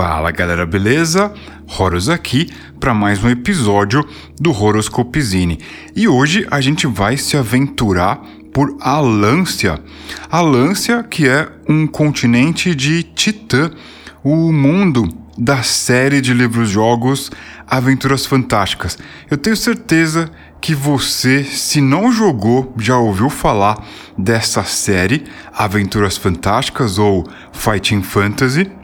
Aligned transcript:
Fala 0.00 0.30
galera, 0.30 0.64
beleza? 0.64 1.34
Horus 1.76 2.08
aqui 2.08 2.48
para 2.78 2.94
mais 2.94 3.24
um 3.24 3.28
episódio 3.28 4.08
do 4.40 4.52
Horoscopizine. 4.52 5.58
E 5.96 6.06
hoje 6.06 6.46
a 6.52 6.60
gente 6.60 6.86
vai 6.86 7.16
se 7.16 7.36
aventurar 7.36 8.24
por 8.54 8.76
Alância. 8.80 9.82
Alância, 10.30 11.02
que 11.02 11.28
é 11.28 11.48
um 11.68 11.84
continente 11.84 12.76
de 12.76 13.02
Titã, 13.02 13.72
o 14.22 14.52
mundo 14.52 15.08
da 15.36 15.64
série 15.64 16.20
de 16.20 16.32
livros-jogos 16.32 17.32
Aventuras 17.66 18.24
Fantásticas. 18.24 18.96
Eu 19.28 19.36
tenho 19.36 19.56
certeza 19.56 20.30
que 20.60 20.76
você, 20.76 21.42
se 21.42 21.80
não 21.80 22.12
jogou, 22.12 22.72
já 22.78 22.96
ouviu 22.96 23.28
falar 23.28 23.84
dessa 24.16 24.62
série 24.62 25.24
Aventuras 25.52 26.16
Fantásticas 26.16 27.00
ou 27.00 27.26
Fighting 27.52 28.02
Fantasy 28.02 28.77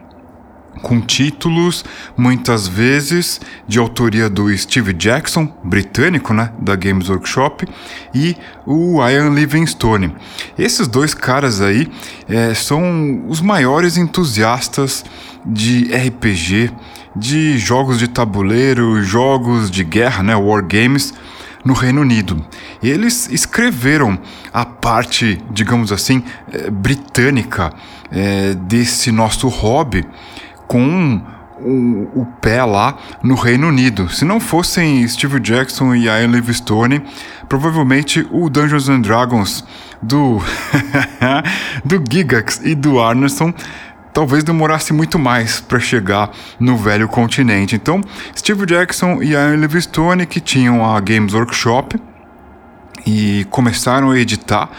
com 0.83 1.01
títulos 1.01 1.85
muitas 2.17 2.67
vezes 2.67 3.41
de 3.67 3.79
autoria 3.79 4.29
do 4.29 4.55
Steve 4.57 4.93
Jackson, 4.93 5.53
britânico, 5.63 6.33
né, 6.35 6.51
da 6.59 6.77
Games 6.77 7.09
Workshop, 7.09 7.67
e 8.15 8.37
o 8.67 9.03
Ian 9.07 9.31
Livingstone. 9.31 10.15
Esses 10.59 10.87
dois 10.87 11.15
caras 11.15 11.61
aí 11.61 11.91
é, 12.29 12.55
são 12.55 13.25
os 13.29 13.41
maiores 13.41 13.97
entusiastas 13.97 15.05
de 15.45 15.95
RPG, 15.95 16.71
de 17.17 17.59
jogos 17.59 17.99
de 17.99 18.09
tabuleiro, 18.09 19.03
jogos 19.03 19.71
de 19.71 19.85
guerra, 19.85 20.23
né, 20.23 20.35
war 20.35 20.65
games 20.65 21.15
no 21.65 21.73
Reino 21.73 22.03
Unido. 22.03 22.45
Eles 22.83 23.29
escreveram 23.31 24.19
a 24.53 24.65
parte, 24.67 25.41
digamos 25.51 25.91
assim, 25.91 26.23
é, 26.53 26.71
britânica 26.71 27.73
é, 28.11 28.55
desse 28.55 29.11
nosso 29.11 29.49
hobby 29.49 30.07
com 30.67 31.21
o, 31.61 32.21
o, 32.21 32.27
pé 32.41 32.65
lá 32.65 32.97
no 33.23 33.35
Reino 33.35 33.69
Unido. 33.69 34.09
Se 34.09 34.25
não 34.25 34.41
fossem 34.41 35.07
Steve 35.07 35.41
Jackson 35.41 35.95
e 35.95 36.05
Ian 36.05 36.27
Livingstone, 36.27 37.03
provavelmente 37.49 38.27
o 38.31 38.51
Dungeons 38.51 38.89
and 38.89 39.01
Dragons 39.01 39.65
do 40.03 40.41
do 41.85 42.03
Gigax 42.11 42.61
e 42.65 42.75
do 42.75 43.01
Arneson 43.01 43.53
talvez 44.13 44.45
demorasse 44.45 44.93
muito 44.93 45.19
mais 45.19 45.61
para 45.61 45.81
chegar 45.81 46.31
no 46.61 46.77
velho 46.77 47.09
continente. 47.09 47.75
Então, 47.75 48.01
Steve 48.35 48.65
Jackson 48.65 49.21
e 49.21 49.33
Ian 49.33 49.57
Livingstone 49.57 50.25
que 50.25 50.41
tinham 50.41 50.85
a 50.85 51.01
Games 51.01 51.35
Workshop 51.35 52.01
e 53.05 53.45
começaram 53.51 54.11
a 54.11 54.19
editar 54.19 54.71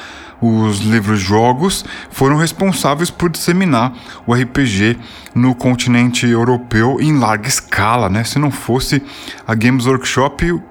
os 0.46 0.80
livros-jogos 0.80 1.84
foram 2.10 2.38
responsáveis 2.38 3.10
por 3.10 3.30
disseminar 3.30 3.94
o 4.26 4.34
RPG 4.34 4.98
no 5.34 5.56
continente 5.56 6.28
europeu 6.28 6.98
em 7.00 7.18
larga 7.18 7.48
escala, 7.48 8.10
né? 8.10 8.24
Se 8.24 8.38
não 8.38 8.52
fosse 8.52 9.02
a 9.48 9.56
Games 9.56 9.86
Workshop, 9.86 10.62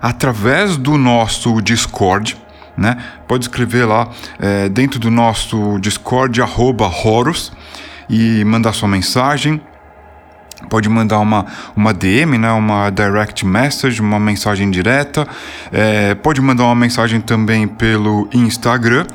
através 0.00 0.76
do 0.76 0.96
nosso 0.96 1.60
Discord, 1.60 2.38
né? 2.76 2.96
Pode 3.26 3.44
escrever 3.44 3.84
lá 3.84 4.08
é, 4.38 4.68
dentro 4.68 5.00
do 5.00 5.10
nosso 5.10 5.80
Discord 5.80 6.40
arroba 6.40 6.86
Horus 6.86 7.50
e 8.08 8.44
mandar 8.44 8.72
sua 8.72 8.88
mensagem. 8.88 9.60
Pode 10.68 10.88
mandar 10.88 11.18
uma, 11.20 11.46
uma 11.76 11.94
DM, 11.94 12.36
né, 12.36 12.50
uma 12.52 12.90
direct 12.90 13.46
message, 13.46 14.00
uma 14.00 14.18
mensagem 14.18 14.70
direta. 14.70 15.26
É, 15.72 16.14
pode 16.14 16.40
mandar 16.40 16.64
uma 16.64 16.74
mensagem 16.74 17.20
também 17.20 17.66
pelo 17.66 18.28
Instagram 18.32 19.06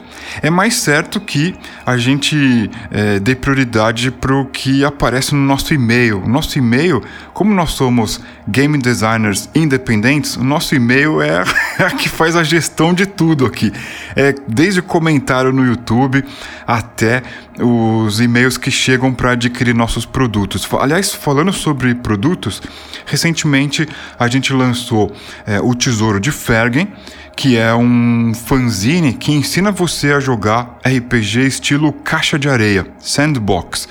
é 0.42 0.50
mais 0.50 0.76
certo 0.76 1.20
que 1.20 1.56
a 1.86 1.98
gente 1.98 2.70
é, 2.92 3.20
dê 3.20 3.36
prioridade 3.36 4.12
para 4.12 4.36
o 4.36 4.46
que 4.46 4.84
aparece 4.84 5.36
no 5.36 5.42
nosso 5.42 5.74
e-mail. 5.74 6.24
Nosso 6.28 6.58
e-mail, 6.58 7.02
como 7.34 7.54
nós 7.54 7.72
somos 7.72 8.20
game 8.48 8.78
designers 8.78 9.50
independentes, 9.54 10.36
o 10.36 10.44
nosso 10.44 10.76
e-mail 10.76 11.22
é 11.22 11.44
a 11.84 11.92
que 11.92 12.10
faz 12.10 12.36
a 12.36 12.44
gestão 12.44 12.94
de 12.94 13.06
tudo 13.06 13.46
aqui. 13.46 13.72
É 14.16 14.34
desde 14.48 14.82
comentário 14.82 15.52
no 15.52 15.66
YouTube 15.66 16.24
até 16.66 17.22
os 17.60 18.20
e-mails 18.20 18.58
que 18.58 18.72
chegam 18.72 19.14
para 19.14 19.32
adquirir 19.32 19.76
nossos 19.76 20.06
produtos. 20.06 20.68
Aliás, 20.80 21.14
falando 21.34 21.52
sobre 21.52 21.96
produtos, 21.96 22.62
recentemente 23.08 23.90
a 24.20 24.28
gente 24.28 24.54
lançou 24.54 25.12
é, 25.48 25.60
o 25.60 25.74
Tesouro 25.74 26.20
de 26.20 26.32
Fergen 26.32 26.88
que 27.36 27.58
é 27.58 27.74
um 27.74 28.32
fanzine 28.36 29.14
que 29.14 29.32
ensina 29.32 29.72
você 29.72 30.12
a 30.12 30.20
jogar 30.20 30.78
RPG 30.86 31.48
estilo 31.48 31.92
caixa 31.92 32.38
de 32.38 32.48
areia, 32.48 32.86
sandbox. 33.00 33.90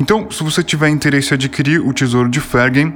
Então, 0.00 0.30
se 0.30 0.42
você 0.42 0.62
tiver 0.62 0.88
interesse 0.88 1.32
em 1.32 1.34
adquirir 1.34 1.86
o 1.86 1.92
Tesouro 1.92 2.30
de 2.30 2.40
Fergen, 2.40 2.94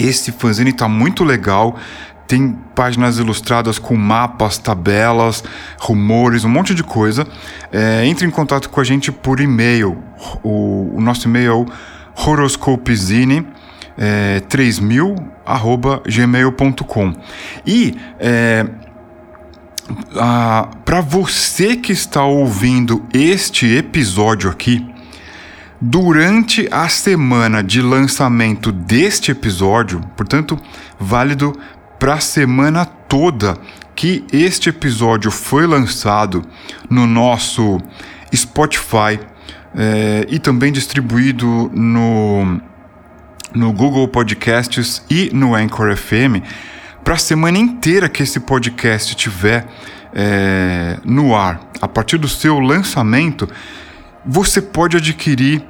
esse 0.00 0.32
fanzine 0.32 0.70
está 0.70 0.88
muito 0.88 1.22
legal. 1.22 1.78
Tem 2.26 2.56
páginas 2.74 3.18
ilustradas 3.18 3.78
com 3.78 3.94
mapas, 3.94 4.56
tabelas, 4.56 5.44
rumores, 5.78 6.44
um 6.44 6.48
monte 6.48 6.74
de 6.74 6.82
coisa. 6.82 7.26
É, 7.70 8.06
entre 8.06 8.26
em 8.26 8.30
contato 8.30 8.70
com 8.70 8.80
a 8.80 8.84
gente 8.84 9.12
por 9.12 9.40
e-mail. 9.40 10.02
O, 10.42 10.96
o 10.96 11.00
nosso 11.02 11.28
e-mail 11.28 11.50
é 11.50 11.54
o 11.54 11.66
horoscopezine 12.16 13.46
é, 13.98 14.40
3000 14.40 15.14
gmail.com. 16.06 17.14
E 17.66 17.96
é, 18.18 18.66
para 20.84 21.00
você 21.00 21.76
que 21.76 21.92
está 21.92 22.24
ouvindo 22.24 23.04
este 23.12 23.76
episódio 23.76 24.50
aqui, 24.50 24.84
durante 25.80 26.68
a 26.70 26.88
semana 26.88 27.62
de 27.62 27.80
lançamento 27.80 28.72
deste 28.72 29.30
episódio, 29.30 30.00
portanto, 30.16 30.58
válido 30.98 31.52
para 31.98 32.14
a 32.14 32.20
semana 32.20 32.84
toda 32.84 33.56
que 33.94 34.24
este 34.32 34.68
episódio 34.68 35.30
foi 35.30 35.66
lançado 35.66 36.42
no 36.90 37.06
nosso 37.06 37.80
Spotify 38.34 39.18
é, 39.76 40.26
e 40.28 40.38
também 40.38 40.72
distribuído 40.72 41.70
no, 41.74 42.60
no 43.54 43.72
Google 43.72 44.08
Podcasts 44.08 45.04
e 45.10 45.30
no 45.32 45.54
Anchor 45.54 45.94
FM 45.94 46.42
para 47.06 47.14
a 47.14 47.18
semana 47.18 47.56
inteira 47.56 48.08
que 48.08 48.24
esse 48.24 48.40
podcast 48.40 49.14
tiver 49.14 49.64
é, 50.12 50.98
no 51.04 51.36
ar, 51.36 51.60
a 51.80 51.86
partir 51.86 52.18
do 52.18 52.26
seu 52.26 52.58
lançamento, 52.58 53.48
você 54.24 54.60
pode 54.60 54.96
adquirir 54.96 55.62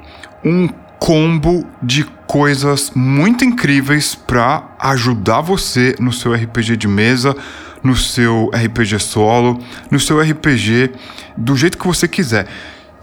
um 0.42 0.66
combo 0.98 1.66
de 1.82 2.04
coisas 2.26 2.90
muito 2.94 3.44
incríveis 3.44 4.14
para 4.14 4.74
ajudar 4.78 5.42
você 5.42 5.94
no 6.00 6.10
seu 6.10 6.32
RPG 6.32 6.78
de 6.78 6.88
mesa, 6.88 7.36
no 7.82 7.94
seu 7.94 8.50
RPG 8.54 8.98
solo, 8.98 9.60
no 9.90 10.00
seu 10.00 10.18
RPG 10.18 10.92
do 11.36 11.54
jeito 11.54 11.76
que 11.76 11.86
você 11.86 12.08
quiser. 12.08 12.46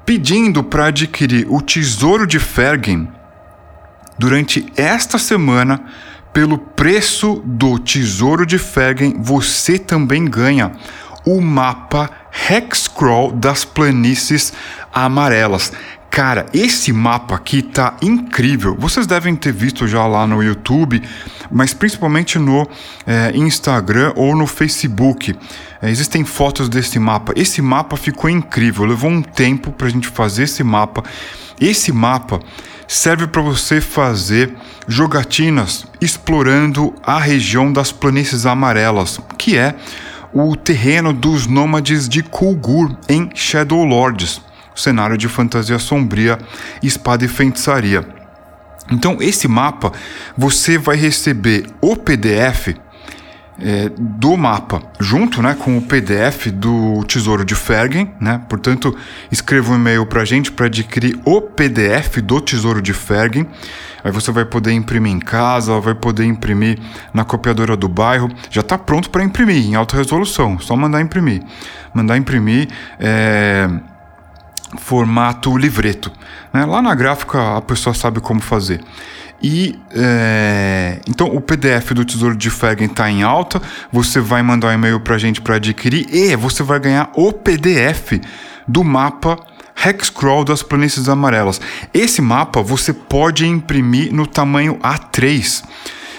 pedindo 0.06 0.62
para 0.62 0.86
adquirir 0.86 1.48
o 1.50 1.60
Tesouro 1.60 2.28
de 2.28 2.38
Fergen 2.38 3.08
durante 4.16 4.72
esta 4.76 5.18
semana 5.18 5.82
pelo 6.32 6.56
preço 6.56 7.42
do 7.44 7.76
Tesouro 7.80 8.46
de 8.46 8.56
Fergen, 8.56 9.20
você 9.20 9.80
também 9.80 10.26
ganha 10.26 10.70
o 11.26 11.40
mapa 11.40 12.08
Hexcrawl 12.48 13.32
das 13.32 13.64
planícies 13.64 14.52
amarelas. 14.92 15.72
Cara, 16.10 16.46
esse 16.52 16.92
mapa 16.92 17.36
aqui 17.36 17.62
tá 17.62 17.96
incrível. 18.02 18.76
Vocês 18.76 19.06
devem 19.06 19.36
ter 19.36 19.52
visto 19.52 19.86
já 19.86 20.04
lá 20.08 20.26
no 20.26 20.42
YouTube, 20.42 21.00
mas 21.48 21.72
principalmente 21.72 22.36
no 22.36 22.68
é, 23.06 23.30
Instagram 23.32 24.12
ou 24.16 24.34
no 24.34 24.44
Facebook. 24.44 25.36
É, 25.80 25.88
existem 25.88 26.24
fotos 26.24 26.68
desse 26.68 26.98
mapa. 26.98 27.32
Esse 27.36 27.62
mapa 27.62 27.96
ficou 27.96 28.28
incrível. 28.28 28.84
Levou 28.84 29.08
um 29.08 29.22
tempo 29.22 29.70
para 29.70 29.86
a 29.86 29.90
gente 29.90 30.08
fazer 30.08 30.42
esse 30.42 30.64
mapa. 30.64 31.04
Esse 31.60 31.92
mapa 31.92 32.40
serve 32.88 33.28
para 33.28 33.40
você 33.40 33.80
fazer 33.80 34.52
jogatinas 34.88 35.86
explorando 36.00 36.92
a 37.04 37.20
região 37.20 37.72
das 37.72 37.92
planícies 37.92 38.46
amarelas, 38.46 39.20
que 39.38 39.56
é 39.56 39.76
o 40.32 40.56
terreno 40.56 41.12
dos 41.12 41.46
nômades 41.46 42.08
de 42.08 42.20
Kulgur 42.24 42.96
em 43.08 43.30
Shadow 43.32 43.84
Lords 43.84 44.49
cenário 44.74 45.16
de 45.16 45.28
fantasia 45.28 45.78
sombria, 45.78 46.38
espada 46.82 47.24
e 47.24 47.28
feitiçaria. 47.28 48.06
Então, 48.90 49.18
esse 49.20 49.46
mapa 49.46 49.92
você 50.36 50.76
vai 50.76 50.96
receber 50.96 51.66
o 51.80 51.96
PDF 51.96 52.74
é, 53.62 53.90
do 53.96 54.36
mapa 54.36 54.82
junto 54.98 55.42
né, 55.42 55.54
com 55.54 55.76
o 55.76 55.82
PDF 55.82 56.46
do 56.46 57.04
Tesouro 57.04 57.44
de 57.44 57.54
Fergen. 57.54 58.10
Né? 58.20 58.40
Portanto, 58.48 58.96
escreva 59.30 59.72
um 59.72 59.76
e-mail 59.76 60.06
para 60.06 60.22
a 60.22 60.24
gente 60.24 60.50
para 60.50 60.66
adquirir 60.66 61.18
o 61.24 61.40
PDF 61.42 62.18
do 62.22 62.40
Tesouro 62.40 62.80
de 62.80 62.92
Fergen. 62.92 63.46
Aí 64.02 64.10
você 64.10 64.32
vai 64.32 64.46
poder 64.46 64.72
imprimir 64.72 65.12
em 65.12 65.18
casa, 65.18 65.78
vai 65.78 65.94
poder 65.94 66.24
imprimir 66.24 66.78
na 67.12 67.22
copiadora 67.22 67.76
do 67.76 67.88
bairro. 67.88 68.30
Já 68.50 68.62
está 68.62 68.78
pronto 68.78 69.10
para 69.10 69.22
imprimir 69.22 69.66
em 69.66 69.74
alta 69.74 69.96
resolução, 69.96 70.58
só 70.58 70.74
mandar 70.74 71.02
imprimir. 71.02 71.42
Mandar 71.94 72.16
imprimir. 72.16 72.68
É 72.98 73.68
formato 74.78 75.56
livreto. 75.56 76.10
Né? 76.52 76.64
Lá 76.64 76.80
na 76.80 76.94
gráfica 76.94 77.56
a 77.56 77.60
pessoa 77.60 77.94
sabe 77.94 78.20
como 78.20 78.40
fazer. 78.40 78.80
E 79.42 79.78
é, 79.94 81.00
então 81.08 81.28
o 81.28 81.40
PDF 81.40 81.92
do 81.92 82.04
Tesouro 82.04 82.36
de 82.36 82.50
Fergen 82.50 82.86
está 82.86 83.10
em 83.10 83.22
alta. 83.22 83.60
Você 83.90 84.20
vai 84.20 84.42
mandar 84.42 84.68
um 84.68 84.72
e-mail 84.72 85.00
para 85.00 85.14
a 85.14 85.18
gente 85.18 85.40
para 85.40 85.56
adquirir 85.56 86.06
e 86.14 86.36
você 86.36 86.62
vai 86.62 86.78
ganhar 86.78 87.10
o 87.14 87.32
PDF 87.32 88.20
do 88.68 88.84
mapa 88.84 89.38
Hexcrawl 89.82 90.44
das 90.44 90.62
Planícies 90.62 91.08
Amarelas. 91.08 91.60
Esse 91.94 92.20
mapa 92.20 92.62
você 92.62 92.92
pode 92.92 93.46
imprimir 93.46 94.12
no 94.12 94.26
tamanho 94.26 94.78
A3. 94.78 95.64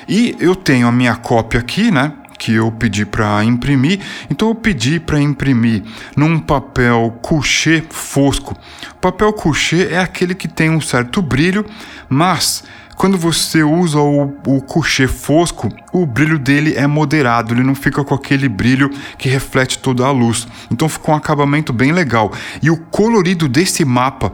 E 0.10 0.36
eu 0.40 0.56
tenho 0.56 0.88
a 0.88 0.92
minha 0.92 1.16
cópia 1.16 1.60
aqui, 1.60 1.92
né? 1.92 2.12
Que 2.42 2.56
eu 2.56 2.72
pedi 2.72 3.06
para 3.06 3.44
imprimir. 3.44 4.00
Então 4.28 4.48
eu 4.48 4.56
pedi 4.56 5.00
para 5.00 5.22
imprimir 5.22 5.84
num 6.18 6.40
papel 6.40 7.16
couché 7.22 7.84
fosco. 7.92 8.58
Papel 9.00 9.32
couché 9.32 9.90
é 9.92 10.00
aquele 10.00 10.34
que 10.34 10.48
tem 10.48 10.72
um 10.72 10.82
certo 10.82 11.22
brilho, 11.22 11.64
mas 12.10 12.64
quando 12.96 13.16
você 13.16 13.62
usa 13.62 14.00
o, 14.00 14.34
o 14.48 14.60
couché 14.60 15.08
fosco, 15.08 15.70
o 15.94 16.04
brilho 16.04 16.40
dele 16.40 16.74
é 16.76 16.88
moderado, 16.88 17.54
ele 17.54 17.64
não 17.64 17.76
fica 17.76 18.04
com 18.04 18.16
aquele 18.16 18.50
brilho 18.50 18.90
que 19.20 19.30
reflete 19.30 19.78
toda 19.78 20.04
a 20.04 20.12
luz. 20.12 20.48
Então 20.72 20.90
ficou 20.90 21.14
um 21.14 21.18
acabamento 21.18 21.72
bem 21.72 21.92
legal. 21.92 22.32
E 22.60 22.72
o 22.72 22.78
colorido 22.78 23.48
desse 23.48 23.86
mapa 23.86 24.32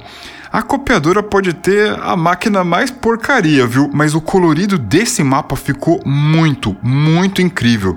a 0.57 0.63
copiadora 0.63 1.21
pode 1.21 1.53
ter 1.53 1.95
a 2.01 2.17
máquina 2.17 2.63
mais 2.63 2.89
porcaria, 2.89 3.67
viu? 3.67 3.91
Mas 3.93 4.15
o 4.15 4.19
colorido 4.19 4.75
desse 4.75 5.23
mapa 5.23 5.55
ficou 5.55 6.01
muito, 6.03 6.75
muito 6.81 7.43
incrível. 7.43 7.95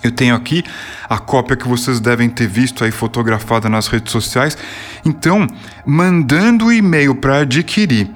Eu 0.00 0.12
tenho 0.12 0.36
aqui 0.36 0.62
a 1.08 1.18
cópia 1.18 1.56
que 1.56 1.66
vocês 1.66 1.98
devem 1.98 2.30
ter 2.30 2.46
visto 2.46 2.84
aí 2.84 2.92
fotografada 2.92 3.68
nas 3.68 3.88
redes 3.88 4.12
sociais. 4.12 4.56
Então, 5.04 5.48
mandando 5.84 6.66
o 6.66 6.72
e-mail 6.72 7.12
para 7.16 7.38
adquirir 7.38 8.08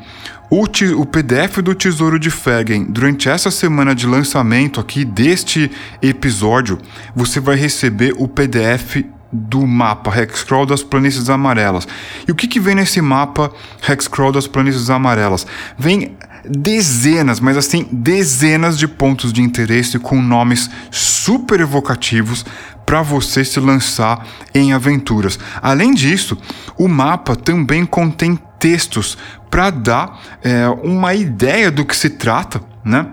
o, 0.48 0.62
o, 0.62 1.04
PDF 1.04 1.58
do 1.58 1.74
Tesouro 1.74 2.16
de 2.16 2.30
Fergen 2.30 2.84
durante 2.84 3.28
essa 3.28 3.50
semana 3.50 3.92
de 3.92 4.06
lançamento 4.06 4.78
aqui 4.78 5.04
deste 5.04 5.68
episódio, 6.00 6.78
você 7.12 7.40
vai 7.40 7.56
receber 7.56 8.14
o 8.18 8.28
PDF 8.28 9.04
do 9.32 9.66
mapa 9.66 10.16
Hexcrawl 10.16 10.64
das 10.64 10.82
Planícies 10.82 11.28
Amarelas. 11.28 11.86
E 12.26 12.32
o 12.32 12.34
que, 12.34 12.46
que 12.46 12.60
vem 12.60 12.74
nesse 12.74 13.00
mapa 13.00 13.52
Hexcrawl 13.86 14.32
das 14.32 14.46
Planícies 14.46 14.90
Amarelas? 14.90 15.46
Vem 15.78 16.16
dezenas, 16.48 17.40
mas 17.40 17.56
assim, 17.56 17.86
dezenas 17.92 18.78
de 18.78 18.88
pontos 18.88 19.32
de 19.32 19.42
interesse 19.42 19.98
com 19.98 20.20
nomes 20.20 20.70
super 20.90 21.60
evocativos 21.60 22.44
para 22.86 23.02
você 23.02 23.44
se 23.44 23.60
lançar 23.60 24.26
em 24.54 24.72
aventuras. 24.72 25.38
Além 25.60 25.92
disso, 25.92 26.38
o 26.78 26.88
mapa 26.88 27.36
também 27.36 27.84
contém 27.84 28.38
textos 28.58 29.18
para 29.50 29.70
dar 29.70 30.20
é, 30.42 30.68
uma 30.82 31.14
ideia 31.14 31.70
do 31.70 31.84
que 31.84 31.94
se 31.94 32.10
trata, 32.10 32.60
né? 32.84 33.06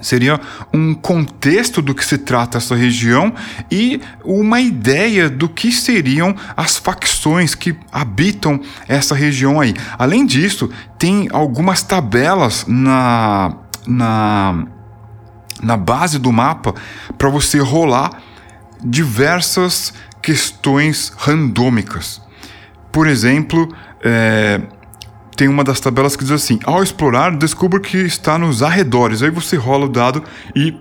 Seria 0.00 0.40
um 0.72 0.94
contexto 0.94 1.82
do 1.82 1.94
que 1.94 2.04
se 2.04 2.18
trata 2.18 2.58
essa 2.58 2.76
região 2.76 3.32
e 3.70 4.00
uma 4.24 4.60
ideia 4.60 5.28
do 5.28 5.48
que 5.48 5.72
seriam 5.72 6.34
as 6.56 6.76
facções 6.76 7.54
que 7.54 7.76
habitam 7.90 8.60
essa 8.86 9.14
região 9.14 9.60
aí. 9.60 9.74
Além 9.98 10.24
disso, 10.24 10.70
tem 10.98 11.28
algumas 11.32 11.82
tabelas 11.82 12.64
na, 12.68 13.56
na, 13.86 14.66
na 15.62 15.76
base 15.76 16.18
do 16.18 16.32
mapa 16.32 16.74
para 17.16 17.28
você 17.28 17.58
rolar 17.58 18.10
diversas 18.84 19.92
questões 20.22 21.12
randômicas. 21.16 22.22
Por 22.92 23.06
exemplo, 23.06 23.74
é, 24.02 24.60
tem 25.38 25.46
uma 25.46 25.62
das 25.62 25.78
tabelas 25.78 26.16
que 26.16 26.24
diz 26.24 26.32
assim: 26.32 26.58
ao 26.64 26.82
explorar, 26.82 27.34
descubra 27.36 27.78
que 27.78 27.96
está 27.96 28.36
nos 28.36 28.60
arredores. 28.60 29.22
Aí 29.22 29.30
você 29.30 29.56
rola 29.56 29.86
o 29.86 29.88
dado 29.88 30.22
e 30.54 30.76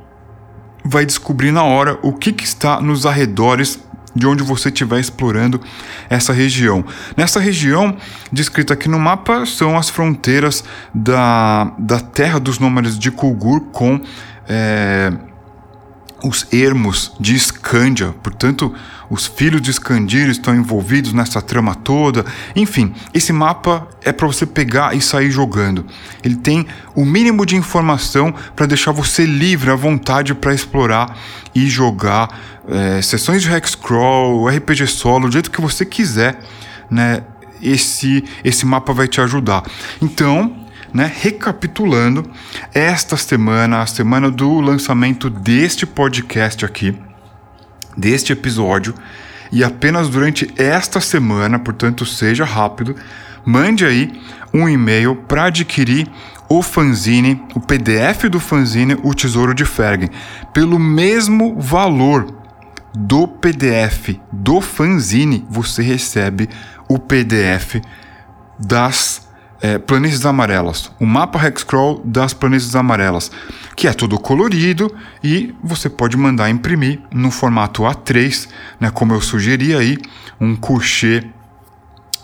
vai 0.83 1.05
descobrir 1.05 1.51
na 1.51 1.63
hora 1.63 1.99
o 2.01 2.11
que, 2.11 2.33
que 2.33 2.43
está 2.43 2.81
nos 2.81 3.05
arredores 3.05 3.79
de 4.15 4.25
onde 4.25 4.41
você 4.41 4.69
estiver 4.69 4.99
explorando 4.99 5.61
essa 6.09 6.33
região. 6.33 6.83
Nessa 7.15 7.39
região, 7.39 7.95
descrita 8.31 8.73
aqui 8.73 8.89
no 8.89 8.97
mapa, 8.97 9.45
são 9.45 9.77
as 9.77 9.89
fronteiras 9.89 10.63
da, 10.91 11.71
da 11.77 11.99
terra 11.99 12.39
dos 12.39 12.57
nômades 12.57 12.97
de 12.97 13.11
Kulgur 13.11 13.61
com. 13.71 14.01
É, 14.49 15.13
os 16.23 16.47
ermos 16.51 17.13
de 17.19 17.35
Escândia, 17.35 18.15
portanto, 18.23 18.73
os 19.09 19.25
filhos 19.25 19.61
de 19.61 19.71
Escandir 19.71 20.29
estão 20.29 20.55
envolvidos 20.55 21.13
nessa 21.13 21.41
trama 21.41 21.73
toda. 21.73 22.25
Enfim, 22.55 22.93
esse 23.13 23.31
mapa 23.31 23.87
é 24.03 24.11
para 24.11 24.27
você 24.27 24.45
pegar 24.45 24.95
e 24.95 25.01
sair 25.01 25.31
jogando. 25.31 25.85
Ele 26.23 26.35
tem 26.35 26.67
o 26.95 27.05
mínimo 27.05 27.45
de 27.45 27.55
informação 27.55 28.33
para 28.55 28.65
deixar 28.65 28.91
você 28.91 29.25
livre 29.25 29.71
à 29.71 29.75
vontade 29.75 30.33
para 30.33 30.53
explorar 30.53 31.17
e 31.55 31.67
jogar 31.67 32.29
é, 32.67 33.01
sessões 33.01 33.41
de 33.41 33.51
Hexcrawl, 33.51 34.47
RPG 34.47 34.87
solo, 34.87 35.27
do 35.27 35.33
jeito 35.33 35.51
que 35.51 35.61
você 35.61 35.85
quiser, 35.85 36.39
né? 36.89 37.23
Esse, 37.59 38.23
esse 38.43 38.67
mapa 38.67 38.93
vai 38.93 39.07
te 39.07 39.19
ajudar. 39.19 39.63
Então, 39.99 40.55
né? 40.93 41.11
Recapitulando, 41.21 42.29
esta 42.73 43.17
semana, 43.17 43.81
a 43.81 43.85
semana 43.87 44.29
do 44.29 44.59
lançamento 44.59 45.29
deste 45.29 45.85
podcast 45.85 46.63
aqui, 46.65 46.95
deste 47.97 48.31
episódio, 48.31 48.93
e 49.51 49.63
apenas 49.63 50.09
durante 50.09 50.47
esta 50.57 51.01
semana, 51.01 51.57
portanto, 51.57 52.05
seja 52.05 52.45
rápido, 52.45 52.95
mande 53.45 53.85
aí 53.85 54.21
um 54.53 54.67
e-mail 54.67 55.15
para 55.15 55.45
adquirir 55.45 56.07
o 56.49 56.61
fanzine, 56.61 57.41
o 57.55 57.59
PDF 57.59 58.25
do 58.29 58.39
fanzine 58.39 58.97
O 59.03 59.13
Tesouro 59.13 59.53
de 59.53 59.65
Fergen, 59.65 60.09
pelo 60.53 60.79
mesmo 60.79 61.59
valor 61.59 62.33
do 62.95 63.27
PDF 63.27 64.17
do 64.31 64.61
fanzine, 64.61 65.45
você 65.49 65.81
recebe 65.81 66.49
o 66.87 66.97
PDF 66.97 67.81
das 68.57 69.26
é, 69.61 69.77
planícies 69.77 70.25
amarelas, 70.25 70.91
o 70.99 71.05
mapa 71.05 71.43
Hexcrawl 71.45 72.01
das 72.05 72.33
planícies 72.33 72.75
amarelas, 72.75 73.31
que 73.75 73.87
é 73.87 73.93
todo 73.93 74.19
colorido 74.19 74.93
e 75.23 75.53
você 75.63 75.89
pode 75.89 76.15
mandar 76.15 76.49
imprimir 76.49 77.01
no 77.11 77.31
formato 77.31 77.83
A3, 77.83 78.47
né, 78.79 78.91
como 78.91 79.13
eu 79.13 79.21
sugeri 79.21 79.75
aí, 79.75 79.97
um 80.39 80.55
coucher 80.55 81.27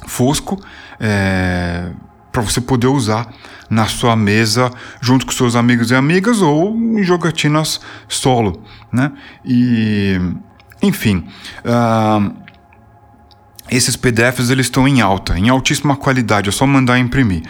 fosco, 0.07 0.59
é, 0.99 1.89
para 2.31 2.41
você 2.41 2.59
poder 2.59 2.87
usar 2.87 3.31
na 3.69 3.85
sua 3.85 4.15
mesa 4.15 4.71
junto 4.99 5.25
com 5.25 5.31
seus 5.31 5.55
amigos 5.55 5.91
e 5.91 5.95
amigas 5.95 6.41
ou 6.41 6.75
em 6.75 7.03
jogatinas 7.03 7.79
solo, 8.07 8.63
né? 8.91 9.11
E 9.45 10.19
enfim, 10.81 11.27
uh, 11.63 12.42
esses 13.69 13.95
PDFs 13.95 14.49
eles 14.49 14.67
estão 14.67 14.87
em 14.87 15.01
alta, 15.01 15.37
em 15.37 15.49
altíssima 15.49 15.95
qualidade, 15.95 16.49
é 16.49 16.51
só 16.51 16.65
mandar 16.65 16.99
imprimir. 16.99 17.43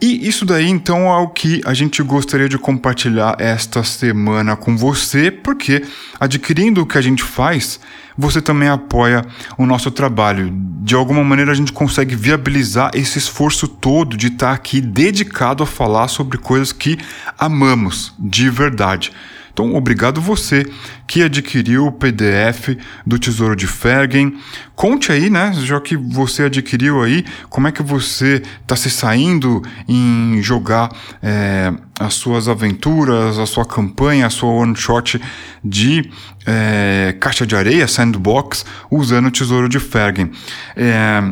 E 0.00 0.28
isso 0.28 0.44
daí 0.44 0.68
então 0.68 1.06
é 1.06 1.16
o 1.18 1.28
que 1.28 1.62
a 1.64 1.72
gente 1.72 2.02
gostaria 2.02 2.48
de 2.48 2.58
compartilhar 2.58 3.36
esta 3.38 3.82
semana 3.82 4.54
com 4.54 4.76
você, 4.76 5.30
porque 5.30 5.82
adquirindo 6.20 6.82
o 6.82 6.86
que 6.86 6.98
a 6.98 7.00
gente 7.00 7.22
faz, 7.22 7.80
você 8.14 8.42
também 8.42 8.68
apoia 8.68 9.24
o 9.56 9.64
nosso 9.64 9.90
trabalho. 9.90 10.52
De 10.82 10.94
alguma 10.94 11.24
maneira 11.24 11.52
a 11.52 11.54
gente 11.54 11.72
consegue 11.72 12.14
viabilizar 12.14 12.90
esse 12.92 13.18
esforço 13.18 13.66
todo 13.66 14.16
de 14.16 14.26
estar 14.26 14.52
aqui 14.52 14.80
dedicado 14.80 15.62
a 15.62 15.66
falar 15.66 16.08
sobre 16.08 16.36
coisas 16.36 16.70
que 16.70 16.98
amamos 17.38 18.12
de 18.18 18.50
verdade. 18.50 19.10
Então, 19.54 19.76
obrigado 19.76 20.20
você 20.20 20.66
que 21.06 21.22
adquiriu 21.22 21.86
o 21.86 21.92
PDF 21.92 22.76
do 23.06 23.20
Tesouro 23.20 23.54
de 23.54 23.68
Fergen. 23.68 24.36
Conte 24.74 25.12
aí, 25.12 25.30
né, 25.30 25.52
já 25.54 25.80
que 25.80 25.96
você 25.96 26.42
adquiriu 26.42 27.00
aí, 27.00 27.24
como 27.48 27.68
é 27.68 27.72
que 27.72 27.80
você 27.80 28.42
está 28.60 28.74
se 28.74 28.90
saindo 28.90 29.62
em 29.88 30.42
jogar 30.42 30.90
é, 31.22 31.72
as 32.00 32.14
suas 32.14 32.48
aventuras, 32.48 33.38
a 33.38 33.46
sua 33.46 33.64
campanha, 33.64 34.26
a 34.26 34.30
sua 34.30 34.50
one 34.50 34.74
shot 34.74 35.20
de 35.64 36.10
é, 36.44 37.16
caixa 37.20 37.46
de 37.46 37.54
areia, 37.54 37.86
sandbox, 37.86 38.66
usando 38.90 39.26
o 39.26 39.30
Tesouro 39.30 39.68
de 39.68 39.78
Fergen. 39.78 40.32
É, 40.76 41.22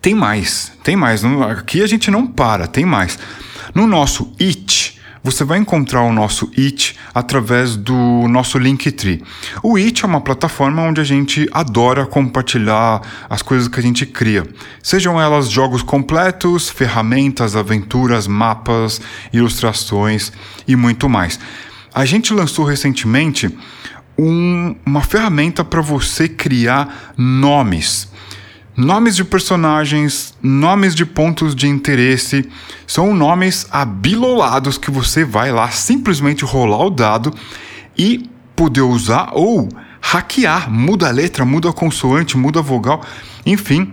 tem 0.00 0.12
mais, 0.12 0.72
tem 0.82 0.96
mais. 0.96 1.24
Aqui 1.24 1.84
a 1.84 1.86
gente 1.86 2.10
não 2.10 2.26
para, 2.26 2.66
tem 2.66 2.84
mais. 2.84 3.16
No 3.72 3.86
nosso 3.86 4.34
It, 4.40 5.00
você 5.22 5.44
vai 5.44 5.58
encontrar 5.58 6.02
o 6.02 6.12
nosso 6.12 6.50
It 6.58 6.96
através 7.14 7.76
do 7.76 8.26
nosso 8.28 8.58
Linktree. 8.58 9.22
O 9.62 9.76
It 9.76 10.04
é 10.04 10.08
uma 10.08 10.20
plataforma 10.20 10.82
onde 10.82 11.00
a 11.00 11.04
gente 11.04 11.48
adora 11.52 12.04
compartilhar 12.04 13.00
as 13.30 13.40
coisas 13.40 13.68
que 13.68 13.78
a 13.78 13.82
gente 13.82 14.04
cria, 14.04 14.46
sejam 14.82 15.20
elas 15.20 15.48
jogos 15.48 15.82
completos, 15.82 16.68
ferramentas, 16.68 17.54
aventuras, 17.54 18.26
mapas, 18.26 19.00
ilustrações 19.32 20.32
e 20.66 20.74
muito 20.74 21.08
mais. 21.08 21.38
A 21.94 22.04
gente 22.04 22.32
lançou 22.32 22.64
recentemente 22.64 23.50
um, 24.18 24.74
uma 24.84 25.02
ferramenta 25.02 25.64
para 25.64 25.80
você 25.80 26.28
criar 26.28 27.12
nomes 27.16 28.10
Nomes 28.76 29.14
de 29.14 29.24
personagens, 29.24 30.34
nomes 30.42 30.94
de 30.94 31.04
pontos 31.04 31.54
de 31.54 31.68
interesse, 31.68 32.48
são 32.86 33.14
nomes 33.14 33.66
abilolados 33.70 34.78
que 34.78 34.90
você 34.90 35.24
vai 35.24 35.52
lá 35.52 35.70
simplesmente 35.70 36.44
rolar 36.44 36.86
o 36.86 36.90
dado 36.90 37.34
e 37.96 38.30
poder 38.56 38.80
usar 38.80 39.30
ou 39.34 39.68
hackear, 40.00 40.70
muda 40.70 41.08
a 41.08 41.10
letra, 41.10 41.44
muda 41.44 41.68
a 41.68 41.72
consoante, 41.72 42.36
muda 42.36 42.60
a 42.60 42.62
vogal, 42.62 43.04
enfim, 43.44 43.92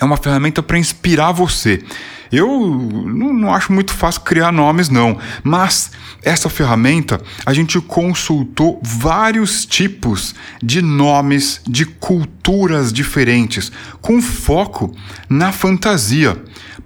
é 0.00 0.04
uma 0.04 0.16
ferramenta 0.16 0.62
para 0.62 0.78
inspirar 0.78 1.32
você. 1.32 1.82
Eu 2.30 2.46
não, 2.46 3.32
não, 3.32 3.54
acho 3.54 3.72
muito 3.72 3.92
fácil 3.92 4.20
criar 4.22 4.52
nomes, 4.52 4.88
não, 4.88 5.18
mas 5.42 5.90
essa 6.22 6.48
ferramenta 6.48 7.20
a 7.46 7.52
gente 7.52 7.80
consultou 7.80 8.80
vários 8.82 9.64
tipos 9.64 10.34
de 10.62 10.82
nomes 10.82 11.60
de 11.66 11.86
culturas 11.86 12.92
diferentes, 12.92 13.72
com 14.00 14.20
foco 14.20 14.94
na 15.28 15.52
fantasia. 15.52 16.36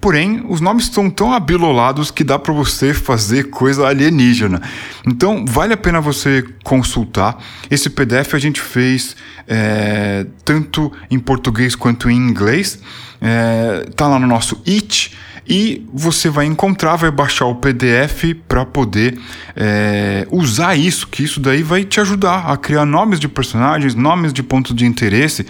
Porém, 0.01 0.45
os 0.49 0.61
nomes 0.61 0.85
estão 0.85 1.09
tão 1.09 1.33
abilolados 1.33 2.11
que 2.11 2.25
dá 2.25 2.37
para 2.37 2.53
você 2.53 2.93
fazer 2.93 3.51
coisa 3.51 3.87
alienígena. 3.87 4.61
Então, 5.07 5.45
vale 5.47 5.75
a 5.75 5.77
pena 5.77 6.01
você 6.01 6.45
consultar. 6.65 7.39
Esse 7.71 7.89
PDF 7.89 8.35
a 8.35 8.39
gente 8.41 8.61
fez 8.61 9.15
é, 9.47 10.27
tanto 10.45 10.91
em 11.09 11.21
português 11.21 11.77
quanto 11.77 12.11
em 12.11 12.17
inglês. 12.17 12.81
É, 13.25 13.89
tá 13.95 14.09
lá 14.09 14.19
no 14.19 14.27
nosso 14.27 14.61
It 14.67 15.17
e 15.49 15.87
você 15.93 16.29
vai 16.29 16.47
encontrar, 16.47 16.97
vai 16.97 17.11
baixar 17.11 17.47
o 17.47 17.55
PDF 17.55 18.35
para 18.49 18.65
poder 18.65 19.19
é, 19.57 20.27
usar 20.31 20.77
isso, 20.77 21.07
que 21.07 21.23
isso 21.23 21.39
daí 21.41 21.63
vai 21.63 21.85
te 21.85 22.01
ajudar 22.01 22.51
a 22.51 22.57
criar 22.57 22.85
nomes 22.85 23.21
de 23.21 23.29
personagens, 23.29 23.95
nomes 23.95 24.33
de 24.33 24.43
pontos 24.43 24.75
de 24.75 24.85
interesse, 24.85 25.47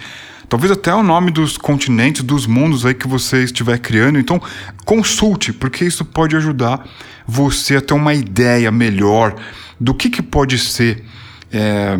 talvez 0.49 0.71
até 0.71 0.93
o 0.93 1.01
nome 1.01 1.31
dos 1.31 1.57
continentes, 1.57 2.23
dos 2.23 2.45
mundos 2.45 2.85
aí 2.85 2.93
que 2.93 3.07
você 3.07 3.43
estiver 3.43 3.79
criando. 3.79 4.19
Então, 4.19 4.41
consulte, 4.85 5.53
porque 5.53 5.85
isso 5.85 6.05
pode 6.05 6.35
ajudar 6.35 6.87
você 7.25 7.77
a 7.77 7.81
ter 7.81 7.93
uma 7.93 8.13
ideia 8.13 8.71
melhor 8.71 9.35
do 9.79 9.93
que, 9.93 10.09
que 10.09 10.21
pode 10.21 10.57
ser 10.57 11.03
é, 11.51 11.99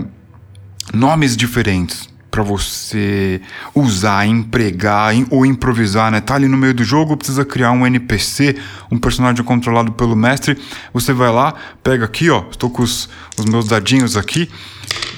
nomes 0.94 1.38
diferentes 1.38 2.13
para 2.34 2.42
você 2.42 3.40
usar, 3.76 4.26
empregar 4.26 5.14
ou 5.30 5.46
improvisar, 5.46 6.12
né? 6.12 6.20
Tá 6.20 6.34
ali 6.34 6.48
no 6.48 6.58
meio 6.58 6.74
do 6.74 6.84
jogo, 6.84 7.16
precisa 7.16 7.46
criar 7.46 7.72
um 7.72 7.86
NPC, 7.86 8.56
um 8.90 8.98
personagem 8.98 9.46
controlado 9.46 9.92
pelo 9.92 10.16
mestre. 10.16 10.58
Você 10.92 11.14
vai 11.14 11.32
lá, 11.32 11.54
pega 11.84 12.06
aqui, 12.06 12.32
ó, 12.32 12.46
estou 12.50 12.72
com 12.72 12.82
os, 12.82 13.08
os 13.38 13.46
meus 13.46 13.68
dadinhos 13.68 14.18
aqui, 14.18 14.50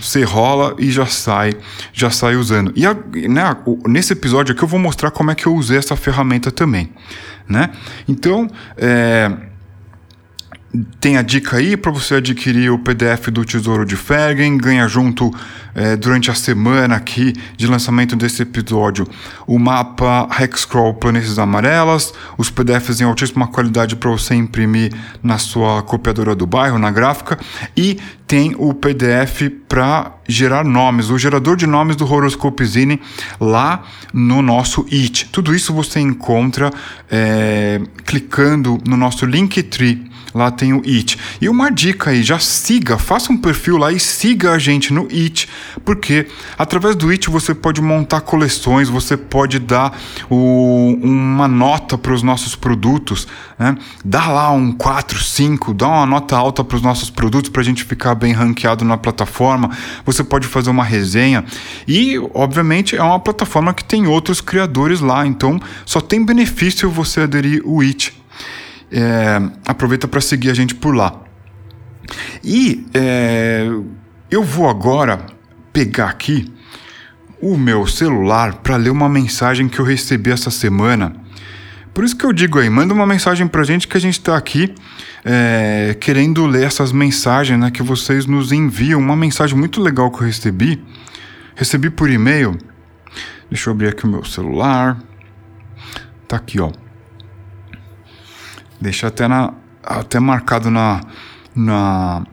você 0.02 0.26
rola 0.26 0.76
e 0.78 0.92
já 0.92 1.06
sai, 1.06 1.54
já 1.94 2.10
sai 2.10 2.36
usando. 2.36 2.74
E 2.76 2.86
a, 2.86 2.94
né, 2.94 3.56
nesse 3.88 4.12
episódio 4.12 4.54
aqui 4.54 4.64
eu 4.64 4.68
vou 4.68 4.80
mostrar 4.80 5.10
como 5.10 5.32
é 5.32 5.36
que 5.36 5.46
eu 5.46 5.56
usei 5.56 5.78
essa 5.78 5.96
ferramenta 5.96 6.52
também, 6.52 6.92
né? 7.48 7.72
Então, 8.10 8.46
é, 8.76 9.32
tem 11.00 11.18
a 11.18 11.22
dica 11.22 11.58
aí 11.58 11.78
para 11.78 11.92
você 11.92 12.16
adquirir 12.16 12.72
o 12.72 12.80
PDF 12.80 13.30
do 13.30 13.46
Tesouro 13.46 13.86
de 13.86 13.96
Fergen, 13.96 14.58
ganha 14.58 14.88
junto 14.88 15.32
é, 15.74 15.96
durante 15.96 16.32
a 16.32 16.34
semana 16.34 16.96
aqui 16.96 17.34
de 17.58 17.68
lançamento 17.68 18.16
desse 18.16 18.42
episódio 18.42 19.08
o 19.46 19.60
mapa 19.60 20.28
Hexcrawl 20.40 20.94
Planícies 20.94 21.38
Amarelas, 21.38 22.14
os 22.38 22.50
PDFs 22.50 23.02
em 23.02 23.04
altíssima 23.04 23.48
qualidade 23.48 23.96
para 23.96 24.10
você 24.10 24.34
imprimir 24.36 24.94
na 25.22 25.38
sua 25.38 25.84
copiadora 25.84 26.34
do 26.34 26.48
bairro, 26.48 26.80
na 26.80 26.90
gráfica, 26.90 27.38
e 27.76 28.00
tem 28.26 28.56
o 28.58 28.74
PDF 28.74 29.52
para 29.68 30.14
gerar 30.28 30.64
nomes, 30.64 31.10
o 31.10 31.18
gerador 31.18 31.56
de 31.56 31.68
nomes 31.68 31.96
do 31.96 32.12
Horoscope 32.12 32.66
Zine 32.66 33.00
lá 33.40 33.84
no 34.12 34.42
nosso 34.42 34.86
It. 34.92 35.30
Tudo 35.32 35.54
isso 35.54 35.74
você 35.74 36.00
encontra 36.00 36.72
é, 37.12 37.82
clicando 38.06 38.80
no 38.88 38.98
nosso 38.98 39.26
Linktree 39.26 40.15
lá 40.36 40.52
tem 40.52 40.74
o 40.74 40.82
It. 40.86 41.18
E 41.40 41.48
uma 41.48 41.72
dica 41.72 42.10
aí, 42.10 42.22
já 42.22 42.38
siga, 42.38 42.98
faça 42.98 43.32
um 43.32 43.38
perfil 43.38 43.78
lá 43.78 43.90
e 43.90 44.00
siga 44.00 44.52
a 44.52 44.60
gente 44.60 44.92
no 44.92 45.04
It, 45.04 45.48
porque 45.86 46.28
através 46.58 46.94
do 46.98 47.10
It 47.10 47.30
você 47.30 47.56
pode 47.56 47.82
montar 47.82 48.20
coleções, 48.20 48.90
você 48.90 49.16
pode 49.16 49.60
dar 49.60 49.98
o, 50.30 50.98
uma 51.02 51.48
nota 51.48 51.98
para 51.98 52.14
os 52.14 52.22
nossos 52.22 52.54
produtos, 52.54 53.26
né? 53.58 53.78
Dá 54.04 54.28
lá 54.28 54.52
um 54.52 54.74
4, 54.74 55.24
5, 55.24 55.74
dá 55.74 55.88
uma 55.88 56.06
nota 56.06 56.36
alta 56.36 56.64
para 56.66 56.76
os 56.76 56.82
nossos 56.82 57.10
produtos 57.10 57.50
para 57.50 57.62
a 57.62 57.66
gente 57.66 57.86
ficar 57.86 58.14
bem 58.14 58.34
ranqueado 58.34 58.84
na 58.84 58.98
plataforma. 58.98 59.72
Você 60.06 60.22
pode 60.22 60.48
fazer 60.48 60.70
uma 60.70 60.84
resenha 60.84 61.46
e, 61.88 62.20
obviamente, 62.34 62.98
é 62.98 63.02
uma 63.02 63.20
plataforma 63.20 63.74
que 63.74 63.86
tem 63.86 64.06
outros 64.06 64.42
criadores 64.42 65.00
lá, 65.00 65.26
então 65.26 65.62
só 65.86 66.02
tem 66.02 66.26
benefício 66.26 66.90
você 66.90 67.22
aderir 67.22 67.62
o 67.64 67.80
It 67.80 68.14
é, 68.96 69.42
aproveita 69.66 70.08
para 70.08 70.22
seguir 70.22 70.50
a 70.50 70.54
gente 70.54 70.74
por 70.74 70.96
lá. 70.96 71.22
E 72.42 72.86
é, 72.94 73.68
eu 74.32 74.42
vou 74.42 74.70
agora 74.70 75.20
pegar 75.74 76.10
aqui 76.10 76.52
o 77.42 77.58
meu 77.58 77.86
celular 77.86 78.56
para 78.56 78.78
ler 78.78 78.90
uma 78.90 79.10
mensagem 79.10 79.68
que 79.68 79.80
eu 79.80 79.86
recebi 79.86 80.32
essa 80.32 80.50
semana. 80.50 81.14
Por 81.94 82.04
isso 82.04 82.16
que 82.16 82.26
eu 82.26 82.32
digo 82.32 82.58
aí, 82.60 82.70
manda 82.70 82.94
uma 82.94 83.06
mensagem 83.06 83.48
para 83.48 83.62
a 83.62 83.66
gente 83.66 83.88
que 83.88 83.98
a 83.98 84.00
gente 84.00 84.20
está 84.20 84.38
aqui 84.38 84.74
é, 85.24 85.96
querendo 86.00 86.46
ler 86.46 86.66
essas 86.66 86.92
mensagens 86.92 87.60
né, 87.60 87.72
que 87.72 87.84
vocês 87.84 88.26
nos 88.26 88.52
enviam. 88.52 89.00
Uma 89.00 89.16
mensagem 89.16 89.58
muito 89.58 89.82
legal 89.82 90.10
que 90.12 90.22
eu 90.22 90.26
recebi. 90.26 90.84
Recebi 91.56 91.90
por 91.90 92.10
e-mail. 92.10 92.58
Deixa 93.50 93.70
eu 93.70 93.74
abrir 93.74 93.90
aqui 93.90 94.06
o 94.06 94.08
meu 94.08 94.24
celular. 94.24 94.98
Tá 96.28 96.38
aqui, 96.38 96.60
ó. 96.60 96.72
Deixa 98.80 99.08
até, 99.08 99.28
na, 99.28 99.54
até 99.84 100.20
marcado 100.20 100.70
na, 100.70 101.02
na, 101.56 102.24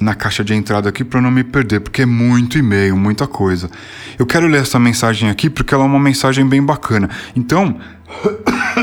na 0.00 0.14
caixa 0.14 0.44
de 0.44 0.54
entrada 0.54 0.88
aqui 0.88 1.04
para 1.04 1.20
não 1.20 1.30
me 1.30 1.42
perder, 1.42 1.80
porque 1.80 2.02
é 2.02 2.06
muito 2.06 2.58
e-mail, 2.58 2.96
muita 2.96 3.26
coisa. 3.26 3.70
Eu 4.18 4.26
quero 4.26 4.46
ler 4.46 4.62
essa 4.62 4.78
mensagem 4.78 5.30
aqui 5.30 5.48
porque 5.48 5.74
ela 5.74 5.84
é 5.84 5.86
uma 5.86 6.00
mensagem 6.00 6.46
bem 6.46 6.62
bacana. 6.62 7.08
Então, 7.34 7.78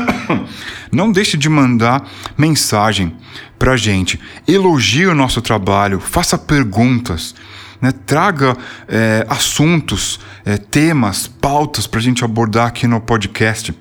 não 0.90 1.12
deixe 1.12 1.36
de 1.36 1.48
mandar 1.48 2.08
mensagem 2.36 3.16
pra 3.58 3.76
gente. 3.76 4.20
Elogie 4.46 5.06
o 5.06 5.14
nosso 5.14 5.40
trabalho, 5.40 6.00
faça 6.00 6.36
perguntas. 6.36 7.34
Né, 7.80 7.92
traga 8.06 8.56
é, 8.88 9.26
assuntos, 9.28 10.18
é, 10.44 10.56
temas, 10.56 11.26
pautas 11.26 11.86
para 11.86 12.00
a 12.00 12.02
gente 12.02 12.24
abordar 12.24 12.68
aqui 12.68 12.86
no 12.86 12.98
podcast 12.98 13.74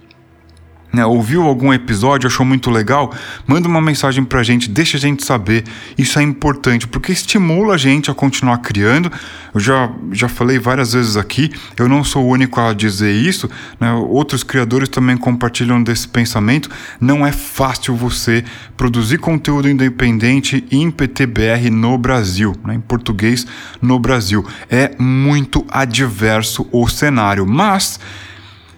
né, 0.94 1.04
ouviu 1.04 1.42
algum 1.42 1.74
episódio, 1.74 2.28
achou 2.28 2.46
muito 2.46 2.70
legal, 2.70 3.12
manda 3.48 3.68
uma 3.68 3.82
mensagem 3.82 4.24
pra 4.24 4.44
gente, 4.44 4.70
deixa 4.70 4.96
a 4.96 5.00
gente 5.00 5.26
saber. 5.26 5.64
Isso 5.98 6.20
é 6.20 6.22
importante, 6.22 6.88
porque 6.88 7.12
estimula 7.12 7.74
a 7.74 7.78
gente 7.78 8.12
a 8.12 8.14
continuar 8.14 8.60
criando. 8.60 9.12
Eu 9.54 9.60
já, 9.60 9.92
já 10.12 10.30
falei 10.30 10.60
várias 10.60 10.94
vezes 10.94 11.18
aqui, 11.18 11.52
eu 11.78 11.90
não 11.90 12.04
sou 12.04 12.26
o 12.26 12.30
único 12.30 12.62
a 12.62 12.74
dizer 12.74 13.12
isso, 13.12 13.50
né, 13.80 13.92
outros 13.92 14.44
criadores 14.44 14.88
também 14.88 15.18
compartilham 15.18 15.82
desse 15.82 16.08
pensamento. 16.08 16.70
Não 17.02 17.26
é 17.26 17.32
fácil 17.32 17.96
você 17.96 18.44
produzir 18.78 19.18
conteúdo 19.18 19.68
independente 19.68 20.64
em 20.72 20.92
PTBR 20.92 21.72
no 21.72 21.98
Brasil, 21.98 22.56
né, 22.64 22.76
em 22.76 22.82
português 22.82 23.48
no 23.82 23.98
Brasil. 23.98 24.46
É 24.70 24.92
muito 25.00 25.66
adverso 25.70 26.68
o 26.72 26.88
cenário, 26.88 27.48
mas 27.48 28.00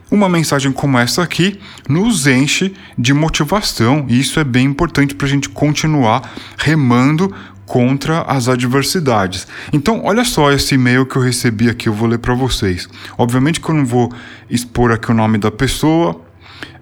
uma 0.10 0.30
mensagem 0.30 0.72
como 0.72 0.98
essa 0.98 1.24
aqui 1.24 1.60
nos 1.90 2.28
enche 2.28 2.74
de 2.98 3.14
motivação 3.14 4.06
e 4.08 4.20
isso 4.20 4.40
é 4.40 4.44
bem 4.44 4.66
importante 4.66 5.16
para 5.16 5.28
a 5.28 5.30
gente 5.30 5.50
continuar 5.50 6.32
remando 6.58 7.34
contra 7.66 8.22
as 8.22 8.48
adversidades. 8.48 9.48
Então, 9.74 10.04
olha 10.04 10.24
só 10.24 10.52
esse 10.52 10.76
e-mail 10.76 11.06
que 11.06 11.16
eu 11.16 11.22
recebi 11.22 11.70
aqui, 11.70 11.90
eu 11.90 11.94
vou 11.94 12.08
ler 12.08 12.20
para 12.20 12.36
vocês. 12.36 12.88
Obviamente 13.18 13.60
que 13.60 13.68
eu 13.68 13.76
não 13.76 13.86
vou 13.86 14.14
expor 14.50 14.92
aqui 14.92 15.10
o 15.10 15.14
nome 15.16 15.38
da 15.38 15.52
pessoa. 15.52 16.22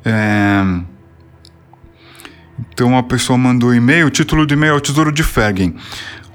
É... 0.03 0.81
Então, 2.69 2.97
a 2.97 3.03
pessoa 3.03 3.37
mandou 3.37 3.73
e-mail, 3.73 4.07
o 4.07 4.09
título 4.09 4.45
do 4.45 4.53
e-mail 4.53 4.73
é 4.73 4.77
o 4.77 4.81
Tesouro 4.81 5.11
de 5.11 5.23
Fergen. 5.23 5.75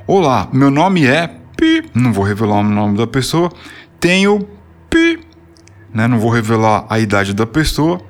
Olá, 0.06 0.48
meu 0.52 0.70
nome 0.70 1.04
é 1.04 1.28
Pi, 1.56 1.84
não 1.94 2.12
vou 2.12 2.24
revelar 2.24 2.60
o 2.60 2.62
nome 2.62 2.96
da 2.96 3.06
pessoa. 3.06 3.50
Tenho 4.00 4.48
Pi 4.88 5.27
né? 5.98 6.06
não 6.06 6.20
vou 6.20 6.30
revelar 6.30 6.86
a 6.88 7.00
idade 7.00 7.34
da 7.34 7.44
pessoa, 7.44 8.00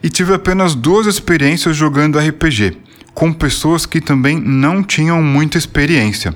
e 0.00 0.08
tive 0.08 0.32
apenas 0.32 0.76
duas 0.76 1.06
experiências 1.06 1.76
jogando 1.76 2.18
RPG, 2.18 2.78
com 3.12 3.32
pessoas 3.32 3.84
que 3.84 4.00
também 4.00 4.40
não 4.40 4.80
tinham 4.80 5.20
muita 5.20 5.58
experiência. 5.58 6.32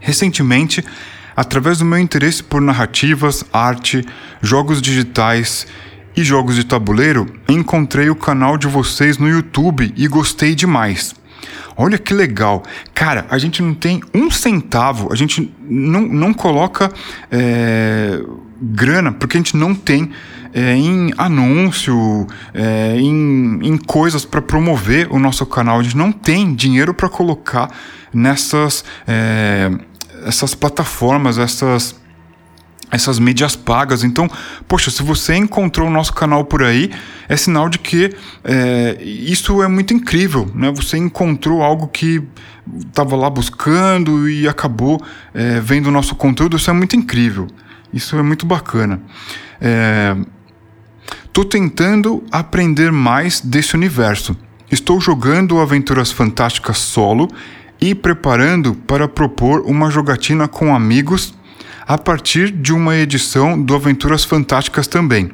Recentemente, 0.00 0.84
através 1.36 1.78
do 1.78 1.84
meu 1.84 2.00
interesse 2.00 2.42
por 2.42 2.60
narrativas, 2.60 3.44
arte, 3.52 4.04
jogos 4.40 4.82
digitais 4.82 5.68
e 6.16 6.24
jogos 6.24 6.56
de 6.56 6.64
tabuleiro, 6.64 7.32
encontrei 7.48 8.10
o 8.10 8.16
canal 8.16 8.58
de 8.58 8.66
vocês 8.66 9.18
no 9.18 9.28
YouTube 9.28 9.94
e 9.96 10.08
gostei 10.08 10.56
demais. 10.56 11.14
Olha 11.76 11.96
que 11.96 12.12
legal. 12.12 12.64
Cara, 12.92 13.24
a 13.30 13.38
gente 13.38 13.62
não 13.62 13.72
tem 13.72 14.02
um 14.12 14.30
centavo, 14.32 15.12
a 15.12 15.16
gente 15.16 15.54
não, 15.60 16.02
não 16.02 16.34
coloca. 16.34 16.92
É 17.30 18.20
grana, 18.62 19.12
porque 19.12 19.36
a 19.36 19.40
gente 19.40 19.56
não 19.56 19.74
tem 19.74 20.10
é, 20.54 20.74
em 20.74 21.12
anúncio, 21.18 22.26
é, 22.54 22.96
em, 22.96 23.58
em 23.62 23.76
coisas 23.76 24.24
para 24.24 24.40
promover 24.40 25.08
o 25.10 25.18
nosso 25.18 25.44
canal, 25.46 25.80
a 25.80 25.82
gente 25.82 25.96
não 25.96 26.12
tem 26.12 26.54
dinheiro 26.54 26.94
para 26.94 27.08
colocar 27.08 27.70
nessas 28.12 28.84
é, 29.06 29.70
essas 30.24 30.54
plataformas, 30.54 31.38
essas 31.38 32.00
essas 32.92 33.18
mídias 33.18 33.56
pagas. 33.56 34.04
Então, 34.04 34.28
poxa, 34.68 34.90
se 34.90 35.02
você 35.02 35.34
encontrou 35.34 35.88
o 35.88 35.90
nosso 35.90 36.12
canal 36.12 36.44
por 36.44 36.62
aí, 36.62 36.90
é 37.26 37.34
sinal 37.38 37.70
de 37.70 37.78
que 37.78 38.14
é, 38.44 39.02
isso 39.02 39.62
é 39.62 39.66
muito 39.66 39.94
incrível, 39.94 40.50
né? 40.54 40.70
Você 40.72 40.98
encontrou 40.98 41.62
algo 41.62 41.88
que 41.88 42.22
estava 42.86 43.16
lá 43.16 43.30
buscando 43.30 44.28
e 44.28 44.46
acabou 44.46 45.02
é, 45.32 45.58
vendo 45.58 45.86
o 45.86 45.90
nosso 45.90 46.14
conteúdo, 46.14 46.58
isso 46.58 46.68
é 46.68 46.74
muito 46.74 46.94
incrível. 46.94 47.48
Isso 47.92 48.16
é 48.16 48.22
muito 48.22 48.46
bacana. 48.46 49.00
É... 49.60 50.16
Tô 51.32 51.44
tentando 51.44 52.22
aprender 52.30 52.92
mais 52.92 53.40
desse 53.40 53.74
universo. 53.74 54.36
Estou 54.70 55.00
jogando 55.00 55.60
Aventuras 55.60 56.10
Fantásticas 56.10 56.78
solo 56.78 57.28
e 57.80 57.94
preparando 57.94 58.74
para 58.74 59.08
propor 59.08 59.62
uma 59.62 59.90
jogatina 59.90 60.46
com 60.46 60.74
amigos 60.74 61.34
a 61.86 61.98
partir 61.98 62.50
de 62.50 62.72
uma 62.72 62.96
edição 62.96 63.60
do 63.60 63.74
Aventuras 63.74 64.24
Fantásticas 64.24 64.86
também. 64.86 65.30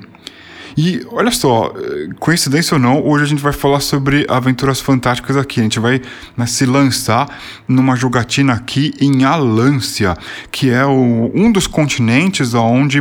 E 0.81 1.05
olha 1.11 1.33
só, 1.33 1.75
coincidência 2.21 2.77
ou 2.77 2.81
não, 2.81 3.05
hoje 3.05 3.25
a 3.25 3.27
gente 3.27 3.43
vai 3.43 3.53
falar 3.53 3.81
sobre 3.81 4.25
aventuras 4.29 4.81
fantásticas 4.81 5.37
aqui. 5.37 5.59
A 5.59 5.65
gente 5.65 5.81
vai 5.81 6.01
né, 6.37 6.47
se 6.47 6.65
lançar 6.65 7.29
numa 7.67 7.97
jogatina 7.97 8.53
aqui 8.53 8.95
em 9.01 9.25
Alância, 9.25 10.17
que 10.53 10.71
é 10.71 10.87
o, 10.87 11.33
um 11.35 11.51
dos 11.51 11.67
continentes 11.67 12.55
onde. 12.55 13.01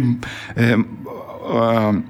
É, 0.55 0.75
uh, 0.75 2.03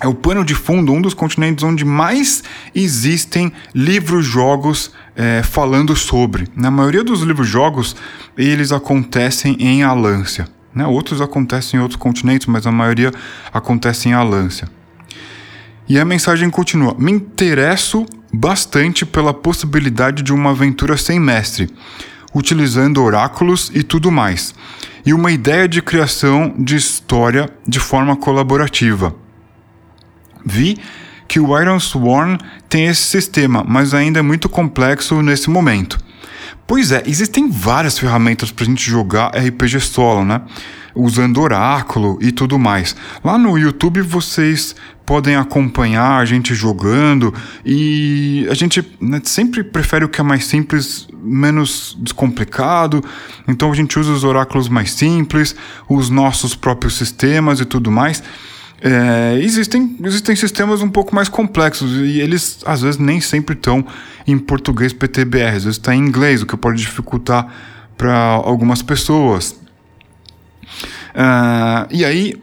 é 0.00 0.08
o 0.08 0.14
pano 0.14 0.44
de 0.44 0.56
fundo, 0.56 0.92
um 0.92 1.00
dos 1.00 1.14
continentes 1.14 1.62
onde 1.62 1.84
mais 1.84 2.42
existem 2.74 3.52
livros-jogos 3.72 4.90
é, 5.14 5.44
falando 5.44 5.94
sobre. 5.94 6.48
Na 6.56 6.72
maioria 6.72 7.04
dos 7.04 7.20
livros-jogos, 7.20 7.94
eles 8.36 8.72
acontecem 8.72 9.56
em 9.60 9.84
Alância. 9.84 10.48
Né? 10.74 10.86
Outros 10.86 11.20
acontecem 11.20 11.78
em 11.78 11.82
outros 11.82 12.00
continentes, 12.00 12.46
mas 12.46 12.66
a 12.66 12.72
maioria 12.72 13.12
acontece 13.52 14.08
em 14.08 14.12
Alância. 14.12 14.68
E 15.88 15.98
a 15.98 16.04
mensagem 16.04 16.48
continua: 16.48 16.94
Me 16.98 17.12
interesso 17.12 18.06
bastante 18.32 19.04
pela 19.04 19.34
possibilidade 19.34 20.22
de 20.22 20.32
uma 20.32 20.50
aventura 20.50 20.96
sem 20.96 21.20
mestre, 21.20 21.68
utilizando 22.34 23.02
oráculos 23.02 23.70
e 23.74 23.82
tudo 23.82 24.10
mais, 24.10 24.54
e 25.04 25.12
uma 25.12 25.30
ideia 25.30 25.68
de 25.68 25.82
criação 25.82 26.54
de 26.58 26.76
história 26.76 27.50
de 27.66 27.78
forma 27.78 28.16
colaborativa. 28.16 29.14
Vi 30.44 30.78
que 31.28 31.38
o 31.40 31.58
Iron 31.58 31.78
Sworn 31.78 32.38
tem 32.68 32.86
esse 32.86 33.02
sistema, 33.02 33.64
mas 33.66 33.94
ainda 33.94 34.18
é 34.18 34.22
muito 34.22 34.48
complexo 34.48 35.22
nesse 35.22 35.48
momento. 35.50 35.98
Pois 36.72 36.90
é, 36.90 37.02
existem 37.04 37.50
várias 37.50 37.98
ferramentas 37.98 38.50
para 38.50 38.64
a 38.64 38.66
gente 38.66 38.90
jogar 38.90 39.36
RPG 39.36 39.78
solo, 39.80 40.24
né? 40.24 40.40
Usando 40.94 41.38
oráculo 41.38 42.18
e 42.18 42.32
tudo 42.32 42.58
mais. 42.58 42.96
Lá 43.22 43.36
no 43.36 43.58
YouTube 43.58 44.00
vocês 44.00 44.74
podem 45.04 45.36
acompanhar 45.36 46.16
a 46.16 46.24
gente 46.24 46.54
jogando 46.54 47.34
e 47.62 48.46
a 48.50 48.54
gente 48.54 48.82
né, 48.98 49.20
sempre 49.22 49.62
prefere 49.62 50.06
o 50.06 50.08
que 50.08 50.22
é 50.22 50.24
mais 50.24 50.46
simples, 50.46 51.06
menos 51.12 51.94
descomplicado. 52.00 53.04
Então 53.46 53.70
a 53.70 53.74
gente 53.74 53.98
usa 53.98 54.10
os 54.10 54.24
oráculos 54.24 54.66
mais 54.66 54.92
simples, 54.92 55.54
os 55.86 56.08
nossos 56.08 56.54
próprios 56.54 56.96
sistemas 56.96 57.60
e 57.60 57.66
tudo 57.66 57.90
mais. 57.90 58.22
É, 58.84 59.38
existem, 59.40 59.96
existem 60.02 60.34
sistemas 60.34 60.82
um 60.82 60.88
pouco 60.90 61.14
mais 61.14 61.28
complexos 61.28 61.92
e 61.92 62.18
eles 62.18 62.58
às 62.66 62.82
vezes 62.82 62.98
nem 62.98 63.20
sempre 63.20 63.54
estão 63.54 63.86
em 64.26 64.36
português 64.36 64.92
PTBR, 64.92 65.56
às 65.56 65.64
vezes 65.64 65.78
está 65.78 65.94
em 65.94 66.00
inglês, 66.00 66.42
o 66.42 66.46
que 66.46 66.56
pode 66.56 66.80
dificultar 66.80 67.46
para 67.96 68.16
algumas 68.16 68.82
pessoas. 68.82 69.52
Uh, 71.14 71.86
e 71.92 72.04
aí, 72.04 72.34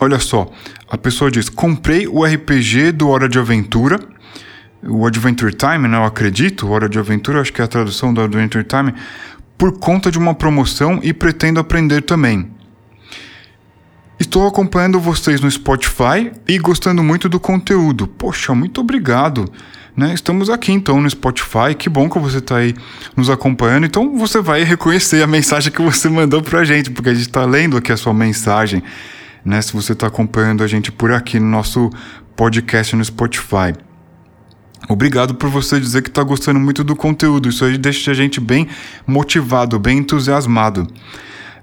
olha 0.00 0.18
só, 0.18 0.50
a 0.90 0.98
pessoa 0.98 1.30
diz: 1.30 1.48
comprei 1.48 2.08
o 2.08 2.24
RPG 2.24 2.90
do 2.90 3.08
Hora 3.08 3.28
de 3.28 3.38
Aventura, 3.38 4.00
o 4.82 5.06
Adventure 5.06 5.54
Time, 5.54 5.86
né, 5.86 5.98
eu 5.98 6.04
acredito, 6.04 6.68
Hora 6.68 6.88
de 6.88 6.98
Aventura, 6.98 7.40
acho 7.40 7.52
que 7.52 7.60
é 7.60 7.64
a 7.64 7.68
tradução 7.68 8.12
do 8.12 8.20
Adventure 8.20 8.64
Time, 8.64 8.92
por 9.56 9.78
conta 9.78 10.10
de 10.10 10.18
uma 10.18 10.34
promoção 10.34 10.98
e 11.00 11.12
pretendo 11.12 11.60
aprender 11.60 12.02
também. 12.02 12.55
Estou 14.18 14.46
acompanhando 14.46 14.98
vocês 14.98 15.42
no 15.42 15.50
Spotify 15.50 16.32
e 16.48 16.58
gostando 16.58 17.02
muito 17.02 17.28
do 17.28 17.38
conteúdo. 17.38 18.06
Poxa, 18.06 18.54
muito 18.54 18.80
obrigado. 18.80 19.44
Né? 19.94 20.14
Estamos 20.14 20.48
aqui 20.48 20.72
então 20.72 21.02
no 21.02 21.08
Spotify. 21.08 21.74
Que 21.78 21.90
bom 21.90 22.08
que 22.08 22.18
você 22.18 22.38
está 22.38 22.56
aí 22.56 22.74
nos 23.14 23.28
acompanhando. 23.28 23.84
Então 23.84 24.16
você 24.16 24.40
vai 24.40 24.62
reconhecer 24.62 25.22
a 25.22 25.26
mensagem 25.26 25.70
que 25.70 25.82
você 25.82 26.08
mandou 26.08 26.42
para 26.42 26.60
a 26.60 26.64
gente, 26.64 26.90
porque 26.90 27.10
a 27.10 27.14
gente 27.14 27.26
está 27.26 27.44
lendo 27.44 27.76
aqui 27.76 27.92
a 27.92 27.96
sua 27.96 28.14
mensagem. 28.14 28.82
Né? 29.44 29.60
Se 29.60 29.74
você 29.74 29.92
está 29.92 30.06
acompanhando 30.06 30.64
a 30.64 30.66
gente 30.66 30.90
por 30.90 31.12
aqui 31.12 31.38
no 31.38 31.46
nosso 31.46 31.90
podcast 32.34 32.96
no 32.96 33.04
Spotify. 33.04 33.74
Obrigado 34.88 35.34
por 35.34 35.50
você 35.50 35.78
dizer 35.78 36.00
que 36.02 36.08
está 36.08 36.22
gostando 36.22 36.58
muito 36.58 36.82
do 36.82 36.96
conteúdo. 36.96 37.50
Isso 37.50 37.66
aí 37.66 37.76
deixa 37.76 38.12
a 38.12 38.14
gente 38.14 38.40
bem 38.40 38.66
motivado, 39.06 39.78
bem 39.78 39.98
entusiasmado. 39.98 40.86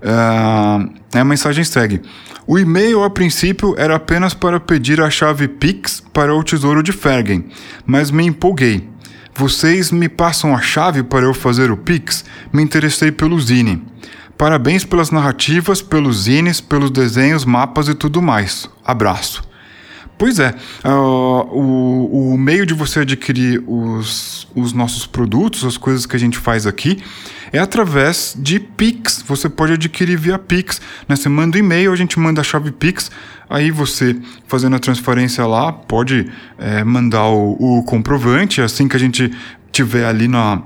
Uh, 0.03 1.17
a 1.17 1.23
mensagem 1.23 1.63
segue. 1.63 2.01
O 2.45 2.59
e-mail 2.59 3.03
a 3.03 3.09
princípio 3.09 3.73
era 3.77 3.95
apenas 3.95 4.33
para 4.33 4.59
pedir 4.59 4.99
a 4.99 5.09
chave 5.09 5.47
Pix 5.47 6.03
para 6.11 6.35
o 6.35 6.43
tesouro 6.43 6.83
de 6.83 6.91
Fergen, 6.91 7.45
mas 7.85 8.11
me 8.11 8.25
empolguei. 8.25 8.89
Vocês 9.33 9.91
me 9.91 10.09
passam 10.09 10.53
a 10.55 10.61
chave 10.61 11.03
para 11.03 11.25
eu 11.25 11.33
fazer 11.33 11.71
o 11.71 11.77
Pix? 11.77 12.25
Me 12.51 12.61
interessei 12.61 13.11
pelo 13.11 13.39
Zine. 13.39 13.81
Parabéns 14.37 14.83
pelas 14.83 15.09
narrativas, 15.09 15.81
pelos 15.81 16.23
zines, 16.23 16.59
pelos 16.59 16.91
desenhos, 16.91 17.45
mapas 17.45 17.87
e 17.87 17.93
tudo 17.93 18.21
mais. 18.21 18.69
Abraço. 18.83 19.43
Pois 20.17 20.39
é, 20.39 20.53
uh, 20.85 21.47
o, 21.51 22.33
o 22.33 22.37
meio 22.37 22.65
de 22.65 22.73
você 22.73 22.99
adquirir 22.99 23.63
os, 23.67 24.47
os 24.55 24.73
nossos 24.73 25.05
produtos, 25.05 25.65
as 25.65 25.77
coisas 25.77 26.05
que 26.05 26.15
a 26.15 26.19
gente 26.19 26.37
faz 26.37 26.67
aqui, 26.67 27.01
é 27.53 27.59
através 27.59 28.35
de 28.37 28.59
Pix. 28.59 29.23
Você 29.27 29.47
pode 29.47 29.73
adquirir 29.73 30.17
via 30.17 30.39
Pix. 30.39 30.81
Né? 31.07 31.15
Você 31.15 31.29
manda 31.29 31.55
um 31.55 31.59
e-mail, 31.59 31.93
a 31.93 31.95
gente 31.95 32.19
manda 32.19 32.41
a 32.41 32.43
chave 32.43 32.71
Pix. 32.71 33.11
Aí 33.47 33.69
você, 33.69 34.15
fazendo 34.47 34.75
a 34.75 34.79
transferência 34.79 35.45
lá, 35.45 35.71
pode 35.71 36.27
é, 36.57 36.83
mandar 36.83 37.27
o, 37.27 37.79
o 37.79 37.83
comprovante. 37.83 38.59
Assim 38.59 38.87
que 38.87 38.95
a 38.95 38.99
gente 38.99 39.31
tiver 39.71 40.05
ali 40.05 40.27
na, 40.27 40.63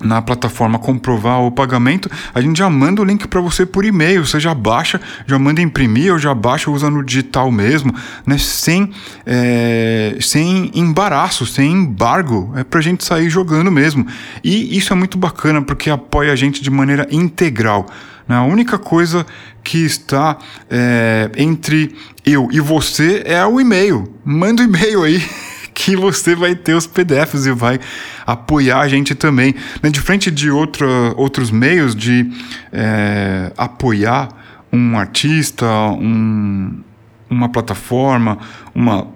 na 0.00 0.22
plataforma 0.22 0.78
comprovar 0.78 1.40
o 1.40 1.50
pagamento, 1.50 2.10
a 2.34 2.40
gente 2.40 2.58
já 2.58 2.70
manda 2.70 3.02
o 3.02 3.04
link 3.04 3.28
para 3.28 3.40
você 3.40 3.66
por 3.66 3.84
e-mail. 3.84 4.24
Você 4.26 4.40
já 4.40 4.54
baixa, 4.54 5.00
já 5.26 5.38
manda 5.38 5.60
imprimir 5.60 6.12
ou 6.12 6.18
já 6.18 6.34
baixa 6.34 6.70
usando 6.70 6.98
o 6.98 7.04
digital 7.04 7.50
mesmo, 7.50 7.94
né? 8.26 8.38
Sem, 8.38 8.90
é, 9.26 10.16
sem 10.20 10.70
embaraço, 10.74 11.44
sem 11.46 11.72
embargo. 11.72 12.52
É 12.56 12.64
para 12.64 12.80
a 12.80 12.82
gente 12.82 13.04
sair 13.04 13.28
jogando 13.28 13.70
mesmo. 13.70 14.06
E 14.42 14.76
isso 14.76 14.92
é 14.92 14.96
muito 14.96 15.18
bacana 15.18 15.60
porque 15.62 15.90
apoia 15.90 16.32
a 16.32 16.36
gente 16.36 16.62
de 16.62 16.70
maneira 16.70 17.06
integral. 17.10 17.86
Né? 18.26 18.36
A 18.36 18.44
única 18.44 18.78
coisa 18.78 19.26
que 19.62 19.78
está 19.78 20.38
é, 20.70 21.30
entre 21.36 21.94
eu 22.24 22.48
e 22.50 22.60
você 22.60 23.22
é 23.26 23.44
o 23.44 23.60
e-mail. 23.60 24.14
Manda 24.24 24.62
o 24.62 24.64
e-mail 24.64 25.02
aí. 25.02 25.22
que 25.82 25.96
você 25.96 26.34
vai 26.34 26.54
ter 26.54 26.74
os 26.74 26.86
PDFs 26.86 27.46
e 27.46 27.52
vai 27.52 27.80
apoiar 28.26 28.80
a 28.80 28.88
gente 28.88 29.14
também. 29.14 29.54
Né? 29.82 29.88
De 29.88 29.98
frente 29.98 30.30
de 30.30 30.50
outra, 30.50 30.86
outros 31.16 31.50
meios 31.50 31.94
de 31.94 32.30
é, 32.70 33.50
apoiar 33.56 34.28
um 34.70 34.98
artista, 34.98 35.66
um, 35.66 36.82
uma 37.30 37.48
plataforma, 37.48 38.36
uma, 38.74 39.06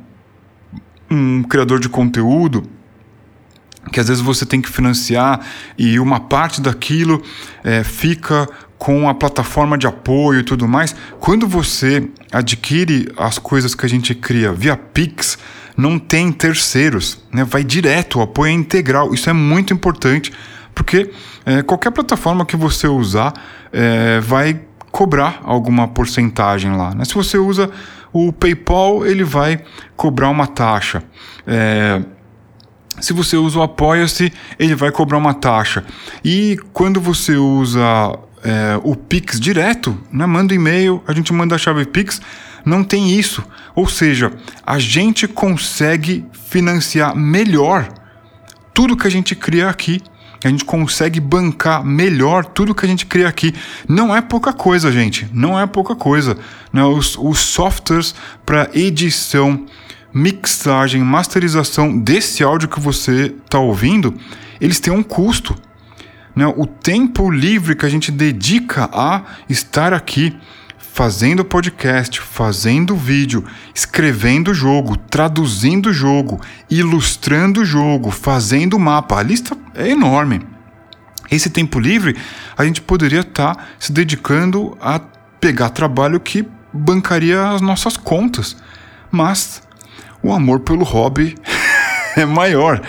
um 1.10 1.42
criador 1.42 1.78
de 1.80 1.88
conteúdo, 1.90 2.62
que 3.92 4.00
às 4.00 4.08
vezes 4.08 4.22
você 4.22 4.46
tem 4.46 4.62
que 4.62 4.70
financiar 4.70 5.40
e 5.76 6.00
uma 6.00 6.18
parte 6.18 6.62
daquilo 6.62 7.22
é, 7.62 7.84
fica 7.84 8.48
com 8.78 9.06
a 9.06 9.14
plataforma 9.14 9.76
de 9.76 9.86
apoio 9.86 10.40
e 10.40 10.42
tudo 10.42 10.66
mais. 10.66 10.96
Quando 11.20 11.46
você 11.46 12.08
adquire 12.32 13.12
as 13.18 13.38
coisas 13.38 13.74
que 13.74 13.84
a 13.84 13.88
gente 13.88 14.14
cria 14.14 14.50
via 14.50 14.78
Pix, 14.78 15.36
não 15.76 15.98
tem 15.98 16.30
terceiros, 16.30 17.18
né? 17.32 17.44
vai 17.44 17.64
direto, 17.64 18.18
o 18.18 18.22
apoio 18.22 18.50
é 18.50 18.52
integral. 18.52 19.12
Isso 19.12 19.28
é 19.28 19.32
muito 19.32 19.72
importante, 19.72 20.32
porque 20.74 21.10
é, 21.44 21.62
qualquer 21.62 21.90
plataforma 21.90 22.46
que 22.46 22.56
você 22.56 22.86
usar 22.86 23.32
é, 23.72 24.20
vai 24.20 24.60
cobrar 24.90 25.40
alguma 25.42 25.88
porcentagem 25.88 26.76
lá. 26.76 26.94
Né? 26.94 27.04
Se 27.04 27.14
você 27.14 27.36
usa 27.36 27.70
o 28.12 28.32
PayPal, 28.32 29.04
ele 29.04 29.24
vai 29.24 29.60
cobrar 29.96 30.28
uma 30.28 30.46
taxa. 30.46 31.02
É, 31.46 32.00
se 33.00 33.12
você 33.12 33.36
usa 33.36 33.58
o 33.58 33.62
Apoia-se, 33.62 34.32
ele 34.56 34.76
vai 34.76 34.92
cobrar 34.92 35.18
uma 35.18 35.34
taxa. 35.34 35.84
E 36.24 36.56
quando 36.72 37.00
você 37.00 37.34
usa 37.34 37.82
é, 38.44 38.78
o 38.84 38.94
Pix 38.94 39.40
direto, 39.40 39.98
né? 40.12 40.24
manda 40.26 40.54
um 40.54 40.56
e-mail, 40.56 41.02
a 41.08 41.12
gente 41.12 41.32
manda 41.32 41.56
a 41.56 41.58
chave 41.58 41.84
Pix 41.86 42.20
não 42.64 42.82
tem 42.82 43.10
isso. 43.10 43.44
Ou 43.74 43.88
seja, 43.88 44.32
a 44.64 44.78
gente 44.78 45.26
consegue 45.26 46.24
financiar 46.32 47.16
melhor 47.16 47.88
tudo 48.72 48.96
que 48.96 49.06
a 49.06 49.10
gente 49.10 49.34
cria 49.34 49.68
aqui. 49.68 50.00
A 50.44 50.48
gente 50.48 50.64
consegue 50.64 51.20
bancar 51.20 51.82
melhor 51.84 52.44
tudo 52.44 52.74
que 52.74 52.84
a 52.84 52.88
gente 52.88 53.06
cria 53.06 53.26
aqui. 53.26 53.54
Não 53.88 54.14
é 54.14 54.20
pouca 54.20 54.52
coisa, 54.52 54.92
gente. 54.92 55.26
Não 55.32 55.58
é 55.58 55.66
pouca 55.66 55.96
coisa. 55.96 56.36
Né? 56.72 56.84
Os, 56.84 57.16
os 57.18 57.38
softwares 57.38 58.14
para 58.44 58.70
edição, 58.74 59.64
mixagem, 60.12 61.02
masterização 61.02 61.98
desse 61.98 62.44
áudio 62.44 62.68
que 62.68 62.78
você 62.78 63.34
está 63.44 63.58
ouvindo, 63.58 64.14
eles 64.60 64.78
têm 64.78 64.92
um 64.92 65.02
custo. 65.02 65.56
Né? 66.36 66.46
O 66.46 66.66
tempo 66.66 67.30
livre 67.30 67.74
que 67.74 67.86
a 67.86 67.88
gente 67.88 68.12
dedica 68.12 68.90
a 68.92 69.22
estar 69.48 69.94
aqui 69.94 70.36
fazendo 70.94 71.44
podcast, 71.44 72.20
fazendo 72.20 72.94
vídeo, 72.94 73.44
escrevendo 73.74 74.54
jogo, 74.54 74.96
traduzindo 74.96 75.92
jogo, 75.92 76.40
ilustrando 76.70 77.64
jogo, 77.64 78.12
fazendo 78.12 78.78
mapa. 78.78 79.18
A 79.18 79.22
lista 79.24 79.56
é 79.74 79.88
enorme. 79.88 80.46
Esse 81.28 81.50
tempo 81.50 81.80
livre 81.80 82.16
a 82.56 82.64
gente 82.64 82.80
poderia 82.80 83.22
estar 83.22 83.56
tá 83.56 83.64
se 83.76 83.90
dedicando 83.90 84.78
a 84.80 85.00
pegar 85.40 85.70
trabalho 85.70 86.20
que 86.20 86.46
bancaria 86.72 87.42
as 87.50 87.60
nossas 87.60 87.96
contas. 87.96 88.56
Mas 89.10 89.64
o 90.22 90.32
amor 90.32 90.60
pelo 90.60 90.84
hobby 90.84 91.36
é 92.16 92.24
maior. 92.24 92.80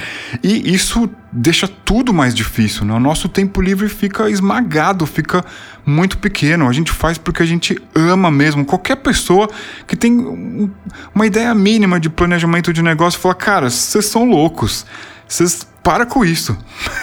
E 0.43 0.73
isso 0.73 1.09
deixa 1.31 1.67
tudo 1.67 2.13
mais 2.13 2.33
difícil, 2.33 2.85
né? 2.85 2.93
O 2.93 2.99
nosso 2.99 3.27
tempo 3.27 3.61
livre 3.61 3.89
fica 3.89 4.29
esmagado, 4.29 5.05
fica 5.05 5.43
muito 5.85 6.17
pequeno. 6.17 6.67
A 6.67 6.73
gente 6.73 6.91
faz 6.91 7.17
porque 7.17 7.43
a 7.43 7.45
gente 7.45 7.77
ama 7.93 8.31
mesmo. 8.31 8.65
Qualquer 8.65 8.97
pessoa 8.97 9.49
que 9.87 9.95
tem 9.95 10.71
uma 11.13 11.25
ideia 11.25 11.53
mínima 11.53 11.99
de 11.99 12.09
planejamento 12.09 12.71
de 12.71 12.81
negócio 12.81 13.19
fala: 13.19 13.35
"Cara, 13.35 13.69
vocês 13.69 14.05
são 14.05 14.25
loucos. 14.25 14.85
Vocês 15.27 15.67
para 15.83 16.05
com 16.05 16.23
isso. 16.23 16.57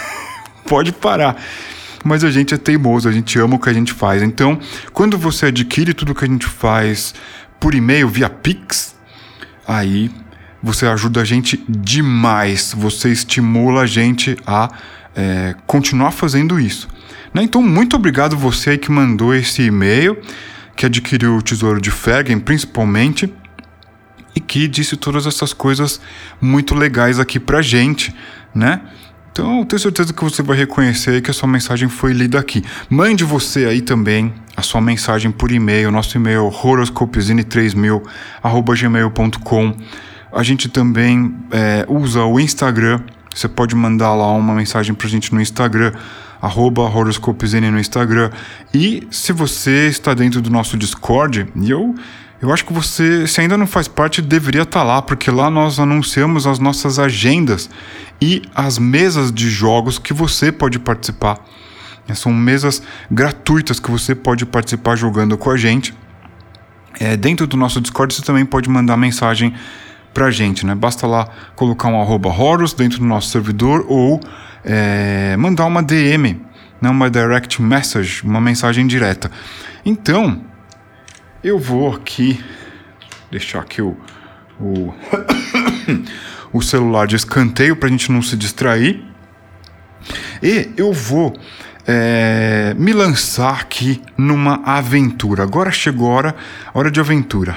Pode 0.66 0.92
parar." 0.92 1.36
Mas 2.04 2.24
a 2.24 2.30
gente 2.32 2.52
é 2.52 2.56
teimoso, 2.56 3.08
a 3.08 3.12
gente 3.12 3.38
ama 3.38 3.54
o 3.54 3.58
que 3.60 3.68
a 3.68 3.72
gente 3.72 3.92
faz. 3.92 4.22
Então, 4.22 4.58
quando 4.92 5.16
você 5.16 5.46
adquire 5.46 5.94
tudo 5.94 6.14
que 6.14 6.24
a 6.24 6.28
gente 6.28 6.46
faz 6.46 7.14
por 7.60 7.76
e-mail 7.76 8.08
via 8.08 8.28
Pix, 8.28 8.96
aí 9.64 10.10
você 10.62 10.86
ajuda 10.86 11.20
a 11.20 11.24
gente 11.24 11.62
demais, 11.68 12.74
você 12.76 13.10
estimula 13.10 13.82
a 13.82 13.86
gente 13.86 14.36
a 14.46 14.70
é, 15.14 15.54
continuar 15.66 16.12
fazendo 16.12 16.60
isso. 16.60 16.88
Né? 17.34 17.42
Então, 17.42 17.62
muito 17.62 17.96
obrigado 17.96 18.36
você 18.36 18.78
que 18.78 18.90
mandou 18.90 19.34
esse 19.34 19.62
e-mail, 19.62 20.16
que 20.76 20.86
adquiriu 20.86 21.36
o 21.36 21.42
Tesouro 21.42 21.80
de 21.80 21.90
Fergen, 21.90 22.38
principalmente, 22.38 23.32
e 24.34 24.40
que 24.40 24.68
disse 24.68 24.96
todas 24.96 25.26
essas 25.26 25.52
coisas 25.52 26.00
muito 26.40 26.74
legais 26.74 27.18
aqui 27.18 27.38
pra 27.38 27.60
gente, 27.60 28.14
né? 28.54 28.80
Então, 29.30 29.60
eu 29.60 29.64
tenho 29.64 29.80
certeza 29.80 30.12
que 30.12 30.22
você 30.22 30.42
vai 30.42 30.58
reconhecer 30.58 31.22
que 31.22 31.30
a 31.30 31.34
sua 31.34 31.48
mensagem 31.48 31.88
foi 31.88 32.12
lida 32.12 32.38
aqui. 32.38 32.62
Mande 32.90 33.24
você 33.24 33.64
aí 33.64 33.80
também 33.80 34.32
a 34.54 34.60
sua 34.60 34.80
mensagem 34.80 35.30
por 35.30 35.50
e-mail. 35.50 35.90
Nosso 35.90 36.14
e-mail 36.18 36.48
é 36.48 36.50
horoscopezine3000 36.50 38.02
gmail.com 38.42 39.76
a 40.32 40.42
gente 40.42 40.68
também 40.68 41.34
é, 41.50 41.84
usa 41.88 42.24
o 42.24 42.40
Instagram. 42.40 43.00
Você 43.34 43.48
pode 43.48 43.74
mandar 43.74 44.14
lá 44.14 44.32
uma 44.32 44.54
mensagem 44.54 44.94
pra 44.94 45.08
gente 45.08 45.34
no 45.34 45.40
Instagram, 45.40 45.92
arroba 46.40 46.82
horoscopezine 46.82 47.70
no 47.70 47.78
Instagram. 47.78 48.30
E 48.72 49.06
se 49.10 49.32
você 49.32 49.88
está 49.88 50.14
dentro 50.14 50.40
do 50.40 50.50
nosso 50.50 50.76
Discord, 50.76 51.46
eu, 51.66 51.94
eu 52.40 52.52
acho 52.52 52.64
que 52.64 52.72
você, 52.72 53.26
se 53.26 53.40
ainda 53.40 53.56
não 53.56 53.66
faz 53.66 53.88
parte, 53.88 54.20
deveria 54.20 54.62
estar 54.62 54.80
tá 54.80 54.84
lá, 54.84 55.02
porque 55.02 55.30
lá 55.30 55.50
nós 55.50 55.78
anunciamos 55.78 56.46
as 56.46 56.58
nossas 56.58 56.98
agendas 56.98 57.70
e 58.20 58.42
as 58.54 58.78
mesas 58.78 59.32
de 59.32 59.48
jogos 59.48 59.98
que 59.98 60.12
você 60.12 60.50
pode 60.50 60.78
participar. 60.78 61.38
São 62.14 62.32
mesas 62.32 62.82
gratuitas 63.10 63.80
que 63.80 63.90
você 63.90 64.14
pode 64.14 64.44
participar 64.44 64.96
jogando 64.96 65.38
com 65.38 65.50
a 65.50 65.56
gente. 65.56 65.94
É, 67.00 67.16
dentro 67.16 67.46
do 67.46 67.56
nosso 67.56 67.80
Discord 67.80 68.14
você 68.14 68.22
também 68.22 68.44
pode 68.44 68.68
mandar 68.68 68.98
mensagem 68.98 69.54
pra 70.12 70.30
gente, 70.30 70.64
né? 70.66 70.74
Basta 70.74 71.06
lá 71.06 71.28
colocar 71.56 71.88
um 71.88 72.00
arroba 72.00 72.28
Horus 72.28 72.72
dentro 72.72 72.98
do 72.98 73.04
nosso 73.04 73.30
servidor 73.30 73.84
ou 73.88 74.20
é, 74.64 75.36
mandar 75.36 75.66
uma 75.66 75.82
DM, 75.82 76.40
né? 76.80 76.90
uma 76.90 77.10
direct 77.10 77.60
message, 77.60 78.22
uma 78.22 78.40
mensagem 78.40 78.86
direta. 78.86 79.30
Então, 79.84 80.42
eu 81.42 81.58
vou 81.58 81.94
aqui 81.94 82.42
deixar 83.32 83.60
aqui 83.60 83.80
o, 83.80 83.96
o, 84.60 84.94
o 86.52 86.60
celular 86.60 87.06
de 87.06 87.16
escanteio 87.16 87.74
para 87.74 87.88
a 87.88 87.90
gente 87.90 88.12
não 88.12 88.20
se 88.20 88.36
distrair. 88.36 89.02
E 90.42 90.70
eu 90.76 90.92
vou 90.92 91.34
é, 91.86 92.74
me 92.78 92.92
lançar 92.92 93.60
aqui 93.60 94.00
numa 94.16 94.62
aventura. 94.64 95.42
Agora 95.42 95.70
chegou 95.70 96.10
a 96.10 96.14
hora, 96.14 96.36
hora 96.74 96.90
de 96.90 97.00
aventura. 97.00 97.56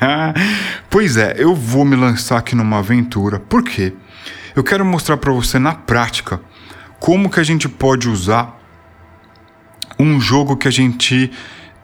pois 0.90 1.16
é, 1.16 1.34
eu 1.38 1.54
vou 1.54 1.84
me 1.84 1.96
lançar 1.96 2.38
aqui 2.38 2.54
numa 2.54 2.78
aventura. 2.78 3.38
Por 3.38 3.62
quê? 3.62 3.94
Eu 4.54 4.64
quero 4.64 4.84
mostrar 4.84 5.16
para 5.16 5.32
você 5.32 5.58
na 5.58 5.74
prática 5.74 6.40
como 6.98 7.30
que 7.30 7.40
a 7.40 7.44
gente 7.44 7.68
pode 7.68 8.08
usar 8.08 8.58
um 9.98 10.20
jogo 10.20 10.56
que 10.56 10.68
a 10.68 10.72
gente 10.72 11.30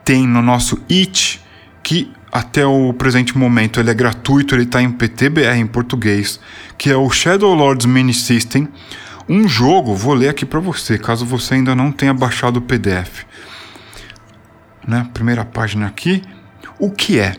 tem 0.03 0.27
no 0.27 0.41
nosso 0.41 0.81
It 0.89 1.41
que 1.83 2.11
até 2.31 2.65
o 2.65 2.91
presente 2.93 3.37
momento 3.37 3.79
ele 3.79 3.89
é 3.89 3.93
gratuito, 3.93 4.53
ele 4.53 4.63
está 4.63 4.81
em 4.81 4.91
PTBR 4.91 5.57
em 5.57 5.65
português, 5.65 6.39
que 6.77 6.89
é 6.89 6.97
o 6.97 7.09
Shadow 7.09 7.53
Lords 7.53 7.85
Mini 7.85 8.13
System. 8.13 8.67
Um 9.29 9.45
jogo, 9.45 9.93
vou 9.93 10.13
ler 10.13 10.29
aqui 10.29 10.45
para 10.45 10.59
você, 10.59 10.97
caso 10.97 11.25
você 11.25 11.55
ainda 11.55 11.75
não 11.75 11.91
tenha 11.91 12.13
baixado 12.13 12.57
o 12.57 12.61
PDF. 12.61 13.25
Né? 14.87 15.05
Primeira 15.13 15.43
página 15.43 15.85
aqui. 15.85 16.23
O 16.79 16.89
que 16.89 17.19
é? 17.19 17.35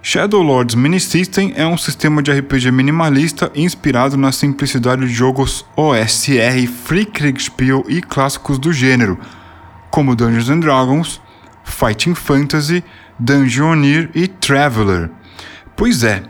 Shadow 0.00 0.40
Lords 0.40 0.74
Mini 0.74 0.98
System 0.98 1.52
é 1.56 1.66
um 1.66 1.76
sistema 1.76 2.22
de 2.22 2.32
RPG 2.32 2.70
minimalista 2.70 3.50
inspirado 3.54 4.16
na 4.16 4.32
simplicidade 4.32 5.02
de 5.04 5.12
jogos 5.12 5.66
OSR, 5.76 6.66
Free 6.84 7.04
Kriegspiel 7.04 7.84
e 7.88 8.00
clássicos 8.00 8.58
do 8.58 8.72
gênero, 8.72 9.18
como 9.90 10.16
Dungeons 10.16 10.48
and 10.48 10.60
Dragons, 10.60 11.20
Fighting 11.64 12.14
Fantasy, 12.14 12.82
Dungeoneer 13.18 14.08
e 14.14 14.26
Traveler. 14.26 15.10
Pois 15.74 16.02
é, 16.02 16.22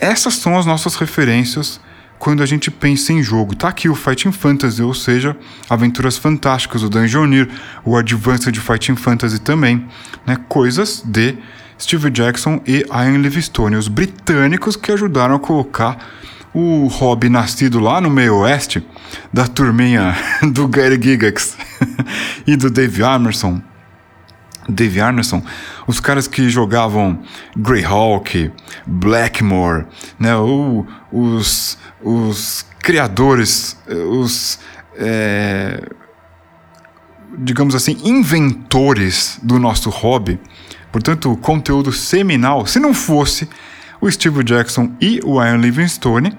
essas 0.00 0.34
são 0.34 0.58
as 0.58 0.66
nossas 0.66 0.96
referências 0.96 1.80
quando 2.20 2.42
a 2.42 2.46
gente 2.46 2.70
pensa 2.70 3.14
em 3.14 3.22
jogo. 3.22 3.56
Tá 3.56 3.68
aqui 3.68 3.88
o 3.88 3.94
Fighting 3.94 4.30
Fantasy, 4.30 4.82
ou 4.82 4.92
seja, 4.92 5.34
Aventuras 5.68 6.18
Fantásticas, 6.18 6.82
o 6.82 6.90
Dungeoneer, 6.90 7.48
o 7.82 7.96
Advanced 7.96 8.54
Fighting 8.54 8.94
Fantasy 8.94 9.40
também, 9.40 9.88
né? 10.26 10.36
Coisas 10.46 11.02
de 11.04 11.38
Steve 11.80 12.10
Jackson 12.10 12.60
e 12.66 12.84
Ian 12.90 13.16
Livingstone, 13.16 13.74
os 13.74 13.88
britânicos 13.88 14.76
que 14.76 14.92
ajudaram 14.92 15.34
a 15.34 15.40
colocar 15.40 15.96
o 16.52 16.88
hobby 16.88 17.30
nascido 17.30 17.80
lá 17.80 18.00
no 18.02 18.10
meio 18.10 18.36
oeste, 18.40 18.86
da 19.32 19.46
turminha 19.46 20.14
do 20.52 20.68
Gary 20.68 21.00
Gigax 21.02 21.56
e 22.46 22.54
do 22.54 22.68
Dave 22.70 23.02
Armerson, 23.02 23.62
Dave 24.68 25.00
Arneson, 25.00 25.42
os 25.86 26.00
caras 26.00 26.28
que 26.28 26.48
jogavam 26.48 27.20
Greyhawk, 27.56 28.52
Blackmore, 28.86 29.86
né, 30.18 30.36
ou 30.36 30.86
os, 31.10 31.78
os 32.02 32.64
criadores, 32.80 33.76
os 33.88 34.58
é, 34.96 35.82
digamos 37.38 37.74
assim, 37.74 37.98
inventores 38.04 39.38
do 39.42 39.58
nosso 39.58 39.90
hobby, 39.90 40.38
portanto, 40.90 41.36
conteúdo 41.36 41.92
seminal, 41.92 42.66
se 42.66 42.78
não 42.78 42.92
fosse 42.92 43.48
o 44.00 44.10
Steve 44.10 44.42
Jackson 44.42 44.92
e 45.00 45.20
o 45.24 45.42
Ian 45.42 45.56
Livingstone, 45.56 46.36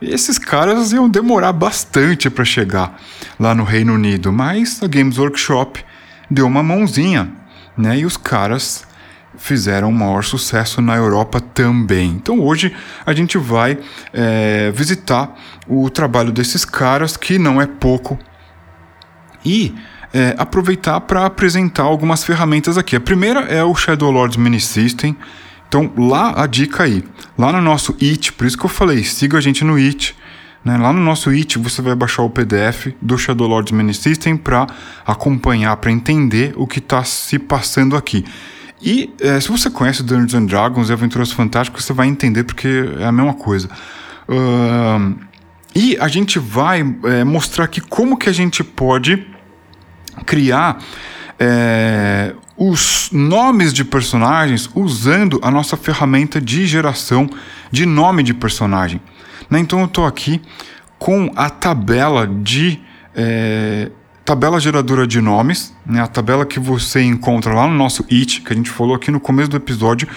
esses 0.00 0.38
caras 0.38 0.92
iam 0.92 1.08
demorar 1.08 1.52
bastante 1.52 2.28
para 2.28 2.44
chegar 2.44 3.00
lá 3.38 3.54
no 3.54 3.62
Reino 3.62 3.94
Unido, 3.94 4.32
mas 4.32 4.82
a 4.82 4.86
Games 4.86 5.18
Workshop 5.18 5.84
deu 6.30 6.46
uma 6.46 6.62
mãozinha 6.62 7.42
né? 7.76 7.98
E 7.98 8.06
os 8.06 8.16
caras 8.16 8.84
fizeram 9.42 9.88
um 9.88 9.92
maior 9.92 10.22
sucesso 10.22 10.80
na 10.80 10.94
Europa 10.94 11.40
também. 11.40 12.10
Então 12.10 12.38
hoje 12.40 12.72
a 13.04 13.12
gente 13.12 13.36
vai 13.36 13.76
é, 14.12 14.70
visitar 14.70 15.36
o 15.66 15.90
trabalho 15.90 16.30
desses 16.30 16.64
caras, 16.64 17.16
que 17.16 17.40
não 17.40 17.60
é 17.60 17.66
pouco, 17.66 18.16
e 19.44 19.74
é, 20.14 20.36
aproveitar 20.38 21.00
para 21.00 21.26
apresentar 21.26 21.82
algumas 21.82 22.22
ferramentas 22.22 22.78
aqui. 22.78 22.94
A 22.94 23.00
primeira 23.00 23.40
é 23.40 23.64
o 23.64 23.74
Shadow 23.74 24.12
Lords 24.12 24.36
Mini 24.36 24.60
System. 24.60 25.16
Então 25.66 25.90
lá 25.96 26.40
a 26.40 26.46
dica 26.46 26.84
aí, 26.84 27.02
lá 27.36 27.50
no 27.50 27.60
nosso 27.60 27.96
It, 28.00 28.32
por 28.34 28.46
isso 28.46 28.56
que 28.56 28.64
eu 28.64 28.70
falei, 28.70 29.02
siga 29.02 29.38
a 29.38 29.40
gente 29.40 29.64
no 29.64 29.74
It. 29.74 30.14
Né? 30.64 30.76
Lá 30.76 30.92
no 30.92 31.00
nosso 31.00 31.30
It 31.30 31.58
você 31.58 31.82
vai 31.82 31.96
baixar 31.96 32.22
o 32.22 32.30
PDF 32.30 32.94
do 33.02 33.18
Shadow 33.18 33.48
Lords 33.48 33.72
Mini 33.72 33.92
System 33.92 34.36
para 34.36 34.68
acompanhar, 35.04 35.76
para 35.78 35.90
entender 35.90 36.52
o 36.56 36.64
que 36.64 36.78
está 36.78 37.02
se 37.02 37.40
passando 37.40 37.96
aqui. 37.96 38.24
E 38.82 39.14
é, 39.20 39.38
se 39.40 39.48
você 39.48 39.70
conhece 39.70 40.02
Dungeons 40.02 40.34
and 40.34 40.46
Dragons 40.46 40.90
e 40.90 40.92
Aventuras 40.92 41.30
Fantásticas, 41.30 41.84
você 41.84 41.92
vai 41.92 42.08
entender 42.08 42.42
porque 42.42 42.68
é 42.98 43.04
a 43.04 43.12
mesma 43.12 43.34
coisa. 43.34 43.68
Uh, 44.28 45.16
e 45.74 45.96
a 45.98 46.08
gente 46.08 46.38
vai 46.38 46.80
é, 47.04 47.24
mostrar 47.24 47.64
aqui 47.64 47.80
como 47.80 48.16
que 48.16 48.28
a 48.28 48.32
gente 48.32 48.64
pode 48.64 49.26
criar 50.26 50.78
é, 51.38 52.34
os 52.56 53.08
nomes 53.12 53.72
de 53.72 53.84
personagens 53.84 54.68
usando 54.74 55.40
a 55.42 55.50
nossa 55.50 55.76
ferramenta 55.76 56.40
de 56.40 56.66
geração 56.66 57.28
de 57.70 57.86
nome 57.86 58.22
de 58.22 58.34
personagem. 58.34 59.00
Né? 59.48 59.60
Então 59.60 59.80
eu 59.80 59.86
estou 59.86 60.06
aqui 60.06 60.40
com 60.98 61.32
a 61.34 61.48
tabela 61.48 62.26
de 62.26 62.80
é, 63.14 63.90
tabela 64.24 64.60
geradora 64.60 65.06
de 65.06 65.20
nomes, 65.20 65.74
né? 65.84 66.00
a 66.00 66.06
tabela 66.06 66.46
que 66.46 66.60
você 66.60 67.02
encontra 67.02 67.52
lá 67.52 67.66
no 67.66 67.74
nosso 67.74 68.04
It, 68.10 68.40
que 68.40 68.52
a 68.52 68.56
gente 68.56 68.70
falou 68.70 68.94
aqui 68.94 69.10
no 69.10 69.20
começo 69.20 69.50
do 69.50 69.56
episódio. 69.56 70.08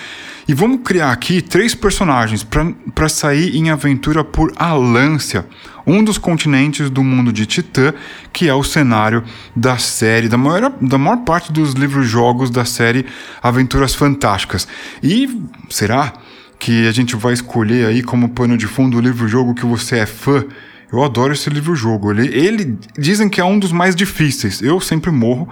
E 0.47 0.53
vamos 0.53 0.81
criar 0.83 1.11
aqui 1.11 1.41
três 1.41 1.73
personagens 1.73 2.43
para 2.43 3.09
sair 3.09 3.55
em 3.55 3.71
aventura 3.71 4.23
por 4.23 4.53
Alância, 4.57 5.45
um 5.87 6.03
dos 6.03 6.19
continentes 6.19 6.87
do 6.89 7.03
mundo 7.03 7.33
de 7.33 7.47
Titã, 7.47 7.93
que 8.31 8.47
é 8.47 8.53
o 8.53 8.63
cenário 8.63 9.23
da 9.55 9.77
série, 9.77 10.29
da 10.29 10.37
maior, 10.37 10.71
da 10.79 10.99
maior 10.99 11.17
parte 11.17 11.51
dos 11.51 11.73
livros-jogos 11.73 12.51
da 12.51 12.63
série 12.63 13.07
Aventuras 13.41 13.95
Fantásticas. 13.95 14.67
E 15.01 15.41
será 15.67 16.13
que 16.59 16.87
a 16.87 16.91
gente 16.91 17.15
vai 17.15 17.33
escolher 17.33 17.87
aí 17.87 18.01
como 18.01 18.29
pano 18.29 18.57
de 18.57 18.67
fundo 18.67 18.97
o 18.97 19.01
livro-jogo 19.01 19.53
que 19.53 19.65
você 19.65 19.97
é 19.97 20.05
fã. 20.05 20.43
Eu 20.91 21.03
adoro 21.03 21.33
esse 21.33 21.49
livro-jogo. 21.49 22.11
Ele, 22.11 22.27
ele 22.27 22.77
dizem 22.97 23.27
que 23.27 23.41
é 23.41 23.45
um 23.45 23.57
dos 23.57 23.71
mais 23.71 23.95
difíceis. 23.95 24.61
Eu 24.61 24.79
sempre 24.79 25.11
morro. 25.11 25.49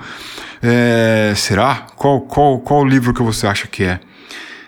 É, 0.62 1.34
será? 1.36 1.88
Qual, 1.96 2.22
qual, 2.22 2.60
qual 2.60 2.86
livro 2.86 3.13
que 3.13 3.22
você 3.22 3.48
acha 3.48 3.67
que 3.67 3.84
é? 3.84 4.00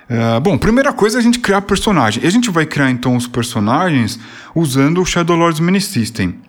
é? 0.10 0.40
bom, 0.40 0.58
primeira 0.58 0.92
coisa 0.92 1.18
é 1.18 1.20
a 1.20 1.24
gente 1.24 1.40
criar 1.40 1.62
personagem. 1.62 2.24
E 2.24 2.28
a 2.28 2.30
gente 2.30 2.50
vai 2.50 2.66
criar 2.66 2.90
então 2.90 3.16
os 3.16 3.28
personagens 3.28 4.20
usando 4.54 5.02
o 5.02 5.06
Shadow 5.06 5.36
Lords 5.36 5.60
Mini 5.60 5.80
System. 5.80 6.40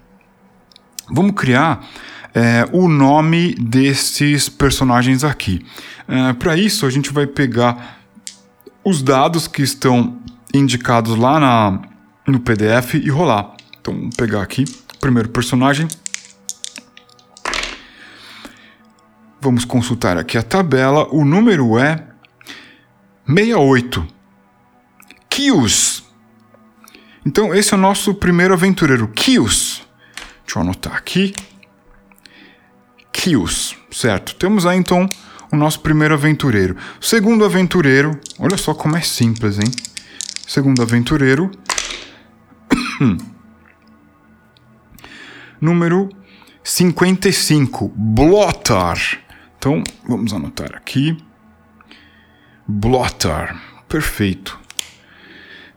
Vamos 1.11 1.33
criar 1.33 1.87
é, 2.35 2.68
o 2.72 2.88
nome 2.88 3.55
desses 3.55 4.48
personagens 4.48 5.22
aqui. 5.22 5.64
É, 6.09 6.33
Para 6.33 6.57
isso, 6.57 6.85
a 6.85 6.90
gente 6.90 7.12
vai 7.12 7.26
pegar 7.26 7.98
os 8.85 9.02
dados 9.02 9.48
que 9.48 9.62
estão 9.62 10.18
indicados 10.52 11.16
lá 11.16 11.40
na, 11.40 11.81
no 12.26 12.40
PDF 12.40 12.94
e 12.94 13.09
rolar. 13.11 13.52
Então, 13.87 13.94
vamos 13.94 14.16
pegar 14.16 14.42
aqui 14.42 14.64
primeiro 15.01 15.29
personagem. 15.29 15.87
Vamos 19.40 19.64
consultar 19.64 20.18
aqui 20.18 20.37
a 20.37 20.42
tabela. 20.42 21.07
O 21.14 21.25
número 21.25 21.79
é 21.79 22.05
68. 23.29 24.05
Kios. 25.31 26.03
Então, 27.25 27.55
esse 27.55 27.75
é 27.75 27.77
o 27.77 27.81
nosso 27.81 28.12
primeiro 28.12 28.55
aventureiro, 28.55 29.07
Kios. 29.07 29.87
Deixa 30.44 30.59
eu 30.59 30.62
anotar 30.62 30.96
aqui. 30.96 31.33
Kios, 33.12 33.77
certo? 33.92 34.35
Temos 34.35 34.66
aí 34.66 34.77
então 34.77 35.09
o 35.53 35.57
nosso 35.57 35.79
primeiro 35.79 36.12
aventureiro. 36.12 36.77
Segundo 37.01 37.44
aventureiro, 37.44 38.18
olha 38.37 38.57
só 38.57 38.75
como 38.75 38.96
é 38.96 39.01
simples, 39.01 39.61
hein? 39.61 39.70
Segundo 40.44 40.83
aventureiro. 40.83 41.53
número 45.61 46.09
55, 46.62 47.92
Blotar. 47.95 48.99
Então, 49.59 49.83
vamos 50.07 50.33
anotar 50.33 50.75
aqui. 50.75 51.16
Blotar. 52.66 53.61
Perfeito. 53.88 54.59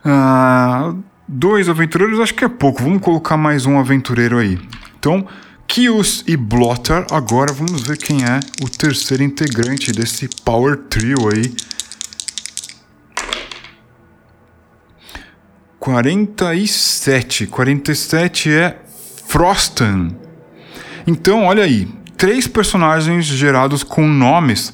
Ah, 0.04 0.94
dois 1.28 1.70
aventureiros 1.70 2.20
acho 2.20 2.34
que 2.34 2.44
é 2.44 2.50
pouco. 2.50 2.82
Vamos 2.82 3.02
colocar 3.02 3.38
mais 3.38 3.66
um 3.66 3.78
aventureiro 3.78 4.38
aí. 4.38 4.60
Então, 4.98 5.28
Kios 5.68 6.24
e 6.28 6.36
Blotter. 6.36 7.06
Agora 7.12 7.54
vamos 7.54 7.84
ver 7.84 7.98
quem 7.98 8.24
é 8.24 8.40
o 8.64 8.70
terceiro 8.70 9.22
integrante 9.22 9.92
desse 9.92 10.28
Power 10.44 10.76
Trio 10.76 11.30
aí. 11.32 11.54
47. 15.80 17.48
47 17.48 18.52
é 18.52 18.80
Frostan. 19.30 20.08
Então, 21.06 21.46
olha 21.46 21.64
aí, 21.64 21.88
três 22.18 22.48
personagens 22.48 23.26
gerados 23.26 23.84
com 23.84 24.08
nomes 24.08 24.74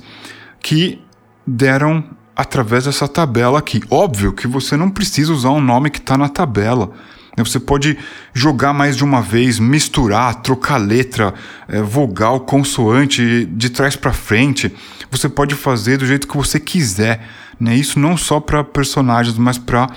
que 0.62 1.02
deram 1.46 2.02
através 2.34 2.86
dessa 2.86 3.06
tabela 3.06 3.60
aqui. 3.60 3.82
Óbvio 3.92 4.32
que 4.32 4.48
você 4.48 4.78
não 4.78 4.90
precisa 4.90 5.34
usar 5.34 5.50
um 5.50 5.60
nome 5.60 5.90
que 5.90 5.98
está 5.98 6.18
na 6.18 6.30
tabela. 6.30 6.94
Né? 7.38 7.44
Você 7.44 7.60
pode 7.60 7.98
jogar 8.34 8.72
mais 8.72 8.96
de 8.96 9.04
uma 9.04 9.22
vez, 9.22 9.60
misturar, 9.60 10.36
trocar 10.36 10.78
letra, 10.78 11.34
é, 11.68 11.82
vogal, 11.82 12.40
consoante, 12.40 13.46
de 13.52 13.70
trás 13.70 13.98
para 13.98 14.14
frente. 14.14 14.74
Você 15.12 15.28
pode 15.28 15.54
fazer 15.54 15.98
do 15.98 16.08
jeito 16.08 16.30
que 16.30 16.38
você 16.38 16.62
quiser. 16.62 17.28
Né? 17.60 17.76
Isso 17.76 18.00
não 18.00 18.16
só 18.16 18.40
para 18.40 18.64
personagens, 18.64 19.38
mas 19.38 19.58
para 19.58 19.90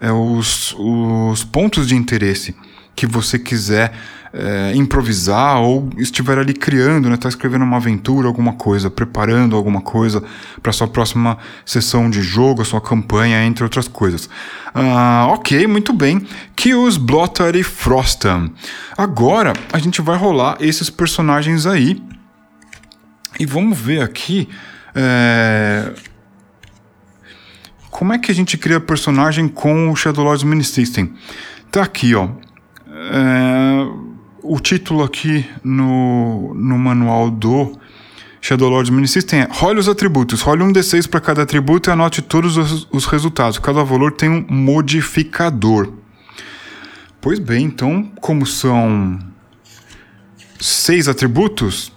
é, 0.00 0.10
os, 0.10 0.74
os 0.78 1.44
pontos 1.44 1.86
de 1.86 1.94
interesse. 1.94 2.56
Que 2.96 3.06
você 3.06 3.38
quiser 3.38 3.92
é, 4.32 4.72
improvisar 4.74 5.60
ou 5.60 5.88
estiver 5.96 6.38
ali 6.38 6.52
criando, 6.52 7.08
né? 7.08 7.16
Tá 7.16 7.28
escrevendo 7.28 7.62
uma 7.62 7.76
aventura, 7.76 8.26
alguma 8.26 8.54
coisa, 8.54 8.90
preparando 8.90 9.54
alguma 9.54 9.80
coisa 9.80 10.22
para 10.62 10.72
sua 10.72 10.88
próxima 10.88 11.38
sessão 11.64 12.10
de 12.10 12.22
jogo, 12.22 12.62
a 12.62 12.64
sua 12.64 12.80
campanha, 12.80 13.44
entre 13.44 13.62
outras 13.62 13.86
coisas. 13.86 14.28
Ah, 14.74 15.26
ok, 15.30 15.66
muito 15.66 15.92
bem. 15.92 16.26
Kills, 16.56 16.98
Blotter 16.98 17.54
e 17.54 17.62
Frostam. 17.62 18.50
Agora 18.96 19.52
a 19.72 19.78
gente 19.78 20.02
vai 20.02 20.16
rolar 20.16 20.56
esses 20.60 20.90
personagens 20.90 21.66
aí. 21.66 22.02
E 23.38 23.44
vamos 23.44 23.78
ver 23.78 24.02
aqui. 24.02 24.48
É... 24.94 25.92
Como 27.90 28.12
é 28.12 28.18
que 28.18 28.30
a 28.30 28.34
gente 28.34 28.58
cria 28.58 28.80
personagem 28.80 29.48
com 29.48 29.90
o 29.90 29.96
Shadow 29.96 30.24
Lords 30.24 30.42
Mini 30.42 30.64
System? 30.64 31.14
Tá 31.70 31.82
aqui, 31.82 32.14
ó. 32.14 32.28
É 32.96 34.06
o 34.48 34.60
título 34.60 35.02
aqui 35.02 35.44
no, 35.62 36.54
no 36.54 36.78
manual 36.78 37.30
do 37.30 37.76
Shadow 38.40 38.68
Lord 38.68 38.92
Mini 38.92 39.08
System 39.08 39.40
é 39.40 39.48
Role 39.50 39.80
os 39.80 39.88
atributos. 39.88 40.40
Role 40.40 40.62
um 40.62 40.72
D6 40.72 41.08
para 41.08 41.20
cada 41.20 41.42
atributo 41.42 41.90
e 41.90 41.92
anote 41.92 42.22
todos 42.22 42.56
os, 42.56 42.86
os 42.92 43.06
resultados. 43.06 43.58
Cada 43.58 43.82
valor 43.82 44.12
tem 44.12 44.28
um 44.28 44.46
modificador. 44.48 45.92
Pois 47.20 47.38
bem, 47.40 47.64
então, 47.64 48.04
como 48.20 48.46
são 48.46 49.18
seis 50.60 51.08
atributos: 51.08 51.92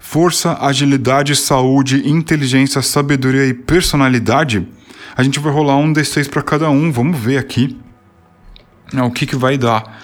força, 0.00 0.58
agilidade, 0.60 1.36
saúde, 1.36 2.08
inteligência, 2.08 2.82
sabedoria 2.82 3.46
e 3.46 3.54
personalidade. 3.54 4.66
A 5.14 5.22
gente 5.22 5.38
vai 5.38 5.52
rolar 5.52 5.76
um 5.76 5.92
D6 5.92 6.28
para 6.28 6.42
cada 6.42 6.68
um. 6.68 6.90
Vamos 6.90 7.18
ver 7.18 7.38
aqui 7.38 7.78
né, 8.92 9.02
o 9.02 9.10
que, 9.10 9.24
que 9.26 9.36
vai 9.36 9.56
dar. 9.56 10.02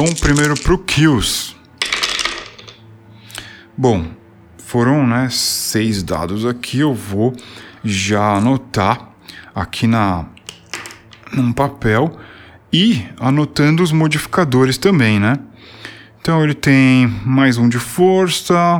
Então, 0.00 0.14
primeiro 0.14 0.54
pro 0.54 0.78
Kills. 0.78 1.56
Bom, 3.76 4.06
foram 4.58 5.04
né, 5.04 5.28
seis 5.28 6.04
dados 6.04 6.46
aqui. 6.46 6.78
Eu 6.78 6.94
vou 6.94 7.34
já 7.82 8.36
anotar 8.36 9.10
aqui 9.52 9.88
na 9.88 10.24
num 11.32 11.52
papel 11.52 12.16
e 12.72 13.04
anotando 13.18 13.82
os 13.82 13.90
modificadores 13.90 14.78
também, 14.78 15.18
né? 15.18 15.36
Então 16.20 16.44
ele 16.44 16.54
tem 16.54 17.08
mais 17.26 17.58
um 17.58 17.68
de 17.68 17.80
força, 17.80 18.78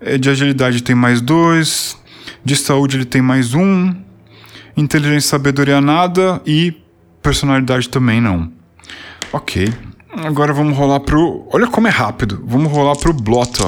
é, 0.00 0.16
de 0.16 0.30
agilidade 0.30 0.82
tem 0.82 0.96
mais 0.96 1.20
dois, 1.20 1.94
de 2.42 2.56
saúde 2.56 2.96
ele 2.96 3.04
tem 3.04 3.20
mais 3.20 3.52
um, 3.52 3.94
inteligência 4.74 5.26
e 5.26 5.28
sabedoria 5.28 5.78
nada 5.78 6.40
e 6.46 6.74
personalidade 7.22 7.90
também 7.90 8.18
não. 8.18 8.50
Ok. 9.30 9.87
Agora 10.24 10.52
vamos 10.52 10.76
rolar 10.76 10.98
pro. 11.00 11.46
Olha 11.52 11.68
como 11.68 11.86
é 11.86 11.90
rápido. 11.90 12.42
Vamos 12.44 12.72
rolar 12.72 12.96
pro 12.96 13.12
Blotter. 13.12 13.64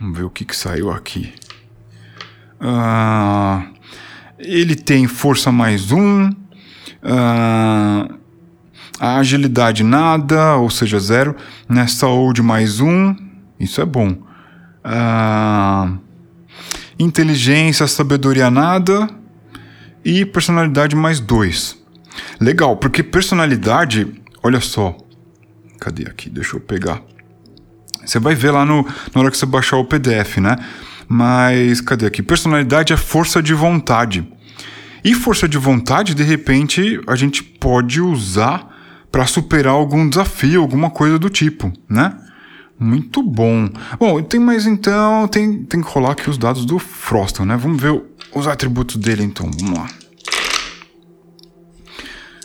Vamos 0.00 0.16
ver 0.16 0.24
o 0.24 0.30
que, 0.30 0.46
que 0.46 0.56
saiu 0.56 0.90
aqui. 0.90 1.34
Uh, 2.58 3.70
ele 4.38 4.74
tem 4.74 5.06
força 5.06 5.52
mais 5.52 5.92
um. 5.92 6.30
Uh, 7.02 8.18
a 8.98 9.16
agilidade 9.16 9.82
nada, 9.84 10.56
ou 10.56 10.70
seja, 10.70 10.98
zero. 10.98 11.36
Né? 11.68 11.86
Saúde 11.86 12.40
mais 12.40 12.80
um. 12.80 13.14
Isso 13.60 13.82
é 13.82 13.84
bom. 13.84 14.16
Uh, 14.86 15.98
inteligência, 16.98 17.86
sabedoria 17.86 18.50
nada. 18.50 19.06
E 20.02 20.24
personalidade 20.24 20.96
mais 20.96 21.20
dois. 21.20 21.81
Legal, 22.40 22.76
porque 22.76 23.02
personalidade, 23.02 24.06
olha 24.42 24.60
só. 24.60 24.96
Cadê 25.80 26.04
aqui? 26.04 26.30
Deixa 26.30 26.56
eu 26.56 26.60
pegar. 26.60 27.02
Você 28.04 28.18
vai 28.18 28.34
ver 28.34 28.50
lá 28.50 28.64
no, 28.64 28.86
na 29.14 29.20
hora 29.20 29.30
que 29.30 29.36
você 29.36 29.46
baixar 29.46 29.76
o 29.76 29.84
PDF, 29.84 30.38
né? 30.38 30.56
Mas 31.08 31.80
cadê 31.80 32.06
aqui? 32.06 32.22
Personalidade 32.22 32.92
é 32.92 32.96
força 32.96 33.42
de 33.42 33.54
vontade. 33.54 34.26
E 35.04 35.14
força 35.14 35.48
de 35.48 35.58
vontade, 35.58 36.14
de 36.14 36.22
repente, 36.22 37.00
a 37.06 37.16
gente 37.16 37.42
pode 37.42 38.00
usar 38.00 38.68
para 39.10 39.26
superar 39.26 39.74
algum 39.74 40.08
desafio, 40.08 40.62
alguma 40.62 40.90
coisa 40.90 41.18
do 41.18 41.28
tipo, 41.28 41.72
né? 41.88 42.16
Muito 42.78 43.22
bom. 43.22 43.68
Bom, 43.98 44.22
tem 44.22 44.40
mais 44.40 44.66
então, 44.66 45.28
tem, 45.28 45.64
tem 45.64 45.82
que 45.82 45.88
rolar 45.88 46.12
aqui 46.12 46.30
os 46.30 46.38
dados 46.38 46.64
do 46.64 46.78
Froston, 46.78 47.44
né? 47.44 47.56
Vamos 47.56 47.80
ver 47.80 48.00
os 48.34 48.46
atributos 48.46 48.96
dele 48.96 49.22
então, 49.22 49.50
vamos 49.58 49.78
lá. 49.78 49.88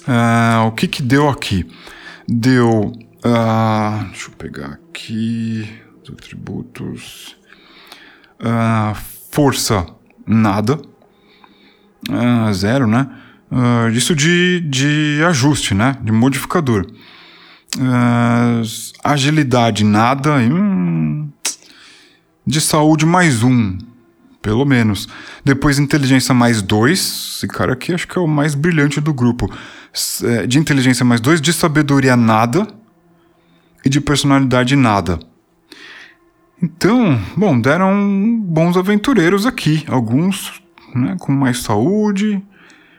Uh, 0.07 0.67
o 0.67 0.71
que 0.71 0.87
que 0.87 1.01
deu 1.01 1.27
aqui? 1.27 1.67
Deu. 2.27 2.93
Uh, 3.25 4.05
deixa 4.09 4.29
eu 4.29 4.35
pegar 4.37 4.79
aqui. 4.89 5.69
Os 6.01 6.09
atributos. 6.09 7.35
Uh, 8.39 8.95
força, 9.29 9.85
nada. 10.25 10.79
zero, 12.53 12.87
né? 12.87 13.09
isso 13.93 14.15
de, 14.15 14.61
de 14.61 15.21
ajuste, 15.27 15.73
né? 15.73 15.97
De 16.01 16.11
modificador. 16.11 16.85
agilidade, 19.03 19.83
nada. 19.83 20.35
Hum, 20.37 21.29
de 22.45 22.61
saúde, 22.61 23.05
mais 23.05 23.43
um. 23.43 23.77
Pelo 24.47 24.63
menos. 24.63 25.09
Depois, 25.43 25.77
inteligência 25.77 26.33
mais 26.33 26.61
dois. 26.61 27.35
Esse 27.35 27.47
cara 27.49 27.73
aqui 27.73 27.93
acho 27.93 28.07
que 28.07 28.17
é 28.17 28.21
o 28.21 28.25
mais 28.25 28.55
brilhante 28.55 29.01
do 29.01 29.13
grupo. 29.13 29.53
É, 30.23 30.47
de 30.47 30.57
inteligência 30.57 31.03
mais 31.03 31.19
dois, 31.19 31.41
de 31.41 31.51
sabedoria 31.51 32.15
nada 32.15 32.65
e 33.83 33.89
de 33.89 33.99
personalidade 33.99 34.73
nada. 34.77 35.19
Então, 36.63 37.21
bom, 37.35 37.59
deram 37.59 38.39
bons 38.39 38.77
aventureiros 38.77 39.45
aqui. 39.45 39.83
Alguns 39.85 40.61
né, 40.95 41.17
com 41.19 41.33
mais 41.33 41.59
saúde, 41.59 42.41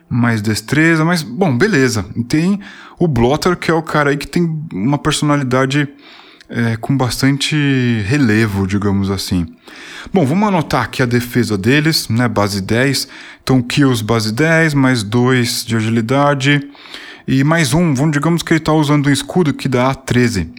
mais 0.07 0.43
destreza, 0.43 1.03
mas, 1.03 1.23
bom, 1.23 1.57
beleza. 1.57 2.05
Tem 2.29 2.61
o 2.99 3.09
Blotter, 3.09 3.57
que 3.57 3.71
é 3.71 3.75
o 3.75 3.83
cara 3.83 4.11
aí 4.11 4.19
que 4.19 4.29
tem 4.29 4.45
uma 4.71 4.99
personalidade 4.99 5.89
é, 6.49 6.77
com 6.77 6.97
bastante 6.97 7.57
relevo, 8.07 8.67
digamos 8.67 9.11
assim. 9.11 9.47
Bom, 10.13 10.25
vamos 10.25 10.49
anotar 10.49 10.85
aqui 10.85 11.03
a 11.03 11.07
defesa 11.07 11.59
deles, 11.59 12.09
né? 12.09 12.27
Base 12.27 12.61
10. 12.61 13.09
Então, 13.43 13.61
kills 13.61 14.03
base 14.03 14.33
10, 14.33 14.75
mais 14.75 15.03
2 15.03 15.65
de 15.65 15.77
agilidade. 15.77 16.61
E 17.27 17.45
mais 17.45 17.75
um, 17.75 17.93
vamos, 17.93 18.13
digamos 18.13 18.43
que 18.43 18.55
ele 18.55 18.61
está 18.61 18.73
usando 18.73 19.09
um 19.09 19.13
escudo 19.13 19.53
que 19.53 19.69
dá 19.69 19.95
13. 19.95 20.51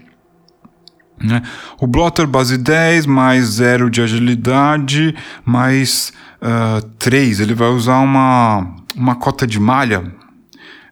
Né? 1.21 1.41
O 1.79 1.87
Blotter 1.87 2.27
base 2.27 2.57
10, 2.57 3.05
mais 3.05 3.45
0 3.45 3.89
de 3.89 4.01
agilidade, 4.01 5.15
mais 5.43 6.13
uh, 6.41 6.81
3. 6.99 7.39
Ele 7.39 7.53
vai 7.53 7.69
usar 7.69 7.99
uma, 7.99 8.75
uma 8.95 9.15
cota 9.15 9.47
de 9.47 9.59
malha, 9.59 10.03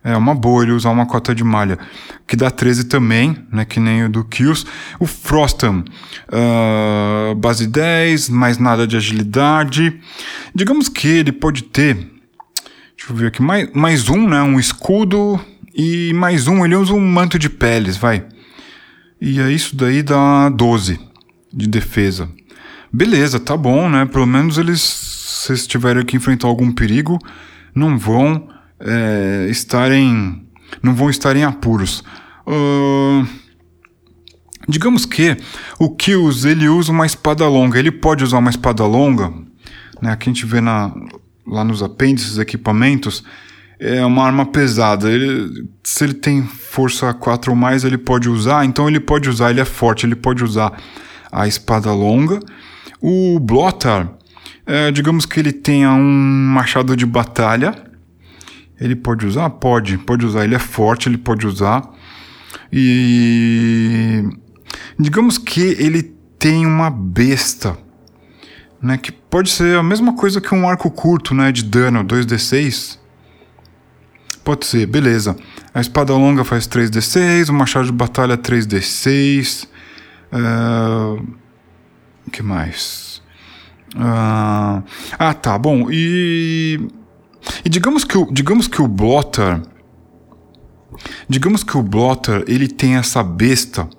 é 0.03 0.15
uma 0.15 0.33
boa 0.33 0.63
ele 0.63 0.71
usar 0.71 0.89
uma 0.89 1.05
cota 1.05 1.33
de 1.33 1.43
malha, 1.43 1.77
que 2.25 2.35
dá 2.35 2.49
13 2.49 2.85
também, 2.85 3.37
né, 3.51 3.65
que 3.65 3.79
nem 3.79 4.05
o 4.05 4.09
do 4.09 4.23
Kills. 4.23 4.65
O 4.99 5.05
Frostam, 5.05 5.83
uh, 6.29 7.35
base 7.35 7.67
10, 7.67 8.29
mais 8.29 8.57
nada 8.57 8.87
de 8.87 8.95
agilidade. 8.95 9.99
Digamos 10.53 10.87
que 10.89 11.07
ele 11.07 11.31
pode 11.31 11.63
ter, 11.63 11.95
deixa 11.95 13.11
eu 13.11 13.15
ver 13.15 13.27
aqui, 13.27 13.41
mais, 13.41 13.69
mais 13.73 14.09
um, 14.09 14.27
né, 14.27 14.41
um 14.41 14.59
escudo, 14.59 15.39
e 15.75 16.11
mais 16.13 16.47
um, 16.47 16.65
ele 16.65 16.75
usa 16.75 16.93
um 16.93 16.99
manto 16.99 17.37
de 17.37 17.49
peles, 17.49 17.97
vai. 17.97 18.25
E 19.21 19.39
aí 19.39 19.53
isso 19.53 19.75
daí 19.75 20.01
dá 20.01 20.49
12 20.49 20.99
de 21.53 21.67
defesa. 21.67 22.29
Beleza, 22.91 23.39
tá 23.39 23.55
bom, 23.55 23.89
né? 23.89 24.05
Pelo 24.05 24.25
menos 24.25 24.57
eles, 24.57 24.81
se 24.81 25.67
tiverem 25.67 26.03
que 26.03 26.17
enfrentar 26.17 26.47
algum 26.47 26.71
perigo, 26.71 27.19
não 27.75 27.97
vão 27.97 28.47
é, 28.79 29.47
estarem 29.49 30.47
não 30.81 30.93
vão 30.93 31.09
estar 31.09 31.35
em 31.35 31.43
apuros. 31.43 32.03
Uh, 32.45 33.27
digamos 34.67 35.05
que 35.05 35.37
o 35.79 35.89
Kills 35.95 36.47
ele 36.47 36.67
usa 36.69 36.91
uma 36.91 37.05
espada 37.05 37.47
longa. 37.47 37.79
Ele 37.79 37.91
pode 37.91 38.23
usar 38.23 38.37
uma 38.37 38.49
espada 38.49 38.85
longa, 38.85 39.33
né? 40.01 40.11
Aqui 40.11 40.29
a 40.29 40.33
gente 40.33 40.45
vê 40.45 40.61
na, 40.61 40.93
lá 41.45 41.63
nos 41.63 41.81
apêndices, 41.81 42.37
equipamentos, 42.37 43.23
é 43.79 44.05
uma 44.05 44.25
arma 44.25 44.45
pesada. 44.45 45.09
Ele, 45.09 45.67
se 45.83 46.03
ele 46.03 46.13
tem 46.13 46.43
força 46.43 47.13
4 47.13 47.51
ou 47.51 47.57
mais, 47.57 47.83
ele 47.83 47.97
pode 47.97 48.29
usar. 48.29 48.65
Então 48.65 48.87
ele 48.87 48.99
pode 48.99 49.29
usar, 49.29 49.51
ele 49.51 49.61
é 49.61 49.65
forte, 49.65 50.05
ele 50.05 50.15
pode 50.15 50.43
usar 50.43 50.73
a 51.31 51.47
espada 51.47 51.91
longa. 51.91 52.39
O 52.99 53.39
Blotar, 53.39 54.11
é, 54.65 54.91
digamos 54.91 55.25
que 55.25 55.39
ele 55.39 55.51
tenha 55.51 55.91
um 55.91 56.49
machado 56.51 56.95
de 56.95 57.05
batalha 57.05 57.86
ele 58.79 58.95
pode 58.95 59.25
usar? 59.25 59.49
Pode, 59.49 59.97
pode 59.97 60.25
usar. 60.25 60.43
Ele 60.43 60.55
é 60.55 60.59
forte, 60.59 61.09
ele 61.09 61.17
pode 61.17 61.47
usar. 61.47 61.83
E 62.71 64.23
digamos 64.99 65.37
que 65.37 65.75
ele 65.79 66.03
tem 66.37 66.65
uma 66.65 66.89
besta, 66.89 67.77
né, 68.81 68.97
que 68.97 69.11
pode 69.11 69.49
ser 69.49 69.77
a 69.77 69.83
mesma 69.83 70.15
coisa 70.15 70.39
que 70.39 70.53
um 70.53 70.67
arco 70.67 70.89
curto, 70.91 71.33
né, 71.33 71.51
de 71.51 71.63
dano 71.63 72.03
2d6. 72.03 72.99
Pode 74.43 74.65
ser, 74.65 74.85
beleza. 74.85 75.35
A 75.73 75.81
espada 75.81 76.13
longa 76.13 76.43
faz 76.43 76.67
3d6, 76.67 77.49
o 77.49 77.53
machado 77.53 77.87
de 77.87 77.91
batalha 77.91 78.37
3d6. 78.37 79.67
O 80.31 81.15
uh, 81.15 81.27
que 82.31 82.41
mais? 82.41 83.21
Uh, 83.95 84.83
ah, 85.17 85.33
tá, 85.33 85.57
bom. 85.57 85.87
E, 85.91 86.79
e 87.63 87.69
digamos 87.69 88.03
que 88.03 88.17
o, 88.17 88.31
digamos 88.31 88.67
que 88.67 88.81
o 88.81 88.87
Blotter, 88.87 89.61
digamos 91.27 91.63
que 91.63 91.77
o 91.77 91.83
Blotter 91.83 92.43
ele 92.47 92.67
tem 92.67 92.95
essa 92.95 93.23
besta 93.23 93.89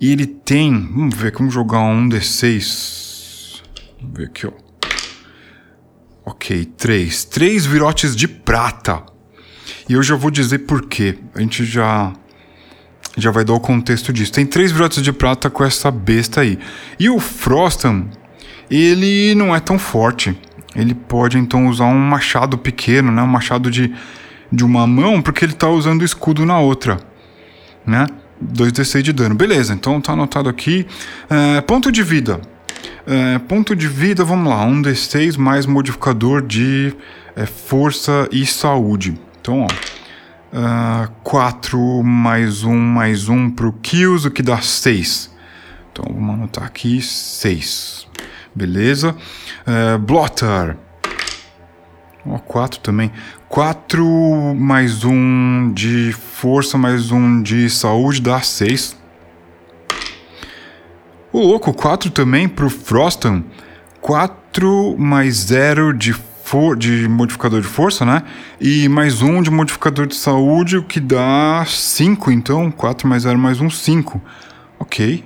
e 0.00 0.10
ele 0.10 0.26
tem, 0.26 0.72
vamos 0.72 1.14
ver, 1.14 1.32
vamos 1.32 1.54
jogar 1.54 1.80
um 1.80 2.08
d6. 2.08 3.62
Vamos 4.00 4.18
ver 4.18 4.26
aqui, 4.26 4.46
ó. 4.46 4.52
Ok, 6.26 6.64
três, 6.76 7.24
três 7.24 7.66
virotes 7.66 8.16
de 8.16 8.26
prata. 8.26 9.02
E 9.88 9.92
eu 9.92 10.02
já 10.02 10.14
vou 10.14 10.30
dizer 10.30 10.60
por 10.60 10.86
quê. 10.86 11.18
A 11.34 11.40
gente 11.40 11.64
já 11.64 12.12
já 13.16 13.30
vai 13.30 13.44
dar 13.44 13.52
o 13.52 13.60
contexto 13.60 14.12
disso. 14.12 14.32
Tem 14.32 14.44
três 14.44 14.72
virotes 14.72 15.02
de 15.02 15.12
prata 15.12 15.48
com 15.48 15.64
essa 15.64 15.90
besta 15.90 16.40
aí. 16.40 16.58
E 16.98 17.08
o 17.08 17.20
Frostam, 17.20 18.08
ele 18.70 19.34
não 19.34 19.54
é 19.54 19.60
tão 19.60 19.78
forte. 19.78 20.36
Ele 20.74 20.94
pode 20.94 21.38
então 21.38 21.68
usar 21.68 21.84
um 21.86 21.98
machado 21.98 22.58
pequeno, 22.58 23.12
né? 23.12 23.22
Um 23.22 23.26
machado 23.26 23.70
de, 23.70 23.94
de 24.50 24.64
uma 24.64 24.86
mão, 24.86 25.22
porque 25.22 25.44
ele 25.44 25.52
está 25.52 25.68
usando 25.68 26.02
o 26.02 26.04
escudo 26.04 26.44
na 26.44 26.58
outra, 26.58 26.98
né? 27.86 28.06
2d6 28.42 29.02
de 29.02 29.12
dano. 29.12 29.34
Beleza, 29.34 29.72
então 29.72 30.00
tá 30.00 30.12
anotado 30.12 30.48
aqui. 30.48 30.86
É, 31.30 31.60
ponto 31.60 31.92
de 31.92 32.02
vida. 32.02 32.40
É, 33.06 33.38
ponto 33.38 33.76
de 33.76 33.86
vida, 33.86 34.24
vamos 34.24 34.48
lá. 34.48 34.66
1d6 34.66 35.38
mais 35.38 35.66
modificador 35.66 36.42
de 36.42 36.94
é, 37.36 37.46
força 37.46 38.28
e 38.32 38.44
saúde. 38.44 39.18
Então, 39.40 39.62
ó. 39.62 39.68
Uh, 40.54 41.10
4 41.24 42.04
mais 42.04 42.62
1 42.62 42.72
mais 42.72 43.28
1 43.28 43.50
pro 43.50 43.72
kills, 43.72 44.24
o 44.24 44.30
que 44.30 44.40
dá 44.40 44.60
6. 44.60 45.28
Então 45.90 46.04
vamos 46.14 46.34
anotar 46.34 46.62
aqui 46.62 47.02
6. 47.02 48.06
Beleza? 48.54 49.16
Uh, 49.66 49.98
blotter. 49.98 50.76
Ó, 52.26 52.38
4 52.38 52.80
também. 52.80 53.10
4 53.48 54.54
mais 54.54 55.04
1 55.04 55.72
de 55.72 56.12
força 56.12 56.78
mais 56.78 57.10
1 57.10 57.42
de 57.42 57.68
saúde 57.68 58.20
dá 58.20 58.40
6. 58.40 58.96
O 61.32 61.40
louco, 61.40 61.72
4 61.74 62.10
também 62.10 62.48
pro 62.48 62.70
Frostan. 62.70 63.44
4 64.00 64.96
mais 64.98 65.36
0 65.36 65.92
de 65.92 66.12
for, 66.44 66.76
de 66.76 67.08
modificador 67.08 67.60
de 67.60 67.66
força, 67.66 68.04
né? 68.04 68.22
E 68.60 68.88
mais 68.88 69.22
um 69.22 69.42
de 69.42 69.50
modificador 69.50 70.06
de 70.06 70.14
saúde, 70.14 70.76
o 70.76 70.82
que 70.84 71.00
dá 71.00 71.64
5, 71.66 72.30
então. 72.30 72.70
4 72.70 73.08
mais 73.08 73.22
0 73.22 73.38
mais 73.38 73.60
1, 73.60 73.70
5. 73.70 74.20
Ok. 74.78 75.24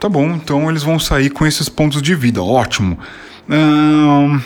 Tá 0.00 0.08
bom, 0.08 0.30
então 0.30 0.70
eles 0.70 0.82
vão 0.82 0.98
sair 0.98 1.28
com 1.28 1.46
esses 1.46 1.68
pontos 1.68 2.00
de 2.00 2.14
vida. 2.14 2.42
Ótimo. 2.42 2.98
Uh, 3.46 4.40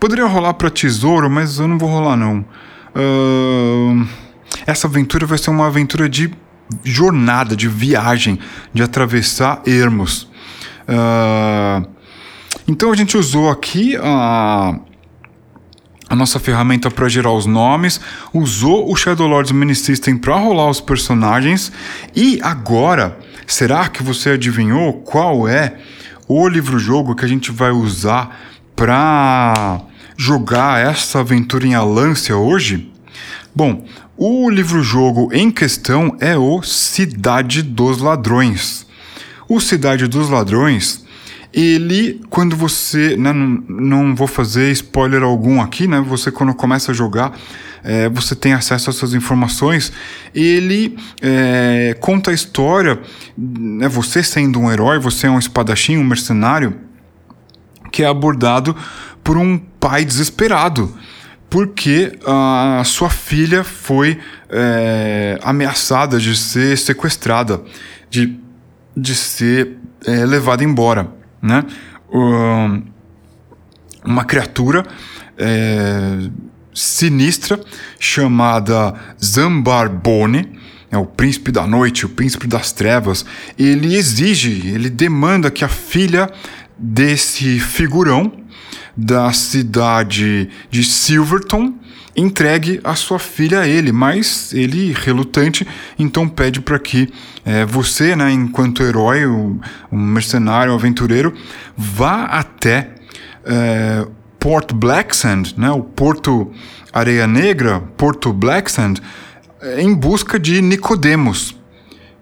poderia 0.00 0.26
rolar 0.26 0.54
para 0.54 0.68
tesouro, 0.68 1.30
mas 1.30 1.60
eu 1.60 1.68
não 1.68 1.78
vou 1.78 1.88
rolar, 1.88 2.16
não. 2.16 2.44
Uh, 2.92 4.04
essa 4.66 4.88
aventura 4.88 5.24
vai 5.26 5.38
ser 5.38 5.50
uma 5.50 5.68
aventura 5.68 6.08
de 6.08 6.34
jornada, 6.82 7.54
de 7.54 7.68
viagem, 7.68 8.40
de 8.74 8.82
atravessar 8.82 9.62
ermos. 9.64 10.28
Uh, 10.88 11.88
então 12.66 12.90
a 12.90 12.96
gente 12.96 13.16
usou 13.16 13.48
aqui 13.48 13.96
a 13.96 14.76
a 16.10 16.16
nossa 16.16 16.40
ferramenta 16.40 16.90
para 16.90 17.08
gerar 17.08 17.30
os 17.30 17.46
nomes, 17.46 18.00
usou 18.34 18.90
o 18.90 18.96
Shadow 18.96 19.28
Lords 19.28 19.52
Mini 19.52 19.76
System 19.76 20.16
para 20.16 20.34
rolar 20.34 20.68
os 20.68 20.80
personagens 20.80 21.70
e 22.16 22.40
agora, 22.42 23.16
será 23.46 23.88
que 23.88 24.02
você 24.02 24.30
adivinhou 24.30 24.94
qual 24.94 25.46
é 25.46 25.76
o 26.26 26.48
livro-jogo 26.48 27.14
que 27.14 27.24
a 27.24 27.28
gente 27.28 27.52
vai 27.52 27.70
usar 27.70 28.40
para 28.74 29.80
jogar 30.16 30.84
essa 30.84 31.20
aventura 31.20 31.64
em 31.64 31.76
Alância 31.76 32.36
hoje? 32.36 32.92
Bom, 33.54 33.84
o 34.16 34.50
livro-jogo 34.50 35.30
em 35.32 35.48
questão 35.48 36.16
é 36.18 36.36
o 36.36 36.60
Cidade 36.60 37.62
dos 37.62 37.98
Ladrões. 37.98 38.84
O 39.48 39.60
Cidade 39.60 40.08
dos 40.08 40.28
Ladrões 40.28 41.04
ele, 41.52 42.20
quando 42.30 42.54
você. 42.56 43.16
Né, 43.16 43.32
não, 43.32 43.62
não 43.68 44.14
vou 44.14 44.26
fazer 44.26 44.70
spoiler 44.72 45.22
algum 45.22 45.60
aqui, 45.60 45.86
né? 45.86 46.00
Você, 46.00 46.30
quando 46.30 46.54
começa 46.54 46.92
a 46.92 46.94
jogar, 46.94 47.36
é, 47.82 48.08
você 48.08 48.36
tem 48.36 48.52
acesso 48.52 48.90
a 48.90 48.92
essas 48.92 49.14
informações. 49.14 49.92
Ele 50.34 50.96
é, 51.20 51.96
conta 52.00 52.30
a 52.30 52.34
história, 52.34 53.00
né, 53.36 53.88
você 53.88 54.22
sendo 54.22 54.60
um 54.60 54.70
herói, 54.70 54.98
você 54.98 55.26
é 55.26 55.30
um 55.30 55.38
espadachim, 55.38 55.96
um 55.96 56.04
mercenário, 56.04 56.76
que 57.90 58.02
é 58.02 58.06
abordado 58.06 58.76
por 59.24 59.36
um 59.36 59.58
pai 59.58 60.04
desesperado 60.04 60.94
porque 61.48 62.16
a 62.24 62.80
sua 62.84 63.10
filha 63.10 63.64
foi 63.64 64.20
é, 64.48 65.36
ameaçada 65.42 66.20
de 66.20 66.36
ser 66.36 66.78
sequestrada, 66.78 67.60
de, 68.08 68.38
de 68.96 69.16
ser 69.16 69.76
é, 70.06 70.24
levada 70.24 70.62
embora 70.62 71.19
né? 71.42 71.64
uma 74.04 74.24
criatura 74.24 74.84
é, 75.38 76.30
sinistra 76.74 77.60
chamada 77.98 78.94
Zambarbone, 79.22 80.58
é 80.90 80.98
o 80.98 81.06
príncipe 81.06 81.52
da 81.52 81.66
noite, 81.66 82.04
o 82.04 82.08
príncipe 82.08 82.48
das 82.48 82.72
trevas. 82.72 83.24
Ele 83.56 83.94
exige, 83.94 84.68
ele 84.68 84.90
demanda 84.90 85.50
que 85.50 85.64
a 85.64 85.68
filha 85.68 86.28
desse 86.76 87.60
figurão 87.60 88.32
da 88.96 89.32
cidade 89.32 90.50
de 90.68 90.82
Silverton 90.82 91.74
entregue 92.16 92.80
a 92.82 92.94
sua 92.94 93.18
filha 93.18 93.60
a 93.60 93.68
ele, 93.68 93.92
mas 93.92 94.52
ele, 94.52 94.92
relutante, 94.92 95.66
então 95.98 96.28
pede 96.28 96.60
para 96.60 96.78
que 96.78 97.12
é, 97.44 97.64
você, 97.64 98.16
né, 98.16 98.30
enquanto 98.32 98.82
herói, 98.82 99.26
um, 99.26 99.60
mercenário, 99.92 100.72
um 100.72 100.76
aventureiro, 100.76 101.32
vá 101.76 102.24
até 102.24 102.90
é, 103.44 104.06
Port 104.38 104.72
Blacksand, 104.72 105.54
né, 105.56 105.70
o 105.70 105.82
Porto 105.82 106.50
Areia 106.92 107.26
Negra, 107.26 107.80
Porto 107.96 108.32
Blacksand, 108.32 108.94
é, 109.60 109.80
em 109.80 109.94
busca 109.94 110.38
de 110.38 110.60
Nicodemos, 110.60 111.56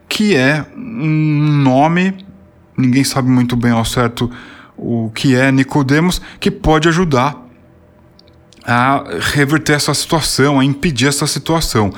que 0.09 0.37
é 0.37 0.67
um 0.77 1.63
nome, 1.63 2.25
ninguém 2.77 3.05
sabe 3.05 3.29
muito 3.29 3.57
bem 3.57 3.73
ao 3.73 3.85
certo 3.85 4.31
o 4.77 5.11
que 5.15 5.35
é 5.35 5.51
Nicodemos, 5.51 6.21
que 6.39 6.51
pode 6.51 6.89
ajudar 6.89 7.48
a 8.69 9.03
reverter 9.33 9.73
essa 9.73 9.95
situação, 9.95 10.61
a 10.61 10.65
impedir 10.65 11.09
essa 11.09 11.27
situação. 11.27 11.91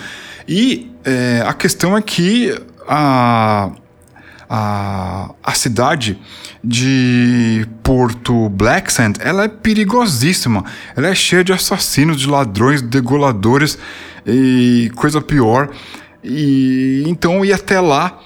E 0.47 0.89
é, 1.05 1.43
a 1.45 1.53
questão 1.53 1.97
é 1.97 2.01
que 2.01 2.57
a, 2.89 3.73
a, 4.49 5.31
a 5.43 5.53
cidade 5.53 6.17
de 6.63 7.67
Porto 7.83 8.49
Blacksand 8.51 9.15
ela 9.19 9.45
é 9.45 9.49
perigosíssima. 9.49 10.65
Ela 10.95 11.09
é 11.09 11.15
cheia 11.15 11.43
de 11.43 11.53
assassinos, 11.53 12.21
de 12.21 12.29
ladrões, 12.29 12.81
degoladores 12.81 13.77
e 14.25 14.93
coisa 14.95 15.21
pior. 15.21 15.71
E 16.23 17.03
então 17.05 17.45
ir 17.45 17.53
até 17.53 17.81
lá 17.81 18.21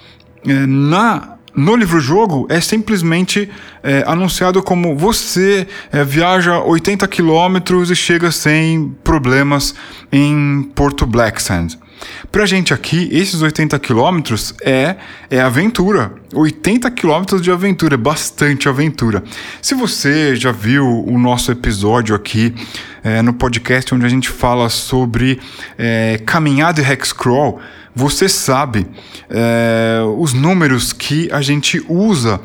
é, 0.46 0.66
na 0.66 1.33
no 1.54 1.76
livro-jogo 1.76 2.46
é 2.50 2.60
simplesmente 2.60 3.48
é, 3.82 4.02
anunciado 4.06 4.62
como 4.62 4.96
você 4.96 5.66
é, 5.92 6.02
viaja 6.02 6.58
80 6.58 7.06
quilômetros 7.08 7.90
e 7.90 7.96
chega 7.96 8.32
sem 8.32 8.94
problemas 9.04 9.74
em 10.10 10.62
Porto 10.74 11.06
Blacksand. 11.06 11.78
Pra 12.30 12.44
gente 12.46 12.74
aqui, 12.74 13.08
esses 13.12 13.40
80 13.40 13.78
quilômetros 13.78 14.54
é, 14.62 14.96
é 15.30 15.40
aventura. 15.40 16.12
80 16.34 16.90
quilômetros 16.90 17.40
de 17.40 17.50
aventura, 17.50 17.96
bastante 17.96 18.68
aventura. 18.68 19.22
Se 19.62 19.74
você 19.74 20.34
já 20.34 20.50
viu 20.50 20.84
o 20.84 21.18
nosso 21.18 21.52
episódio 21.52 22.14
aqui 22.14 22.52
é, 23.02 23.22
no 23.22 23.32
podcast 23.32 23.94
onde 23.94 24.04
a 24.04 24.08
gente 24.08 24.28
fala 24.28 24.68
sobre 24.68 25.38
é, 25.78 26.20
caminhada 26.26 26.80
e 26.80 26.84
hexcrawl, 26.84 27.60
você 27.94 28.28
sabe 28.28 28.86
é, 29.30 30.00
os 30.16 30.32
números 30.32 30.92
que 30.92 31.30
a 31.30 31.40
gente 31.40 31.84
usa 31.88 32.40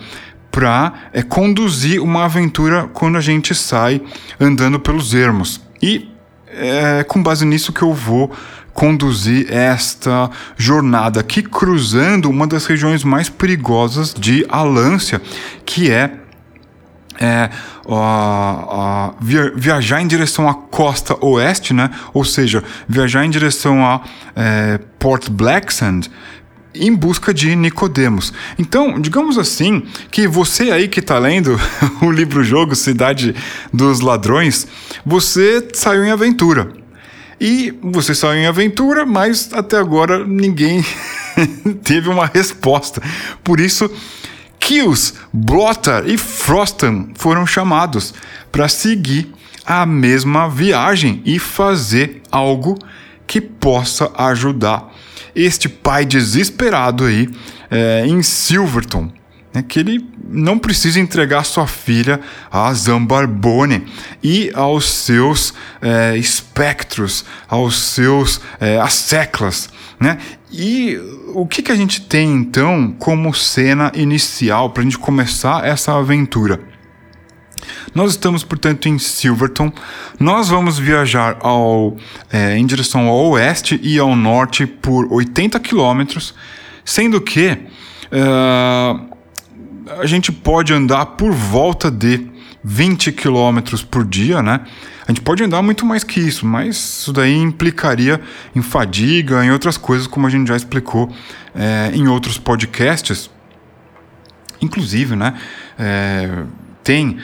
para 0.51 0.93
é, 1.13 1.21
conduzir 1.21 2.01
uma 2.01 2.25
aventura 2.25 2.89
quando 2.93 3.17
a 3.17 3.21
gente 3.21 3.55
sai 3.55 4.01
andando 4.39 4.79
pelos 4.79 5.13
ermos. 5.13 5.61
E 5.81 6.09
é 6.47 7.03
com 7.03 7.21
base 7.21 7.45
nisso 7.45 7.71
que 7.71 7.81
eu 7.81 7.93
vou 7.93 8.31
conduzir 8.73 9.51
esta 9.51 10.29
jornada 10.55 11.19
aqui 11.19 11.41
cruzando 11.43 12.29
uma 12.29 12.47
das 12.47 12.65
regiões 12.65 13.03
mais 13.03 13.27
perigosas 13.27 14.13
de 14.13 14.45
Alância, 14.47 15.21
que 15.65 15.91
é, 15.91 16.11
é 17.19 17.49
viajar 19.55 20.01
em 20.01 20.07
direção 20.07 20.47
à 20.47 20.53
costa 20.53 21.17
oeste, 21.25 21.73
né? 21.73 21.89
Ou 22.13 22.23
seja, 22.23 22.63
viajar 22.87 23.25
em 23.25 23.29
direção 23.29 23.85
a 23.85 24.01
é, 24.35 24.79
Port 24.99 25.29
Blacksand 25.29 26.01
em 26.73 26.95
busca 26.95 27.33
de 27.33 27.55
Nicodemos. 27.55 28.31
Então, 28.57 28.99
digamos 28.99 29.37
assim, 29.37 29.83
que 30.11 30.27
você 30.27 30.71
aí 30.71 30.87
que 30.87 30.99
está 30.99 31.17
lendo 31.17 31.59
o 32.01 32.11
livro-jogo 32.11 32.75
Cidade 32.75 33.35
dos 33.73 33.99
Ladrões, 33.99 34.67
você 35.05 35.67
saiu 35.73 36.03
em 36.03 36.11
aventura. 36.11 36.71
E 37.41 37.73
você 37.81 38.13
saiu 38.13 38.41
em 38.41 38.47
aventura, 38.47 39.05
mas 39.05 39.49
até 39.53 39.77
agora 39.77 40.25
ninguém 40.25 40.85
teve 41.83 42.09
uma 42.09 42.25
resposta. 42.25 43.01
Por 43.43 43.59
isso 43.59 43.89
Kills, 44.70 45.15
Blotter 45.34 46.03
e 46.05 46.15
Frostan 46.15 47.07
foram 47.15 47.43
chamados 47.47 48.13
para 48.51 48.67
seguir 48.67 49.34
a 49.65 49.84
mesma 49.84 50.47
viagem 50.47 51.24
e 51.26 51.39
fazer 51.39 52.22
algo 52.32 52.78
que 53.26 53.41
possa 53.41 54.11
ajudar 54.15 54.93
este 55.36 55.67
pai 55.67 56.05
desesperado 56.05 57.05
aí 57.05 57.28
é, 57.72 58.05
em 58.05 58.22
Silverton. 58.22 59.11
Né, 59.51 59.65
que 59.67 59.80
ele 59.80 60.07
não 60.24 60.59
precisa 60.59 60.99
entregar 60.99 61.45
sua 61.45 61.65
filha 61.65 62.20
a 62.51 62.72
Zambarbone 62.72 63.88
e 64.22 64.51
aos 64.53 64.88
seus 64.88 65.51
é, 65.82 66.15
espectros, 66.15 67.26
aos 67.47 67.76
seus 67.76 68.39
é, 68.59 68.80
asseclas. 68.80 69.67
Né? 69.99 70.17
E 70.51 70.97
o 71.33 71.45
que, 71.45 71.61
que 71.61 71.71
a 71.71 71.75
gente 71.75 72.01
tem 72.01 72.31
então 72.31 72.95
como 72.97 73.33
cena 73.33 73.91
inicial 73.93 74.69
para 74.69 74.81
a 74.81 74.83
gente 74.85 74.97
começar 74.97 75.65
essa 75.65 75.97
aventura? 75.97 76.59
Nós 77.93 78.11
estamos, 78.11 78.43
portanto, 78.43 78.87
em 78.87 78.97
Silverton. 78.97 79.71
Nós 80.19 80.47
vamos 80.47 80.79
viajar 80.79 81.37
ao, 81.41 81.97
é, 82.31 82.57
em 82.57 82.65
direção 82.65 83.07
ao 83.07 83.31
oeste 83.31 83.79
e 83.83 83.99
ao 83.99 84.15
norte 84.15 84.65
por 84.65 85.11
80 85.11 85.59
quilômetros, 85.59 86.33
sendo 86.85 87.19
que 87.19 87.57
uh, 88.11 89.09
a 89.99 90.05
gente 90.05 90.31
pode 90.31 90.73
andar 90.73 91.05
por 91.07 91.31
volta 91.31 91.91
de 91.91 92.25
20 92.64 93.12
quilômetros 93.12 93.84
por 93.84 94.05
dia, 94.05 94.41
né? 94.41 94.62
A 95.07 95.12
gente 95.12 95.22
pode 95.22 95.43
andar 95.43 95.62
muito 95.62 95.86
mais 95.86 96.03
que 96.03 96.20
isso, 96.20 96.45
mas 96.45 96.76
isso 96.76 97.14
daí 97.14 97.36
implicaria 97.36 98.22
em 98.55 98.62
fadiga, 98.62 99.43
em 99.43 99.51
outras 99.51 99.78
coisas, 99.78 100.05
como 100.05 100.28
a 100.28 100.30
gente 100.30 100.47
já 100.47 100.55
explicou 100.55 101.12
é, 101.55 101.91
em 101.93 102.07
outros 102.07 102.38
podcasts. 102.38 103.30
Inclusive, 104.62 105.16
né? 105.16 105.34
É, 105.78 106.43
tem 106.84 107.18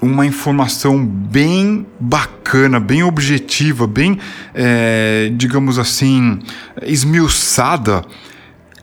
uma 0.00 0.26
informação 0.26 1.04
bem 1.04 1.86
bacana, 1.98 2.78
bem 2.78 3.02
objetiva, 3.02 3.86
bem, 3.86 4.18
é, 4.54 5.32
digamos 5.34 5.78
assim, 5.78 6.40
esmiuçada 6.82 8.04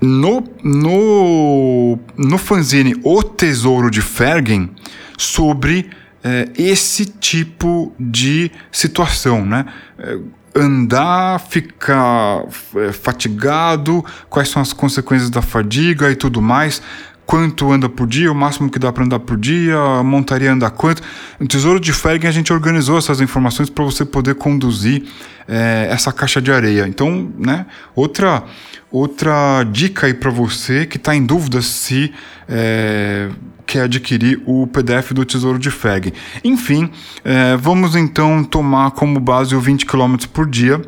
no, 0.01 0.43
no, 0.63 1.99
no 2.17 2.37
fanzine 2.37 2.95
O 3.03 3.21
Tesouro 3.21 3.91
de 3.91 4.01
Fergen 4.01 4.69
sobre 5.17 5.89
é, 6.23 6.49
esse 6.57 7.05
tipo 7.05 7.93
de 7.99 8.51
situação, 8.71 9.45
né? 9.45 9.65
É, 9.97 10.17
andar, 10.55 11.39
ficar 11.39 12.43
é, 12.75 12.91
fatigado, 12.91 14.03
quais 14.29 14.49
são 14.49 14.61
as 14.61 14.73
consequências 14.73 15.29
da 15.29 15.41
fadiga 15.41 16.11
e 16.11 16.15
tudo 16.15 16.41
mais 16.41 16.81
quanto 17.29 17.71
anda 17.71 17.87
por 17.87 18.07
dia, 18.07 18.31
o 18.31 18.33
máximo 18.33 18.71
que 18.71 18.79
dá 18.79 18.91
para 18.91 19.03
andar 19.03 19.19
por 19.19 19.37
dia, 19.37 19.77
a 19.77 20.01
montaria 20.01 20.51
anda 20.51 20.67
quanto. 20.71 21.03
No 21.39 21.45
Tesouro 21.45 21.79
de 21.79 21.93
Fergen 21.93 22.27
a 22.27 22.31
gente 22.31 22.51
organizou 22.51 22.97
essas 22.97 23.21
informações 23.21 23.69
para 23.69 23.83
você 23.83 24.03
poder 24.03 24.33
conduzir 24.33 25.03
é, 25.49 25.87
essa 25.89 26.13
caixa 26.13 26.39
de 26.39 26.51
areia. 26.51 26.87
Então, 26.87 27.31
né, 27.37 27.65
outra, 27.95 28.43
outra 28.91 29.63
dica 29.63 30.05
aí 30.05 30.13
para 30.13 30.29
você 30.29 30.85
que 30.85 30.97
está 30.97 31.15
em 31.15 31.25
dúvida 31.25 31.61
se 31.61 32.13
é, 32.47 33.29
quer 33.65 33.81
adquirir 33.81 34.41
o 34.45 34.67
PDF 34.67 35.11
do 35.11 35.25
Tesouro 35.25 35.57
de 35.57 35.71
Fergen. 35.71 36.13
Enfim, 36.43 36.91
é, 37.25 37.57
vamos 37.57 37.95
então 37.95 38.43
tomar 38.43 38.91
como 38.91 39.19
base 39.19 39.55
o 39.55 39.59
20 39.59 39.85
km 39.85 40.15
por 40.31 40.47
dia. 40.47 40.81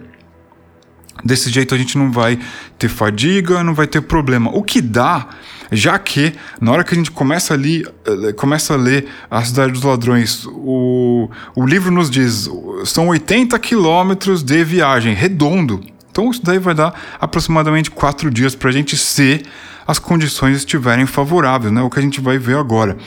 Desse 1.23 1.51
jeito 1.51 1.75
a 1.75 1.77
gente 1.77 1.97
não 1.97 2.11
vai 2.11 2.39
ter 2.79 2.87
fadiga, 2.87 3.63
não 3.63 3.73
vai 3.73 3.87
ter 3.87 4.01
problema. 4.01 4.49
O 4.55 4.63
que 4.63 4.81
dá 4.81 5.27
já 5.71 5.97
que 5.97 6.33
na 6.59 6.71
hora 6.71 6.83
que 6.83 6.93
a 6.93 6.97
gente 6.97 7.11
começa 7.11 7.53
ali, 7.53 7.85
eh, 8.05 8.33
começa 8.33 8.73
a 8.73 8.77
ler 8.77 9.07
A 9.29 9.43
Cidade 9.43 9.71
dos 9.71 9.83
Ladrões, 9.83 10.45
o, 10.47 11.29
o 11.55 11.65
livro 11.65 11.91
nos 11.91 12.09
diz 12.09 12.49
são 12.85 13.07
80 13.07 13.57
quilômetros 13.59 14.43
de 14.43 14.63
viagem, 14.63 15.13
redondo. 15.13 15.81
Então 16.11 16.29
isso 16.29 16.43
daí 16.43 16.59
vai 16.59 16.73
dar 16.73 16.93
aproximadamente 17.19 17.89
quatro 17.89 18.29
dias 18.29 18.53
para 18.53 18.69
a 18.69 18.73
gente 18.73 18.97
se 18.97 19.43
as 19.87 19.97
condições 19.97 20.57
estiverem 20.57 21.05
favoráveis, 21.05 21.71
né? 21.71 21.81
O 21.81 21.89
que 21.89 21.99
a 21.99 22.01
gente 22.01 22.19
vai 22.19 22.37
ver 22.37 22.57
agora. 22.57 22.97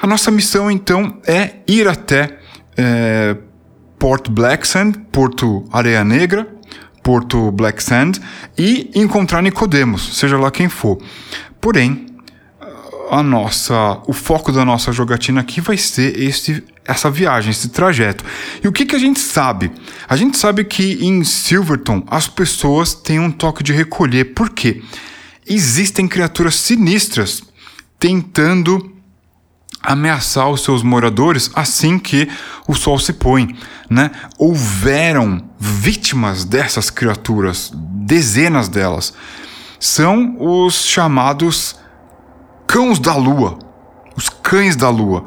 A 0.00 0.06
nossa 0.06 0.30
missão 0.30 0.70
então 0.70 1.18
é 1.26 1.56
ir 1.66 1.88
até 1.88 2.38
é, 2.76 3.36
Port 3.98 4.28
Blacksand, 4.28 4.92
Porto 5.12 5.64
Areia 5.72 6.04
Negra, 6.04 6.46
Porto 7.02 7.50
Blacksand 7.50 8.12
e 8.56 8.90
encontrar 8.94 9.42
Nicodemos, 9.42 10.16
seja 10.18 10.38
lá 10.38 10.50
quem 10.50 10.68
for. 10.68 10.98
Porém, 11.60 12.06
a 13.10 13.22
nossa, 13.22 14.00
o 14.06 14.12
foco 14.12 14.52
da 14.52 14.64
nossa 14.64 14.92
jogatina 14.92 15.40
aqui 15.40 15.60
vai 15.60 15.76
ser 15.76 16.18
esse, 16.20 16.62
essa 16.84 17.10
viagem, 17.10 17.50
esse 17.50 17.68
trajeto. 17.70 18.24
E 18.62 18.68
o 18.68 18.72
que, 18.72 18.84
que 18.84 18.94
a 18.94 18.98
gente 18.98 19.20
sabe? 19.20 19.70
A 20.08 20.16
gente 20.16 20.36
sabe 20.36 20.64
que 20.64 21.04
em 21.04 21.24
Silverton 21.24 22.02
as 22.08 22.28
pessoas 22.28 22.94
têm 22.94 23.18
um 23.18 23.30
toque 23.30 23.62
de 23.62 23.72
recolher. 23.72 24.34
Por 24.34 24.50
quê? 24.50 24.82
Existem 25.46 26.06
criaturas 26.06 26.56
sinistras 26.56 27.42
tentando 27.98 28.94
ameaçar 29.82 30.50
os 30.50 30.62
seus 30.62 30.82
moradores 30.82 31.50
assim 31.54 31.98
que 31.98 32.28
o 32.66 32.74
sol 32.74 32.98
se 32.98 33.12
põe, 33.12 33.56
né? 33.88 34.10
Houveram 34.36 35.48
vítimas 35.58 36.44
dessas 36.44 36.90
criaturas, 36.90 37.72
dezenas 37.74 38.68
delas 38.68 39.14
são 39.78 40.36
os 40.38 40.84
chamados 40.84 41.76
cãos 42.66 42.98
da 42.98 43.14
lua, 43.14 43.58
os 44.16 44.28
cães 44.28 44.76
da 44.76 44.90
lua. 44.90 45.24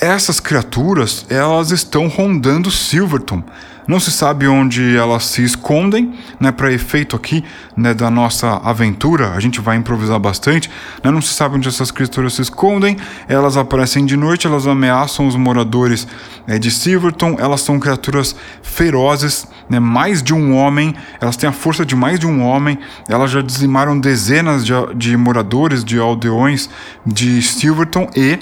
Essas 0.00 0.40
criaturas, 0.40 1.24
elas 1.28 1.70
estão 1.70 2.08
rondando 2.08 2.70
Silverton. 2.70 3.42
Não 3.86 4.00
se 4.00 4.10
sabe 4.10 4.48
onde 4.48 4.96
elas 4.96 5.24
se 5.24 5.44
escondem, 5.44 6.14
né? 6.40 6.50
Para 6.50 6.72
efeito 6.72 7.14
aqui, 7.14 7.44
né, 7.76 7.92
da 7.92 8.10
nossa 8.10 8.56
aventura, 8.64 9.32
a 9.32 9.40
gente 9.40 9.60
vai 9.60 9.76
improvisar 9.76 10.18
bastante. 10.18 10.70
Né, 11.02 11.10
não 11.10 11.20
se 11.20 11.34
sabe 11.34 11.56
onde 11.56 11.68
essas 11.68 11.90
criaturas 11.90 12.34
se 12.34 12.42
escondem. 12.42 12.96
Elas 13.28 13.56
aparecem 13.56 14.06
de 14.06 14.16
noite, 14.16 14.46
elas 14.46 14.66
ameaçam 14.66 15.26
os 15.26 15.36
moradores 15.36 16.06
é, 16.46 16.58
de 16.58 16.70
Silverton. 16.70 17.36
Elas 17.38 17.60
são 17.60 17.78
criaturas 17.78 18.34
ferozes, 18.62 19.46
né? 19.68 19.78
Mais 19.78 20.22
de 20.22 20.32
um 20.32 20.56
homem. 20.56 20.94
Elas 21.20 21.36
têm 21.36 21.48
a 21.48 21.52
força 21.52 21.84
de 21.84 21.94
mais 21.94 22.18
de 22.18 22.26
um 22.26 22.42
homem. 22.42 22.78
Elas 23.08 23.30
já 23.30 23.42
dizimaram 23.42 23.98
dezenas 23.98 24.64
de, 24.64 24.72
de 24.96 25.16
moradores, 25.16 25.84
de 25.84 25.98
aldeões 25.98 26.70
de 27.04 27.42
Silverton 27.42 28.08
e 28.16 28.38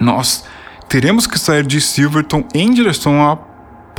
nós 0.00 0.44
teremos 0.88 1.26
que 1.26 1.38
sair 1.38 1.64
de 1.64 1.80
Silverton 1.80 2.44
em 2.54 2.72
direção 2.72 3.22
a 3.22 3.49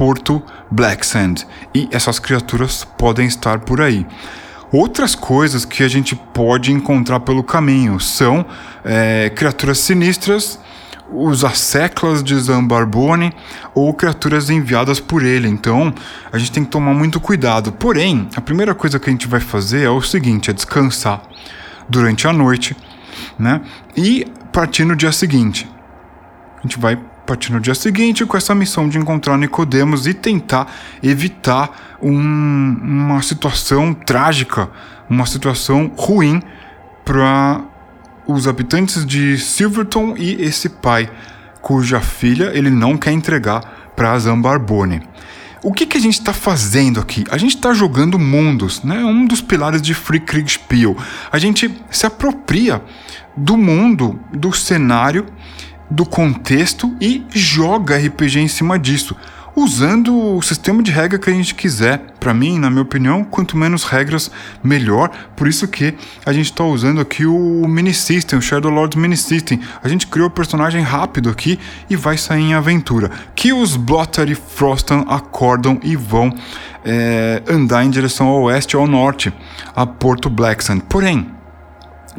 Porto 0.02 0.41
Blacksand 0.72 1.45
e 1.76 1.88
essas 1.91 2.18
criaturas 2.18 2.84
podem 2.84 3.28
estar 3.28 3.60
por 3.60 3.80
aí. 3.80 4.04
Outras 4.72 5.14
coisas 5.14 5.64
que 5.64 5.84
a 5.84 5.88
gente 5.88 6.16
pode 6.16 6.72
encontrar 6.72 7.20
pelo 7.20 7.43
caminho 7.43 7.99
são 7.99 8.43
é, 8.84 9.30
criaturas 9.30 9.78
sinistras, 9.78 10.60
os 11.14 11.45
asseclas 11.45 12.24
de 12.24 12.36
Zambarbone 12.36 13.32
ou 13.76 13.93
criaturas 13.93 14.49
enviadas 14.49 14.99
por 14.99 15.24
ele. 15.24 15.47
Então 15.47 15.93
a 16.32 16.38
gente 16.39 16.52
tem 16.52 16.64
que 16.64 16.72
tomar 16.72 16.95
muito 16.95 17.20
cuidado. 17.20 17.72
Porém, 17.72 18.28
a 18.36 18.41
primeira 18.41 18.74
coisa 18.74 18.99
que 18.99 19.08
a 19.08 19.14
gente 19.14 19.28
vai 19.28 19.39
fazer 19.39 19.84
é 19.84 19.89
o 19.91 20.02
seguinte: 20.02 20.49
é 20.49 20.54
descansar 20.54 21.22
durante 21.88 22.28
a 22.28 22.34
noite, 22.34 22.76
né? 23.38 23.62
E 23.95 24.26
partir 24.52 24.84
no 24.84 24.95
dia 24.95 25.12
seguinte. 25.12 25.70
A 26.58 26.64
gente 26.64 26.80
vai 26.80 26.97
partir 27.26 27.52
no 27.52 27.60
dia 27.60 27.76
seguinte 27.76 28.26
com 28.26 28.36
essa 28.36 28.54
missão 28.54 28.90
de 28.90 28.98
encontrar 28.98 29.38
Nicodemos 29.38 30.08
e 30.08 30.14
tentar 30.14 30.72
evitar 31.02 31.98
um, 32.02 32.14
uma 32.14 33.22
situação 33.22 33.94
trágica, 33.94 34.70
uma 35.10 35.26
situação 35.26 35.92
ruim 35.96 36.42
para 37.06 37.62
os 38.28 38.48
habitantes 38.48 39.06
de 39.06 39.38
Silverton 39.38 40.16
e 40.18 40.42
esse 40.42 40.70
pai, 40.70 41.10
cuja 41.62 42.00
filha 42.00 42.52
ele 42.54 42.70
não 42.70 42.98
quer 42.98 43.12
entregar 43.12 43.92
para 43.96 44.18
Zambarbone. 44.18 45.02
O 45.64 45.72
que, 45.72 45.86
que 45.86 45.96
a 45.96 46.02
gente 46.02 46.20
está 46.20 46.34
fazendo 46.34 47.00
aqui? 47.00 47.24
A 47.30 47.38
gente 47.38 47.56
está 47.56 47.72
jogando 47.72 48.18
mundos, 48.18 48.82
né? 48.82 49.04
Um 49.06 49.28
dos 49.28 49.42
pilares 49.42 49.80
de 49.80 49.94
Free 49.94 50.20
Kriegspiel. 50.20 50.98
A 51.32 51.38
gente 51.38 51.72
se 51.92 52.04
apropria 52.04 52.82
do 53.38 53.56
mundo, 53.56 54.20
do 54.34 54.52
cenário 54.52 55.28
do 55.92 56.06
contexto 56.06 56.96
e 57.00 57.24
joga 57.30 57.98
RPG 57.98 58.39
em 58.39 58.48
cima 58.48 58.80
disso 58.80 59.16
usando 59.56 60.38
o 60.38 60.42
sistema 60.42 60.82
de 60.82 60.92
regra 60.92 61.20
que 61.20 61.30
a 61.30 61.34
gente 61.34 61.54
quiser. 61.54 62.00
Para 62.20 62.34
mim, 62.34 62.60
na 62.60 62.70
minha 62.70 62.82
opinião, 62.82 63.24
quanto 63.24 63.58
menos 63.58 63.84
regras, 63.84 64.32
melhor. 64.64 65.10
Por 65.36 65.48
isso 65.48 65.68
que 65.68 65.94
a 66.26 66.32
gente 66.32 66.46
está 66.46 66.64
usando 66.64 67.02
aqui 67.02 67.26
o 67.26 67.68
mini 67.68 67.94
system, 67.94 68.39
o 68.39 68.42
Shadow 68.42 68.72
Lords 68.72 69.00
mini 69.00 69.18
system. 69.18 69.60
A 69.84 69.88
gente 69.88 70.08
criou 70.08 70.28
o 70.28 70.32
personagem 70.32 70.82
rápido 70.82 71.30
aqui 71.30 71.60
e 71.89 71.96
vai 71.96 72.18
sair 72.18 72.42
em 72.42 72.54
aventura. 72.54 73.12
Que 73.36 73.52
os 73.52 73.76
Blotter 73.76 74.30
e 74.30 74.36
Frostan 74.36 75.04
acordam 75.08 75.80
e 75.84 75.96
vão 75.96 76.34
é, 76.86 77.42
andar 77.48 77.84
em 77.84 77.89
direção 77.89 78.28
ao 78.28 78.44
oeste 78.44 78.78
ou 78.78 78.84
ao 78.84 78.88
norte, 78.88 79.34
a 79.76 79.86
Porto 79.86 80.30
Blacksand. 80.30 80.80
Porém, 80.82 81.28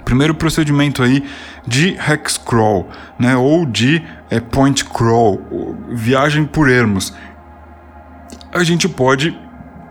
primeiro 0.04 0.34
procedimento 0.34 1.02
aí 1.02 1.24
de 1.66 1.96
Hexcrawl, 1.96 2.88
né, 3.18 3.36
ou 3.36 3.64
de 3.64 4.02
é, 4.30 4.40
Point 4.40 4.84
Crawl, 4.84 5.40
viagem 5.90 6.44
por 6.44 6.68
ermos. 6.68 7.14
A 8.52 8.64
gente 8.64 8.88
pode 8.88 9.38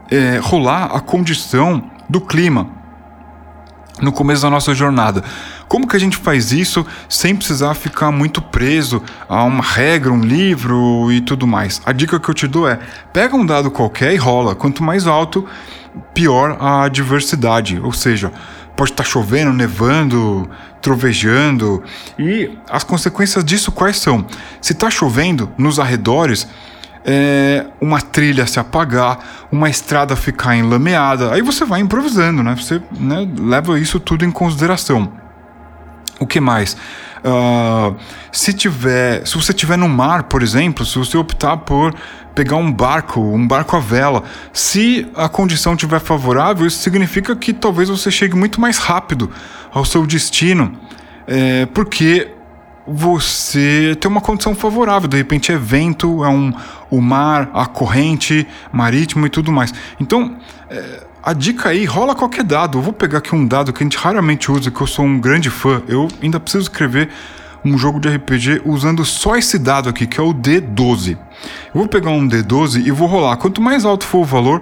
é, 0.10 0.40
rolar 0.42 0.86
a 0.96 1.00
condição 1.00 1.90
do 2.10 2.20
clima 2.20 2.82
no 4.02 4.12
começo 4.12 4.42
da 4.42 4.50
nossa 4.50 4.74
jornada. 4.74 5.24
Como 5.68 5.88
que 5.88 5.96
a 5.96 6.00
gente 6.00 6.18
faz 6.18 6.52
isso 6.52 6.86
sem 7.08 7.36
precisar 7.36 7.74
ficar 7.76 8.12
muito 8.12 8.42
preso 8.42 9.02
a 9.30 9.44
uma 9.44 9.64
regra, 9.64 10.12
um 10.12 10.22
livro 10.22 11.12
e 11.12 11.22
tudo 11.22 11.48
mais? 11.48 11.82
A 11.86 11.94
dica 11.94 12.20
que 12.20 12.30
eu 12.30 12.34
te 12.34 12.48
dou 12.48 12.68
é: 12.68 12.80
pega 13.14 13.36
um 13.36 13.46
dado 13.46 13.72
qualquer 13.72 14.14
e 14.14 14.18
rola. 14.18 14.56
Quanto 14.56 14.84
mais 14.84 15.08
alto, 15.08 15.48
pior 16.14 16.58
a 16.60 16.90
diversidade. 16.90 17.80
Ou 17.80 17.94
seja, 17.94 18.32
pode 18.76 18.92
estar 18.92 19.04
tá 19.04 19.10
chovendo, 19.10 19.54
nevando, 19.54 20.50
trovejando. 20.82 21.84
E 22.18 22.58
as 22.70 22.84
consequências 22.84 23.44
disso 23.44 23.72
quais 23.72 23.98
são? 23.98 24.26
Se 24.62 24.74
está 24.74 24.90
chovendo 24.90 25.52
nos 25.58 25.80
arredores, 25.80 26.48
é, 27.06 27.66
uma 27.80 28.02
trilha 28.02 28.46
se 28.46 28.60
apagar, 28.60 29.48
uma 29.52 29.70
estrada 29.70 30.16
ficar 30.16 30.56
enlameada, 30.56 31.34
aí 31.34 31.42
você 31.42 31.66
vai 31.66 31.80
improvisando, 31.80 32.44
né? 32.44 32.56
Você 32.56 32.82
né, 33.00 33.28
leva 33.40 33.80
isso 33.80 34.00
tudo 34.00 34.26
em 34.26 34.32
consideração. 34.32 35.12
O 36.20 36.28
que 36.28 36.40
mais? 36.40 36.78
Uh, 37.24 37.96
se 38.32 38.52
tiver, 38.52 39.26
se 39.28 39.36
você 39.36 39.54
tiver 39.54 39.78
no 39.78 39.88
mar, 39.88 40.24
por 40.24 40.42
exemplo, 40.42 40.84
se 40.84 40.98
você 40.98 41.16
optar 41.18 41.58
por 41.58 41.94
pegar 42.34 42.56
um 42.56 42.72
barco, 42.72 43.20
um 43.20 43.48
barco 43.48 43.76
à 43.76 43.80
vela, 43.80 44.24
se 44.52 45.08
a 45.16 45.30
condição 45.30 45.76
tiver 45.76 46.00
favorável, 46.00 46.66
isso 46.66 46.80
significa 46.80 47.36
que 47.36 47.54
talvez 47.54 47.90
você 47.90 48.10
chegue 48.10 48.36
muito 48.36 48.60
mais 48.60 48.78
rápido 48.78 49.30
ao 49.72 49.86
seu 49.86 50.06
destino, 50.08 50.74
é, 51.28 51.68
porque 51.68 52.32
você 52.88 53.96
tem 54.00 54.10
uma 54.10 54.22
condição 54.22 54.56
favorável, 54.56 55.08
de 55.08 55.18
repente 55.18 55.52
é 55.52 55.58
vento, 55.58 56.24
é 56.24 56.30
um, 56.30 56.52
o 56.90 57.00
mar, 57.00 57.50
a 57.54 57.66
corrente 57.66 58.48
marítimo 58.72 59.26
e 59.28 59.30
tudo 59.30 59.52
mais. 59.52 59.74
Então, 60.00 60.38
é, 60.70 61.04
a 61.24 61.34
dica 61.34 61.70
aí, 61.70 61.86
rola 61.86 62.16
qualquer 62.16 62.44
dado. 62.44 62.78
Eu 62.78 62.82
vou 62.82 62.94
pegar 62.94 63.20
aqui 63.20 63.36
um 63.36 63.46
dado 63.46 63.72
que 63.72 63.84
a 63.84 63.86
gente 63.86 63.98
raramente 63.98 64.52
usa, 64.52 64.72
que 64.72 64.82
eu 64.82 64.88
sou 64.88 65.06
um 65.06 65.20
grande 65.20 65.50
fã. 65.50 65.84
Eu 65.88 66.08
ainda 66.22 66.40
preciso 66.40 66.64
escrever 66.64 67.10
um 67.64 67.78
jogo 67.78 68.00
de 68.00 68.10
RPG 68.10 68.64
usando 68.66 69.06
só 69.06 69.36
esse 69.36 69.60
dado 69.60 69.88
aqui, 69.88 70.08
que 70.08 70.20
é 70.20 70.24
o 70.24 70.34
D12. 70.34 71.12
Eu 71.14 71.74
vou 71.74 71.88
pegar 71.88 72.10
um 72.10 72.28
D12 72.28 72.86
e 72.86 72.92
vou 72.92 73.08
rolar. 73.08 73.38
Quanto 73.38 73.62
mais 73.62 73.86
alto 73.86 74.06
for 74.06 74.20
o 74.20 74.26
valor, 74.26 74.62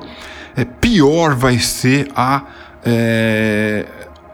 é, 0.56 0.66
pior 0.66 1.34
vai 1.34 1.58
ser 1.60 2.10
a, 2.14 2.44
é, 2.84 3.86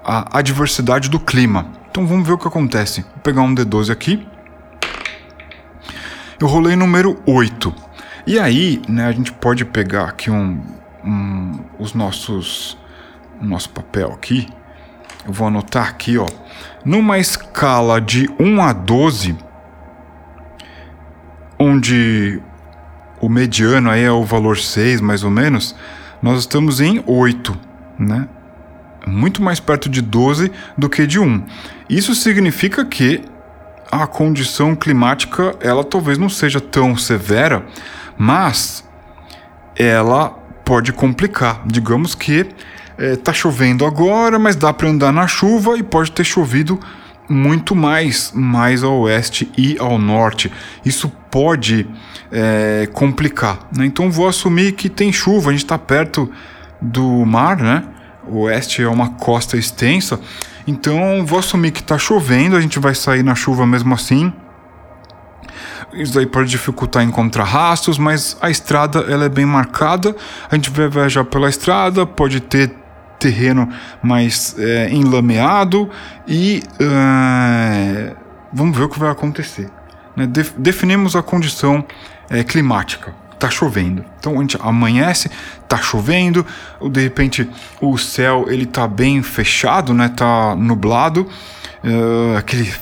a 0.04 0.40
adversidade 0.40 1.10
do 1.10 1.20
clima. 1.20 1.68
Então 1.92 2.08
vamos 2.08 2.28
ver 2.28 2.34
o 2.34 2.38
que 2.38 2.48
acontece. 2.48 3.02
Vou 3.02 3.22
pegar 3.24 3.42
um 3.44 3.54
D12 3.54 3.92
aqui. 3.92 4.28
Eu 6.40 6.48
rolei 6.48 6.76
número 6.76 7.20
8. 7.26 7.74
E 8.28 8.40
aí, 8.40 8.82
né, 8.90 9.06
a 9.06 9.12
gente 9.12 9.32
pode 9.32 9.64
pegar 9.64 10.06
aqui 10.06 10.32
um, 10.32 10.60
um, 11.06 11.60
os 11.80 11.94
nossos 11.94 12.78
nosso 13.42 13.70
papel 13.70 14.12
aqui. 14.12 14.48
Eu 15.26 15.34
vou 15.34 15.48
anotar 15.48 15.88
aqui, 15.88 16.18
ó. 16.18 16.28
Numa 16.84 17.18
escala 17.18 18.00
de 18.00 18.30
1 18.40 18.62
a 18.62 18.74
12, 18.74 19.36
onde 21.60 22.42
o 23.20 23.30
mediano 23.30 23.90
aí 23.90 24.04
é 24.04 24.12
o 24.12 24.24
valor 24.24 24.58
6, 24.58 25.02
mais 25.02 25.24
ou 25.24 25.32
menos, 25.32 25.76
nós 26.22 26.40
estamos 26.40 26.80
em 26.80 27.04
8, 27.06 27.58
né? 27.98 28.28
Muito 29.08 29.42
mais 29.42 29.60
perto 29.60 29.90
de 29.90 30.02
12 30.02 30.52
do 30.78 30.90
que 30.90 31.06
de 31.06 31.20
1. 31.20 31.44
Isso 31.90 32.16
significa 32.16 32.86
que 32.86 33.24
a 33.92 34.08
condição 34.08 34.76
climática, 34.76 35.56
ela 35.62 35.84
talvez 35.84 36.18
não 36.18 36.30
seja 36.30 36.60
tão 36.60 36.98
severa, 36.98 37.66
mas 38.18 38.88
ela 39.76 40.38
pode 40.66 40.92
complicar. 40.92 41.62
Digamos 41.66 42.16
que 42.16 42.48
é, 42.98 43.16
tá 43.16 43.32
chovendo 43.32 43.86
agora, 43.86 44.40
mas 44.40 44.56
dá 44.56 44.74
para 44.74 44.90
andar 44.90 45.14
na 45.14 45.28
chuva 45.28 45.78
e 45.78 45.84
pode 45.84 46.12
ter 46.12 46.24
chovido 46.24 46.80
muito 47.30 47.76
mais, 47.76 48.32
mais 48.34 48.84
ao 48.84 49.02
oeste 49.02 49.52
e 49.58 49.78
ao 49.80 49.98
norte. 49.98 50.52
Isso 50.84 51.10
pode 51.30 51.88
é, 52.32 52.90
complicar. 52.92 53.68
Né? 53.76 53.86
Então 53.86 54.12
vou 54.12 54.28
assumir 54.28 54.74
que 54.74 54.90
tem 54.90 55.12
chuva, 55.14 55.50
a 55.50 55.54
gente 55.54 55.64
está 55.64 55.78
perto 55.78 56.30
do 56.82 57.26
mar, 57.26 57.58
né? 57.58 57.84
O 58.28 58.42
oeste 58.42 58.82
é 58.82 58.88
uma 58.88 59.10
costa 59.10 59.56
extensa. 59.56 60.20
Então 60.68 61.24
vou 61.26 61.40
assumir 61.40 61.72
que 61.72 61.82
está 61.82 61.98
chovendo, 61.98 62.56
a 62.56 62.62
gente 62.62 62.80
vai 62.80 62.96
sair 62.96 63.24
na 63.24 63.36
chuva 63.36 63.68
mesmo 63.68 63.94
assim. 63.94 64.34
Isso 65.96 66.20
aí 66.20 66.26
pode 66.26 66.50
dificultar 66.50 67.04
encontrar 67.04 67.46
rastros, 67.46 67.98
mas 67.98 68.38
a 68.42 68.50
estrada 68.50 69.00
ela 69.00 69.26
é 69.26 69.30
bem 69.30 69.46
marcada. 69.46 70.16
A 70.52 70.56
gente 70.56 70.70
vai 70.70 70.90
viajar 70.90 71.24
pela 71.24 71.50
estrada, 71.50 72.06
pode 72.06 72.42
ter 72.42 72.76
terreno 73.18 73.70
mais 74.04 74.56
é, 74.60 74.90
enlameado 74.92 75.90
e 76.28 76.62
uh, 76.82 78.16
vamos 78.52 78.78
ver 78.78 78.84
o 78.84 78.90
que 78.90 79.00
vai 79.00 79.10
acontecer. 79.10 79.70
Né? 80.16 80.28
De 80.28 80.44
definimos 80.58 81.16
a 81.16 81.24
condição 81.24 81.84
é, 82.30 82.44
climática. 82.44 83.14
Tá 83.40 83.50
chovendo. 83.50 84.04
Então 84.20 84.38
a 84.38 84.42
gente 84.42 84.58
amanhece, 84.62 85.30
tá 85.68 85.78
chovendo, 85.78 86.46
de 86.90 87.02
repente 87.02 87.50
o 87.82 87.98
céu 87.98 88.46
ele 88.48 88.66
tá 88.66 88.88
bem 88.88 89.22
fechado, 89.22 89.94
né? 89.94 90.08
Tá 90.08 90.56
nublado, 90.56 91.28
uh, 91.84 92.38
aquele 92.38 92.74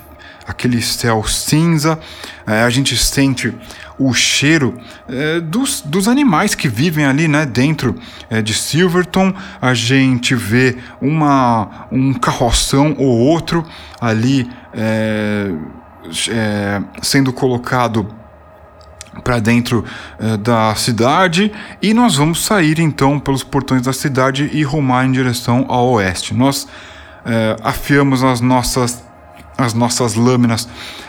aquele 0.48 0.82
céu 0.82 1.24
cinza, 1.24 2.00
é, 2.46 2.62
a 2.62 2.70
gente 2.70 2.96
sente 2.98 3.54
o 3.98 4.14
cheiro 4.14 4.78
é, 5.08 5.39
dos, 5.39 5.82
dos 5.82 6.08
animais 6.08 6.56
que 6.56 6.68
vivem 6.68 7.06
ali 7.06 7.28
né, 7.28 7.46
dentro 7.46 7.96
é, 8.30 8.41
de 8.41 8.54
Silverton, 8.54 9.34
a 9.62 9.74
gente 9.74 10.36
vê 10.36 10.78
uma, 11.02 11.88
um 11.91 12.14
carroção 12.14 12.96
ou 12.98 13.18
outro 13.18 13.66
ali 14.02 14.50
é, 14.74 15.52
é, 16.30 16.82
sendo 17.02 17.32
colocado 17.32 18.14
para 19.24 19.39
dentro 19.39 19.86
da 20.41 20.74
cidade 20.74 21.52
e 21.80 21.94
nós 21.94 22.16
vamos 22.16 22.44
sair 22.44 22.80
então 22.80 23.20
pelos 23.20 23.44
portões 23.44 23.84
da 23.84 23.94
cidade 23.94 24.50
e 24.52 24.64
rumar 24.64 25.06
em 25.06 25.12
direção 25.12 25.68
ao 25.70 25.88
oeste. 25.91 26.34
Nós 26.34 26.68
afiamos 27.62 28.24
as 28.24 28.41
nossas 28.41 29.04
as 29.64 29.74
nossas 29.74 30.16
lâminas 30.16 30.68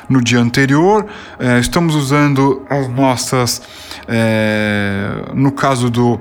no 0.09 0.22
dia 0.22 0.38
anterior, 0.38 1.07
é, 1.38 1.59
estamos 1.59 1.94
usando 1.94 2.64
as 2.68 2.88
nossas, 2.88 3.62
é, 4.09 5.30
no 5.34 5.52
caso 5.52 5.90
do 5.90 6.20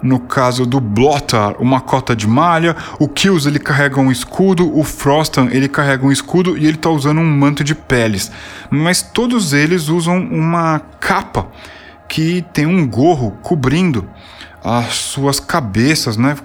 no 0.00 0.20
caso 0.20 0.64
do 0.64 0.80
Blotar, 0.80 1.56
uma 1.60 1.80
cota 1.80 2.14
de 2.14 2.24
malha, 2.26 2.76
o 3.00 3.08
Kills 3.08 3.48
ele 3.48 3.58
carrega 3.58 4.00
um 4.00 4.12
escudo, 4.12 4.72
o 4.72 4.84
Frostan 4.84 5.48
ele 5.50 5.68
carrega 5.68 6.06
um 6.06 6.12
escudo 6.12 6.56
e 6.56 6.66
ele 6.66 6.76
está 6.76 6.88
usando 6.88 7.20
um 7.20 7.26
manto 7.26 7.64
de 7.64 7.74
peles. 7.74 8.30
Mas 8.70 9.02
todos 9.02 9.52
eles 9.52 9.88
usam 9.88 10.16
uma 10.18 10.80
capa 11.00 11.48
que 12.08 12.44
tem 12.52 12.64
um 12.64 12.86
gorro 12.86 13.32
cobrindo 13.42 14.08
as 14.62 14.94
suas 14.94 15.38
cabeças, 15.38 16.16
né, 16.16 16.36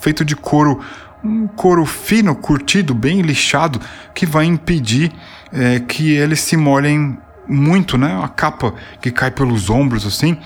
feito 0.00 0.24
de 0.24 0.34
couro 0.34 0.80
um 1.24 1.46
couro 1.46 1.86
fino, 1.86 2.34
curtido, 2.34 2.94
bem 2.94 3.22
lixado, 3.22 3.80
que 4.14 4.26
vai 4.26 4.44
impedir 4.44 5.10
é, 5.52 5.80
que 5.80 6.12
eles 6.12 6.40
se 6.40 6.56
molhem 6.56 7.16
muito, 7.48 7.96
né? 7.96 8.20
A 8.22 8.28
capa 8.28 8.74
que 9.00 9.10
cai 9.10 9.30
pelos 9.30 9.70
ombros 9.70 10.06
assim 10.06 10.36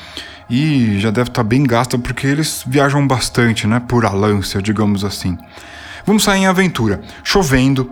e 0.49 0.99
já 0.99 1.11
deve 1.11 1.31
estar 1.31 1.43
tá 1.43 1.49
bem 1.49 1.63
gasta 1.65 1.99
porque 1.99 2.27
eles 2.27 2.65
viajam 2.67 3.07
bastante, 3.07 3.67
né? 3.67 3.81
Por 3.81 4.07
Alância, 4.07 4.63
digamos 4.63 5.05
assim. 5.05 5.37
Vamos 6.07 6.25
sair 6.25 6.41
em 6.41 6.47
aventura. 6.47 7.01
Chovendo, 7.23 7.91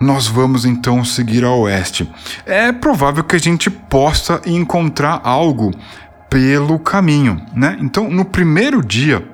nós 0.00 0.26
vamos 0.26 0.64
então 0.64 1.04
seguir 1.04 1.44
a 1.44 1.50
oeste. 1.50 2.10
É 2.46 2.72
provável 2.72 3.22
que 3.24 3.36
a 3.36 3.40
gente 3.40 3.68
possa 3.68 4.40
encontrar 4.46 5.20
algo 5.22 5.72
pelo 6.30 6.78
caminho, 6.78 7.44
né? 7.54 7.76
Então, 7.80 8.08
no 8.08 8.24
primeiro 8.24 8.82
dia 8.82 9.31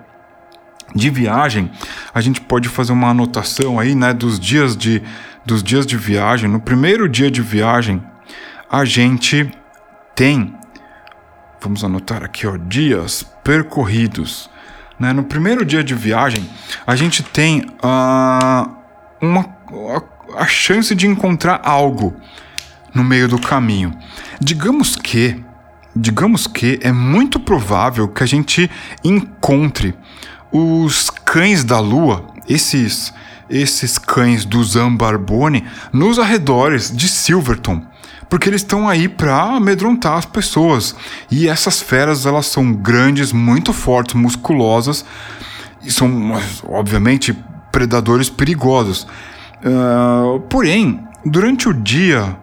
de 0.95 1.11
viagem, 1.11 1.71
a 2.15 2.21
gente 2.21 2.41
pode 2.41 2.69
fazer 2.69 2.93
uma 2.93 3.11
anotação 3.11 3.79
aí, 3.79 3.95
né, 3.95 4.13
dos 4.13 4.41
dias 4.41 4.77
de, 4.77 5.03
dos 5.45 5.63
dias 5.63 5.87
de 5.87 5.97
viagem, 5.97 6.49
no 6.49 6.61
primeiro 6.61 7.09
dia 7.09 7.31
de 7.31 7.43
viagem, 7.43 8.03
a 8.71 8.85
gente 8.85 9.51
tem, 10.15 10.55
vamos 11.61 11.85
anotar 11.85 12.23
aqui, 12.23 12.47
ó, 12.47 12.57
dias 12.57 13.25
percorridos. 13.43 14.51
Né? 14.99 15.13
No 15.13 15.25
primeiro 15.25 15.65
dia 15.65 15.83
de 15.83 15.95
viagem, 15.95 16.49
a 16.87 16.97
gente 16.97 17.23
tem 17.23 17.61
uh, 17.83 18.71
uma, 19.21 19.57
a, 20.35 20.43
a 20.43 20.47
chance 20.47 20.95
de 20.95 21.07
encontrar 21.07 21.61
algo 21.65 22.17
no 22.95 23.05
meio 23.05 23.29
do 23.29 23.41
caminho. 23.41 23.97
Digamos 24.41 24.97
que, 24.97 25.43
digamos 25.95 26.47
que 26.47 26.79
é 26.83 26.93
muito 26.93 27.39
provável 27.39 28.09
que 28.09 28.23
a 28.23 28.27
gente 28.27 28.71
encontre 29.05 29.95
os 30.51 31.11
cães 31.11 31.65
da 31.65 31.79
lua, 31.81 32.25
esses 32.49 33.13
esses 33.49 33.97
cães 33.97 34.45
do 34.45 34.63
Zambarbone 34.63 35.65
nos 35.93 36.19
arredores 36.19 36.95
de 36.95 37.09
Silverton, 37.09 37.83
porque 38.29 38.49
eles 38.49 38.61
estão 38.61 38.89
aí 38.89 39.09
para 39.09 39.57
amedrontar 39.57 40.19
as 40.19 40.27
pessoas. 40.27 40.95
E 41.31 41.49
essas 41.49 41.81
feras 41.81 42.27
elas 42.27 42.47
são 42.47 42.73
grandes, 42.73 43.33
muito 43.33 43.73
fortes, 43.73 44.15
musculosas 44.15 45.05
e 45.83 45.91
são 45.91 46.39
obviamente 46.65 47.35
predadores 47.73 48.29
perigosos. 48.29 49.07
Uh, 49.65 50.41
porém, 50.41 51.03
durante 51.25 51.69
o 51.69 51.75
dia 51.75 52.37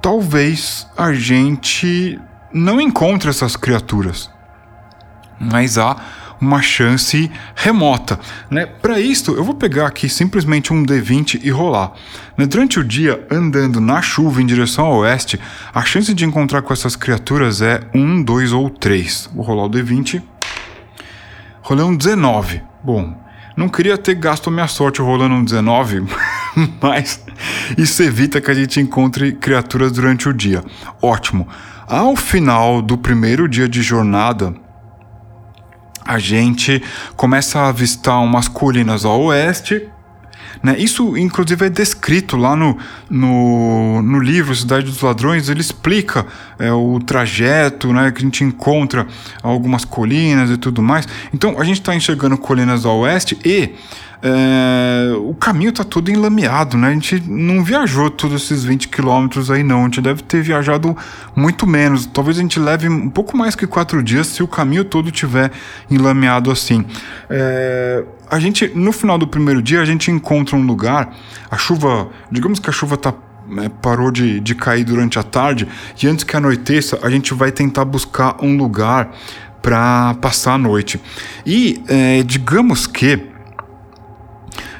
talvez 0.00 0.86
a 0.96 1.12
gente 1.12 2.20
não 2.52 2.80
encontre 2.80 3.28
essas 3.28 3.56
criaturas. 3.56 4.30
Mas 5.40 5.76
há 5.78 5.96
uma 6.40 6.60
chance 6.62 7.30
remota. 7.54 8.18
Né? 8.50 8.66
Para 8.66 9.00
isso, 9.00 9.32
eu 9.32 9.44
vou 9.44 9.54
pegar 9.54 9.86
aqui 9.86 10.08
simplesmente 10.08 10.72
um 10.72 10.84
D20 10.84 11.40
e 11.42 11.50
rolar. 11.50 11.92
Né? 12.36 12.46
Durante 12.46 12.78
o 12.78 12.84
dia, 12.84 13.26
andando 13.30 13.80
na 13.80 14.02
chuva 14.02 14.42
em 14.42 14.46
direção 14.46 14.86
ao 14.86 14.98
oeste, 14.98 15.40
a 15.74 15.82
chance 15.82 16.12
de 16.12 16.24
encontrar 16.24 16.62
com 16.62 16.72
essas 16.72 16.96
criaturas 16.96 17.62
é 17.62 17.80
1, 17.94 18.22
2 18.22 18.52
ou 18.52 18.70
3. 18.70 19.30
Vou 19.34 19.44
rolar 19.44 19.64
o 19.64 19.70
D20. 19.70 20.22
Rolei 21.62 21.84
um 21.84 21.96
19. 21.96 22.62
Bom, 22.82 23.16
não 23.56 23.68
queria 23.68 23.96
ter 23.96 24.14
gasto 24.14 24.50
minha 24.50 24.66
sorte 24.66 25.00
rolando 25.00 25.36
um 25.36 25.44
19, 25.44 26.02
mas 26.82 27.24
isso 27.78 28.02
evita 28.02 28.40
que 28.40 28.50
a 28.50 28.54
gente 28.54 28.80
encontre 28.80 29.32
criaturas 29.32 29.92
durante 29.92 30.28
o 30.28 30.32
dia. 30.32 30.62
Ótimo. 31.00 31.48
Ao 31.86 32.16
final 32.16 32.82
do 32.82 32.98
primeiro 32.98 33.48
dia 33.48 33.68
de 33.68 33.80
jornada, 33.80 34.54
a 36.04 36.18
gente 36.18 36.82
começa 37.16 37.60
a 37.60 37.68
avistar 37.68 38.22
umas 38.22 38.48
colinas 38.48 39.04
ao 39.04 39.20
oeste. 39.22 39.88
Né? 40.62 40.76
Isso, 40.78 41.16
inclusive, 41.16 41.66
é 41.66 41.68
descrito 41.68 42.36
lá 42.36 42.56
no, 42.56 42.78
no, 43.10 44.02
no 44.02 44.18
livro 44.18 44.54
Cidade 44.54 44.86
dos 44.86 45.00
Ladrões. 45.00 45.48
Ele 45.48 45.60
explica 45.60 46.26
é, 46.58 46.72
o 46.72 46.98
trajeto 47.00 47.92
né, 47.92 48.10
que 48.10 48.18
a 48.18 48.24
gente 48.24 48.44
encontra 48.44 49.06
algumas 49.42 49.84
colinas 49.84 50.50
e 50.50 50.56
tudo 50.56 50.82
mais. 50.82 51.06
Então, 51.32 51.60
a 51.60 51.64
gente 51.64 51.80
está 51.80 51.94
enxergando 51.94 52.38
colinas 52.38 52.86
ao 52.86 53.00
oeste 53.00 53.38
e 53.44 53.74
é, 54.26 55.12
o 55.18 55.34
caminho 55.34 55.70
tá 55.70 55.84
todo 55.84 56.10
enlameado, 56.10 56.78
né? 56.78 56.88
A 56.88 56.92
gente 56.92 57.22
não 57.28 57.62
viajou 57.62 58.08
todos 58.08 58.42
esses 58.42 58.64
20 58.64 58.88
quilômetros 58.88 59.50
aí, 59.50 59.62
não. 59.62 59.82
A 59.82 59.84
gente 59.84 60.00
deve 60.00 60.22
ter 60.22 60.40
viajado 60.40 60.96
muito 61.36 61.66
menos. 61.66 62.06
Talvez 62.06 62.38
a 62.38 62.40
gente 62.40 62.58
leve 62.58 62.88
um 62.88 63.10
pouco 63.10 63.36
mais 63.36 63.54
que 63.54 63.66
quatro 63.66 64.02
dias 64.02 64.28
se 64.28 64.42
o 64.42 64.48
caminho 64.48 64.82
todo 64.82 65.10
tiver 65.10 65.52
enlameado 65.90 66.50
assim. 66.50 66.86
É, 67.28 68.02
a 68.30 68.38
gente, 68.40 68.66
no 68.74 68.92
final 68.92 69.18
do 69.18 69.26
primeiro 69.26 69.60
dia, 69.60 69.82
a 69.82 69.84
gente 69.84 70.10
encontra 70.10 70.56
um 70.56 70.64
lugar. 70.64 71.14
A 71.50 71.58
chuva, 71.58 72.08
digamos 72.30 72.58
que 72.58 72.70
a 72.70 72.72
chuva 72.72 72.96
tá 72.96 73.12
é, 73.58 73.68
parou 73.68 74.10
de, 74.10 74.40
de 74.40 74.54
cair 74.54 74.84
durante 74.84 75.18
a 75.18 75.22
tarde 75.22 75.68
e 76.02 76.06
antes 76.06 76.24
que 76.24 76.34
anoiteça 76.34 76.98
a 77.02 77.10
gente 77.10 77.34
vai 77.34 77.52
tentar 77.52 77.84
buscar 77.84 78.42
um 78.42 78.56
lugar 78.56 79.14
para 79.60 80.14
passar 80.14 80.54
a 80.54 80.58
noite. 80.58 80.98
E 81.44 81.82
é, 81.88 82.22
digamos 82.22 82.86
que 82.86 83.33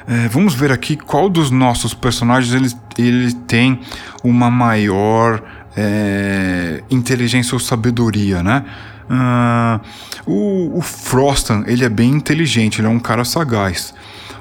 é, 0.07 0.27
vamos 0.27 0.53
ver 0.53 0.71
aqui 0.71 0.95
qual 0.95 1.29
dos 1.29 1.49
nossos 1.49 1.93
personagens 1.93 2.53
ele, 2.53 2.71
ele 2.97 3.33
tem 3.33 3.79
uma 4.23 4.51
maior 4.51 5.41
é, 5.75 6.83
inteligência 6.89 7.55
ou 7.55 7.59
sabedoria, 7.59 8.43
né? 8.43 8.63
Uh, 9.07 9.79
o, 10.25 10.79
o 10.79 10.81
Frostan, 10.81 11.63
ele 11.67 11.85
é 11.85 11.89
bem 11.89 12.09
inteligente, 12.09 12.81
ele 12.81 12.87
é 12.87 12.89
um 12.89 12.99
cara 12.99 13.23
sagaz. 13.23 13.93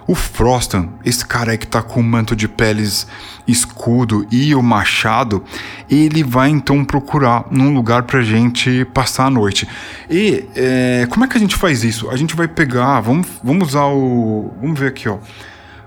O 0.06 0.14
Frostan, 0.14 0.90
esse 1.02 1.24
cara 1.24 1.52
aí 1.52 1.58
que 1.58 1.66
tá 1.66 1.82
com 1.82 2.00
o 2.00 2.02
manto 2.02 2.36
de 2.36 2.46
peles 2.46 3.06
escudo 3.48 4.26
e 4.30 4.54
o 4.54 4.62
machado, 4.62 5.42
ele 5.88 6.22
vai 6.22 6.50
então 6.50 6.84
procurar 6.84 7.46
num 7.50 7.72
lugar 7.72 8.02
pra 8.02 8.22
gente 8.22 8.84
passar 8.92 9.26
a 9.26 9.30
noite. 9.30 9.66
E 10.10 10.44
é, 10.54 11.06
como 11.10 11.24
é 11.24 11.28
que 11.28 11.36
a 11.38 11.40
gente 11.40 11.56
faz 11.56 11.84
isso? 11.84 12.10
A 12.10 12.16
gente 12.16 12.36
vai 12.36 12.48
pegar, 12.48 13.00
vamos, 13.00 13.26
vamos 13.42 13.68
usar 13.68 13.86
o. 13.86 14.54
Vamos 14.60 14.78
ver 14.78 14.88
aqui, 14.88 15.08
ó 15.08 15.18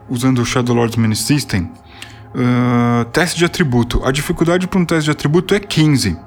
usando 0.10 0.40
o 0.40 0.46
Shadow 0.46 0.76
Lords 0.76 0.96
Mini 0.96 1.16
System, 1.16 1.72
uh, 2.34 3.06
teste 3.06 3.38
de 3.38 3.46
atributo. 3.46 4.04
A 4.06 4.12
dificuldade 4.12 4.68
para 4.68 4.80
um 4.80 4.86
teste 4.86 5.06
de 5.06 5.12
atributo 5.12 5.54
é 5.54 5.60
15. 5.60 6.18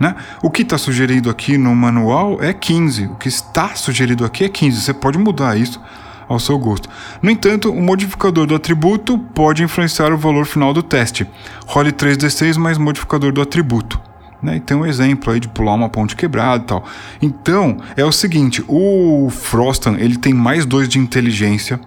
Né? 0.00 0.14
O 0.42 0.50
que 0.50 0.62
está 0.62 0.78
sugerido 0.78 1.28
aqui 1.28 1.58
no 1.58 1.74
manual 1.74 2.42
é 2.42 2.52
15. 2.52 3.06
O 3.06 3.16
que 3.16 3.28
está 3.28 3.74
sugerido 3.74 4.24
aqui 4.24 4.44
é 4.44 4.48
15. 4.48 4.80
Você 4.80 4.94
pode 4.94 5.18
mudar 5.18 5.58
isso 5.58 5.80
ao 6.28 6.38
seu 6.38 6.58
gosto. 6.58 6.88
No 7.22 7.30
entanto, 7.30 7.72
o 7.72 7.82
modificador 7.82 8.46
do 8.46 8.54
atributo 8.54 9.18
pode 9.18 9.62
influenciar 9.62 10.12
o 10.12 10.18
valor 10.18 10.44
final 10.44 10.72
do 10.72 10.82
teste. 10.82 11.26
Role 11.66 11.90
3d6 11.90 12.56
mais 12.58 12.78
modificador 12.78 13.32
do 13.32 13.40
atributo. 13.40 14.07
Né? 14.42 14.56
E 14.56 14.60
tem 14.60 14.76
um 14.76 14.86
exemplo 14.86 15.32
aí 15.32 15.40
de 15.40 15.48
pular 15.48 15.74
uma 15.74 15.88
ponte 15.88 16.14
quebrada 16.14 16.62
e 16.62 16.66
tal. 16.66 16.84
Então, 17.20 17.78
é 17.96 18.04
o 18.04 18.12
seguinte, 18.12 18.64
o 18.68 19.28
Frostan, 19.30 19.96
ele 19.98 20.16
tem 20.16 20.32
mais 20.32 20.64
dois 20.64 20.88
de 20.88 20.98
inteligência, 20.98 21.80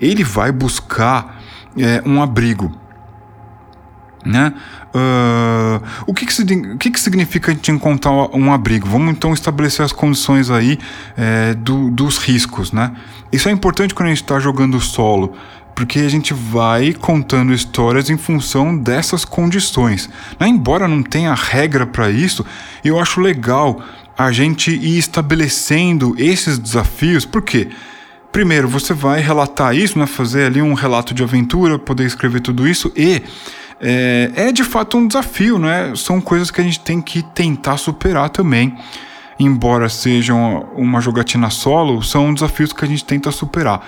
ele 0.00 0.22
vai 0.22 0.52
buscar 0.52 1.40
é, 1.76 2.02
um 2.06 2.22
abrigo. 2.22 2.72
Né? 4.24 4.52
Uh, 4.96 5.80
o 6.06 6.14
que, 6.14 6.24
que, 6.26 6.42
o 6.72 6.78
que, 6.78 6.90
que 6.90 6.98
significa 6.98 7.52
a 7.52 7.54
gente 7.54 7.70
encontrar 7.70 8.10
um 8.34 8.52
abrigo? 8.52 8.88
Vamos 8.88 9.12
então 9.12 9.32
estabelecer 9.34 9.84
as 9.84 9.92
condições 9.92 10.50
aí 10.50 10.78
é, 11.16 11.54
do, 11.54 11.90
dos 11.90 12.16
riscos, 12.16 12.72
né? 12.72 12.92
Isso 13.30 13.48
é 13.48 13.52
importante 13.52 13.94
quando 13.94 14.06
a 14.06 14.08
gente 14.08 14.22
está 14.22 14.40
jogando 14.40 14.80
solo, 14.80 15.34
porque 15.76 16.00
a 16.00 16.08
gente 16.08 16.32
vai 16.32 16.94
contando 16.94 17.52
histórias 17.52 18.08
em 18.08 18.16
função 18.16 18.76
dessas 18.76 19.26
condições. 19.26 20.08
Né? 20.40 20.48
Embora 20.48 20.88
não 20.88 21.02
tenha 21.02 21.34
regra 21.34 21.86
para 21.86 22.10
isso, 22.10 22.44
eu 22.82 22.98
acho 22.98 23.20
legal 23.20 23.82
a 24.16 24.32
gente 24.32 24.70
ir 24.70 24.96
estabelecendo 24.96 26.16
esses 26.18 26.58
desafios, 26.58 27.26
porque 27.26 27.68
primeiro 28.32 28.66
você 28.66 28.94
vai 28.94 29.20
relatar 29.20 29.76
isso, 29.76 29.98
né? 29.98 30.06
fazer 30.06 30.46
ali 30.46 30.62
um 30.62 30.72
relato 30.72 31.12
de 31.12 31.22
aventura, 31.22 31.78
poder 31.78 32.06
escrever 32.06 32.40
tudo 32.40 32.66
isso 32.66 32.90
e 32.96 33.22
é, 33.78 34.32
é 34.34 34.52
de 34.52 34.64
fato 34.64 34.96
um 34.96 35.06
desafio, 35.06 35.58
né? 35.58 35.92
São 35.94 36.18
coisas 36.18 36.50
que 36.50 36.58
a 36.58 36.64
gente 36.64 36.80
tem 36.80 37.02
que 37.02 37.22
tentar 37.22 37.76
superar 37.76 38.30
também 38.30 38.74
embora 39.38 39.86
sejam 39.90 40.66
uma 40.74 40.98
jogatina 40.98 41.50
solo, 41.50 42.02
são 42.02 42.32
desafios 42.32 42.72
que 42.72 42.82
a 42.82 42.88
gente 42.88 43.04
tenta 43.04 43.30
superar. 43.30 43.86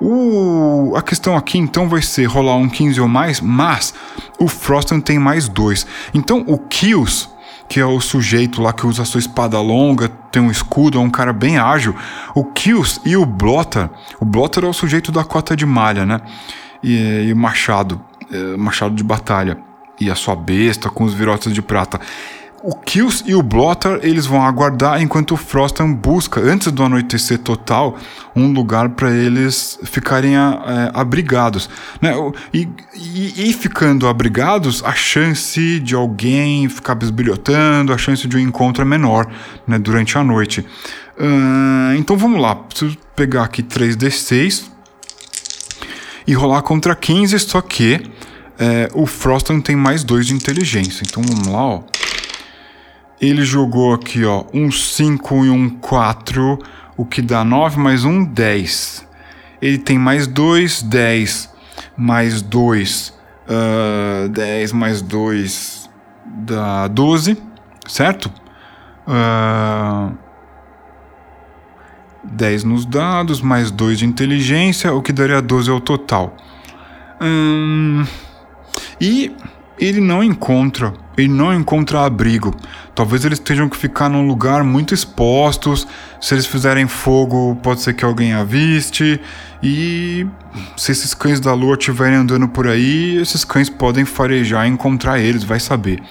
O, 0.00 0.94
a 0.96 1.02
questão 1.02 1.36
aqui 1.36 1.58
então 1.58 1.88
vai 1.88 2.00
ser 2.00 2.24
rolar 2.24 2.56
um 2.56 2.68
15 2.68 3.00
ou 3.00 3.08
mais, 3.08 3.40
mas 3.40 3.92
o 4.38 4.48
Frostan 4.48 4.98
tem 4.98 5.18
mais 5.18 5.48
dois. 5.48 5.86
Então 6.14 6.42
o 6.46 6.56
Kills, 6.58 7.28
que 7.68 7.78
é 7.78 7.84
o 7.84 8.00
sujeito 8.00 8.62
lá 8.62 8.72
que 8.72 8.86
usa 8.86 9.04
sua 9.04 9.18
espada 9.18 9.60
longa, 9.60 10.08
tem 10.32 10.40
um 10.40 10.50
escudo, 10.50 10.98
é 10.98 11.00
um 11.00 11.10
cara 11.10 11.32
bem 11.32 11.58
ágil. 11.58 11.94
O 12.34 12.44
Kills 12.44 13.00
e 13.04 13.14
o 13.16 13.26
Blotter, 13.26 13.90
o 14.18 14.24
Blotter 14.24 14.64
é 14.64 14.68
o 14.68 14.72
sujeito 14.72 15.12
da 15.12 15.22
cota 15.22 15.54
de 15.54 15.66
malha, 15.66 16.06
né? 16.06 16.20
E, 16.82 17.26
e 17.28 17.32
o 17.32 17.36
machado, 17.36 18.00
é, 18.32 18.56
machado 18.56 18.94
de 18.94 19.04
batalha. 19.04 19.58
E 20.00 20.10
a 20.10 20.14
sua 20.14 20.34
besta 20.34 20.88
com 20.88 21.04
os 21.04 21.12
virotes 21.12 21.52
de 21.52 21.60
prata. 21.60 22.00
O 22.62 22.74
Kills 22.74 23.24
e 23.26 23.34
o 23.34 23.42
Blotter 23.42 24.00
eles 24.02 24.26
vão 24.26 24.44
aguardar 24.44 25.00
enquanto 25.00 25.32
o 25.32 25.36
Frostan 25.36 25.92
busca, 25.92 26.40
antes 26.40 26.70
do 26.70 26.82
anoitecer 26.82 27.38
total, 27.38 27.96
um 28.36 28.52
lugar 28.52 28.90
para 28.90 29.10
eles 29.10 29.78
ficarem 29.84 30.36
é, 30.36 30.90
abrigados. 30.92 31.70
Né? 32.02 32.12
E, 32.52 32.68
e, 32.94 33.48
e, 33.48 33.52
ficando 33.54 34.06
abrigados, 34.06 34.84
a 34.84 34.92
chance 34.92 35.80
de 35.80 35.94
alguém 35.94 36.68
ficar 36.68 36.94
bisbilhotando, 36.94 37.94
a 37.94 37.98
chance 37.98 38.28
de 38.28 38.36
um 38.36 38.40
encontro 38.40 38.82
é 38.82 38.84
menor 38.84 39.26
né, 39.66 39.78
durante 39.78 40.18
a 40.18 40.22
noite. 40.22 40.60
Uh, 41.18 41.94
então 41.96 42.16
vamos 42.16 42.40
lá, 42.40 42.54
preciso 42.54 42.96
pegar 43.16 43.44
aqui 43.44 43.62
3d6 43.62 44.64
e 46.26 46.34
rolar 46.34 46.60
contra 46.62 46.94
15, 46.94 47.38
só 47.38 47.60
que 47.62 48.02
é, 48.58 48.88
o 48.92 49.06
Frostan 49.06 49.60
tem 49.60 49.74
mais 49.74 50.04
2 50.04 50.26
de 50.26 50.34
inteligência. 50.34 51.02
Então 51.06 51.22
vamos 51.22 51.46
lá, 51.46 51.64
ó. 51.64 51.82
Ele 53.20 53.44
jogou 53.44 53.92
aqui, 53.92 54.24
ó, 54.24 54.44
um 54.52 54.70
5 54.70 55.44
e 55.44 55.50
um 55.50 55.68
4, 55.68 56.58
o 56.96 57.04
que 57.04 57.20
dá 57.20 57.44
9 57.44 57.78
mais 57.78 58.04
1, 58.04 58.24
10. 58.24 59.06
Ele 59.60 59.78
tem 59.78 59.98
mais 59.98 60.26
2, 60.26 60.82
10, 60.82 61.50
mais 61.96 62.40
2, 62.40 63.20
Uh, 63.50 64.28
10 64.28 64.72
mais 64.72 65.02
2 65.02 65.90
dá 66.24 66.86
12, 66.86 67.36
certo? 67.88 68.30
Uh, 69.08 70.16
10 72.22 72.62
nos 72.62 72.86
dados, 72.86 73.42
mais 73.42 73.72
2 73.72 73.98
de 73.98 74.06
inteligência, 74.06 74.92
o 74.94 75.02
que 75.02 75.12
daria 75.12 75.42
12 75.42 75.68
ao 75.68 75.80
total. 75.80 76.36
Hum, 77.20 78.04
e 79.00 79.34
ele 79.76 80.00
não 80.00 80.22
encontra, 80.22 80.92
ele 81.20 81.32
não 81.32 81.54
encontra 81.54 82.04
abrigo. 82.04 82.54
Talvez 82.94 83.24
eles 83.24 83.38
tenham 83.38 83.68
que 83.68 83.76
ficar 83.76 84.08
num 84.08 84.26
lugar 84.26 84.64
muito 84.64 84.94
expostos. 84.94 85.86
Se 86.20 86.34
eles 86.34 86.46
fizerem 86.46 86.86
fogo, 86.86 87.56
pode 87.62 87.80
ser 87.80 87.94
que 87.94 88.04
alguém 88.04 88.32
aviste. 88.32 89.20
E 89.62 90.26
se 90.76 90.92
esses 90.92 91.14
cães 91.14 91.40
da 91.40 91.54
lua 91.54 91.74
estiverem 91.74 92.16
andando 92.16 92.48
por 92.48 92.66
aí, 92.66 93.16
esses 93.16 93.44
cães 93.44 93.68
podem 93.70 94.04
farejar 94.04 94.66
e 94.66 94.70
encontrar 94.70 95.18
eles, 95.18 95.44
vai 95.44 95.60
saber. 95.60 96.02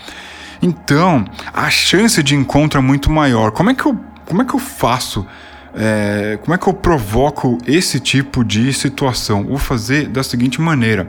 Então, 0.62 1.26
a 1.54 1.70
chance 1.70 2.22
de 2.22 2.36
encontro 2.36 2.80
é 2.80 2.82
muito 2.82 3.10
maior. 3.12 3.52
Como 3.52 3.70
é 3.70 3.74
que 3.74 3.86
eu, 3.86 3.98
como 4.26 4.42
é 4.42 4.46
que 4.46 4.54
eu 4.54 4.60
faço? 4.60 5.26
É, 5.74 6.38
como 6.42 6.54
é 6.54 6.58
que 6.58 6.68
eu 6.68 6.74
provoco 6.74 7.58
esse 7.66 8.00
tipo 8.00 8.44
de 8.44 8.74
situação? 8.74 9.46
Vou 9.46 9.58
fazer 9.58 10.08
da 10.08 10.24
seguinte 10.24 10.60
maneira. 10.60 11.08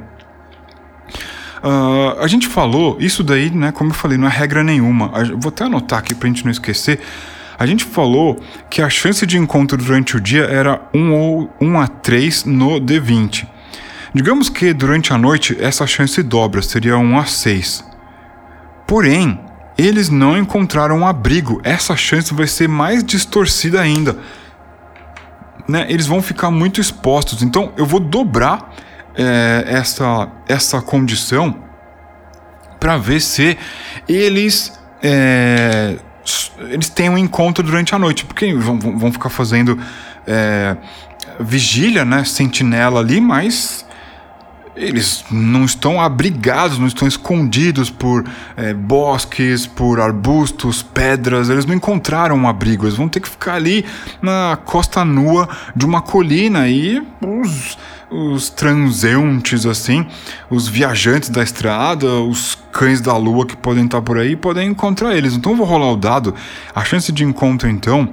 Uh, 1.63 2.19
a 2.19 2.27
gente 2.27 2.47
falou, 2.47 2.97
isso 2.99 3.23
daí, 3.23 3.51
né, 3.51 3.71
como 3.71 3.91
eu 3.91 3.95
falei, 3.95 4.17
não 4.17 4.27
é 4.27 4.31
regra 4.31 4.65
nenhuma. 4.65 5.13
vou 5.39 5.51
até 5.51 5.65
anotar 5.65 5.99
aqui 5.99 6.15
pra 6.15 6.29
gente 6.29 6.45
não 6.45 6.51
esquecer. 6.51 7.01
A 7.59 7.67
gente 7.67 7.85
falou 7.85 8.41
que 8.71 8.81
a 8.81 8.89
chance 8.89 9.27
de 9.27 9.37
encontro 9.37 9.77
durante 9.77 10.17
o 10.17 10.21
dia 10.21 10.45
era 10.45 10.81
1, 10.95 11.13
ou 11.13 11.51
1 11.61 11.79
a 11.79 11.87
3 11.87 12.45
no 12.47 12.81
D20. 12.81 13.47
Digamos 14.15 14.49
que 14.49 14.73
durante 14.73 15.13
a 15.13 15.19
noite 15.19 15.57
essa 15.61 15.87
chance 15.87 16.23
dobra, 16.23 16.63
seria 16.63 16.97
1 16.97 17.19
a 17.19 17.27
6. 17.27 17.85
Porém, 18.87 19.39
eles 19.77 20.09
não 20.09 20.39
encontraram 20.39 21.01
um 21.01 21.07
abrigo. 21.07 21.61
Essa 21.63 21.95
chance 21.95 22.33
vai 22.35 22.47
ser 22.47 22.69
mais 22.69 23.05
distorcida 23.05 23.81
ainda. 23.81 24.17
Né? 25.69 25.87
Eles 25.89 26.07
vão 26.07 26.21
ficar 26.21 26.51
muito 26.51 26.81
expostos. 26.81 27.43
Então 27.43 27.73
eu 27.77 27.87
vou 27.87 28.01
dobrar 28.01 28.75
é, 29.15 29.65
essa, 29.67 30.29
essa 30.49 30.81
condição 30.81 31.55
para 32.79 32.97
ver 32.97 33.21
se 33.21 33.59
eles 34.09 34.73
é, 35.03 35.97
eles 36.71 36.89
têm 36.89 37.09
um 37.09 37.19
encontro 37.19 37.65
durante 37.65 37.95
a 37.95 37.99
noite, 37.99 38.25
porque 38.25 38.53
vão, 38.55 38.79
vão 38.79 39.13
ficar 39.13 39.31
fazendo 39.31 39.79
é, 40.27 40.77
vigília, 41.39 42.05
né, 42.05 42.25
sentinela 42.25 43.01
ali, 43.01 43.21
mas 43.21 43.85
eles 44.77 45.25
não 45.31 45.65
estão 45.65 46.01
abrigados, 46.01 46.79
não 46.79 46.87
estão 46.87 47.07
escondidos 47.07 47.91
por 47.91 48.25
é, 48.57 48.73
bosques, 48.73 49.67
por 49.67 50.01
arbustos, 50.01 50.83
pedras, 50.83 51.51
eles 51.51 51.67
não 51.67 51.75
encontraram 51.75 52.37
um 52.37 52.49
abrigo, 52.49 52.85
eles 52.85 52.97
vão 52.97 53.09
ter 53.09 53.21
que 53.21 53.29
ficar 53.29 53.55
ali 53.55 53.85
na 54.23 54.59
costa 54.65 55.05
nua 55.05 55.49
de 55.75 55.85
uma 55.85 56.01
colina 56.01 56.69
e 56.69 57.03
os 57.21 57.77
os 58.11 58.51
transeuntes, 58.51 59.65
assim, 59.65 60.07
os 60.51 60.67
viajantes 60.67 61.29
da 61.29 61.43
estrada, 61.43 62.07
os 62.07 62.59
cães 62.73 63.01
da 63.01 63.17
lua 63.17 63.47
que 63.47 63.57
podem 63.57 63.85
estar 63.85 64.03
por 64.03 64.19
aí, 64.19 64.35
podem 64.35 64.69
encontrar 64.69 65.15
eles. 65.15 65.35
Então 65.35 65.57
vou 65.57 65.67
rolar 65.67 65.93
o 65.93 65.97
dado. 65.97 66.35
A 66.75 66.85
chance 66.85 67.13
de 67.13 67.25
encontro, 67.25 67.69
então, 67.69 68.13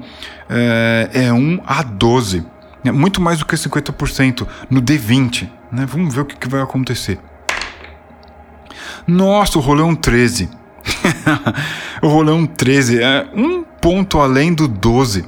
é, 0.50 1.10
é 1.14 1.34
1 1.34 1.62
a 1.66 1.82
12. 1.84 2.46
É 2.86 2.92
muito 2.92 3.20
mais 3.20 3.40
do 3.40 3.46
que 3.46 3.56
50% 3.56 4.48
no 4.70 4.82
D20. 4.82 5.50
Né? 5.72 5.86
Vamos 5.86 6.14
ver 6.14 6.22
o 6.22 6.26
que, 6.26 6.36
que 6.36 6.48
vai 6.48 6.62
acontecer. 6.62 7.20
Nossa, 9.06 9.58
o 9.58 9.62
rolê 9.62 9.82
é 9.82 9.86
um 9.86 9.96
13. 9.96 10.50
o 12.02 12.08
rolê 12.08 12.32
é 12.32 12.36
um 12.36 12.46
13. 12.46 13.02
É 13.02 13.28
um 13.34 13.64
ponto 13.64 14.20
além 14.20 14.54
do 14.54 14.68
12. 14.68 15.26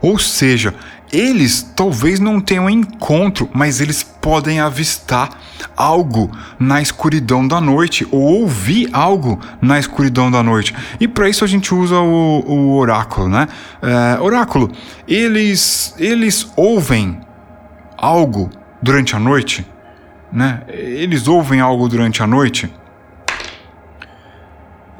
Ou 0.00 0.18
seja, 0.18 0.74
eles 1.12 1.62
talvez 1.76 2.18
não 2.18 2.40
tenham 2.40 2.70
encontro, 2.70 3.48
mas 3.52 3.80
eles 3.80 4.02
podem 4.02 4.60
avistar 4.60 5.28
algo 5.76 6.30
na 6.58 6.80
escuridão 6.80 7.46
da 7.46 7.60
noite 7.60 8.06
ou 8.10 8.20
ouvir 8.20 8.88
algo 8.92 9.38
na 9.60 9.78
escuridão 9.78 10.30
da 10.30 10.42
noite. 10.42 10.74
E 10.98 11.06
para 11.06 11.28
isso 11.28 11.44
a 11.44 11.46
gente 11.46 11.74
usa 11.74 11.96
o, 12.00 12.44
o 12.46 12.76
oráculo, 12.76 13.28
né? 13.28 13.46
É, 13.82 14.20
oráculo, 14.20 14.70
eles 15.06 15.94
eles 15.98 16.50
ouvem 16.56 17.20
algo 17.98 18.50
durante 18.80 19.14
a 19.14 19.18
noite, 19.18 19.66
né? 20.32 20.62
Eles 20.68 21.28
ouvem 21.28 21.60
algo 21.60 21.88
durante 21.88 22.22
a 22.22 22.26
noite. 22.26 22.72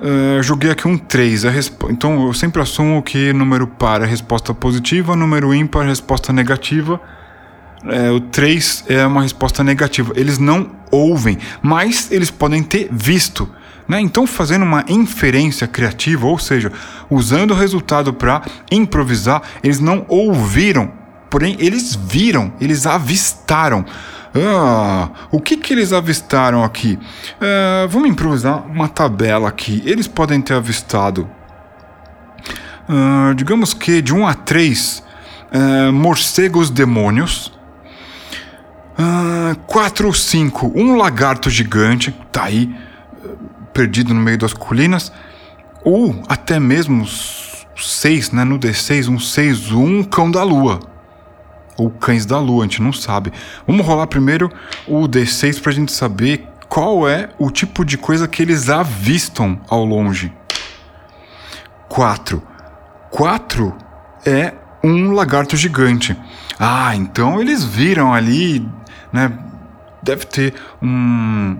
Uh, 0.03 0.42
joguei 0.42 0.68
aqui 0.68 0.88
um 0.88 0.98
3. 0.98 1.44
Então 1.88 2.26
eu 2.26 2.34
sempre 2.34 2.61
assumo 2.61 3.00
que 3.05 3.32
número 3.32 3.68
par 3.68 4.03
é 4.03 4.05
resposta 4.07 4.53
positiva, 4.53 5.14
número 5.14 5.55
ímpar 5.55 5.84
é 5.84 5.90
resposta 5.90 6.32
negativa. 6.32 7.00
É, 7.84 8.11
o 8.11 8.20
3 8.20 8.84
é 8.88 9.07
uma 9.07 9.22
resposta 9.22 9.62
negativa. 9.62 10.12
Eles 10.16 10.38
não 10.38 10.70
ouvem, 10.90 11.38
mas 11.62 12.11
eles 12.11 12.32
podem 12.32 12.64
ter 12.64 12.88
visto. 12.90 13.48
Né? 13.88 14.00
Então, 14.00 14.26
fazendo 14.26 14.64
uma 14.64 14.84
inferência 14.88 15.68
criativa, 15.68 16.26
ou 16.26 16.38
seja, 16.38 16.72
usando 17.09 17.53
o 17.53 17.57
resultado 17.57 18.12
para 18.12 18.42
improvisar, 18.70 19.42
eles 19.62 19.78
não 19.78 20.05
ouviram, 20.09 20.92
porém 21.30 21.57
eles 21.61 21.94
viram, 21.94 22.53
eles 22.61 22.86
avistaram. 22.86 23.84
Ah, 24.34 25.10
o 25.30 25.40
que, 25.40 25.58
que 25.58 25.74
eles 25.74 25.92
avistaram 25.92 26.64
aqui? 26.64 26.98
Uh, 27.36 27.88
vamos 27.88 28.08
improvisar 28.08 28.66
uma 28.66 28.88
tabela 28.88 29.48
aqui. 29.48 29.82
Eles 29.84 30.08
podem 30.08 30.40
ter 30.40 30.54
avistado, 30.54 31.28
uh, 32.88 33.34
digamos 33.34 33.74
que 33.74 34.00
de 34.00 34.14
1 34.14 34.26
a 34.26 34.34
3, 34.34 35.02
uh, 35.52 35.92
morcegos 35.92 36.70
demônios. 36.70 37.52
4 39.66 40.06
ou 40.06 40.12
5, 40.12 40.72
um 40.76 40.96
lagarto 40.96 41.50
gigante, 41.50 42.14
tá 42.30 42.44
aí, 42.44 42.72
perdido 43.72 44.14
no 44.14 44.20
meio 44.20 44.38
das 44.38 44.52
colinas. 44.52 45.10
Ou 45.82 46.22
até 46.28 46.60
mesmo 46.60 47.04
6, 47.76 48.30
né, 48.30 48.44
no 48.44 48.60
D6, 48.60 49.08
um 49.08 49.18
6, 49.18 49.72
um 49.72 50.04
cão 50.04 50.30
da 50.30 50.44
lua 50.44 50.91
ou 51.82 51.90
Cães 51.90 52.24
da 52.24 52.38
Lua, 52.38 52.64
a 52.64 52.66
gente 52.66 52.80
não 52.80 52.92
sabe. 52.92 53.32
Vamos 53.66 53.84
rolar 53.84 54.06
primeiro 54.06 54.50
o 54.86 55.08
D6 55.08 55.60
pra 55.60 55.72
gente 55.72 55.92
saber 55.92 56.46
qual 56.68 57.08
é 57.08 57.30
o 57.38 57.50
tipo 57.50 57.84
de 57.84 57.98
coisa 57.98 58.26
que 58.26 58.42
eles 58.42 58.70
avistam 58.70 59.60
ao 59.68 59.84
longe. 59.84 60.32
4. 61.88 62.42
4 63.10 63.76
é 64.24 64.54
um 64.82 65.12
lagarto 65.12 65.56
gigante. 65.56 66.16
Ah, 66.58 66.94
então 66.96 67.40
eles 67.40 67.64
viram 67.64 68.14
ali, 68.14 68.66
né? 69.12 69.32
Deve 70.02 70.24
ter 70.24 70.54
um. 70.80 71.56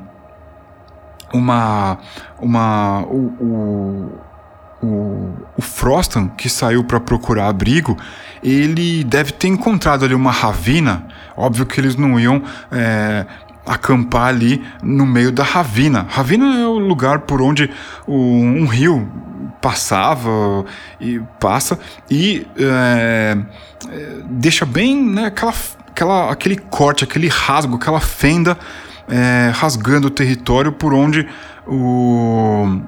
Uma. 1.33 1.99
Uma. 2.41 3.01
O, 3.03 3.19
o, 3.41 4.19
o, 4.83 5.33
o 5.57 5.63
Frostan, 5.63 6.29
que 6.29 6.49
saiu 6.49 6.83
para 6.83 6.99
procurar 6.99 7.49
abrigo, 7.49 7.97
ele 8.43 9.05
deve 9.05 9.33
ter 9.33 9.49
encontrado 9.49 10.05
ali 10.05 10.15
uma 10.15 10.33
ravina. 10.33 11.07
Óbvio 11.37 11.65
que 11.65 11.81
eles 11.81 11.97
não 11.97 12.19
iam 12.19 12.43
é, 12.71 13.25
acampar 13.65 14.29
ali 14.29 14.63
no 14.83 15.07
meio 15.07 15.31
da 15.31 15.45
ravina. 15.45 16.07
Ravina 16.09 16.59
é 16.59 16.67
o 16.67 16.79
lugar 16.79 17.21
por 17.21 17.41
onde 17.41 17.71
o, 18.07 18.17
um 18.17 18.67
rio 18.67 19.09
passava 19.61 20.65
e 21.01 21.21
passa 21.39 21.79
e 22.11 22.45
é, 22.59 23.39
é, 23.89 24.17
deixa 24.25 24.67
bem 24.67 25.01
né, 25.01 25.27
aquela, 25.27 25.55
aquela, 25.89 26.33
aquele 26.33 26.57
corte, 26.57 27.05
aquele 27.05 27.29
rasgo, 27.29 27.77
aquela 27.77 28.01
fenda 28.01 28.59
é, 29.09 29.53
rasgando 29.55 30.09
o 30.09 30.11
território 30.11 30.73
por 30.73 30.93
onde 30.93 31.29
o 31.65 32.81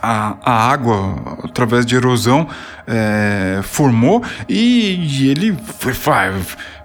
a, 0.00 0.36
a 0.42 0.70
água, 0.70 1.38
através 1.44 1.84
de 1.84 1.96
erosão, 1.96 2.48
é, 2.86 3.60
formou 3.62 4.22
e, 4.48 4.94
e 4.94 5.30
ele, 5.30 5.56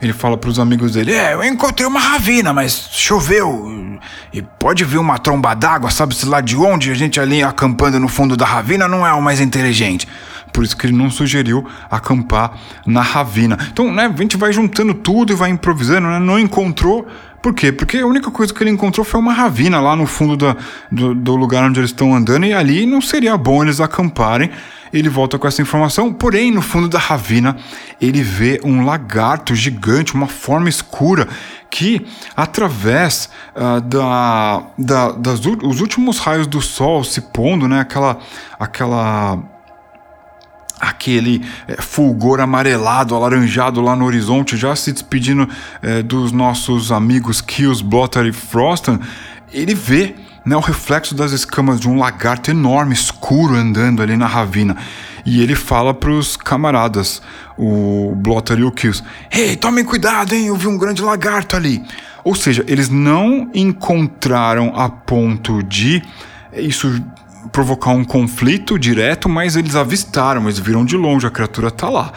ele 0.02 0.14
fala 0.14 0.38
para 0.38 0.50
os 0.50 0.60
amigos 0.60 0.94
dele: 0.94 1.14
É, 1.14 1.34
eu 1.34 1.44
encontrei 1.44 1.88
uma 1.88 2.00
ravina, 2.00 2.54
mas 2.54 2.90
choveu. 2.92 4.00
E 4.34 4.42
pode 4.42 4.84
vir 4.84 4.98
uma 4.98 5.18
tromba 5.18 5.54
d'água, 5.54 5.90
sabe-se 5.90 6.26
lá 6.26 6.42
de 6.42 6.56
onde? 6.56 6.92
A 6.92 6.96
gente 6.96 7.20
ali 7.20 7.44
acampando 7.44 8.00
no 8.00 8.08
fundo 8.08 8.36
da 8.36 8.46
ravina 8.46 8.88
não 8.88 9.06
é 9.06 9.14
o 9.14 9.22
mais 9.22 9.40
inteligente. 9.40 10.08
Por 10.52 10.64
isso 10.64 10.78
que 10.78 10.86
ele 10.86 10.96
não 10.96 11.10
sugeriu 11.10 11.68
acampar 11.90 12.54
na 12.86 13.02
ravina. 13.02 13.58
Então, 13.72 13.92
né, 13.92 14.06
a 14.14 14.22
gente 14.22 14.38
vai 14.38 14.54
juntando 14.54 14.94
tudo 14.94 15.34
e 15.34 15.36
vai 15.36 15.50
improvisando, 15.50 16.08
né? 16.08 16.20
Não 16.20 16.38
encontrou, 16.38 17.08
Por 17.44 17.54
quê? 17.54 17.74
Porque 17.74 17.98
a 17.98 18.08
única 18.08 18.32
coisa 18.32 18.54
que 18.54 18.64
ele 18.64 18.70
encontrou 18.70 19.04
foi 19.04 19.20
uma 19.20 19.34
ravina 19.34 19.82
lá 19.82 19.98
no 19.98 20.08
fundo 20.08 20.38
da, 20.38 20.56
do, 20.90 21.14
do 21.14 21.36
lugar 21.36 21.66
onde 21.66 21.78
eles 21.78 21.90
estão 21.90 22.16
andando, 22.16 22.46
e 22.46 22.54
ali 22.54 22.86
não 22.86 23.02
seria 23.02 23.36
bom 23.36 23.62
eles 23.62 23.82
acamparem 23.82 24.50
ele 24.94 25.10
volta 25.10 25.40
com 25.40 25.48
essa 25.48 25.60
informação, 25.60 26.14
porém, 26.14 26.52
no 26.52 26.62
fundo 26.62 26.88
da 26.88 27.00
ravina, 27.00 27.58
ele 28.00 28.22
vê 28.22 28.62
um 28.64 28.86
lagarto 28.86 29.56
gigante, 29.56 30.14
uma 30.14 30.28
forma 30.28 30.70
escura, 30.70 31.28
que 31.72 32.06
através 32.38 33.28
uh, 33.56 33.82
da, 33.82 34.64
da, 34.78 35.12
das, 35.14 35.42
os 35.64 35.82
últimos 35.82 36.20
raios 36.20 36.46
do 36.46 36.62
sol 36.62 37.04
se 37.04 37.20
pondo, 37.22 37.68
né, 37.68 37.80
aquela, 37.80 38.20
aquela 38.60 39.40
aquele 40.80 41.46
é, 41.68 41.82
fulgor 41.82 42.40
amarelado, 42.40 43.16
alaranjado 43.16 43.82
lá 43.82 43.96
no 43.96 44.06
horizonte, 44.06 44.58
já 44.58 44.76
se 44.76 44.92
despedindo 44.92 45.48
é, 45.82 46.02
dos 46.02 46.32
nossos 46.32 46.92
amigos 46.92 47.42
Kills, 47.42 47.84
Blotter 47.84 48.26
e 48.26 48.34
Frostan, 48.34 49.00
ele 49.52 49.74
vê 49.74 50.16
né, 50.46 50.56
o 50.56 50.60
reflexo 50.60 51.16
das 51.16 51.32
escamas 51.32 51.80
de 51.80 51.88
um 51.88 51.98
lagarto 51.98 52.52
enorme, 52.52 52.94
escuro, 52.94 53.56
andando 53.56 54.02
ali 54.02 54.18
na 54.18 54.28
ravina. 54.28 54.76
E 55.26 55.42
ele 55.42 55.56
fala 55.56 55.94
pros 55.94 56.36
camaradas, 56.36 57.22
o 57.58 58.14
Blotter 58.18 58.60
e 58.60 58.64
o 58.64 58.72
Kills: 58.72 59.02
Ei, 59.32 59.56
tomem 59.56 59.86
cuidado, 59.86 60.34
hein, 60.34 60.48
eu 60.48 60.56
vi 60.56 60.68
um 60.68 60.78
grande 60.78 61.02
lagarto 61.02 61.56
ali. 61.56 61.82
Ou 62.26 62.36
seja, 62.36 62.64
eles 62.68 62.90
não 62.90 63.50
encontraram 63.54 64.74
a 64.76 64.90
ponto 64.90 65.64
de 65.64 66.02
isso 66.56 67.02
provocar 67.52 67.92
um 67.92 68.04
conflito 68.04 68.78
direto, 68.78 69.28
mas 69.28 69.56
eles 69.56 69.76
avistaram, 69.76 70.44
eles 70.44 70.60
viram 70.60 70.86
de 70.86 70.98
longe, 70.98 71.28
a 71.28 71.32
criatura 71.32 71.70
tá 71.70 71.90
lá. 71.90 72.12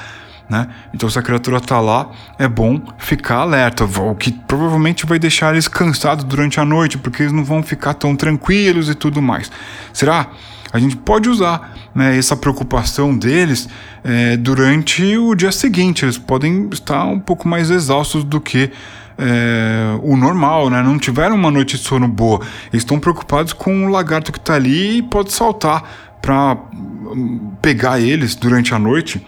Né? 0.48 0.68
Então, 0.94 1.10
se 1.10 1.18
a 1.18 1.22
criatura 1.22 1.60
tá 1.60 1.80
lá, 1.80 2.10
é 2.38 2.46
bom 2.46 2.80
ficar 2.98 3.38
alerta, 3.38 3.84
o 3.84 4.14
que 4.14 4.30
provavelmente 4.30 5.04
vai 5.04 5.18
deixar 5.18 5.52
eles 5.52 5.66
cansados 5.66 6.24
durante 6.24 6.60
a 6.60 6.64
noite, 6.64 6.96
porque 6.96 7.24
eles 7.24 7.32
não 7.32 7.44
vão 7.44 7.62
ficar 7.62 7.94
tão 7.94 8.14
tranquilos 8.14 8.88
e 8.88 8.94
tudo 8.94 9.20
mais. 9.20 9.50
Será? 9.92 10.28
A 10.72 10.78
gente 10.78 10.96
pode 10.96 11.28
usar 11.28 11.74
né, 11.94 12.16
essa 12.16 12.36
preocupação 12.36 13.16
deles 13.16 13.68
é, 14.04 14.36
durante 14.36 15.16
o 15.16 15.34
dia 15.34 15.50
seguinte. 15.50 16.04
Eles 16.04 16.18
podem 16.18 16.68
estar 16.72 17.04
um 17.04 17.18
pouco 17.18 17.48
mais 17.48 17.70
exaustos 17.70 18.22
do 18.22 18.40
que 18.40 18.70
é, 19.18 19.98
o 20.02 20.16
normal, 20.16 20.70
né? 20.70 20.82
Não 20.82 20.98
tiveram 20.98 21.34
uma 21.34 21.50
noite 21.50 21.76
de 21.76 21.82
sono 21.82 22.08
boa. 22.08 22.40
Eles 22.72 22.82
estão 22.82 22.98
preocupados 22.98 23.52
com 23.52 23.86
o 23.86 23.88
lagarto 23.88 24.32
que 24.32 24.38
está 24.38 24.54
ali 24.54 24.98
e 24.98 25.02
pode 25.02 25.32
saltar 25.32 25.82
para 26.20 26.56
hum, 26.74 27.52
pegar 27.62 28.00
eles 28.00 28.34
durante 28.34 28.74
a 28.74 28.78
noite. 28.78 29.24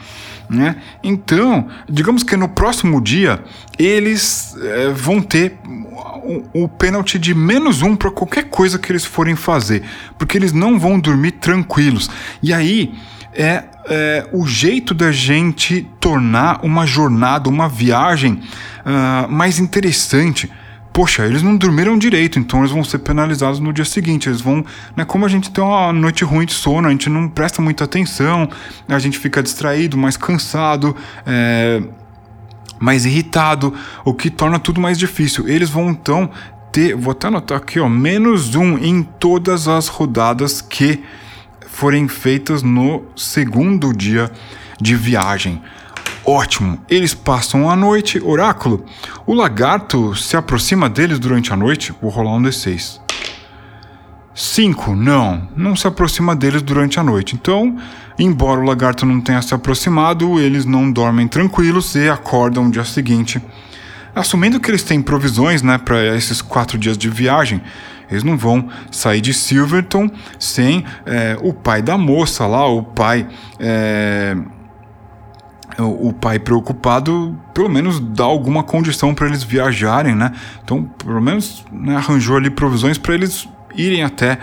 Né? 0.48 0.76
Então, 1.02 1.68
digamos 1.86 2.22
que 2.22 2.34
no 2.34 2.48
próximo 2.48 3.02
dia 3.02 3.40
eles 3.78 4.56
é, 4.62 4.88
vão 4.88 5.20
ter 5.20 5.58
o, 5.62 6.64
o 6.64 6.68
pênalti 6.68 7.18
de 7.18 7.34
menos 7.34 7.82
um 7.82 7.94
para 7.94 8.10
qualquer 8.10 8.44
coisa 8.44 8.78
que 8.78 8.90
eles 8.90 9.04
forem 9.04 9.36
fazer, 9.36 9.82
porque 10.16 10.38
eles 10.38 10.52
não 10.52 10.78
vão 10.78 10.98
dormir 10.98 11.32
tranquilos. 11.32 12.10
E 12.42 12.52
aí 12.54 12.94
é, 13.34 13.64
é 13.88 14.26
o 14.32 14.46
jeito 14.46 14.94
da 14.94 15.12
gente 15.12 15.86
tornar 16.00 16.60
uma 16.64 16.86
jornada, 16.86 17.50
uma 17.50 17.68
viagem 17.68 18.40
uh, 18.88 19.30
mais 19.30 19.58
interessante 19.58 20.50
poxa, 20.98 21.24
eles 21.24 21.44
não 21.44 21.56
dormiram 21.56 21.96
direito, 21.96 22.40
então 22.40 22.58
eles 22.58 22.72
vão 22.72 22.82
ser 22.82 22.98
penalizados 22.98 23.60
no 23.60 23.72
dia 23.72 23.84
seguinte. 23.84 24.28
Eles 24.28 24.40
vão, 24.40 24.64
né, 24.96 25.04
como 25.04 25.24
a 25.24 25.28
gente 25.28 25.48
tem 25.48 25.62
uma 25.62 25.92
noite 25.92 26.24
ruim 26.24 26.44
de 26.44 26.52
sono, 26.52 26.88
a 26.88 26.90
gente 26.90 27.08
não 27.08 27.28
presta 27.28 27.62
muita 27.62 27.84
atenção, 27.84 28.48
a 28.88 28.98
gente 28.98 29.16
fica 29.16 29.40
distraído, 29.40 29.96
mais 29.96 30.16
cansado, 30.16 30.96
é, 31.24 31.80
mais 32.80 33.06
irritado, 33.06 33.72
o 34.04 34.12
que 34.12 34.28
torna 34.28 34.58
tudo 34.58 34.80
mais 34.80 34.98
difícil. 34.98 35.48
Eles 35.48 35.70
vão 35.70 35.88
então 35.88 36.30
ter, 36.72 36.96
vou 36.96 37.12
até 37.12 37.28
anotar 37.28 37.58
aqui, 37.58 37.78
ó, 37.78 37.88
menos 37.88 38.56
um 38.56 38.76
em 38.76 39.04
todas 39.04 39.68
as 39.68 39.86
rodadas 39.86 40.60
que 40.60 41.04
forem 41.68 42.08
feitas 42.08 42.64
no 42.64 43.04
segundo 43.14 43.92
dia 43.92 44.32
de 44.80 44.96
viagem. 44.96 45.62
Ótimo, 46.30 46.78
eles 46.90 47.14
passam 47.14 47.70
a 47.70 47.74
noite. 47.74 48.20
Oráculo, 48.22 48.84
o 49.26 49.32
lagarto 49.32 50.14
se 50.14 50.36
aproxima 50.36 50.86
deles 50.86 51.18
durante 51.18 51.54
a 51.54 51.56
noite? 51.56 51.94
Vou 52.02 52.10
rolar 52.10 52.34
um 52.34 52.42
D6. 52.42 53.00
5. 54.34 54.94
Não, 54.94 55.48
não 55.56 55.74
se 55.74 55.86
aproxima 55.86 56.36
deles 56.36 56.60
durante 56.60 57.00
a 57.00 57.02
noite. 57.02 57.34
Então, 57.34 57.78
embora 58.18 58.60
o 58.60 58.64
lagarto 58.64 59.06
não 59.06 59.22
tenha 59.22 59.40
se 59.40 59.54
aproximado, 59.54 60.38
eles 60.38 60.66
não 60.66 60.92
dormem 60.92 61.26
tranquilos 61.26 61.94
e 61.94 62.10
acordam 62.10 62.66
no 62.66 62.70
dia 62.70 62.84
seguinte. 62.84 63.40
Assumindo 64.14 64.60
que 64.60 64.70
eles 64.70 64.82
têm 64.82 65.00
provisões 65.00 65.62
né, 65.62 65.78
para 65.78 66.14
esses 66.14 66.42
quatro 66.42 66.76
dias 66.76 66.98
de 66.98 67.08
viagem, 67.08 67.62
eles 68.10 68.22
não 68.22 68.36
vão 68.36 68.68
sair 68.90 69.22
de 69.22 69.32
Silverton 69.32 70.10
sem 70.38 70.84
é, 71.06 71.38
o 71.40 71.54
pai 71.54 71.80
da 71.80 71.96
moça 71.96 72.46
lá, 72.46 72.66
o 72.66 72.82
pai. 72.82 73.26
É, 73.58 74.36
o 75.78 76.12
pai 76.12 76.38
preocupado, 76.38 77.38
pelo 77.54 77.68
menos 77.68 78.00
dá 78.00 78.24
alguma 78.24 78.62
condição 78.62 79.14
para 79.14 79.26
eles 79.26 79.42
viajarem, 79.42 80.14
né? 80.14 80.32
Então, 80.64 80.84
pelo 80.84 81.20
menos 81.20 81.64
né, 81.70 81.96
arranjou 81.96 82.36
ali 82.36 82.50
provisões 82.50 82.98
para 82.98 83.14
eles 83.14 83.48
irem 83.74 84.02
até 84.02 84.38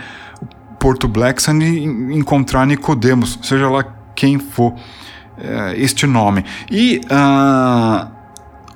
Porto 0.79 1.07
Blackson 1.07 1.53
e 1.61 1.83
encontrar 2.15 2.65
Nicodemos, 2.65 3.39
seja 3.41 3.69
lá 3.69 3.83
quem 4.15 4.39
for 4.39 4.73
é, 5.37 5.73
este 5.77 6.05
nome. 6.07 6.45
E 6.71 7.01
uh, 7.05 8.07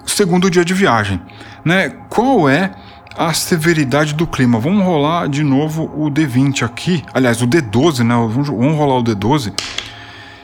segundo 0.06 0.50
dia 0.50 0.66
de 0.66 0.74
viagem, 0.74 1.22
né? 1.64 1.90
Qual 2.10 2.50
é 2.50 2.72
a 3.16 3.34
severidade 3.34 4.14
do 4.14 4.28
clima? 4.28 4.60
Vamos 4.60 4.84
rolar 4.84 5.30
de 5.30 5.44
novo 5.44 5.86
o 5.96 6.12
D20 6.12 6.64
aqui, 6.64 7.04
aliás, 7.14 7.42
o 7.42 7.48
D12, 7.48 8.04
né? 8.04 8.16
Vamos 8.16 8.78
rolar 8.78 8.98
o 8.98 9.04
D12. 9.04 9.54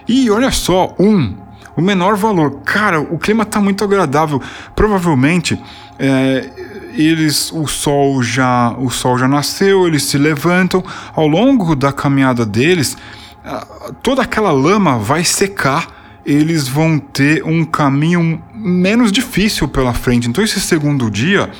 E 0.07 0.29
olha 0.29 0.51
só, 0.51 0.93
um 0.99 1.44
o 1.75 1.81
menor 1.81 2.15
valor. 2.15 2.61
Cara, 2.63 2.99
o 2.99 3.17
clima 3.17 3.45
tá 3.45 3.59
muito 3.59 3.83
agradável. 3.83 4.41
Provavelmente 4.75 5.61
é, 5.99 6.49
eles, 6.93 7.51
o 7.51 7.67
sol 7.67 8.23
já, 8.23 8.71
o 8.77 8.89
sol 8.89 9.17
já 9.17 9.27
nasceu, 9.27 9.85
eles 9.87 10.03
se 10.03 10.17
levantam. 10.17 10.83
Ao 11.13 11.27
longo 11.27 11.75
da 11.75 11.91
caminhada 11.91 12.45
deles, 12.45 12.97
toda 14.01 14.21
aquela 14.21 14.51
lama 14.51 14.97
vai 14.97 15.23
secar. 15.23 15.93
Eles 16.25 16.67
vão 16.67 16.97
ter 16.97 17.43
um 17.43 17.63
caminho 17.63 18.41
menos 18.53 19.11
difícil 19.11 19.67
pela 19.67 19.93
frente. 19.93 20.27
Então 20.27 20.43
esse 20.43 20.59
segundo 20.59 21.11
dia 21.11 21.51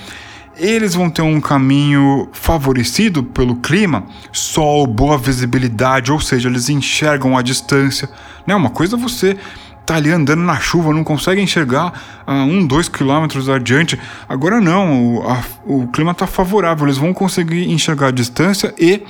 eles 0.57 0.95
vão 0.95 1.09
ter 1.09 1.22
um 1.22 1.41
caminho 1.41 2.30
favorecido 2.32 3.22
pelo 3.22 3.57
clima, 3.57 4.05
sol, 4.32 4.88
boa 4.88 5.18
visibilidade, 5.18 6.11
ou 6.11 6.20
seja, 6.20 6.47
eles 6.47 6.70
enxergam 6.70 7.38
a 7.38 7.41
distância. 7.41 8.09
Né? 8.47 8.55
Uma 8.55 8.70
coisa 8.70 8.95
é 8.95 8.99
você 8.99 9.38
tá 9.86 9.95
ali 9.95 10.11
andando 10.11 10.41
na 10.41 10.59
chuva, 10.59 10.93
não 10.93 11.03
consegue 11.03 11.41
enxergar 11.41 11.93
a 12.25 12.33
um, 12.43 12.65
dois 12.65 12.89
quilômetros 12.89 13.47
adiante. 13.47 13.99
Agora 14.27 14.59
não, 14.59 15.17
o, 15.17 15.29
a, 15.29 15.43
o 15.65 15.88
clima 15.88 16.11
está 16.11 16.25
favorável, 16.25 16.86
eles 16.86 16.97
vão 16.97 17.13
conseguir 17.13 17.69
enxergar 17.71 18.07
a 18.07 18.11
distância 18.11 18.73
e 18.77 19.03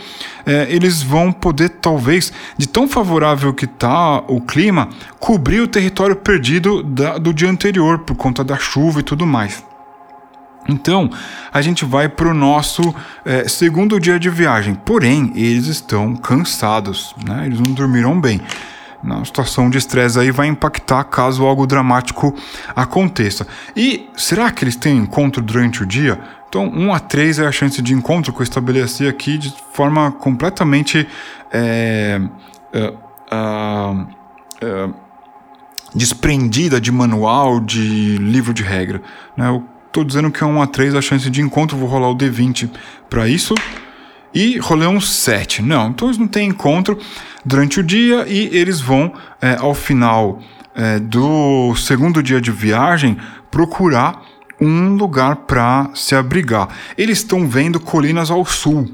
é, 0.45 0.67
eles 0.69 1.01
vão 1.01 1.31
poder, 1.31 1.69
talvez, 1.69 2.33
de 2.57 2.67
tão 2.67 2.87
favorável 2.87 3.53
que 3.53 3.65
tá 3.65 4.17
o 4.27 4.41
clima, 4.41 4.89
cobrir 5.19 5.61
o 5.61 5.67
território 5.67 6.15
perdido 6.15 6.83
da, 6.83 7.17
do 7.17 7.33
dia 7.33 7.49
anterior 7.49 7.99
por 7.99 8.15
conta 8.15 8.43
da 8.43 8.57
chuva 8.57 8.99
e 8.99 9.03
tudo 9.03 9.25
mais. 9.25 9.63
Então, 10.67 11.11
a 11.53 11.61
gente 11.61 11.85
vai 11.85 12.09
para 12.09 12.27
o 12.27 12.33
nosso 12.33 12.93
é, 13.23 13.47
segundo 13.47 13.99
dia 13.99 14.19
de 14.19 14.31
viagem. 14.31 14.73
Porém, 14.73 15.31
eles 15.35 15.67
estão 15.67 16.15
cansados, 16.15 17.13
né? 17.23 17.43
eles 17.45 17.59
não 17.59 17.71
dormiram 17.71 18.19
bem 18.19 18.41
na 19.05 19.23
situação 19.23 19.69
de 19.69 19.77
estresse 19.77 20.19
aí 20.19 20.31
vai 20.31 20.47
impactar 20.47 21.03
caso 21.05 21.45
algo 21.45 21.67
dramático 21.67 22.35
aconteça. 22.75 23.47
E 23.75 24.09
será 24.17 24.51
que 24.51 24.63
eles 24.63 24.75
têm 24.75 24.97
encontro 24.97 25.41
durante 25.41 25.83
o 25.83 25.85
dia? 25.85 26.19
Então, 26.49 26.67
1 26.67 26.93
a 26.93 26.99
3 26.99 27.39
é 27.39 27.47
a 27.47 27.51
chance 27.51 27.81
de 27.81 27.93
encontro 27.93 28.33
que 28.33 28.39
eu 28.39 28.43
estabeleci 28.43 29.07
aqui 29.07 29.37
de 29.37 29.53
forma 29.73 30.11
completamente 30.11 31.07
é, 31.51 32.21
é, 32.73 32.93
é, 34.61 34.89
desprendida 35.93 36.81
de 36.81 36.91
manual, 36.91 37.59
de 37.59 38.17
livro 38.17 38.53
de 38.53 38.63
regra. 38.63 39.01
Né? 39.37 39.47
Eu 39.49 39.63
estou 39.87 40.03
dizendo 40.03 40.31
que 40.31 40.43
é 40.43 40.47
1 40.47 40.61
a 40.61 40.67
3 40.67 40.95
a 40.95 41.01
chance 41.01 41.29
de 41.29 41.41
encontro, 41.41 41.77
vou 41.77 41.87
rolar 41.87 42.09
o 42.09 42.17
D20 42.17 42.69
para 43.09 43.27
isso. 43.27 43.53
E 44.35 44.57
rolei 44.57 44.85
um 44.85 44.99
7. 44.99 45.61
Não, 45.61 45.87
então 45.87 46.09
eles 46.09 46.17
não 46.17 46.27
têm 46.27 46.49
encontro 46.49 46.99
durante 47.45 47.79
o 47.79 47.83
dia 47.83 48.25
e 48.27 48.49
eles 48.51 48.81
vão, 48.81 49.13
é, 49.41 49.55
ao 49.55 49.73
final 49.73 50.41
é, 50.75 50.99
do 50.99 51.73
segundo 51.75 52.21
dia 52.21 52.41
de 52.41 52.51
viagem, 52.51 53.17
procurar 53.49 54.21
um 54.59 54.95
lugar 54.95 55.37
para 55.37 55.89
se 55.95 56.13
abrigar. 56.15 56.67
Eles 56.97 57.19
estão 57.19 57.47
vendo 57.47 57.79
colinas 57.79 58.29
ao 58.29 58.45
sul. 58.45 58.93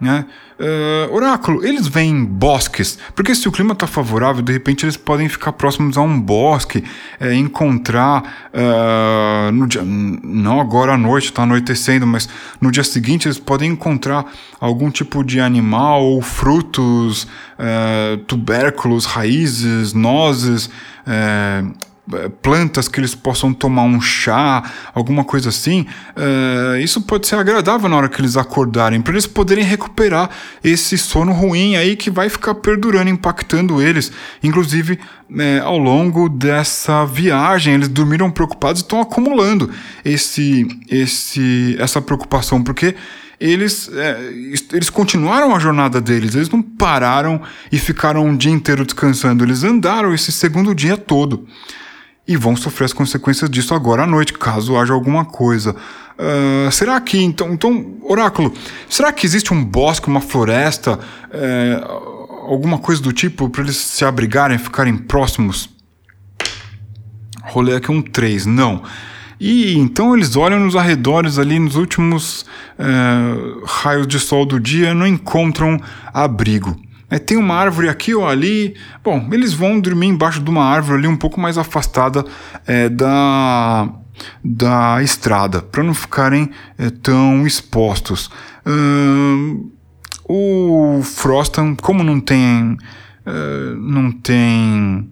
Né? 0.00 0.24
Uh, 0.58 1.14
oráculo, 1.14 1.64
eles 1.64 1.86
vêm 1.86 2.10
em 2.10 2.24
bosques, 2.24 2.98
porque 3.14 3.32
se 3.32 3.46
o 3.46 3.52
clima 3.52 3.74
está 3.74 3.86
favorável, 3.86 4.42
de 4.42 4.52
repente 4.52 4.84
eles 4.84 4.96
podem 4.96 5.28
ficar 5.28 5.52
próximos 5.52 5.96
a 5.96 6.00
um 6.00 6.20
bosque, 6.20 6.82
é, 7.20 7.32
encontrar 7.34 8.48
uh, 8.52 9.52
no 9.52 9.68
dia, 9.68 9.82
não 9.84 10.60
agora 10.60 10.94
à 10.94 10.98
noite, 10.98 11.26
está 11.26 11.44
anoitecendo, 11.44 12.08
mas 12.08 12.28
no 12.60 12.72
dia 12.72 12.82
seguinte 12.82 13.28
eles 13.28 13.38
podem 13.38 13.70
encontrar 13.70 14.26
algum 14.58 14.90
tipo 14.90 15.22
de 15.22 15.38
animal 15.38 16.02
ou 16.02 16.20
frutos, 16.20 17.22
uh, 17.22 18.16
tubérculos, 18.26 19.04
raízes, 19.04 19.92
nozes, 19.92 20.68
eh, 21.10 21.64
plantas 22.40 22.88
que 22.88 22.98
eles 22.98 23.14
possam 23.14 23.52
tomar 23.52 23.82
um 23.82 24.00
chá, 24.00 24.62
alguma 24.94 25.24
coisa 25.24 25.50
assim, 25.50 25.86
uh, 26.16 26.78
isso 26.80 27.02
pode 27.02 27.26
ser 27.26 27.36
agradável 27.36 27.88
na 27.88 27.96
hora 27.96 28.08
que 28.08 28.20
eles 28.20 28.36
acordarem, 28.36 29.00
para 29.00 29.12
eles 29.12 29.26
poderem 29.26 29.64
recuperar 29.64 30.30
esse 30.64 30.96
sono 30.96 31.32
ruim 31.32 31.76
aí 31.76 31.96
que 31.96 32.10
vai 32.10 32.28
ficar 32.28 32.54
perdurando, 32.54 33.10
impactando 33.10 33.82
eles. 33.82 34.10
Inclusive, 34.42 34.98
é, 35.38 35.58
ao 35.58 35.78
longo 35.78 36.28
dessa 36.28 37.04
viagem, 37.04 37.74
eles 37.74 37.88
dormiram 37.88 38.30
preocupados 38.30 38.80
e 38.80 38.84
estão 38.84 39.00
acumulando 39.00 39.70
esse, 40.04 40.66
esse, 40.90 41.76
essa 41.78 42.00
preocupação, 42.00 42.62
porque 42.62 42.94
eles, 43.38 43.90
é, 43.92 44.32
eles 44.72 44.90
continuaram 44.90 45.54
a 45.54 45.58
jornada 45.58 46.00
deles, 46.00 46.34
eles 46.34 46.48
não 46.48 46.62
pararam 46.62 47.40
e 47.70 47.78
ficaram 47.78 48.24
um 48.24 48.36
dia 48.36 48.50
inteiro 48.50 48.84
descansando, 48.84 49.44
eles 49.44 49.62
andaram 49.62 50.12
esse 50.14 50.32
segundo 50.32 50.74
dia 50.74 50.96
todo 50.96 51.46
e 52.28 52.36
vão 52.36 52.54
sofrer 52.54 52.84
as 52.84 52.92
consequências 52.92 53.48
disso 53.48 53.74
agora 53.74 54.02
à 54.02 54.06
noite, 54.06 54.34
caso 54.34 54.76
haja 54.76 54.92
alguma 54.92 55.24
coisa. 55.24 55.74
Uh, 56.18 56.70
será 56.70 57.00
que, 57.00 57.18
então, 57.18 57.54
então, 57.54 57.96
Oráculo, 58.02 58.52
será 58.86 59.10
que 59.10 59.24
existe 59.24 59.54
um 59.54 59.64
bosque, 59.64 60.08
uma 60.08 60.20
floresta, 60.20 61.00
é, 61.30 61.82
alguma 62.46 62.78
coisa 62.78 63.00
do 63.00 63.12
tipo 63.14 63.48
para 63.48 63.62
eles 63.62 63.76
se 63.76 64.04
abrigarem, 64.04 64.58
ficarem 64.58 64.94
próximos? 64.94 65.70
Rolei 67.44 67.76
aqui 67.76 67.90
um 67.90 68.02
3, 68.02 68.44
não. 68.44 68.82
E 69.40 69.78
então 69.78 70.14
eles 70.14 70.36
olham 70.36 70.60
nos 70.60 70.76
arredores 70.76 71.38
ali 71.38 71.58
nos 71.58 71.76
últimos 71.76 72.44
é, 72.78 72.84
raios 73.64 74.06
de 74.06 74.18
sol 74.18 74.44
do 74.44 74.60
dia, 74.60 74.92
não 74.92 75.06
encontram 75.06 75.80
abrigo. 76.12 76.76
É, 77.10 77.18
tem 77.18 77.36
uma 77.36 77.54
árvore 77.54 77.88
aqui 77.88 78.14
ou 78.14 78.26
ali. 78.26 78.76
Bom, 79.02 79.28
eles 79.32 79.52
vão 79.52 79.80
dormir 79.80 80.08
embaixo 80.08 80.40
de 80.40 80.50
uma 80.50 80.64
árvore 80.64 80.98
ali 80.98 81.08
um 81.08 81.16
pouco 81.16 81.40
mais 81.40 81.56
afastada 81.56 82.24
é, 82.66 82.88
da, 82.88 83.88
da 84.44 85.02
estrada, 85.02 85.62
para 85.62 85.82
não 85.82 85.94
ficarem 85.94 86.50
é, 86.76 86.90
tão 86.90 87.46
expostos. 87.46 88.30
Uh, 88.66 89.70
o 90.28 91.00
Frostan, 91.02 91.74
como 91.74 92.04
não 92.04 92.20
tem. 92.20 92.76
Uh, 93.26 93.74
não 93.78 94.12
tem. 94.12 95.10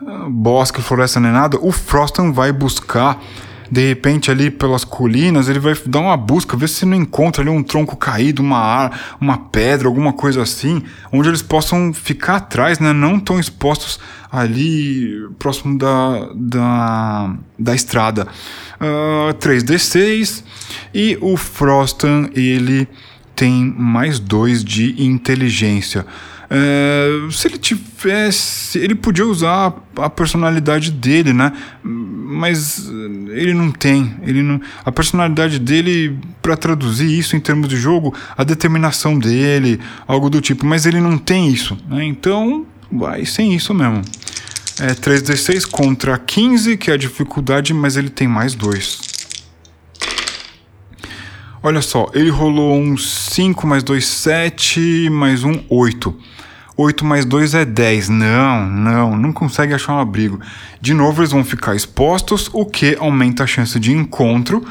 Uh, 0.00 0.30
bosque, 0.30 0.80
floresta 0.80 1.20
nem 1.20 1.32
nada, 1.32 1.58
o 1.60 1.70
Frostan 1.70 2.32
vai 2.32 2.50
buscar 2.52 3.20
de 3.70 3.88
repente 3.88 4.30
ali 4.30 4.50
pelas 4.50 4.84
colinas, 4.84 5.48
ele 5.48 5.58
vai 5.58 5.74
dar 5.86 6.00
uma 6.00 6.16
busca, 6.16 6.56
ver 6.56 6.68
se 6.68 6.84
não 6.84 6.96
encontra 6.96 7.42
ali 7.42 7.50
um 7.50 7.62
tronco 7.62 7.96
caído, 7.96 8.42
uma 8.42 8.58
ar, 8.58 9.16
uma 9.20 9.38
pedra, 9.38 9.88
alguma 9.88 10.12
coisa 10.12 10.42
assim, 10.42 10.82
onde 11.12 11.28
eles 11.28 11.42
possam 11.42 11.92
ficar 11.92 12.36
atrás, 12.36 12.78
né, 12.78 12.92
não 12.92 13.18
tão 13.18 13.38
expostos 13.38 13.98
ali 14.30 15.28
próximo 15.38 15.78
da, 15.78 16.28
da, 16.34 17.34
da 17.58 17.74
estrada. 17.74 18.26
Uh, 18.80 19.30
ah, 19.30 19.34
3d6 19.34 20.42
e 20.92 21.16
o 21.20 21.36
Frostan 21.36 22.28
ele 22.34 22.88
tem 23.36 23.72
mais 23.76 24.18
2 24.18 24.64
de 24.64 25.02
inteligência. 25.02 26.04
É, 26.56 27.30
se 27.32 27.48
ele 27.48 27.58
tivesse, 27.58 28.78
ele 28.78 28.94
podia 28.94 29.26
usar 29.26 29.74
a 29.96 30.08
personalidade 30.08 30.92
dele, 30.92 31.32
né? 31.32 31.52
Mas 31.82 32.88
ele 33.30 33.52
não 33.52 33.72
tem. 33.72 34.14
Ele 34.22 34.40
não, 34.40 34.60
a 34.84 34.92
personalidade 34.92 35.58
dele, 35.58 36.16
para 36.40 36.56
traduzir 36.56 37.10
isso 37.10 37.34
em 37.34 37.40
termos 37.40 37.68
de 37.68 37.76
jogo, 37.76 38.14
a 38.36 38.44
determinação 38.44 39.18
dele, 39.18 39.80
algo 40.06 40.30
do 40.30 40.40
tipo. 40.40 40.64
Mas 40.64 40.86
ele 40.86 41.00
não 41.00 41.18
tem 41.18 41.48
isso. 41.48 41.76
Né? 41.88 42.04
Então, 42.04 42.64
vai 42.90 43.26
sem 43.26 43.52
isso 43.54 43.74
mesmo. 43.74 44.02
É 44.80 44.94
3d6 44.94 45.68
contra 45.68 46.16
15, 46.16 46.76
que 46.76 46.90
é 46.90 46.94
a 46.94 46.96
dificuldade, 46.96 47.74
mas 47.74 47.96
ele 47.96 48.10
tem 48.10 48.28
mais 48.28 48.54
2. 48.54 49.13
Olha 51.66 51.80
só, 51.80 52.10
ele 52.12 52.28
rolou 52.28 52.78
um 52.78 52.94
5 52.94 53.66
mais 53.66 53.82
2, 53.82 54.04
7, 54.04 55.08
mais 55.08 55.44
um 55.44 55.64
8. 55.70 56.14
8 56.76 57.04
mais 57.06 57.24
2 57.24 57.54
é 57.54 57.64
10. 57.64 58.10
Não, 58.10 58.68
não, 58.68 59.16
não 59.16 59.32
consegue 59.32 59.72
achar 59.72 59.94
um 59.94 59.98
abrigo. 59.98 60.38
De 60.78 60.92
novo, 60.92 61.22
eles 61.22 61.32
vão 61.32 61.42
ficar 61.42 61.74
expostos, 61.74 62.50
o 62.52 62.66
que 62.66 62.98
aumenta 63.00 63.44
a 63.44 63.46
chance 63.46 63.80
de 63.80 63.92
encontro. 63.92 64.62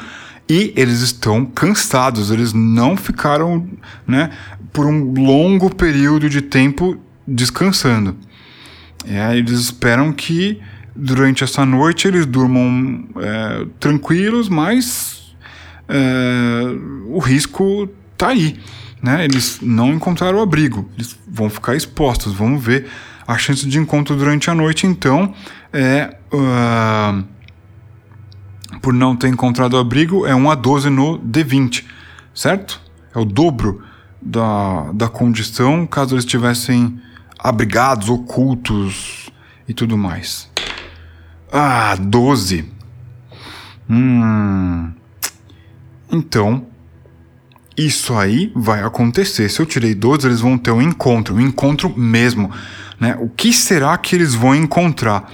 E 0.48 0.72
eles 0.76 1.00
estão 1.00 1.44
cansados, 1.44 2.30
eles 2.30 2.52
não 2.52 2.96
ficaram 2.96 3.68
né, 4.06 4.30
por 4.72 4.86
um 4.86 5.14
longo 5.14 5.74
período 5.74 6.30
de 6.30 6.42
tempo 6.42 6.96
descansando. 7.26 8.16
É, 9.04 9.36
eles 9.36 9.58
esperam 9.58 10.12
que 10.12 10.60
durante 10.94 11.42
essa 11.42 11.66
noite 11.66 12.06
eles 12.06 12.24
durmam 12.24 13.04
é, 13.16 13.66
tranquilos, 13.80 14.48
mas 14.48 15.23
o 17.08 17.18
risco 17.18 17.88
está 18.12 18.28
aí. 18.28 18.58
Né? 19.02 19.24
Eles 19.24 19.58
não 19.60 19.92
encontraram 19.92 20.40
abrigo, 20.40 20.88
eles 20.94 21.18
vão 21.28 21.50
ficar 21.50 21.76
expostos. 21.76 22.32
Vamos 22.32 22.64
ver 22.64 22.86
a 23.26 23.36
chance 23.36 23.66
de 23.66 23.78
encontro 23.78 24.16
durante 24.16 24.50
a 24.50 24.54
noite, 24.54 24.86
então, 24.86 25.34
é. 25.72 26.16
Uh, 26.32 27.24
por 28.80 28.92
não 28.92 29.16
ter 29.16 29.28
encontrado 29.28 29.78
abrigo, 29.78 30.26
é 30.26 30.34
1 30.34 30.50
a 30.50 30.54
12 30.54 30.90
no 30.90 31.18
D20, 31.18 31.84
certo? 32.34 32.80
É 33.14 33.18
o 33.18 33.24
dobro 33.24 33.82
da, 34.20 34.92
da 34.92 35.08
condição 35.08 35.86
caso 35.86 36.14
eles 36.14 36.24
estivessem 36.24 37.00
abrigados, 37.38 38.08
ocultos 38.08 39.30
e 39.68 39.72
tudo 39.72 39.96
mais. 39.96 40.50
Ah, 41.52 41.96
12. 41.98 42.70
Hum. 43.88 44.92
Então, 46.10 46.66
isso 47.76 48.14
aí 48.14 48.52
vai 48.54 48.82
acontecer. 48.82 49.48
Se 49.48 49.60
eu 49.60 49.66
tirei 49.66 49.94
12, 49.94 50.26
eles 50.26 50.40
vão 50.40 50.56
ter 50.56 50.70
um 50.70 50.80
encontro, 50.80 51.34
um 51.34 51.40
encontro 51.40 51.92
mesmo. 51.96 52.50
Né? 53.00 53.16
O 53.20 53.28
que 53.28 53.52
será 53.52 53.96
que 53.98 54.14
eles 54.14 54.34
vão 54.34 54.54
encontrar? 54.54 55.32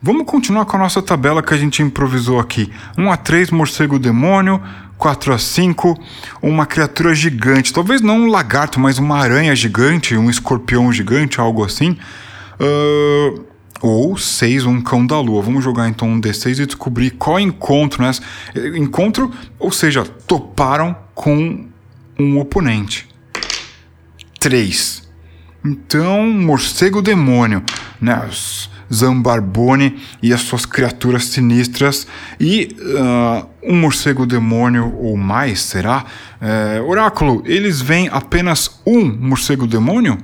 Vamos 0.00 0.26
continuar 0.26 0.64
com 0.64 0.76
a 0.76 0.80
nossa 0.80 1.00
tabela 1.00 1.42
que 1.42 1.54
a 1.54 1.56
gente 1.56 1.82
improvisou 1.82 2.40
aqui. 2.40 2.72
1 2.98 3.12
a 3.12 3.16
3, 3.16 3.50
morcego 3.50 3.98
demônio. 3.98 4.60
4 5.02 5.34
a 5.34 5.38
5, 5.38 6.00
uma 6.40 6.64
criatura 6.64 7.12
gigante. 7.12 7.72
Talvez 7.72 8.00
não 8.00 8.20
um 8.20 8.26
lagarto, 8.26 8.78
mas 8.78 8.98
uma 8.98 9.18
aranha 9.18 9.54
gigante, 9.54 10.16
um 10.16 10.30
escorpião 10.30 10.92
gigante, 10.92 11.40
algo 11.40 11.64
assim. 11.64 11.96
Uh, 12.60 13.44
ou 13.82 14.16
6, 14.16 14.64
um 14.64 14.80
cão 14.80 15.04
da 15.04 15.20
lua. 15.20 15.42
Vamos 15.42 15.64
jogar 15.64 15.88
então 15.88 16.08
um 16.08 16.20
D6 16.20 16.60
e 16.60 16.66
descobrir 16.66 17.10
qual 17.10 17.40
encontro, 17.40 18.02
né? 18.02 18.12
Encontro, 18.76 19.30
ou 19.58 19.72
seja, 19.72 20.04
toparam 20.04 20.96
com 21.14 21.66
um 22.18 22.38
oponente. 22.38 23.08
3. 24.38 25.02
Então, 25.64 26.26
morcego 26.26 27.02
demônio, 27.02 27.62
né? 28.00 28.28
Zambarbone 28.92 29.98
e 30.22 30.32
as 30.34 30.42
suas 30.42 30.66
criaturas 30.66 31.24
sinistras 31.24 32.06
e 32.38 32.76
uh, 32.78 33.46
um 33.62 33.74
morcego 33.80 34.26
demônio 34.26 34.94
ou 34.98 35.16
mais, 35.16 35.60
será? 35.60 36.04
Uh, 36.40 36.86
oráculo, 36.86 37.42
eles 37.46 37.80
veem 37.80 38.08
apenas 38.12 38.82
um 38.86 39.04
morcego 39.04 39.66
demônio? 39.66 40.18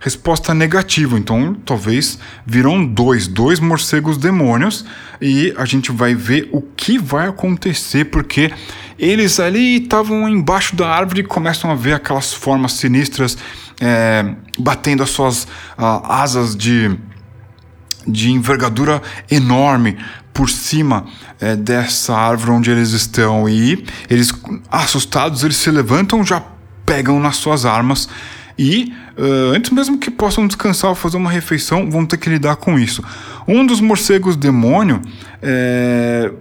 Resposta 0.00 0.54
negativa. 0.54 1.18
Então, 1.18 1.54
talvez 1.64 2.18
viram 2.46 2.84
dois, 2.84 3.26
dois 3.26 3.60
morcegos 3.60 4.16
demônios 4.16 4.84
e 5.20 5.52
a 5.56 5.64
gente 5.64 5.90
vai 5.90 6.14
ver 6.14 6.48
o 6.52 6.62
que 6.62 6.98
vai 6.98 7.28
acontecer, 7.28 8.06
porque 8.06 8.52
eles 8.98 9.38
ali 9.40 9.82
estavam 9.82 10.28
embaixo 10.28 10.76
da 10.76 10.88
árvore 10.88 11.20
e 11.20 11.24
começam 11.24 11.70
a 11.70 11.74
ver 11.74 11.94
aquelas 11.94 12.32
formas 12.32 12.72
sinistras 12.72 13.36
é, 13.80 14.34
batendo 14.58 15.02
as 15.02 15.10
suas 15.10 15.44
uh, 15.44 16.02
asas 16.04 16.56
de, 16.56 16.96
de 18.06 18.30
envergadura 18.30 19.00
enorme 19.30 19.96
por 20.32 20.50
cima 20.50 21.06
é, 21.40 21.56
dessa 21.56 22.14
árvore 22.14 22.52
onde 22.52 22.70
eles 22.70 22.90
estão 22.90 23.48
e 23.48 23.84
eles 24.08 24.32
assustados 24.70 25.42
eles 25.42 25.56
se 25.56 25.70
levantam 25.70 26.24
já 26.24 26.42
pegam 26.86 27.18
nas 27.18 27.36
suas 27.36 27.64
armas 27.64 28.08
e 28.58 28.92
uh, 29.16 29.54
antes 29.54 29.70
mesmo 29.70 29.98
que 29.98 30.10
possam 30.10 30.46
descansar 30.46 30.90
ou 30.90 30.96
fazer 30.96 31.16
uma 31.16 31.30
refeição, 31.30 31.88
vão 31.88 32.04
ter 32.04 32.16
que 32.16 32.28
lidar 32.28 32.56
com 32.56 32.78
isso. 32.78 33.04
Um 33.46 33.64
dos 33.64 33.80
morcegos 33.80 34.36
demônio 34.36 35.00
é, 35.40 36.32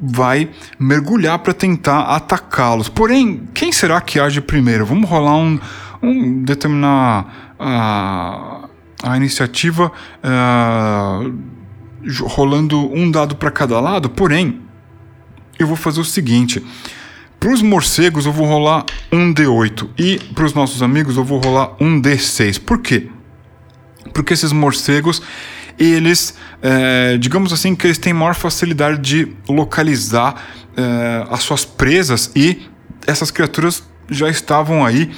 vai 0.00 0.50
mergulhar 0.78 1.38
para 1.38 1.54
tentar 1.54 2.02
atacá-los. 2.02 2.88
Porém, 2.88 3.48
quem 3.54 3.70
será 3.70 4.00
que 4.00 4.18
age 4.18 4.40
primeiro? 4.40 4.84
Vamos 4.84 5.08
rolar 5.08 5.36
um, 5.36 5.60
um 6.02 6.42
determinar 6.42 7.54
a, 7.58 8.68
a 9.04 9.16
iniciativa 9.16 9.92
uh, 10.24 11.32
rolando 12.26 12.92
um 12.92 13.08
dado 13.08 13.36
para 13.36 13.52
cada 13.52 13.78
lado. 13.78 14.10
Porém, 14.10 14.60
eu 15.56 15.68
vou 15.68 15.76
fazer 15.76 16.00
o 16.00 16.04
seguinte. 16.04 16.60
Para 17.42 17.52
os 17.52 17.60
morcegos 17.60 18.24
eu 18.24 18.30
vou 18.30 18.46
rolar 18.46 18.86
um 19.10 19.34
D8 19.34 19.88
e 19.98 20.16
para 20.32 20.44
os 20.44 20.54
nossos 20.54 20.80
amigos 20.80 21.16
eu 21.16 21.24
vou 21.24 21.40
rolar 21.40 21.72
um 21.80 22.00
D6. 22.00 22.60
Por 22.60 22.78
quê? 22.78 23.08
Porque 24.14 24.32
esses 24.32 24.52
morcegos 24.52 25.20
eles, 25.76 26.36
é, 26.62 27.16
digamos 27.18 27.52
assim, 27.52 27.74
que 27.74 27.84
eles 27.84 27.98
têm 27.98 28.12
maior 28.12 28.36
facilidade 28.36 29.00
de 29.00 29.32
localizar 29.48 30.40
é, 30.76 31.26
as 31.30 31.42
suas 31.42 31.64
presas 31.64 32.30
e 32.36 32.62
essas 33.08 33.32
criaturas 33.32 33.82
já 34.08 34.28
estavam 34.28 34.86
aí 34.86 35.10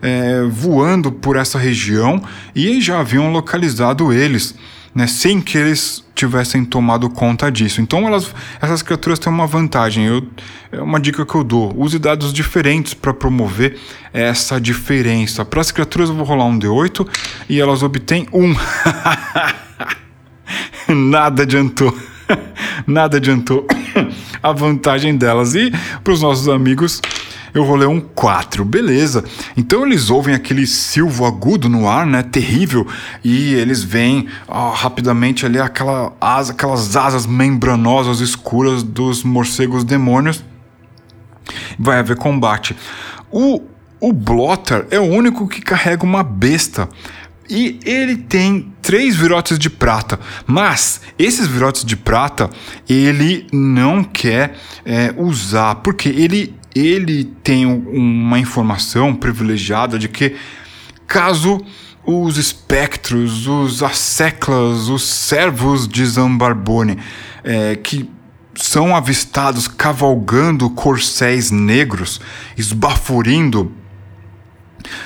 é, 0.00 0.40
voando 0.42 1.10
por 1.10 1.34
essa 1.34 1.58
região 1.58 2.22
e 2.54 2.80
já 2.80 3.00
haviam 3.00 3.32
localizado 3.32 4.12
eles, 4.12 4.54
né, 4.94 5.08
sem 5.08 5.40
que 5.40 5.58
eles 5.58 6.04
tivessem 6.26 6.64
tomado 6.64 7.10
conta 7.10 7.50
disso. 7.50 7.80
Então 7.80 8.06
elas, 8.06 8.32
essas 8.60 8.82
criaturas 8.82 9.18
têm 9.18 9.32
uma 9.32 9.46
vantagem. 9.46 10.06
Eu, 10.06 10.26
é 10.70 10.80
uma 10.80 11.00
dica 11.00 11.26
que 11.26 11.34
eu 11.34 11.42
dou: 11.42 11.74
use 11.76 11.98
dados 11.98 12.32
diferentes 12.32 12.94
para 12.94 13.12
promover 13.12 13.78
essa 14.12 14.60
diferença. 14.60 15.44
Para 15.44 15.60
as 15.60 15.70
criaturas 15.70 16.08
eu 16.08 16.14
vou 16.14 16.24
rolar 16.24 16.44
um 16.44 16.58
D8 16.58 17.06
e 17.48 17.60
elas 17.60 17.82
obtêm 17.82 18.26
um. 18.32 18.54
Nada 20.94 21.42
adiantou. 21.42 21.96
Nada 22.86 23.16
adiantou 23.16 23.66
a 24.42 24.52
vantagem 24.52 25.16
delas. 25.16 25.54
E 25.54 25.72
para 26.04 26.12
os 26.12 26.22
nossos 26.22 26.48
amigos, 26.48 27.00
eu 27.54 27.64
rolei 27.64 27.86
um 27.86 28.00
4, 28.00 28.64
beleza. 28.64 29.24
Então 29.56 29.86
eles 29.86 30.10
ouvem 30.10 30.34
aquele 30.34 30.66
silvo 30.66 31.26
agudo 31.26 31.68
no 31.68 31.88
ar, 31.88 32.06
né? 32.06 32.22
Terrível. 32.22 32.86
E 33.22 33.54
eles 33.54 33.82
veem 33.82 34.26
ó, 34.48 34.70
rapidamente 34.70 35.44
ali 35.44 35.58
aquela 35.58 36.12
asa, 36.20 36.52
aquelas 36.52 36.96
asas 36.96 37.26
membranosas 37.26 38.20
escuras 38.20 38.82
dos 38.82 39.22
morcegos 39.22 39.84
demônios. 39.84 40.42
Vai 41.78 41.98
haver 41.98 42.16
combate. 42.16 42.74
O, 43.30 43.62
o 44.00 44.12
Blotter 44.12 44.86
é 44.90 44.98
o 44.98 45.04
único 45.04 45.46
que 45.46 45.60
carrega 45.60 46.04
uma 46.04 46.22
besta. 46.22 46.88
E 47.50 47.78
ele 47.84 48.16
tem 48.16 48.72
três 48.80 49.14
virotes 49.14 49.58
de 49.58 49.68
prata, 49.68 50.18
mas 50.46 51.02
esses 51.18 51.46
virotes 51.46 51.84
de 51.84 51.96
prata 51.96 52.48
ele 52.88 53.46
não 53.52 54.02
quer 54.02 54.56
é, 54.84 55.12
usar, 55.18 55.76
porque 55.76 56.08
ele, 56.08 56.54
ele 56.74 57.24
tem 57.42 57.66
uma 57.66 58.38
informação 58.38 59.14
privilegiada 59.14 59.98
de 59.98 60.08
que 60.08 60.36
caso 61.06 61.64
os 62.04 62.36
espectros, 62.36 63.46
os 63.46 63.82
asseclas, 63.82 64.88
os 64.88 65.02
servos 65.02 65.86
de 65.86 66.04
Zambarbone, 66.04 66.98
é, 67.44 67.76
que 67.76 68.10
são 68.54 68.94
avistados 68.94 69.68
cavalgando 69.68 70.68
corcéis 70.70 71.50
negros, 71.50 72.20
esbaforindo 72.56 73.72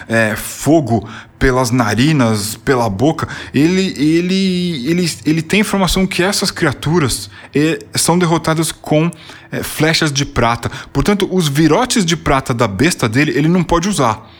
é, 0.08 0.34
fogo 0.34 1.08
pelas 1.38 1.70
narinas, 1.70 2.56
pela 2.56 2.88
boca, 2.88 3.28
ele, 3.52 3.94
ele, 3.96 4.88
ele, 4.88 5.10
ele 5.24 5.42
tem 5.42 5.60
informação 5.60 6.06
que 6.06 6.22
essas 6.22 6.50
criaturas 6.50 7.30
é, 7.54 7.78
são 7.94 8.18
derrotadas 8.18 8.72
com 8.72 9.10
é, 9.50 9.62
flechas 9.62 10.12
de 10.12 10.24
prata. 10.24 10.70
Portanto, 10.92 11.28
os 11.30 11.48
virotes 11.48 12.04
de 12.04 12.16
prata 12.16 12.54
da 12.54 12.66
besta 12.66 13.08
dele, 13.08 13.32
ele 13.36 13.48
não 13.48 13.62
pode 13.62 13.88
usar. 13.88 14.30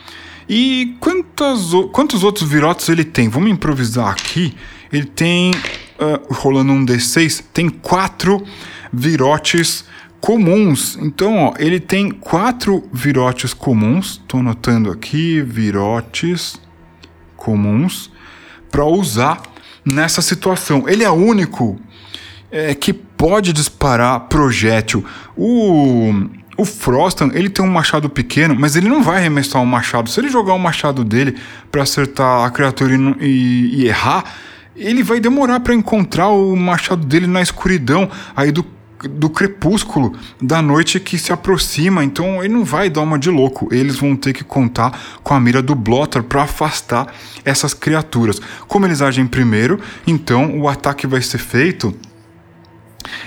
E 0.49 0.95
quantos, 0.99 1.71
quantos 1.91 2.23
outros 2.23 2.49
virotes 2.49 2.87
ele 2.89 3.03
tem? 3.03 3.27
Vamos 3.27 3.51
improvisar 3.51 4.09
aqui. 4.09 4.55
Ele 4.91 5.05
tem, 5.05 5.51
uh, 5.51 6.33
rolando 6.33 6.71
um 6.71 6.85
D6, 6.85 7.43
tem 7.53 7.69
quatro 7.69 8.41
virotes 8.91 9.83
comuns. 10.21 10.97
Então, 11.01 11.35
ó, 11.37 11.53
ele 11.59 11.81
tem 11.81 12.09
quatro 12.09 12.87
virotes 12.93 13.53
comuns. 13.53 14.21
Estou 14.23 14.39
anotando 14.39 14.89
aqui, 14.89 15.41
virotes 15.41 16.57
comuns 17.37 18.11
para 18.69 18.83
usar 18.83 19.41
nessa 19.85 20.21
situação. 20.21 20.89
Ele 20.89 21.03
é 21.03 21.09
o 21.09 21.13
único 21.13 21.79
é, 22.51 22.73
que 22.73 22.91
pode 22.91 23.53
disparar 23.53 24.21
projétil. 24.21 25.05
O, 25.35 26.13
o 26.57 26.65
Frostan, 26.65 27.31
ele 27.33 27.49
tem 27.49 27.63
um 27.63 27.69
machado 27.69 28.09
pequeno, 28.09 28.55
mas 28.57 28.75
ele 28.75 28.89
não 28.89 29.01
vai 29.01 29.17
arremessar 29.17 29.61
um 29.61 29.65
machado. 29.65 30.09
Se 30.09 30.19
ele 30.19 30.29
jogar 30.29 30.53
o 30.53 30.59
machado 30.59 31.03
dele 31.03 31.37
para 31.71 31.83
acertar 31.83 32.45
a 32.45 32.51
criatura 32.51 32.93
e, 32.93 33.15
e, 33.21 33.75
e 33.81 33.87
errar, 33.87 34.25
ele 34.75 35.01
vai 35.03 35.19
demorar 35.19 35.59
para 35.59 35.73
encontrar 35.73 36.27
o 36.27 36.55
machado 36.55 37.05
dele 37.05 37.27
na 37.27 37.41
escuridão 37.41 38.09
aí 38.35 38.51
do 38.51 38.63
do 39.03 39.29
crepúsculo 39.29 40.17
da 40.41 40.61
noite 40.61 40.99
que 40.99 41.17
se 41.17 41.31
aproxima, 41.31 42.03
então 42.03 42.43
ele 42.43 42.53
não 42.53 42.65
vai 42.65 42.89
dar 42.89 43.01
uma 43.01 43.19
de 43.19 43.29
louco. 43.29 43.67
Eles 43.71 43.97
vão 43.97 44.15
ter 44.15 44.33
que 44.33 44.43
contar 44.43 45.19
com 45.23 45.33
a 45.33 45.39
mira 45.39 45.61
do 45.61 45.75
Blotter 45.75 46.23
para 46.23 46.43
afastar 46.43 47.13
essas 47.45 47.73
criaturas. 47.73 48.41
Como 48.67 48.85
eles 48.85 49.01
agem 49.01 49.27
primeiro, 49.27 49.79
então 50.05 50.59
o 50.59 50.67
ataque 50.67 51.05
vai 51.05 51.21
ser 51.21 51.37
feito. 51.37 51.93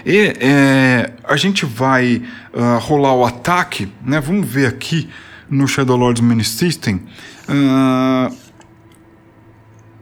E 0.05 0.35
é, 0.41 1.13
a 1.25 1.37
gente 1.37 1.65
vai 1.65 2.23
uh, 2.53 2.79
rolar 2.81 3.15
o 3.15 3.25
ataque, 3.25 3.93
né? 4.05 4.21
Vamos 4.21 4.47
ver 4.49 4.67
aqui 4.67 5.09
no 5.49 5.67
Shadow 5.67 5.97
Lords 5.97 6.23
Mini 6.23 6.45
System. 6.45 7.03
Uh, 7.49 8.35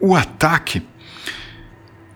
o 0.01 0.15
ataque 0.15 0.83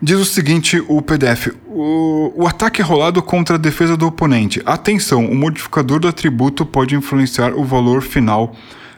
Diz 0.05 0.19
o 0.19 0.25
seguinte 0.25 0.83
o 0.89 1.01
PDF: 1.01 1.55
o, 1.65 2.33
o, 2.35 2.49
ataque 2.49 2.83
é 2.83 2.85
rolado 2.85 3.23
contra 3.23 3.55
a 3.55 3.59
defesa 3.59 3.97
do 3.97 4.05
oponente. 4.05 4.61
Atenção, 4.67 5.25
o 5.25 5.35
modificador 5.35 6.01
do 6.01 6.09
atributo 6.09 6.67
pode 6.67 6.97
influenciar 6.97 7.55
o 7.55 7.65
valor 7.65 8.03
final 8.03 8.53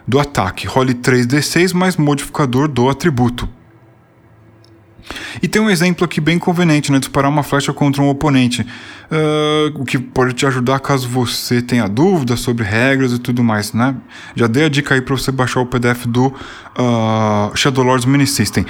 do 0.07 0.19
ataque. 0.19 0.65
Role 0.65 0.95
3d6 0.95 1.75
mais 1.75 1.95
modificador 1.95 2.67
do 2.67 2.89
atributo. 2.89 3.47
E 5.43 5.47
tem 5.47 5.61
um 5.61 5.69
exemplo 5.69 6.03
aqui 6.03 6.19
bem 6.19 6.39
conveniente, 6.39 6.91
né? 6.91 6.97
Disparar 6.97 7.29
uma 7.29 7.43
flecha 7.43 7.71
contra 7.71 8.01
um 8.01 8.09
oponente. 8.09 8.63
Uh, 8.63 9.79
o 9.79 9.85
que 9.85 9.99
pode 9.99 10.33
te 10.33 10.47
ajudar 10.47 10.79
caso 10.79 11.07
você 11.07 11.61
tenha 11.61 11.87
dúvidas 11.87 12.39
sobre 12.39 12.63
regras 12.63 13.11
e 13.13 13.19
tudo 13.19 13.43
mais, 13.43 13.73
né? 13.73 13.95
Já 14.35 14.47
dei 14.47 14.65
a 14.65 14.69
dica 14.69 14.95
aí 14.95 15.01
para 15.01 15.15
você 15.15 15.31
baixar 15.31 15.59
o 15.59 15.67
PDF 15.67 16.07
do 16.07 16.29
uh, 16.29 17.55
Shadow 17.55 17.83
Lords 17.83 18.05
Mini 18.05 18.25
System. 18.25 18.65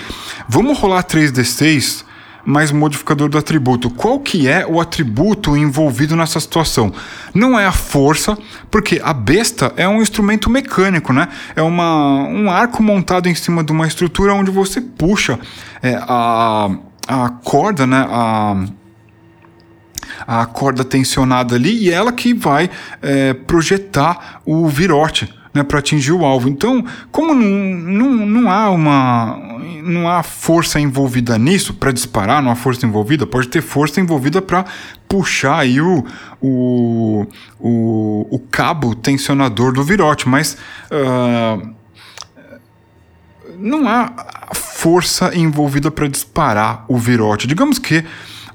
Vamos 0.49 0.77
rolar 0.77 1.05
3d6 1.05 2.03
mais 2.45 2.71
modificador 2.71 3.27
do 3.27 3.37
atributo. 3.37 3.89
Qual 3.89 4.19
que 4.19 4.47
é 4.47 4.65
o 4.65 4.79
atributo 4.79 5.57
envolvido 5.57 6.15
nessa 6.15 6.39
situação? 6.39 6.93
Não 7.33 7.59
é 7.59 7.65
a 7.65 7.71
força, 7.71 8.37
porque 8.69 9.01
a 9.03 9.13
besta 9.13 9.73
é 9.75 9.87
um 9.87 10.01
instrumento 10.01 10.49
mecânico, 10.49 11.11
né? 11.11 11.27
É 11.55 11.61
uma, 11.61 12.23
um 12.23 12.49
arco 12.51 12.83
montado 12.83 13.27
em 13.27 13.35
cima 13.35 13.63
de 13.63 13.71
uma 13.71 13.87
estrutura 13.87 14.33
onde 14.33 14.51
você 14.51 14.79
puxa 14.79 15.39
é, 15.81 15.95
a, 16.01 16.69
a 17.07 17.29
corda, 17.29 17.87
né? 17.87 18.05
A, 18.07 18.65
a 20.27 20.45
corda 20.45 20.83
tensionada 20.83 21.55
ali 21.55 21.85
e 21.85 21.89
ela 21.89 22.11
que 22.11 22.33
vai 22.33 22.69
é, 23.01 23.33
projetar 23.33 24.41
o 24.45 24.67
virote 24.67 25.33
né, 25.55 25.63
para 25.63 25.79
atingir 25.79 26.11
o 26.11 26.25
alvo. 26.25 26.49
Então, 26.49 26.83
como 27.11 27.33
não, 27.33 27.47
não, 27.47 28.25
não 28.25 28.51
há 28.51 28.69
uma 28.69 29.55
não 29.81 30.09
há 30.09 30.23
força 30.23 30.79
envolvida 30.79 31.37
nisso 31.37 31.73
para 31.73 31.91
disparar, 31.91 32.41
não 32.41 32.51
há 32.51 32.55
força 32.55 32.85
envolvida, 32.85 33.25
pode 33.25 33.47
ter 33.47 33.61
força 33.61 34.01
envolvida 34.01 34.41
para 34.41 34.65
puxar 35.07 35.59
aí 35.59 35.79
o, 35.79 36.03
o, 36.41 37.27
o, 37.59 38.27
o, 38.31 38.39
cabo 38.39 38.95
tensionador 38.95 39.73
do 39.73 39.83
virote, 39.83 40.27
mas 40.27 40.57
uh, 40.91 41.69
não 43.59 43.87
há 43.87 44.11
força 44.55 45.35
envolvida 45.35 45.91
para 45.91 46.07
disparar 46.07 46.83
o 46.87 46.97
virote. 46.97 47.45
Digamos 47.45 47.77
que 47.77 48.03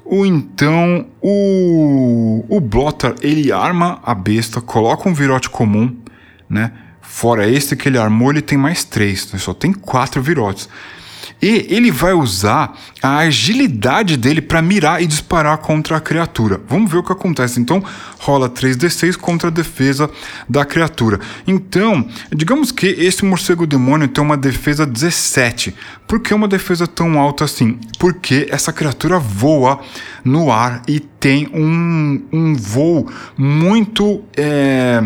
o 0.05 0.27
então 0.27 1.07
o, 1.23 2.45
o 2.49 2.61
Blotter 2.61 3.15
ele 3.23 3.53
arma 3.53 4.01
a 4.03 4.15
besta, 4.17 4.61
coloca 4.61 5.09
um 5.09 5.15
virote 5.15 5.49
comum, 5.49 5.97
né? 6.49 6.73
Fora 7.03 7.49
esse 7.49 7.77
que 7.77 7.89
ele 7.89 7.99
armou, 7.99 8.31
ele 8.31 8.43
tem 8.43 8.57
mais 8.57 8.85
três, 8.85 9.31
né? 9.33 9.39
só 9.39 9.53
tem 9.53 9.73
quatro 9.73 10.23
virotes. 10.23 10.69
E 11.43 11.67
ele 11.71 11.91
vai 11.91 12.13
usar 12.13 12.79
a 13.03 13.19
agilidade 13.19 14.17
dele 14.17 14.43
para 14.43 14.61
mirar 14.61 15.03
e 15.03 15.07
disparar 15.07 15.57
contra 15.59 15.97
a 15.97 16.01
criatura. 16.01 16.61
Vamos 16.69 16.91
ver 16.91 16.99
o 16.99 17.03
que 17.03 17.13
acontece. 17.13 17.59
Então, 17.59 17.83
rola 18.19 18.51
3d6 18.51 19.17
contra 19.17 19.49
a 19.49 19.51
defesa 19.51 20.11
da 20.47 20.67
criatura. 20.67 21.19
Então, 21.47 22.07
digamos 22.31 22.71
que 22.71 22.87
esse 22.87 23.25
morcego 23.25 23.67
demônio 23.67 24.09
tem 24.09 24.23
uma 24.23 24.37
defesa 24.37 24.87
17. 24.87 25.75
Por 26.07 26.21
que 26.21 26.35
uma 26.35 26.49
defesa 26.49 26.87
tão 26.87 27.19
alta 27.19 27.45
assim? 27.45 27.79
Porque 27.99 28.47
essa 28.51 28.73
criatura 28.73 29.19
voa 29.19 29.81
no 30.23 30.53
ar 30.53 30.83
e 30.87 31.01
tem 31.01 31.49
um, 31.55 32.23
um 32.31 32.55
voo 32.55 33.11
muito. 33.39 34.23
É, 34.37 35.03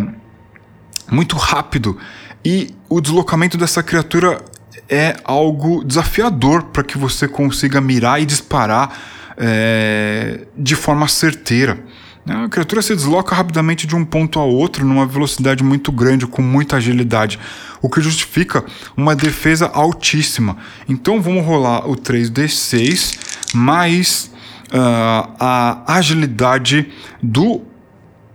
muito 1.10 1.36
rápido. 1.36 1.98
E 2.44 2.74
o 2.88 3.00
deslocamento 3.00 3.56
dessa 3.56 3.82
criatura 3.82 4.44
é 4.88 5.16
algo 5.24 5.84
desafiador 5.84 6.64
para 6.64 6.82
que 6.82 6.98
você 6.98 7.26
consiga 7.26 7.80
mirar 7.80 8.20
e 8.20 8.26
disparar 8.26 8.98
é, 9.36 10.46
de 10.56 10.76
forma 10.76 11.08
certeira. 11.08 11.78
A 12.26 12.48
criatura 12.48 12.80
se 12.80 12.94
desloca 12.94 13.34
rapidamente 13.34 13.86
de 13.86 13.94
um 13.94 14.04
ponto 14.04 14.38
a 14.38 14.44
outro 14.44 14.84
numa 14.84 15.04
velocidade 15.04 15.62
muito 15.62 15.92
grande, 15.92 16.26
com 16.26 16.40
muita 16.40 16.76
agilidade, 16.76 17.38
o 17.82 17.90
que 17.90 18.00
justifica 18.00 18.64
uma 18.96 19.14
defesa 19.14 19.66
altíssima. 19.66 20.56
Então 20.88 21.20
vamos 21.20 21.44
rolar 21.44 21.86
o 21.88 21.94
3d6 21.94 23.18
mais 23.54 24.30
uh, 24.72 25.34
a 25.38 25.84
agilidade 25.86 26.90
do 27.22 27.62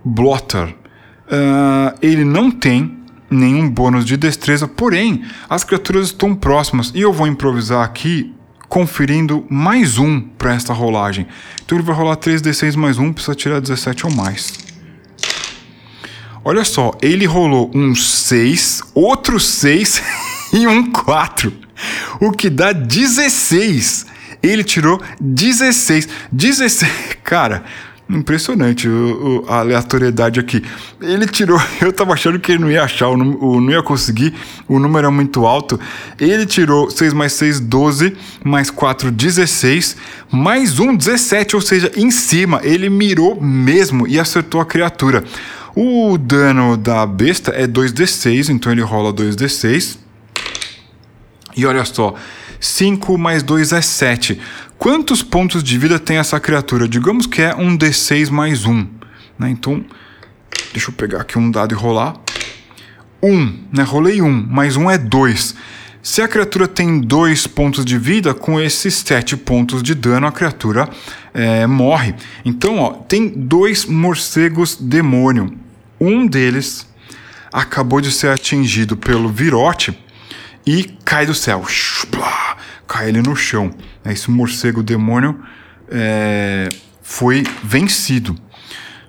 Blotter. 0.06 0.76
Uh, 1.30 1.98
ele 2.02 2.26
não 2.26 2.50
tem 2.50 2.98
nenhum 3.30 3.70
bônus 3.70 4.04
de 4.04 4.18
destreza, 4.18 4.68
porém 4.68 5.24
as 5.48 5.64
criaturas 5.64 6.08
estão 6.08 6.34
próximas 6.34 6.92
e 6.96 7.02
eu 7.02 7.14
vou 7.14 7.28
improvisar 7.28 7.84
aqui 7.84 8.34
conferindo 8.68 9.46
mais 9.50 9.98
um 9.98 10.20
para 10.20 10.54
esta 10.54 10.74
rolagem. 10.74 11.28
Então 11.64 11.78
ele 11.78 11.86
vai 11.86 11.96
rolar 11.96 12.18
3d6 12.18 12.76
mais 12.76 12.98
um, 12.98 13.14
precisa 13.14 13.36
tirar 13.36 13.60
17 13.60 14.06
ou 14.06 14.12
mais. 14.12 14.54
Olha 16.44 16.64
só, 16.64 16.92
ele 17.02 17.26
rolou 17.26 17.70
um 17.76 17.94
6, 17.94 18.82
outro 18.94 19.40
6 19.40 20.02
e 20.54 20.68
um 20.68 20.92
4, 20.92 21.52
o 22.22 22.32
que 22.32 22.50
dá 22.50 22.72
16. 22.72 24.08
Ele 24.42 24.64
tirou 24.64 25.02
16. 25.20 26.08
16. 26.32 27.18
Cara, 27.24 27.64
Impressionante 28.10 28.90
o, 28.90 29.44
o, 29.46 29.46
a 29.48 29.60
aleatoriedade 29.60 30.40
aqui. 30.40 30.64
Ele 31.00 31.28
tirou, 31.28 31.62
eu 31.80 31.94
tava 31.94 32.14
achando 32.14 32.40
que 32.40 32.54
ele 32.54 32.62
não 32.62 32.72
ia 32.72 32.84
achar, 32.84 33.08
o, 33.08 33.14
o, 33.14 33.62
não 33.62 33.72
ia 33.72 33.84
conseguir, 33.84 34.34
o 34.68 34.80
número 34.80 35.06
é 35.08 35.12
muito 35.12 35.46
alto. 35.46 35.80
Ele 36.20 36.48
tirou 36.48 36.90
6 36.90 37.14
mais 37.14 37.34
6, 37.34 37.60
12, 37.60 38.18
mais 38.44 38.72
4, 38.72 39.12
16, 39.12 39.96
mais 40.32 40.80
1, 40.80 40.96
17, 40.96 41.56
ou 41.56 41.62
seja, 41.62 41.92
em 41.96 42.10
cima. 42.10 42.62
Ele 42.64 42.90
mirou 42.90 43.40
mesmo 43.40 44.08
e 44.08 44.20
acertou 44.20 44.60
a 44.60 44.66
criatura. 44.66 45.24
O 45.76 46.18
dano 46.18 46.76
da 46.76 47.06
besta 47.06 47.52
é 47.52 47.68
2d6, 47.68 48.50
então 48.50 48.72
ele 48.72 48.82
rola 48.82 49.14
2d6. 49.14 49.98
E 51.56 51.64
olha 51.64 51.86
só, 51.86 52.16
5 52.60 53.18
mais 53.20 53.44
2 53.44 53.72
é 53.72 53.82
7. 53.82 54.40
Quantos 54.80 55.22
pontos 55.22 55.62
de 55.62 55.78
vida 55.78 56.00
tem 56.00 56.20
essa 56.20 56.40
criatura? 56.40 56.88
Digamos 56.88 57.28
que 57.28 57.42
é 57.42 57.54
um 57.54 57.78
D6 57.78 58.30
mais 58.30 58.66
1. 58.66 58.88
Né? 59.38 59.50
Então, 59.50 59.84
deixa 60.72 60.90
eu 60.90 60.94
pegar 60.94 61.20
aqui 61.20 61.38
um 61.38 61.52
dado 61.52 61.74
e 61.74 61.78
rolar. 61.78 62.16
1, 63.22 63.66
né? 63.74 63.84
Rolei 63.84 64.22
1, 64.22 64.32
mais 64.32 64.78
1 64.78 64.90
é 64.90 64.98
2. 64.98 65.56
Se 66.02 66.22
a 66.22 66.30
criatura 66.30 66.66
tem 66.66 67.02
2 67.02 67.46
pontos 67.48 67.84
de 67.84 67.98
vida, 67.98 68.34
com 68.34 68.58
esses 68.58 68.94
7 68.94 69.36
pontos 69.36 69.84
de 69.84 69.94
dano, 69.94 70.28
a 70.28 70.32
criatura 70.32 70.88
é, 71.34 71.68
morre. 71.68 72.16
Então, 72.46 72.80
ó, 72.80 72.94
tem 72.94 73.28
dois 73.28 73.86
morcegos 73.86 74.78
demônio. 74.78 75.58
Um 76.00 76.26
deles 76.26 76.88
acabou 77.52 78.00
de 78.00 78.14
ser 78.14 78.30
atingido 78.30 78.96
pelo 78.96 79.28
virote 79.28 80.00
e 80.66 80.86
cai 81.04 81.26
do 81.26 81.36
céu. 81.36 81.66
Cai 82.88 83.10
ele 83.10 83.22
no 83.22 83.36
chão. 83.36 83.74
Esse 84.12 84.30
morcego 84.32 84.84
demônio 84.84 85.40
é, 85.90 86.70
foi 87.02 87.44
vencido. 87.64 88.36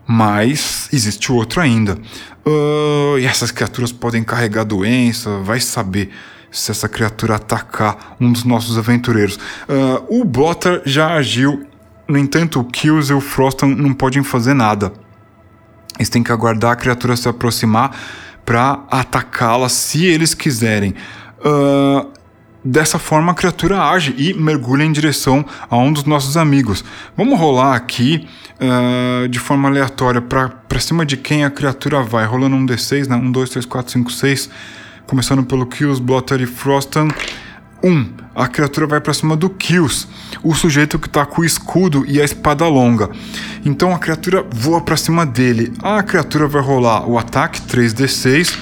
Mas 0.06 0.88
existe 0.92 1.30
outro 1.30 1.60
ainda. 1.60 1.96
Uh, 2.44 3.18
e 3.18 3.26
essas 3.26 3.50
criaturas 3.50 3.92
podem 3.92 4.24
carregar 4.24 4.64
doença, 4.64 5.38
vai 5.38 5.60
saber 5.60 6.10
se 6.50 6.70
essa 6.70 6.88
criatura 6.88 7.36
atacar 7.36 8.16
um 8.20 8.32
dos 8.32 8.44
nossos 8.44 8.76
aventureiros. 8.76 9.36
Uh, 9.36 10.20
o 10.20 10.24
Blotter 10.24 10.82
já 10.84 11.14
agiu, 11.14 11.64
no 12.08 12.18
entanto, 12.18 12.58
o 12.58 12.64
Kills 12.64 13.12
e 13.12 13.14
o 13.14 13.20
Froston 13.20 13.66
não 13.66 13.92
podem 13.92 14.24
fazer 14.24 14.54
nada. 14.54 14.92
Eles 15.96 16.08
têm 16.08 16.22
que 16.22 16.32
aguardar 16.32 16.72
a 16.72 16.76
criatura 16.76 17.14
se 17.14 17.28
aproximar 17.28 17.94
para 18.44 18.82
atacá-la 18.90 19.68
se 19.68 20.06
eles 20.06 20.34
quiserem. 20.34 20.94
Uh, 21.38 22.10
dessa 22.64 22.98
forma 22.98 23.32
a 23.32 23.34
criatura 23.34 23.82
age 23.82 24.14
e 24.16 24.34
mergulha 24.34 24.84
em 24.84 24.92
direção 24.92 25.44
a 25.68 25.76
um 25.76 25.92
dos 25.92 26.04
nossos 26.04 26.36
amigos. 26.36 26.84
Vamos 27.16 27.38
rolar 27.38 27.74
aqui 27.74 28.26
uh, 28.60 29.28
de 29.28 29.38
forma 29.38 29.68
aleatória 29.68 30.20
para 30.20 30.80
cima 30.80 31.04
de 31.04 31.16
quem 31.16 31.44
a 31.44 31.50
criatura 31.50 32.02
vai. 32.02 32.24
Rolando 32.26 32.56
um 32.56 32.66
D6, 32.66 33.08
né? 33.08 33.16
1, 33.16 33.32
2, 33.32 33.50
3, 33.50 33.66
4, 33.66 33.92
5, 33.92 34.12
6. 34.12 34.50
Começando 35.06 35.42
pelo 35.44 35.66
Kills, 35.66 36.00
Blotter 36.00 36.40
e 36.40 36.46
Frostan. 36.46 37.08
1. 37.82 37.88
Um, 37.88 38.10
a 38.34 38.46
criatura 38.46 38.86
vai 38.86 39.00
para 39.00 39.12
cima 39.14 39.34
do 39.36 39.48
Kills, 39.50 40.06
o 40.42 40.54
sujeito 40.54 40.98
que 40.98 41.06
está 41.06 41.24
com 41.24 41.40
o 41.40 41.44
escudo 41.44 42.04
e 42.06 42.20
a 42.20 42.24
espada 42.24 42.66
longa. 42.68 43.10
Então 43.64 43.94
a 43.94 43.98
criatura 43.98 44.44
voa 44.50 44.82
para 44.82 44.96
cima 44.96 45.26
dele. 45.26 45.72
A 45.82 46.02
criatura 46.02 46.46
vai 46.46 46.62
rolar 46.62 47.08
o 47.08 47.18
ataque 47.18 47.60
3d6 47.62 48.56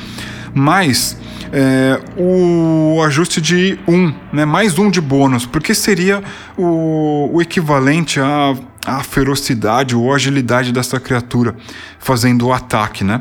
mais 0.54 1.16
é, 1.52 2.00
o 2.16 3.02
ajuste 3.02 3.40
de 3.40 3.78
1, 3.86 3.94
um, 3.94 4.14
né, 4.32 4.44
mais 4.44 4.78
um 4.78 4.90
de 4.90 5.00
bônus, 5.00 5.46
porque 5.46 5.74
seria 5.74 6.22
o, 6.56 7.30
o 7.32 7.42
equivalente 7.42 8.20
à, 8.20 8.54
à 8.84 9.02
ferocidade 9.02 9.94
ou 9.94 10.12
agilidade 10.12 10.72
dessa 10.72 10.98
criatura 11.00 11.56
fazendo 11.98 12.46
o 12.46 12.52
ataque, 12.52 13.04
né? 13.04 13.20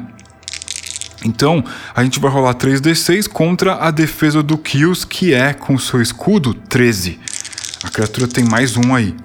Então, 1.25 1.63
a 1.95 2.03
gente 2.03 2.19
vai 2.19 2.31
rolar 2.31 2.53
3d6 2.55 3.27
contra 3.27 3.75
a 3.75 3.91
defesa 3.91 4.43
do 4.43 4.57
Kills, 4.57 5.05
que 5.05 5.33
é 5.33 5.53
com 5.53 5.77
seu 5.77 6.01
escudo 6.01 6.53
13. 6.53 7.19
A 7.83 7.89
criatura 7.89 8.27
tem 8.27 8.43
mais 8.43 8.77
um 8.77 8.93
aí. 8.93 9.15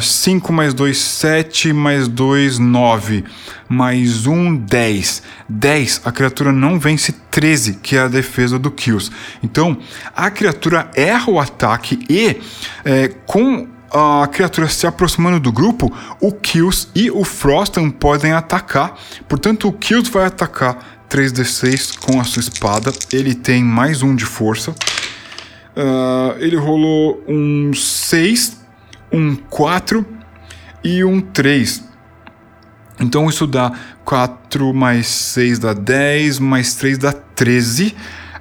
5 0.00 0.48
uh, 0.48 0.52
mais 0.52 0.72
2, 0.72 0.96
7, 0.96 1.72
mais 1.72 2.08
2, 2.08 2.58
9, 2.58 3.24
mais 3.68 4.26
1, 4.26 4.56
10. 4.56 5.22
10, 5.48 6.00
a 6.04 6.12
criatura 6.12 6.52
não 6.52 6.78
vence 6.78 7.12
13, 7.30 7.74
que 7.74 7.96
é 7.96 8.00
a 8.00 8.08
defesa 8.08 8.58
do 8.58 8.70
Kills. 8.70 9.10
Então, 9.42 9.76
a 10.16 10.30
criatura 10.30 10.90
erra 10.94 11.30
o 11.30 11.38
ataque 11.38 11.98
e, 12.08 12.40
é, 12.84 13.08
com 13.26 13.68
a 13.90 14.26
criatura 14.26 14.68
se 14.68 14.86
aproximando 14.86 15.38
do 15.38 15.52
grupo, 15.52 15.92
o 16.18 16.32
Kills 16.32 16.88
e 16.94 17.10
o 17.10 17.24
Frostan 17.24 17.90
podem 17.90 18.32
atacar. 18.32 18.98
Portanto, 19.28 19.68
o 19.68 19.72
Kills 19.72 20.10
vai 20.10 20.24
atacar 20.24 21.02
3d6 21.10 21.98
com 21.98 22.18
a 22.18 22.24
sua 22.24 22.40
espada. 22.40 22.90
Ele 23.12 23.34
tem 23.34 23.62
mais 23.62 24.02
um 24.02 24.16
de 24.16 24.24
força. 24.24 24.70
Uh, 24.70 26.38
ele 26.38 26.56
rolou 26.56 27.22
um 27.28 27.72
6 27.74 28.61
um 29.12 29.36
4 29.36 30.06
e 30.82 31.04
um 31.04 31.20
3. 31.20 31.88
Então 33.00 33.28
isso 33.28 33.46
dá 33.46 33.72
4 34.04 34.72
mais 34.72 35.06
6 35.06 35.58
dá 35.58 35.72
10, 35.72 36.38
mais 36.38 36.74
3 36.74 36.98
dá 36.98 37.12
13, 37.12 37.88
uh, 37.88 37.94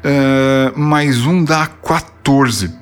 eh, 0.03 0.73
mais 0.76 1.26
1 1.26 1.43
dá 1.43 1.68
14. 1.68 2.73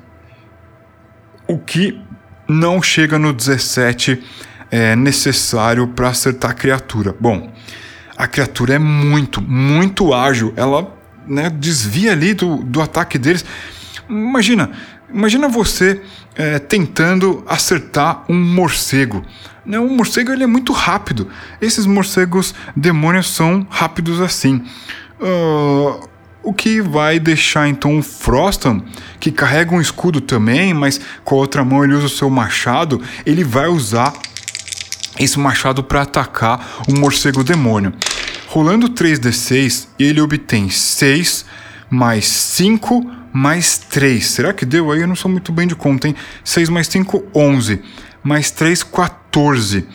O 1.46 1.58
que 1.58 2.00
não 2.48 2.82
chega 2.82 3.18
no 3.18 3.32
17 3.32 4.22
é 4.70 4.94
necessário 4.94 5.88
para 5.88 6.08
acertar 6.08 6.50
a 6.50 6.54
criatura. 6.54 7.14
Bom, 7.18 7.52
a 8.16 8.26
criatura 8.26 8.74
é 8.74 8.78
muito, 8.78 9.40
muito 9.40 10.12
ágil. 10.14 10.52
Ela 10.56 10.92
né, 11.26 11.50
desvia 11.50 12.12
ali 12.12 12.34
do, 12.34 12.58
do 12.58 12.80
ataque 12.80 13.18
deles. 13.18 13.44
Imagina, 14.08 14.70
imagina 15.12 15.48
você 15.48 16.02
é, 16.34 16.58
tentando 16.58 17.42
acertar 17.46 18.24
um 18.28 18.34
morcego. 18.34 19.24
Né, 19.64 19.78
um 19.78 19.94
morcego 19.94 20.32
ele 20.32 20.44
é 20.44 20.46
muito 20.46 20.72
rápido. 20.72 21.28
Esses 21.60 21.86
morcegos 21.86 22.54
demônios 22.74 23.28
são 23.28 23.66
rápidos 23.70 24.20
assim. 24.20 24.64
Uh, 25.20 26.08
o 26.42 26.54
que 26.54 26.80
vai 26.80 27.18
deixar 27.18 27.68
então 27.68 27.98
o 27.98 28.02
Frostan, 28.02 28.82
que 29.18 29.30
carrega 29.30 29.74
um 29.74 29.80
escudo 29.80 30.20
também, 30.20 30.72
mas 30.72 31.00
com 31.22 31.34
a 31.34 31.38
outra 31.38 31.64
mão 31.64 31.84
ele 31.84 31.94
usa 31.94 32.06
o 32.06 32.10
seu 32.10 32.30
machado, 32.30 33.00
ele 33.26 33.44
vai 33.44 33.68
usar 33.68 34.12
esse 35.18 35.38
machado 35.38 35.84
para 35.84 36.02
atacar 36.02 36.82
o 36.88 36.98
morcego 36.98 37.44
demônio. 37.44 37.92
Rolando 38.48 38.88
3d6, 38.88 39.88
ele 39.98 40.20
obtém 40.20 40.70
6 40.70 41.44
mais 41.90 42.26
5 42.26 43.19
mais 43.32 43.78
3. 43.78 44.26
Será 44.26 44.52
que 44.52 44.64
deu 44.64 44.90
aí? 44.90 45.00
Eu 45.00 45.08
não 45.08 45.16
sou 45.16 45.30
muito 45.30 45.52
bem 45.52 45.66
de 45.66 45.74
conta, 45.74 46.08
hein? 46.08 46.16
6 46.44 46.68
mais 46.68 46.86
5, 46.88 47.30
11. 47.34 47.82
Mais 48.22 48.50
3, 48.50 48.82
14. 48.82 49.86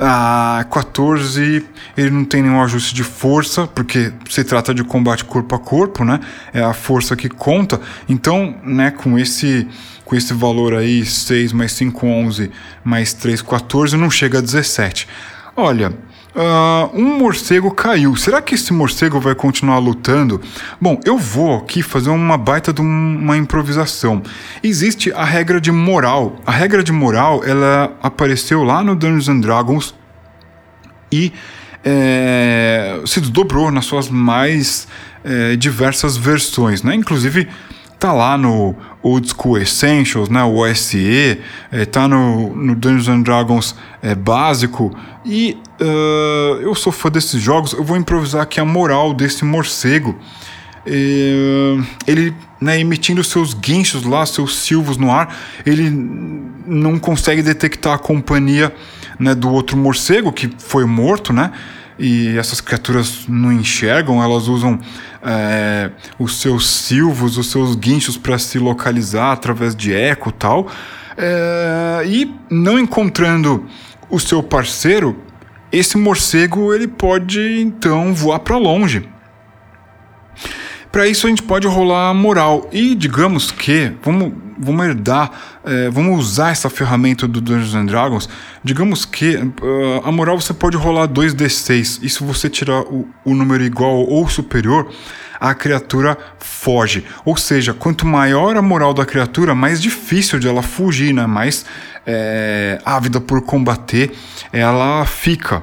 Ah, 0.00 0.64
14, 0.70 1.66
ele 1.96 2.10
não 2.10 2.24
tem 2.24 2.40
nenhum 2.40 2.62
ajuste 2.62 2.94
de 2.94 3.02
força, 3.02 3.66
porque 3.66 4.12
se 4.30 4.44
trata 4.44 4.72
de 4.72 4.84
combate 4.84 5.24
corpo 5.24 5.56
a 5.56 5.58
corpo, 5.58 6.04
né? 6.04 6.20
É 6.54 6.62
a 6.62 6.72
força 6.72 7.16
que 7.16 7.28
conta. 7.28 7.80
Então, 8.08 8.54
né, 8.62 8.92
com 8.92 9.18
esse 9.18 9.66
com 10.04 10.16
esse 10.16 10.32
valor 10.32 10.74
aí, 10.74 11.04
6 11.04 11.52
mais 11.52 11.72
5, 11.72 12.06
11, 12.06 12.50
mais 12.82 13.12
3, 13.12 13.42
14, 13.42 13.94
não 13.94 14.10
chega 14.10 14.38
a 14.38 14.40
17. 14.40 15.06
Olha, 15.54 15.92
Uh, 16.34 16.96
um 16.96 17.18
morcego 17.18 17.70
caiu. 17.70 18.14
Será 18.14 18.40
que 18.40 18.54
esse 18.54 18.72
morcego 18.72 19.18
vai 19.18 19.34
continuar 19.34 19.78
lutando? 19.78 20.40
Bom, 20.80 21.00
eu 21.04 21.18
vou 21.18 21.56
aqui 21.56 21.82
fazer 21.82 22.10
uma 22.10 22.36
baita 22.36 22.72
de 22.72 22.80
uma 22.80 23.36
improvisação. 23.36 24.22
Existe 24.62 25.12
a 25.12 25.24
regra 25.24 25.60
de 25.60 25.72
moral. 25.72 26.36
A 26.46 26.52
regra 26.52 26.82
de 26.82 26.92
moral 26.92 27.42
ela 27.44 27.92
apareceu 28.02 28.62
lá 28.62 28.84
no 28.84 28.94
Dungeons 28.94 29.28
and 29.28 29.40
Dragons 29.40 29.94
e 31.10 31.32
é, 31.84 33.00
se 33.06 33.20
desdobrou 33.20 33.70
nas 33.70 33.86
suas 33.86 34.08
mais 34.08 34.86
é, 35.24 35.56
diversas 35.56 36.16
versões, 36.16 36.82
né? 36.82 36.94
Inclusive 36.94 37.48
tá 37.98 38.12
lá 38.12 38.38
no 38.38 38.76
Old 39.02 39.28
School 39.28 39.58
Essentials, 39.58 40.28
né, 40.28 40.42
o 40.44 40.58
OSE, 40.58 41.40
é, 41.72 41.84
tá 41.84 42.06
no, 42.06 42.54
no 42.54 42.74
Dungeons 42.74 43.08
and 43.08 43.22
Dragons 43.22 43.74
é, 44.00 44.14
básico 44.14 44.96
e 45.24 45.56
uh, 45.80 46.60
eu 46.60 46.74
sou 46.74 46.92
fã 46.92 47.10
desses 47.10 47.40
jogos, 47.40 47.72
eu 47.72 47.84
vou 47.84 47.96
improvisar 47.96 48.42
aqui 48.42 48.60
a 48.60 48.64
moral 48.64 49.12
desse 49.12 49.44
morcego. 49.44 50.18
Ele, 52.06 52.32
né, 52.58 52.80
emitindo 52.80 53.22
seus 53.22 53.52
guinchos 53.52 54.04
lá, 54.04 54.24
seus 54.24 54.56
silvos 54.56 54.96
no 54.96 55.12
ar, 55.12 55.36
ele 55.66 55.90
não 55.90 56.98
consegue 56.98 57.42
detectar 57.42 57.92
a 57.92 57.98
companhia 57.98 58.74
né, 59.18 59.34
do 59.34 59.50
outro 59.50 59.76
morcego 59.76 60.32
que 60.32 60.50
foi 60.58 60.86
morto, 60.86 61.30
né? 61.30 61.52
E 61.98 62.38
essas 62.38 62.60
criaturas 62.60 63.24
não 63.28 63.52
enxergam, 63.52 64.22
elas 64.22 64.46
usam 64.48 64.78
é, 65.22 65.90
os 66.18 66.40
seus 66.40 66.68
silvos, 66.68 67.36
os 67.36 67.50
seus 67.50 67.74
guinchos 67.74 68.16
para 68.16 68.38
se 68.38 68.58
localizar 68.58 69.32
através 69.32 69.74
de 69.74 69.92
eco 69.94 70.32
tal. 70.32 70.68
É, 71.16 72.04
e 72.06 72.34
não 72.50 72.78
encontrando 72.78 73.66
o 74.08 74.18
seu 74.18 74.42
parceiro, 74.42 75.16
esse 75.70 75.98
morcego 75.98 76.72
ele 76.72 76.88
pode 76.88 77.60
então 77.60 78.14
voar 78.14 78.38
para 78.38 78.56
longe. 78.56 79.08
Para 80.90 81.06
isso 81.06 81.26
a 81.26 81.30
gente 81.30 81.42
pode 81.42 81.66
rolar 81.66 82.14
moral 82.14 82.68
e 82.72 82.94
digamos 82.94 83.50
que 83.50 83.92
vamos, 84.02 84.32
vamos 84.58 84.86
herdar, 84.86 85.30
é, 85.64 85.88
vamos 85.90 86.18
usar 86.18 86.50
essa 86.50 86.68
ferramenta 86.68 87.26
do 87.26 87.40
Dungeons 87.40 87.74
and 87.74 87.86
Dragons. 87.86 88.28
Digamos 88.62 89.04
que 89.04 89.36
uh, 89.36 90.02
a 90.04 90.12
moral 90.12 90.40
você 90.40 90.52
pode 90.52 90.76
rolar 90.76 91.08
2d6 91.08 92.00
e 92.02 92.08
se 92.08 92.22
você 92.22 92.50
tirar 92.50 92.80
o, 92.82 93.08
o 93.24 93.34
número 93.34 93.64
igual 93.64 94.06
ou 94.08 94.28
superior, 94.28 94.90
a 95.40 95.54
criatura 95.54 96.18
foge. 96.38 97.04
Ou 97.24 97.36
seja, 97.36 97.72
quanto 97.72 98.06
maior 98.06 98.56
a 98.56 98.62
moral 98.62 98.92
da 98.92 99.06
criatura, 99.06 99.54
mais 99.54 99.80
difícil 99.80 100.38
de 100.38 100.48
ela 100.48 100.62
fugir, 100.62 101.14
né? 101.14 101.26
mais 101.26 101.64
é, 102.06 102.80
ávida 102.84 103.20
por 103.20 103.42
combater 103.42 104.12
ela 104.52 105.04
fica. 105.04 105.62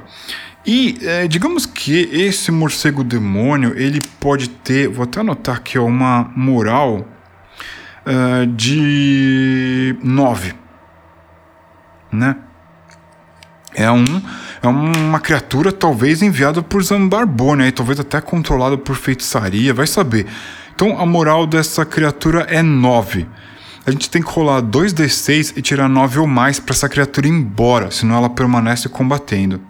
E 0.66 0.98
é, 1.04 1.28
digamos 1.28 1.66
que 1.66 2.10
esse 2.12 2.52
morcego 2.52 3.04
demônio 3.04 3.74
ele 3.78 4.02
pode 4.20 4.50
ter, 4.50 4.88
vou 4.88 5.04
até 5.04 5.20
anotar 5.20 5.58
aqui, 5.58 5.78
uma 5.78 6.32
moral 6.36 7.08
uh, 8.06 8.46
de 8.48 9.98
9. 10.04 10.54
Né? 12.12 12.36
É, 13.74 13.92
um, 13.92 14.06
é 14.64 14.68
uma 14.68 15.20
criatura 15.20 15.72
talvez 15.72 16.22
enviada 16.22 16.62
por 16.64 16.84
Zambarbone, 16.84 17.64
aí, 17.64 17.72
talvez 17.72 18.00
até 18.00 18.22
controlada 18.22 18.78
por 18.78 18.96
feitiçaria, 18.96 19.74
vai 19.74 19.88
saber. 19.88 20.26
Então 20.74 21.00
a 21.00 21.06
moral 21.06 21.46
dessa 21.46 21.86
criatura 21.86 22.42
é 22.50 22.62
9 22.62 23.28
a 23.86 23.92
gente 23.92 24.10
tem 24.10 24.22
que 24.22 24.30
rolar 24.30 24.64
2d6 24.64 25.54
e 25.56 25.62
tirar 25.62 25.88
9 25.88 26.20
ou 26.20 26.28
mais 26.28 26.60
para 26.60 26.74
essa 26.74 26.90
criatura 26.90 27.28
ir 27.28 27.30
embora, 27.30 27.92
senão 27.92 28.16
ela 28.16 28.30
permanece 28.30 28.90
combatendo. 28.90 29.62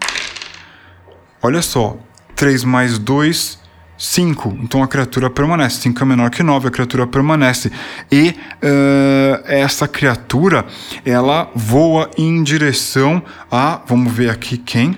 Olha 1.42 1.62
só, 1.62 1.98
3 2.34 2.64
mais 2.64 2.98
2, 2.98 3.60
5. 3.98 4.58
Então 4.62 4.84
a 4.84 4.88
criatura 4.88 5.30
permanece. 5.30 5.82
5 5.82 6.02
é 6.02 6.06
menor 6.06 6.30
que 6.30 6.44
9, 6.44 6.68
a 6.68 6.72
criatura 6.72 7.08
permanece. 7.08 7.72
E 8.12 8.30
uh, 8.30 9.44
essa 9.46 9.88
criatura, 9.88 10.66
ela 11.06 11.50
voa 11.56 12.10
em 12.18 12.44
direção 12.44 13.24
a. 13.52 13.82
Vamos 13.88 14.14
ver 14.14 14.30
aqui 14.30 14.58
quem. 14.58 14.98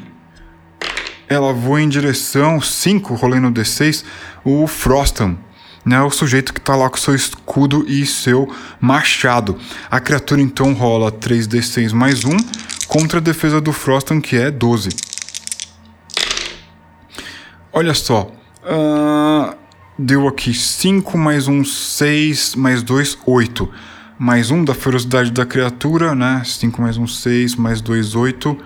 Ela 1.30 1.52
voa 1.52 1.82
em 1.82 1.90
direção 1.90 2.62
5, 2.62 3.14
rolei 3.16 3.40
no 3.40 3.52
D6, 3.52 4.04
o 4.46 4.66
Frostam 4.66 5.38
né, 5.88 6.02
o 6.02 6.10
sujeito 6.10 6.54
que 6.54 6.60
está 6.60 6.76
lá 6.76 6.90
com 6.90 6.98
seu 6.98 7.16
escudo 7.16 7.86
e 7.88 8.06
seu 8.06 8.54
machado. 8.80 9.58
A 9.90 10.02
criatura 10.02 10.42
então 10.42 10.74
rola 10.74 11.10
3d6 11.10 11.94
mais 11.94 12.26
1 12.26 12.36
contra 12.90 13.20
a 13.20 13.22
defesa 13.22 13.62
do 13.62 13.72
Frostan, 13.72 14.20
que 14.20 14.36
é 14.36 14.52
12. 14.52 14.90
Olha 17.72 17.94
só. 17.94 18.30
Uh, 18.68 19.56
deu 19.98 20.28
aqui 20.28 20.54
5 20.54 21.18
mais 21.18 21.48
1, 21.48 21.64
6, 21.64 22.56
mais 22.56 22.84
2, 22.84 23.18
8. 23.26 23.70
Mais 24.20 24.52
1 24.52 24.66
da 24.66 24.74
ferocidade 24.74 25.32
da 25.32 25.46
criatura, 25.46 26.14
né? 26.14 26.42
5 26.44 26.82
mais 26.82 26.98
1, 26.98 27.08
6, 27.08 27.56
mais 27.56 27.80
2, 27.80 28.14
8. 28.14 28.52
Uh, 28.52 28.60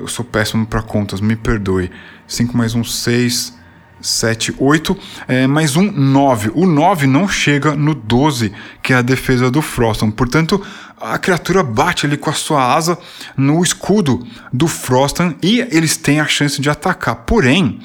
eu 0.00 0.08
sou 0.08 0.24
péssimo 0.24 0.66
para 0.66 0.80
contas, 0.80 1.20
me 1.20 1.36
perdoe. 1.36 1.90
5 2.26 2.56
mais 2.56 2.74
1, 2.74 2.82
6. 2.82 3.60
7, 4.00 4.56
8, 4.58 4.98
é, 5.28 5.46
mais 5.46 5.76
um 5.76 5.88
9. 5.88 6.50
O 6.54 6.66
9 6.66 7.06
não 7.06 7.28
chega 7.28 7.76
no 7.76 7.94
12, 7.94 8.52
que 8.82 8.92
é 8.92 8.96
a 8.96 9.02
defesa 9.02 9.48
do 9.48 9.62
Froston. 9.62 10.10
Portanto, 10.10 10.60
a 11.00 11.16
criatura 11.18 11.62
bate 11.62 12.04
ali 12.04 12.16
com 12.16 12.28
a 12.28 12.32
sua 12.32 12.74
asa 12.74 12.98
no 13.36 13.62
escudo 13.62 14.26
do 14.52 14.66
Froston 14.66 15.34
e 15.40 15.60
eles 15.70 15.96
têm 15.96 16.18
a 16.18 16.26
chance 16.26 16.60
de 16.60 16.68
atacar. 16.68 17.14
Porém, 17.14 17.78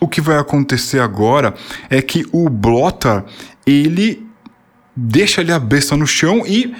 o 0.00 0.08
que 0.08 0.20
vai 0.20 0.38
acontecer 0.38 1.00
agora 1.00 1.54
é 1.88 2.02
que 2.02 2.26
o 2.32 2.48
Blotter 2.48 3.24
ele 3.66 4.26
deixa 4.94 5.40
ali 5.40 5.52
a 5.52 5.58
besta 5.58 5.96
no 5.96 6.06
chão 6.06 6.44
e 6.46 6.74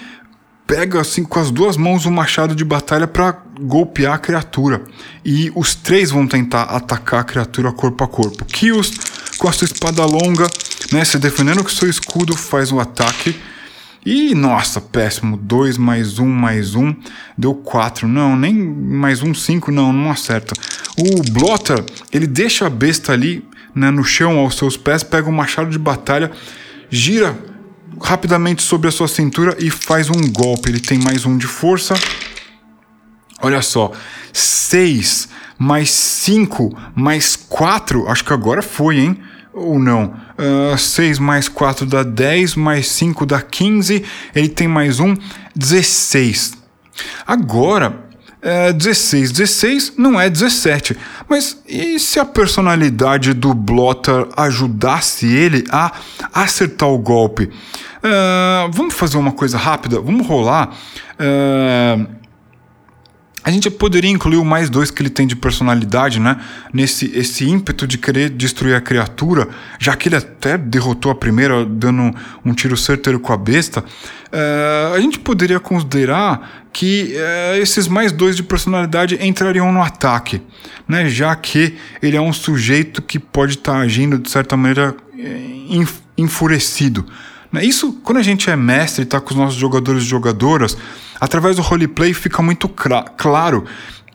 pega 0.66 1.00
assim 1.00 1.24
com 1.24 1.38
as 1.38 1.50
duas 1.50 1.76
mãos 1.76 2.06
o 2.06 2.10
machado 2.10 2.54
de 2.54 2.64
batalha 2.64 3.06
para 3.06 3.36
golpear 3.60 4.14
a 4.14 4.18
criatura. 4.18 4.82
E 5.24 5.52
os 5.54 5.74
três 5.74 6.10
vão 6.10 6.26
tentar 6.26 6.62
atacar 6.64 7.20
a 7.20 7.24
criatura 7.24 7.72
corpo 7.72 8.04
a 8.04 8.08
corpo. 8.08 8.44
Kios, 8.44 8.92
com 9.38 9.48
a 9.48 9.52
sua 9.52 9.66
espada 9.66 10.04
longa, 10.04 10.46
né, 10.92 11.04
se 11.04 11.18
defendendo 11.18 11.62
com 11.62 11.68
seu 11.68 11.88
escudo, 11.88 12.36
faz 12.36 12.72
um 12.72 12.80
ataque. 12.80 13.36
E 14.04 14.34
nossa, 14.34 14.80
péssimo. 14.80 15.36
2 15.36 15.78
mais 15.78 16.18
1 16.18 16.24
um, 16.24 16.28
mais 16.28 16.74
1 16.74 16.84
um, 16.84 16.96
deu 17.38 17.54
4. 17.54 18.06
Não, 18.06 18.36
nem 18.36 18.54
mais 18.54 19.22
1, 19.22 19.30
um, 19.30 19.34
5, 19.34 19.70
não, 19.70 19.92
não 19.92 20.10
acerta. 20.10 20.54
O 20.98 21.32
Blotter, 21.32 21.82
ele 22.12 22.26
deixa 22.26 22.66
a 22.66 22.70
besta 22.70 23.12
ali 23.12 23.46
né, 23.74 23.90
no 23.90 24.04
chão 24.04 24.38
aos 24.38 24.56
seus 24.56 24.76
pés, 24.76 25.02
pega 25.02 25.28
o 25.28 25.32
machado 25.32 25.70
de 25.70 25.78
batalha, 25.78 26.30
gira 26.90 27.36
rapidamente 28.00 28.62
sobre 28.62 28.88
a 28.88 28.92
sua 28.92 29.08
cintura 29.08 29.56
e 29.58 29.70
faz 29.70 30.10
um 30.10 30.30
golpe. 30.30 30.68
Ele 30.68 30.80
tem 30.80 30.98
mais 30.98 31.24
um 31.24 31.36
de 31.36 31.46
força. 31.46 31.94
Olha 33.40 33.62
só, 33.62 33.92
6 34.32 35.28
mais 35.58 35.90
5 35.90 36.76
mais 36.94 37.36
4, 37.36 38.08
acho 38.08 38.24
que 38.24 38.32
agora 38.32 38.62
foi, 38.62 38.98
hein? 38.98 39.18
Ou 39.54 39.78
não? 39.78 40.14
Uh, 40.36 40.76
6 40.76 41.18
mais 41.18 41.48
4 41.48 41.86
dá 41.86 42.02
10, 42.02 42.56
mais 42.56 42.88
5 42.88 43.24
dá 43.24 43.40
15, 43.40 44.04
ele 44.34 44.48
tem 44.48 44.66
mais 44.66 44.98
um, 44.98 45.14
16. 45.54 46.54
Agora, 47.26 48.04
é 48.44 48.74
16. 48.74 49.32
16 49.32 49.92
não 49.96 50.20
é 50.20 50.28
17. 50.28 50.94
Mas 51.26 51.62
e 51.66 51.98
se 51.98 52.20
a 52.20 52.26
personalidade 52.26 53.32
do 53.32 53.54
Blotter 53.54 54.26
ajudasse 54.36 55.26
ele 55.26 55.64
a 55.70 55.92
acertar 56.30 56.90
o 56.90 56.98
golpe? 56.98 57.44
Uh, 57.44 58.70
vamos 58.70 58.92
fazer 58.92 59.16
uma 59.16 59.32
coisa 59.32 59.56
rápida? 59.56 59.98
Vamos 59.98 60.26
rolar. 60.26 60.74
Uh, 61.14 62.06
a 63.44 63.50
gente 63.50 63.70
poderia 63.70 64.10
incluir 64.10 64.38
o 64.38 64.44
mais 64.44 64.70
dois 64.70 64.90
que 64.90 65.02
ele 65.02 65.10
tem 65.10 65.26
de 65.26 65.36
personalidade, 65.36 66.18
né? 66.18 66.40
Nesse 66.72 67.12
esse 67.14 67.44
ímpeto 67.44 67.86
de 67.86 67.98
querer 67.98 68.30
destruir 68.30 68.74
a 68.74 68.80
criatura, 68.80 69.46
já 69.78 69.94
que 69.94 70.08
ele 70.08 70.16
até 70.16 70.56
derrotou 70.56 71.12
a 71.12 71.14
primeira 71.14 71.62
dando 71.66 72.10
um 72.42 72.54
tiro 72.54 72.74
certeiro 72.74 73.20
com 73.20 73.34
a 73.34 73.36
besta. 73.36 73.80
Uh, 73.80 74.94
a 74.94 75.00
gente 75.00 75.18
poderia 75.18 75.60
considerar 75.60 76.64
que 76.72 77.14
uh, 77.14 77.56
esses 77.60 77.86
mais 77.86 78.10
dois 78.10 78.34
de 78.34 78.42
personalidade 78.42 79.18
entrariam 79.20 79.70
no 79.70 79.82
ataque, 79.82 80.40
né? 80.88 81.06
Já 81.10 81.36
que 81.36 81.74
ele 82.00 82.16
é 82.16 82.20
um 82.20 82.32
sujeito 82.32 83.02
que 83.02 83.18
pode 83.18 83.56
estar 83.56 83.74
tá 83.74 83.78
agindo 83.78 84.18
de 84.18 84.30
certa 84.30 84.56
maneira 84.56 84.96
enfurecido. 86.16 87.04
Né? 87.54 87.64
Isso, 87.64 87.92
quando 88.02 88.18
a 88.18 88.22
gente 88.22 88.50
é 88.50 88.56
mestre 88.56 89.02
e 89.02 89.04
está 89.04 89.20
com 89.20 89.30
os 89.30 89.36
nossos 89.36 89.58
jogadores 89.58 90.02
e 90.02 90.06
jogadoras, 90.06 90.76
através 91.20 91.56
do 91.56 91.62
roleplay 91.62 92.12
fica 92.12 92.42
muito 92.42 92.68
claro 92.68 93.64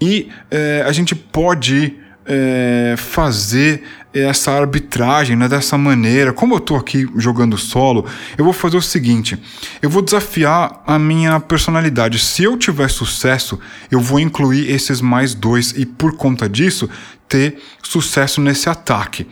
e 0.01 0.29
é, 0.51 0.83
a 0.85 0.91
gente 0.91 1.15
pode 1.15 1.95
é, 2.25 2.95
fazer 2.97 3.83
essa 4.13 4.51
arbitragem 4.51 5.35
né, 5.35 5.47
dessa 5.47 5.77
maneira. 5.77 6.33
Como 6.33 6.53
eu 6.53 6.57
estou 6.59 6.77
aqui 6.77 7.07
jogando 7.15 7.57
solo, 7.57 8.05
eu 8.37 8.43
vou 8.43 8.53
fazer 8.53 8.77
o 8.77 8.81
seguinte: 8.81 9.37
eu 9.81 9.89
vou 9.89 10.01
desafiar 10.01 10.83
a 10.85 10.99
minha 10.99 11.39
personalidade. 11.39 12.19
Se 12.19 12.43
eu 12.43 12.57
tiver 12.57 12.89
sucesso, 12.89 13.59
eu 13.89 13.99
vou 13.99 14.19
incluir 14.19 14.69
esses 14.69 15.01
mais 15.01 15.33
dois 15.33 15.71
e 15.71 15.85
por 15.85 16.15
conta 16.15 16.47
disso 16.47 16.89
ter 17.27 17.57
sucesso 17.81 18.41
nesse 18.41 18.69
ataque. 18.69 19.27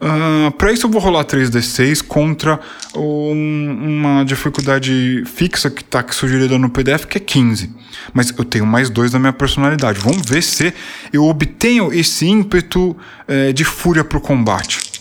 Ah, 0.00 0.52
para 0.58 0.72
isso 0.72 0.86
eu 0.86 0.90
vou 0.90 1.00
rolar 1.00 1.24
3d6 1.24 2.02
contra 2.06 2.60
um, 2.94 3.98
uma 4.00 4.24
dificuldade 4.24 5.24
fixa 5.26 5.70
que 5.70 5.82
está 5.82 6.04
sugerida 6.10 6.58
no 6.58 6.68
PDF, 6.68 7.06
que 7.06 7.16
é 7.16 7.20
15. 7.20 7.70
Mas 8.12 8.32
eu 8.36 8.44
tenho 8.44 8.66
mais 8.66 8.90
dois 8.90 9.12
da 9.12 9.18
minha 9.18 9.32
personalidade. 9.32 9.98
Vamos 10.00 10.28
ver 10.28 10.42
se 10.42 10.72
eu 11.12 11.24
obtenho 11.24 11.92
esse 11.92 12.26
ímpeto 12.26 12.96
é, 13.26 13.52
de 13.52 13.64
fúria 13.64 14.04
para 14.04 14.18
o 14.18 14.20
combate. 14.20 14.95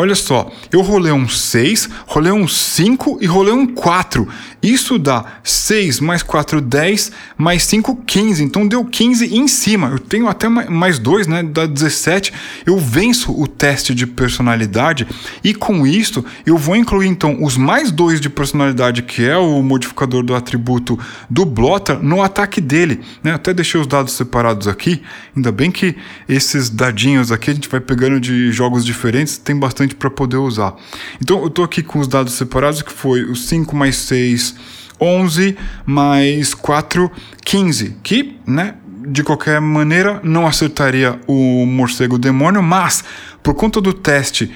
Olha 0.00 0.14
só, 0.14 0.48
eu 0.70 0.80
rolei 0.80 1.10
um 1.10 1.28
6, 1.28 1.88
rolei 2.06 2.30
um 2.30 2.46
5 2.46 3.18
e 3.20 3.26
rolei 3.26 3.52
um 3.52 3.66
4. 3.66 4.28
Isso 4.62 4.96
dá 4.96 5.24
6 5.42 5.98
mais 5.98 6.22
4, 6.22 6.60
10, 6.60 7.10
mais 7.36 7.64
5, 7.64 7.96
15. 8.06 8.44
Então 8.44 8.68
deu 8.68 8.84
15 8.84 9.34
em 9.34 9.48
cima. 9.48 9.88
Eu 9.88 9.98
tenho 9.98 10.28
até 10.28 10.48
mais 10.48 11.00
2, 11.00 11.26
né? 11.26 11.42
Dá 11.42 11.66
17. 11.66 12.32
Eu 12.64 12.78
venço 12.78 13.32
o 13.32 13.48
teste 13.48 13.92
de 13.92 14.06
personalidade 14.06 15.04
e 15.42 15.52
com 15.52 15.84
isso 15.84 16.24
eu 16.46 16.56
vou 16.56 16.76
incluir 16.76 17.08
então 17.08 17.42
os 17.42 17.56
mais 17.56 17.90
2 17.90 18.20
de 18.20 18.30
personalidade, 18.30 19.02
que 19.02 19.24
é 19.24 19.36
o 19.36 19.60
modificador 19.62 20.22
do 20.22 20.32
atributo 20.32 20.96
do 21.28 21.44
Blotter, 21.44 22.00
no 22.00 22.22
ataque 22.22 22.60
dele. 22.60 23.00
Né? 23.20 23.32
Até 23.32 23.52
deixei 23.52 23.80
os 23.80 23.86
dados 23.88 24.12
separados 24.12 24.68
aqui. 24.68 25.02
Ainda 25.34 25.50
bem 25.50 25.72
que 25.72 25.96
esses 26.28 26.70
dadinhos 26.70 27.32
aqui 27.32 27.50
a 27.50 27.54
gente 27.54 27.68
vai 27.68 27.80
pegando 27.80 28.20
de 28.20 28.52
jogos 28.52 28.84
diferentes, 28.84 29.38
tem 29.38 29.56
bastante 29.56 29.87
para 29.96 30.10
poder 30.10 30.36
usar. 30.36 30.74
Então 31.20 31.40
eu 31.40 31.48
estou 31.48 31.64
aqui 31.64 31.82
com 31.82 31.98
os 31.98 32.08
dados 32.08 32.34
separados 32.34 32.82
que 32.82 32.92
foi 32.92 33.22
o 33.24 33.34
5 33.34 33.74
mais 33.74 33.96
6, 33.96 34.54
11 35.00 35.56
mais 35.86 36.54
4, 36.54 37.10
15, 37.44 37.96
que, 38.02 38.36
né, 38.46 38.74
de 39.06 39.22
qualquer 39.22 39.60
maneira 39.60 40.20
não 40.22 40.46
acertaria 40.46 41.18
o 41.26 41.64
morcego 41.64 42.18
demônio, 42.18 42.62
mas 42.62 43.02
por 43.42 43.54
conta 43.54 43.80
do 43.80 43.92
teste 43.92 44.52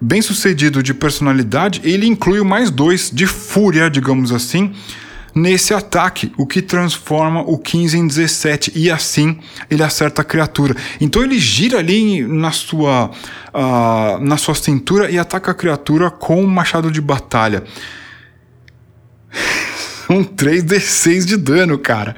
bem 0.00 0.20
sucedido 0.20 0.82
de 0.82 0.92
personalidade, 0.92 1.80
ele 1.84 2.06
inclui 2.06 2.42
mais 2.42 2.70
dois 2.70 3.08
de 3.12 3.26
fúria, 3.26 3.88
digamos 3.88 4.32
assim, 4.32 4.72
nesse 5.34 5.72
ataque, 5.72 6.32
o 6.36 6.46
que 6.46 6.60
transforma 6.60 7.40
o 7.40 7.58
15 7.58 7.98
em 7.98 8.06
17 8.06 8.72
e 8.74 8.90
assim 8.90 9.38
ele 9.70 9.82
acerta 9.82 10.22
a 10.22 10.24
criatura. 10.24 10.76
Então 11.00 11.22
ele 11.22 11.38
gira 11.38 11.78
ali 11.78 12.22
na 12.22 12.52
sua, 12.52 13.10
uh, 13.52 14.18
na 14.20 14.36
sua 14.36 14.54
cintura 14.54 15.10
e 15.10 15.18
ataca 15.18 15.50
a 15.50 15.54
criatura 15.54 16.10
com 16.10 16.42
um 16.42 16.46
machado 16.46 16.90
de 16.90 17.00
batalha. 17.00 17.64
um 20.08 20.24
3d6 20.24 21.24
de 21.24 21.36
dano, 21.36 21.78
cara. 21.78 22.14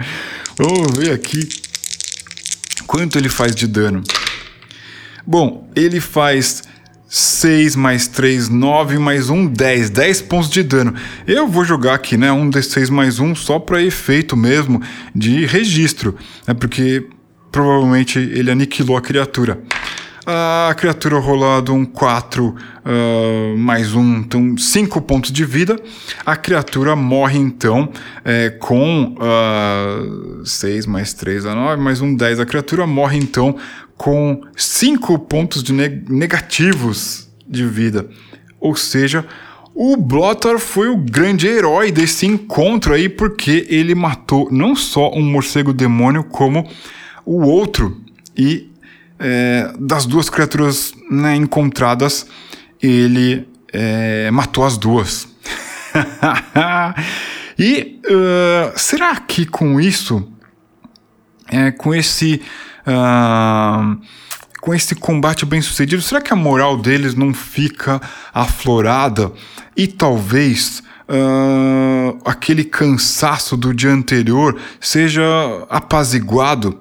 Vamos 0.57 0.97
ver 0.97 1.12
aqui 1.12 1.49
quanto 2.86 3.19
ele 3.19 3.28
faz 3.28 3.55
de 3.55 3.66
dano. 3.66 4.03
Bom, 5.27 5.70
ele 5.74 6.01
faz 6.01 6.62
6 7.15 7.77
mais 7.77 8.09
3, 8.09 8.49
9 8.49 8.99
mais 8.99 9.31
1, 9.31 9.47
10. 9.47 9.91
10 9.91 10.23
pontos 10.23 10.51
de 10.51 10.65
dano. 10.65 10.93
Eu 11.28 11.47
vou 11.47 11.65
jogar 11.65 11.95
aqui, 11.95 12.16
né? 12.16 12.32
Um 12.32 12.51
D6 12.51 12.91
mais 12.91 13.20
1 13.20 13.36
só 13.36 13.61
para 13.61 13.81
efeito 13.81 14.36
mesmo 14.36 14.82
de 15.15 15.47
registro. 15.47 16.16
Né, 16.45 16.55
porque 16.55 17.07
provavelmente 17.53 18.19
ele 18.19 18.51
aniquilou 18.51 18.97
a 18.97 19.01
criatura. 19.01 19.62
A 20.27 20.74
criatura 20.77 21.19
rolado 21.19 21.73
um 21.73 21.85
4 21.85 22.47
uh, 22.47 22.55
ah, 22.85 23.55
mais 23.59 23.95
1, 23.95 24.16
então 24.16 24.57
5 24.57 25.01
pontos 25.03 25.31
de 25.31 25.45
vida. 25.45 25.78
A 26.24 26.35
criatura 26.35 26.97
morre 26.97 27.39
então 27.39 27.91
é, 28.24 28.49
com 28.49 29.15
uh, 29.19 30.41
ah, 30.41 30.43
6 30.45 30.86
mais 30.86 31.12
3 31.12 31.47
a 31.47 31.55
9, 31.55 31.81
mais 31.81 32.01
1, 32.01 32.16
10. 32.16 32.41
A 32.41 32.47
criatura 32.47 32.86
morre 32.86 33.19
então 33.19 33.55
com 33.96 34.40
5 34.56 35.18
pontos 35.20 35.62
de 35.62 35.72
negativos 35.72 37.28
de 37.46 37.66
vida. 37.66 38.08
Ou 38.60 38.74
seja, 38.74 39.24
o 39.74 39.96
Blotter 39.96 40.58
foi 40.58 40.88
o 40.88 40.96
grande 40.96 41.46
herói 41.46 41.90
desse 41.90 42.26
encontro 42.26 42.94
aí, 42.94 43.08
porque 43.08 43.66
ele 43.68 43.94
matou 43.94 44.48
não 44.50 44.76
só 44.76 45.12
um 45.12 45.22
morcego 45.22 45.72
demônio, 45.72 46.24
como 46.24 46.68
o 47.24 47.42
outro. 47.42 48.00
E 48.36 48.70
é, 49.18 49.72
das 49.78 50.06
duas 50.06 50.30
criaturas 50.30 50.92
né, 51.10 51.34
encontradas, 51.34 52.26
ele 52.80 53.48
é, 53.72 54.30
matou 54.30 54.64
as 54.64 54.78
duas. 54.78 55.28
e 57.58 58.00
uh, 58.06 58.78
será 58.78 59.16
que 59.16 59.46
com 59.46 59.80
isso, 59.80 60.28
é, 61.48 61.70
com 61.70 61.94
esse 61.94 62.42
com 64.61 64.74
esse 64.74 64.94
combate 64.94 65.44
bem 65.44 65.61
sucedido, 65.61 66.02
será 66.02 66.20
que 66.20 66.32
a 66.32 66.36
moral 66.36 66.77
deles 66.77 67.15
não 67.15 67.35
fica 67.35 68.01
aflorada 68.32 69.32
e 69.77 69.86
talvez 69.86 70.82
aquele 72.24 72.65
cansaço 72.65 73.56
do 73.56 73.74
dia 73.74 73.90
anterior 73.90 74.59
seja 74.81 75.23
apaziguado? 75.69 76.78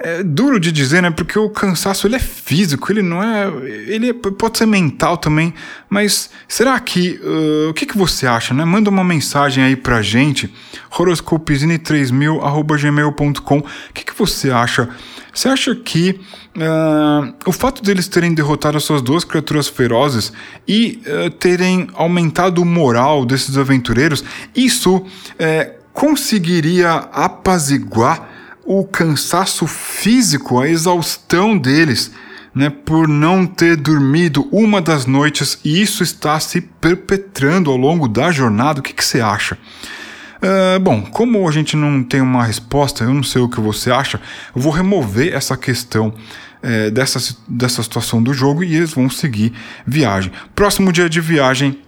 É 0.00 0.22
duro 0.22 0.60
de 0.60 0.70
dizer, 0.70 1.02
né? 1.02 1.10
Porque 1.10 1.36
o 1.36 1.50
cansaço 1.50 2.06
ele 2.06 2.14
é 2.14 2.20
físico, 2.20 2.92
ele 2.92 3.02
não 3.02 3.20
é. 3.20 3.48
Ele 3.66 4.14
pode 4.14 4.56
ser 4.56 4.66
mental 4.66 5.16
também. 5.16 5.52
Mas 5.90 6.30
será 6.46 6.78
que. 6.78 7.18
Uh, 7.20 7.70
o 7.70 7.74
que, 7.74 7.84
que 7.84 7.98
você 7.98 8.24
acha, 8.24 8.54
né? 8.54 8.64
Manda 8.64 8.88
uma 8.90 9.02
mensagem 9.02 9.64
aí 9.64 9.74
pra 9.74 10.00
gente. 10.00 10.54
horoscopezine3000.gmail.com. 10.92 13.58
O 13.58 13.64
que, 13.92 14.04
que 14.04 14.16
você 14.16 14.52
acha? 14.52 14.88
Você 15.34 15.48
acha 15.48 15.74
que 15.74 16.20
uh, 16.56 17.34
o 17.44 17.52
fato 17.52 17.82
deles 17.82 18.06
terem 18.06 18.32
derrotado 18.32 18.76
as 18.76 18.84
suas 18.84 19.02
duas 19.02 19.24
criaturas 19.24 19.66
ferozes 19.66 20.32
e 20.66 21.02
uh, 21.06 21.28
terem 21.30 21.88
aumentado 21.94 22.62
o 22.62 22.64
moral 22.64 23.26
desses 23.26 23.58
aventureiros, 23.58 24.22
isso 24.54 25.04
conseguiria 25.92 26.92
apaziguar 26.92 28.37
o 28.70 28.84
cansaço 28.84 29.66
físico, 29.66 30.60
a 30.60 30.68
exaustão 30.68 31.56
deles, 31.56 32.12
né, 32.54 32.68
por 32.68 33.08
não 33.08 33.46
ter 33.46 33.78
dormido 33.78 34.46
uma 34.52 34.82
das 34.82 35.06
noites 35.06 35.58
e 35.64 35.80
isso 35.80 36.02
está 36.02 36.38
se 36.38 36.60
perpetrando 36.60 37.70
ao 37.70 37.78
longo 37.78 38.06
da 38.06 38.30
jornada. 38.30 38.80
O 38.80 38.82
que, 38.82 38.92
que 38.92 39.02
você 39.02 39.22
acha? 39.22 39.56
Uh, 40.36 40.78
bom, 40.80 41.00
como 41.00 41.48
a 41.48 41.50
gente 41.50 41.76
não 41.76 42.04
tem 42.04 42.20
uma 42.20 42.44
resposta, 42.44 43.04
eu 43.04 43.14
não 43.14 43.22
sei 43.22 43.40
o 43.40 43.48
que 43.48 43.58
você 43.58 43.90
acha, 43.90 44.20
eu 44.54 44.60
vou 44.60 44.70
remover 44.70 45.32
essa 45.32 45.56
questão 45.56 46.12
é, 46.62 46.90
dessa, 46.90 47.34
dessa 47.48 47.82
situação 47.82 48.22
do 48.22 48.34
jogo 48.34 48.62
e 48.62 48.76
eles 48.76 48.92
vão 48.92 49.08
seguir 49.08 49.50
viagem. 49.86 50.30
Próximo 50.54 50.92
dia 50.92 51.08
de 51.08 51.22
viagem, 51.22 51.78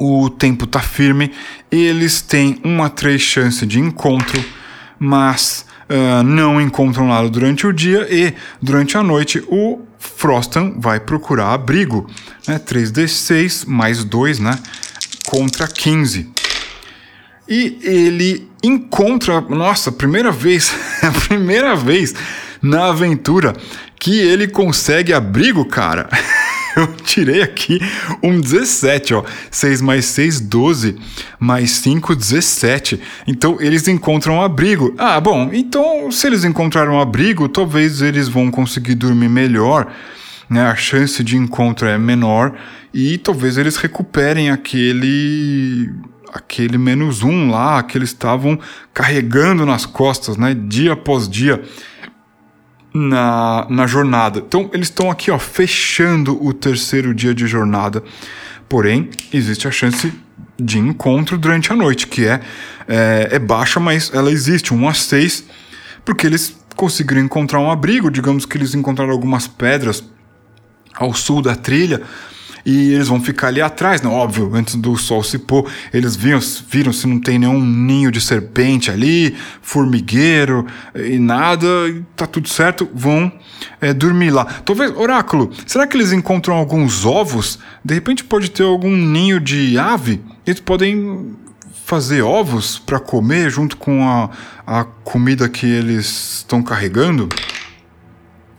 o 0.00 0.30
tempo 0.30 0.66
tá 0.66 0.80
firme, 0.80 1.32
eles 1.70 2.22
têm 2.22 2.58
uma 2.64 2.88
três 2.88 3.20
chance 3.20 3.66
de 3.66 3.78
encontro, 3.78 4.42
mas 4.98 5.65
uh, 5.88 6.22
não 6.22 6.60
encontram 6.60 7.08
nada 7.08 7.28
durante 7.28 7.66
o 7.66 7.72
dia 7.72 8.06
e 8.10 8.34
durante 8.60 8.96
a 8.96 9.02
noite 9.02 9.42
o 9.48 9.80
Frostan 9.98 10.74
vai 10.78 11.00
procurar 11.00 11.52
abrigo, 11.52 12.08
né? 12.46 12.58
3d6 12.58 13.66
mais 13.66 14.04
2, 14.04 14.38
né? 14.38 14.58
Contra 15.26 15.66
15. 15.66 16.30
E 17.48 17.78
ele 17.82 18.48
encontra, 18.62 19.40
nossa, 19.40 19.92
primeira 19.92 20.32
vez, 20.32 20.74
a 21.02 21.10
primeira 21.12 21.76
vez 21.76 22.14
na 22.60 22.88
aventura 22.88 23.54
que 23.98 24.18
ele 24.18 24.48
consegue 24.48 25.12
abrigo, 25.12 25.64
cara. 25.64 26.08
eu 26.78 26.86
tirei 26.96 27.42
aqui 27.42 27.80
um 28.22 28.38
17, 28.38 29.14
ó. 29.14 29.24
6 29.50 29.80
mais 29.80 30.04
6, 30.04 30.40
12. 30.40 30.96
Mais 31.40 31.70
5, 31.72 32.14
17. 32.14 33.00
Então 33.26 33.56
eles 33.60 33.88
encontram 33.88 34.42
abrigo. 34.42 34.94
Ah, 34.98 35.18
bom, 35.20 35.50
então 35.52 36.10
se 36.12 36.26
eles 36.26 36.44
encontraram 36.44 37.00
abrigo, 37.00 37.48
talvez 37.48 38.02
eles 38.02 38.28
vão 38.28 38.50
conseguir 38.50 38.94
dormir 38.94 39.28
melhor. 39.28 39.90
Né? 40.48 40.62
A 40.66 40.76
chance 40.76 41.24
de 41.24 41.36
encontro 41.36 41.88
é 41.88 41.96
menor. 41.96 42.54
E 42.92 43.18
talvez 43.18 43.56
eles 43.56 43.76
recuperem 43.76 44.50
aquele 44.50 45.90
aquele 46.32 46.76
menos 46.76 47.22
um 47.22 47.50
lá 47.50 47.82
que 47.82 47.96
eles 47.96 48.10
estavam 48.10 48.58
carregando 48.92 49.64
nas 49.64 49.86
costas, 49.86 50.36
né, 50.36 50.54
dia 50.54 50.92
após 50.92 51.28
dia. 51.28 51.62
Na, 52.96 53.66
na 53.68 53.86
jornada. 53.86 54.42
Então, 54.46 54.70
eles 54.72 54.88
estão 54.88 55.10
aqui, 55.10 55.30
ó, 55.30 55.38
fechando 55.38 56.42
o 56.44 56.52
terceiro 56.52 57.14
dia 57.14 57.34
de 57.34 57.46
jornada. 57.46 58.02
Porém, 58.68 59.10
existe 59.32 59.68
a 59.68 59.70
chance 59.70 60.12
de 60.58 60.78
encontro 60.78 61.36
durante 61.36 61.72
a 61.72 61.76
noite, 61.76 62.06
que 62.06 62.26
é, 62.26 62.40
é, 62.88 63.28
é 63.32 63.38
baixa, 63.38 63.78
mas 63.78 64.10
ela 64.14 64.30
existe, 64.30 64.72
1 64.72 64.88
a 64.88 64.94
6, 64.94 65.44
porque 66.04 66.26
eles 66.26 66.56
conseguiram 66.74 67.20
encontrar 67.20 67.60
um 67.60 67.70
abrigo, 67.70 68.10
digamos 68.10 68.46
que 68.46 68.56
eles 68.56 68.74
encontraram 68.74 69.12
algumas 69.12 69.46
pedras 69.46 70.02
ao 70.94 71.12
sul 71.12 71.42
da 71.42 71.54
trilha, 71.54 72.02
e 72.66 72.92
eles 72.92 73.06
vão 73.06 73.20
ficar 73.20 73.46
ali 73.46 73.62
atrás, 73.62 74.02
né? 74.02 74.10
Óbvio, 74.10 74.50
antes 74.52 74.74
do 74.74 74.96
sol 74.96 75.22
se 75.22 75.38
pôr, 75.38 75.70
eles 75.94 76.16
viram, 76.16 76.40
viram 76.68 76.92
se 76.92 77.06
não 77.06 77.20
tem 77.20 77.38
nenhum 77.38 77.64
ninho 77.64 78.10
de 78.10 78.20
serpente 78.20 78.90
ali, 78.90 79.36
formigueiro 79.62 80.66
e 80.92 81.16
nada, 81.16 81.66
tá 82.16 82.26
tudo 82.26 82.48
certo, 82.48 82.88
vão 82.92 83.30
é, 83.80 83.94
dormir 83.94 84.30
lá. 84.30 84.44
Talvez, 84.44 84.90
oráculo, 84.96 85.52
será 85.64 85.86
que 85.86 85.96
eles 85.96 86.10
encontram 86.10 86.56
alguns 86.56 87.06
ovos? 87.06 87.60
De 87.84 87.94
repente 87.94 88.24
pode 88.24 88.50
ter 88.50 88.64
algum 88.64 88.96
ninho 88.96 89.38
de 89.38 89.78
ave? 89.78 90.20
Eles 90.44 90.58
podem 90.58 91.36
fazer 91.84 92.20
ovos 92.22 92.80
para 92.80 92.98
comer 92.98 93.48
junto 93.48 93.76
com 93.76 94.08
a, 94.08 94.28
a 94.66 94.82
comida 95.04 95.48
que 95.48 95.66
eles 95.66 96.38
estão 96.38 96.60
carregando? 96.64 97.28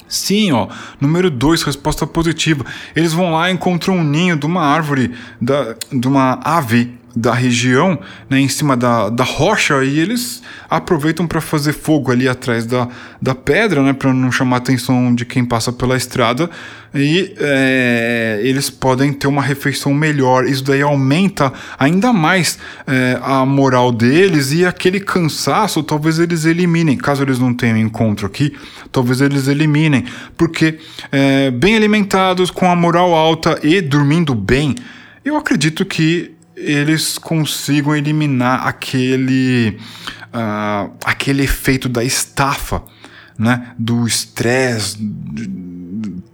Sim, 0.08 0.52
ó. 0.52 0.68
Número 1.00 1.30
2, 1.30 1.64
resposta 1.64 2.08
positiva. 2.08 2.66
Eles 2.96 3.14
vão 3.14 3.34
lá 3.34 3.50
e 3.50 3.54
encontram 3.54 3.98
um 3.98 4.04
ninho 4.04 4.38
de 4.38 4.46
uma 4.46 4.62
árvore, 4.62 5.14
da, 5.42 5.76
de 5.92 6.08
uma 6.08 6.40
ave 6.44 6.98
da 7.18 7.34
região, 7.34 8.00
né, 8.30 8.40
em 8.40 8.48
cima 8.48 8.78
da, 8.78 9.10
da 9.10 9.24
rocha, 9.24 9.84
e 9.84 10.00
eles 10.00 10.44
aproveitam 10.70 11.26
para 11.26 11.42
fazer 11.42 11.74
fogo 11.74 12.12
ali 12.12 12.28
atrás 12.28 12.66
da, 12.66 12.88
da 13.22 13.34
pedra, 13.34 13.82
né, 13.82 13.94
para 13.94 14.14
não 14.14 14.32
chamar 14.32 14.58
a 14.58 14.60
atenção 14.60 15.14
de 15.14 15.26
quem 15.26 15.44
passa 15.44 15.72
pela 15.72 15.98
estrada, 15.98 16.50
e 16.94 17.34
é, 17.38 18.40
eles 18.44 18.70
podem 18.70 19.12
ter 19.12 19.28
uma 19.28 19.42
refeição 19.42 19.94
melhor. 19.94 20.46
Isso 20.46 20.64
daí 20.64 20.82
aumenta 20.82 21.52
ainda 21.78 22.14
mais 22.14 22.58
é, 22.86 23.20
a 23.22 23.46
moral 23.46 23.92
deles 23.92 24.52
e 24.52 24.66
aquele 24.66 25.00
cansaço, 25.00 25.84
talvez 25.84 26.20
eles 26.20 26.46
eliminem. 26.46 26.98
Caso 26.98 27.24
eles 27.24 27.40
não 27.40 27.54
tenham 27.54 27.78
encontro 27.78 28.26
aqui, 28.26 28.56
talvez 28.92 29.22
eles 29.22 29.48
eliminem, 29.48 30.06
porque 30.38 30.80
é, 31.12 31.52
bem 31.52 31.76
alimentados, 31.76 32.50
com 32.50 32.70
a 32.70 32.76
moral 32.76 33.14
alta 33.14 33.60
e 33.64 33.82
dormindo 33.82 34.34
bem, 34.34 34.76
eu 35.26 35.36
acredito 35.36 35.84
que 35.84 36.37
eles 36.58 37.20
consigam 37.20 37.96
eliminar 37.96 38.66
aquele, 38.66 39.78
uh, 40.34 40.92
aquele 41.06 41.44
efeito 41.44 41.88
da 41.88 42.04
estafa, 42.04 42.82
né? 43.38 43.74
do 43.78 44.08
estresse, 44.08 44.98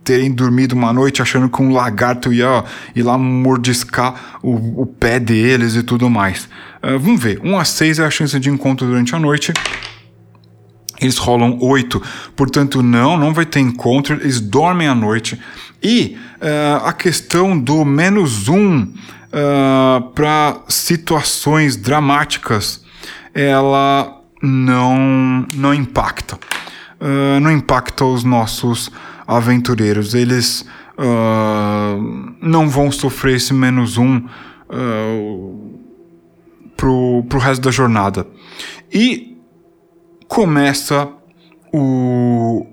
terem 0.01 0.31
dormido 0.31 0.75
uma 0.75 0.93
noite 0.93 1.21
achando 1.21 1.49
que 1.49 1.61
um 1.61 1.73
lagarto 1.73 2.31
ia 2.31 2.63
ir 2.95 3.03
lá 3.03 3.17
mordiscar 3.17 4.39
o, 4.41 4.83
o 4.83 4.85
pé 4.85 5.19
deles 5.19 5.75
e 5.75 5.83
tudo 5.83 6.09
mais. 6.09 6.45
Uh, 6.81 6.97
vamos 6.97 7.21
ver, 7.21 7.41
1 7.43 7.59
a 7.59 7.65
6 7.65 7.99
é 7.99 8.05
a 8.05 8.09
chance 8.09 8.39
de 8.39 8.49
encontro 8.49 8.87
durante 8.87 9.13
a 9.13 9.19
noite. 9.19 9.51
Eles 11.01 11.17
rolam 11.17 11.57
8, 11.59 12.01
portanto, 12.33 12.81
não, 12.81 13.17
não 13.17 13.33
vai 13.33 13.45
ter 13.45 13.59
encontro, 13.59 14.15
eles 14.15 14.39
dormem 14.39 14.87
à 14.87 14.95
noite. 14.95 15.37
E 15.81 16.17
uh, 16.37 16.85
a 16.85 16.93
questão 16.93 17.59
do 17.59 17.83
menos 17.83 18.47
1 18.47 18.93
uh, 19.33 19.97
ah, 19.97 20.01
para 20.13 20.61
situações 20.67 21.75
dramáticas, 21.75 22.83
ela 23.33 24.21
não, 24.41 25.47
não 25.55 25.73
impacta. 25.73 26.37
Uh, 27.01 27.39
não 27.41 27.51
impacta 27.51 28.05
os 28.05 28.23
nossos 28.23 28.91
aventureiros. 29.27 30.13
Eles 30.13 30.65
uh, 30.97 32.35
não 32.39 32.69
vão 32.69 32.91
sofrer 32.91 33.35
esse 33.35 33.53
menos 33.53 33.97
um 33.97 34.17
uh, 34.69 35.79
pro, 36.77 37.25
pro 37.27 37.39
resto 37.39 37.63
da 37.63 37.71
jornada. 37.71 38.27
E 38.91 39.37
começa 40.27 41.09
o, 41.73 42.67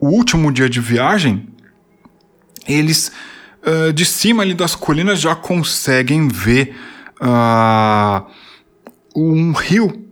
o 0.00 0.08
último 0.08 0.52
dia 0.52 0.68
de 0.68 0.80
viagem. 0.80 1.48
Eles 2.66 3.10
uh, 3.68 3.92
de 3.92 4.04
cima 4.04 4.42
ali 4.42 4.54
das 4.54 4.74
colinas 4.74 5.20
já 5.20 5.34
conseguem 5.34 6.28
ver 6.28 6.74
uh, 7.20 8.24
um 9.14 9.52
rio 9.52 10.06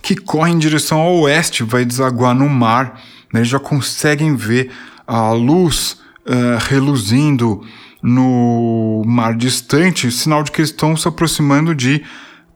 que 0.00 0.14
corre 0.14 0.52
em 0.52 0.58
direção 0.58 1.00
ao 1.00 1.18
oeste, 1.20 1.64
vai 1.64 1.84
desaguar 1.84 2.34
no 2.34 2.48
mar. 2.48 3.00
Né? 3.32 3.40
Eles 3.40 3.48
já 3.48 3.58
conseguem 3.58 4.36
ver 4.36 4.70
a 5.06 5.32
luz 5.32 5.98
uh, 6.24 6.58
reluzindo 6.68 7.62
no 8.02 9.02
mar 9.04 9.34
distante, 9.34 10.10
sinal 10.12 10.44
de 10.44 10.52
que 10.52 10.60
eles 10.60 10.70
estão 10.70 10.96
se 10.96 11.08
aproximando 11.08 11.74
de 11.74 12.04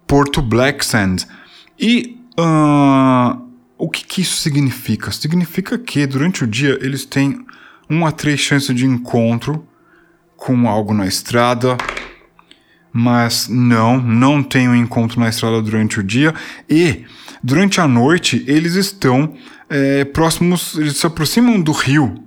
Porto 0.07 0.41
Blacksand. 0.41 1.27
E 1.79 2.19
uh, 2.39 3.41
o 3.77 3.89
que, 3.89 4.05
que, 4.05 4.21
isso 4.21 4.37
significa? 4.37 5.11
Significa 5.11 5.77
que 5.77 6.07
durante 6.07 6.45
o 6.45 6.47
dia 6.47 6.79
eles 6.81 7.05
têm 7.05 7.45
uma 7.89 8.11
a 8.11 8.13
três 8.13 8.39
chances 8.39 8.75
de 8.75 8.87
encontro 8.87 9.67
com 10.41 10.67
algo 10.67 10.95
na 10.95 11.07
estrada, 11.07 11.77
mas 12.91 13.47
não, 13.47 14.01
não 14.01 14.43
tem 14.43 14.69
um 14.69 14.75
encontro 14.75 15.21
na 15.21 15.29
estrada 15.29 15.61
durante 15.61 16.01
o 16.01 16.03
dia 16.03 16.35
e 16.69 17.05
durante 17.43 17.79
a 17.79 17.87
noite 17.87 18.43
eles 18.49 18.75
estão 18.75 19.35
é, 19.69 20.05
próximos, 20.07 20.77
eles 20.79 20.97
se 20.97 21.07
aproximam 21.07 21.61
do 21.61 21.73
rio, 21.73 22.25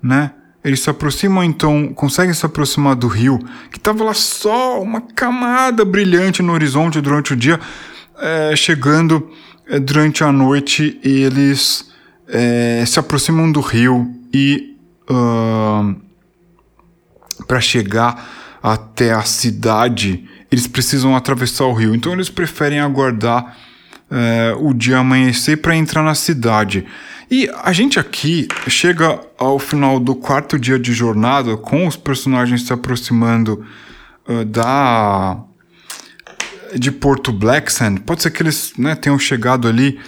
né? 0.00 0.30
Eles 0.64 0.80
se 0.80 0.88
aproximam 0.88 1.44
então, 1.44 1.92
conseguem 1.92 2.32
se 2.32 2.46
aproximar 2.46 2.94
do 2.94 3.08
rio, 3.08 3.38
que 3.70 3.76
estava 3.76 4.02
lá 4.02 4.14
só 4.14 4.80
uma 4.80 5.02
camada 5.02 5.84
brilhante 5.84 6.40
no 6.40 6.52
horizonte 6.52 7.00
durante 7.00 7.34
o 7.34 7.36
dia, 7.36 7.60
é, 8.16 8.56
chegando 8.56 9.28
é, 9.66 9.78
durante 9.78 10.22
a 10.22 10.32
noite 10.32 10.98
eles 11.02 11.92
é, 12.28 12.84
se 12.86 12.98
aproximam 12.98 13.50
do 13.50 13.60
rio 13.60 14.08
e 14.32 14.78
uh, 15.10 16.03
para 17.46 17.60
chegar 17.60 18.58
até 18.62 19.12
a 19.12 19.22
cidade, 19.22 20.24
eles 20.50 20.66
precisam 20.66 21.14
atravessar 21.14 21.64
o 21.64 21.74
rio. 21.74 21.94
Então 21.94 22.12
eles 22.12 22.30
preferem 22.30 22.80
aguardar 22.80 23.56
é, 24.10 24.54
o 24.58 24.72
dia 24.72 24.98
amanhecer 24.98 25.58
para 25.58 25.76
entrar 25.76 26.02
na 26.02 26.14
cidade. 26.14 26.86
E 27.30 27.50
a 27.62 27.72
gente 27.72 27.98
aqui 27.98 28.46
chega 28.68 29.20
ao 29.38 29.58
final 29.58 29.98
do 29.98 30.14
quarto 30.14 30.58
dia 30.58 30.78
de 30.78 30.92
jornada, 30.92 31.56
com 31.56 31.86
os 31.86 31.96
personagens 31.96 32.66
se 32.66 32.72
aproximando 32.72 33.64
uh, 34.28 34.44
da 34.44 35.42
de 36.76 36.90
Porto 36.90 37.32
Blacksand. 37.32 37.96
Pode 38.06 38.22
ser 38.22 38.30
que 38.30 38.42
eles 38.42 38.72
né, 38.76 38.94
tenham 38.94 39.18
chegado 39.18 39.68
ali 39.68 39.98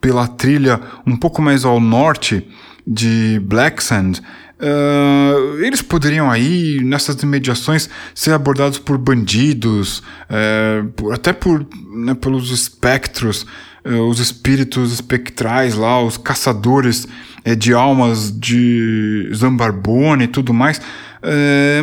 pela 0.00 0.26
trilha 0.26 0.80
um 1.06 1.16
pouco 1.16 1.40
mais 1.40 1.64
ao 1.64 1.78
norte 1.80 2.46
de 2.86 3.40
Blacksand 3.44 4.20
Uh, 4.58 5.62
eles 5.62 5.82
poderiam 5.82 6.30
aí, 6.30 6.80
nessas 6.82 7.22
imediações, 7.22 7.90
ser 8.14 8.32
abordados 8.32 8.78
por 8.78 8.96
bandidos, 8.96 9.98
uh, 9.98 10.88
por, 10.92 11.12
até 11.12 11.32
por, 11.32 11.66
né, 11.94 12.14
pelos 12.14 12.50
espectros, 12.50 13.46
uh, 13.84 14.08
os 14.08 14.18
espíritos 14.18 14.92
espectrais 14.92 15.74
lá, 15.74 16.02
os 16.02 16.16
caçadores 16.16 17.06
eh, 17.44 17.54
de 17.54 17.74
almas 17.74 18.32
de 18.32 19.30
Zambarbone 19.34 20.24
e 20.24 20.28
tudo 20.28 20.54
mais. 20.54 20.80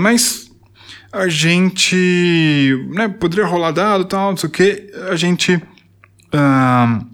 mas 0.01 0.51
a 1.11 1.27
gente 1.27 2.75
né, 2.89 3.07
poderia 3.07 3.45
rolar 3.45 3.71
dado 3.71 4.05
tal, 4.05 4.31
não 4.31 4.37
sei 4.37 4.49
o 4.49 4.51
que, 4.51 4.91
a 5.11 5.15
gente. 5.15 5.61
Uh, 6.33 7.12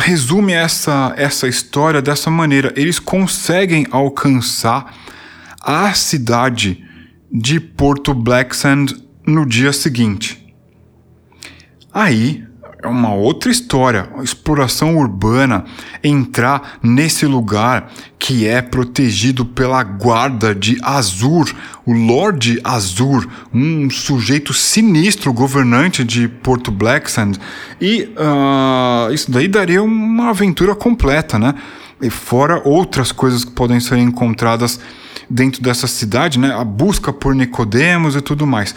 resume 0.00 0.52
essa, 0.52 1.14
essa 1.16 1.46
história 1.46 2.02
dessa 2.02 2.30
maneira. 2.30 2.72
Eles 2.76 2.98
conseguem 2.98 3.86
alcançar 3.90 4.94
a 5.60 5.92
cidade 5.92 6.84
de 7.30 7.60
Porto 7.60 8.12
Blacksand 8.12 8.86
no 9.26 9.46
dia 9.46 9.72
seguinte. 9.72 10.54
Aí 11.92 12.44
é 12.82 12.88
uma 12.88 13.12
outra 13.12 13.50
história, 13.50 14.08
exploração 14.22 14.96
urbana, 14.96 15.64
entrar 16.02 16.78
nesse 16.82 17.26
lugar 17.26 17.92
que 18.18 18.46
é 18.46 18.62
protegido 18.62 19.44
pela 19.44 19.82
guarda 19.82 20.54
de 20.54 20.78
Azur, 20.82 21.54
o 21.84 21.92
Lord 21.92 22.58
Azur, 22.64 23.28
um 23.52 23.90
sujeito 23.90 24.54
sinistro, 24.54 25.32
governante 25.32 26.02
de 26.02 26.26
Porto 26.26 26.70
Blacksand, 26.70 27.32
e 27.80 28.14
uh, 28.16 29.12
isso 29.12 29.30
daí 29.30 29.46
daria 29.46 29.82
uma 29.82 30.30
aventura 30.30 30.74
completa, 30.74 31.38
né? 31.38 31.54
E 32.00 32.08
fora 32.08 32.62
outras 32.64 33.12
coisas 33.12 33.44
que 33.44 33.50
podem 33.50 33.78
ser 33.78 33.98
encontradas 33.98 34.80
dentro 35.28 35.62
dessa 35.62 35.86
cidade, 35.86 36.38
né? 36.38 36.54
A 36.54 36.64
busca 36.64 37.12
por 37.12 37.34
Nicodemos 37.34 38.16
e 38.16 38.22
tudo 38.22 38.46
mais. 38.46 38.74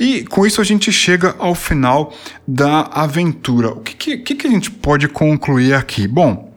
E 0.00 0.24
com 0.24 0.46
isso 0.46 0.62
a 0.62 0.64
gente 0.64 0.90
chega 0.90 1.36
ao 1.38 1.54
final 1.54 2.12
da 2.48 2.88
aventura. 2.90 3.68
O 3.68 3.80
que, 3.80 4.16
que, 4.16 4.34
que 4.34 4.46
a 4.46 4.50
gente 4.50 4.70
pode 4.70 5.06
concluir 5.06 5.74
aqui? 5.74 6.08
Bom, 6.08 6.48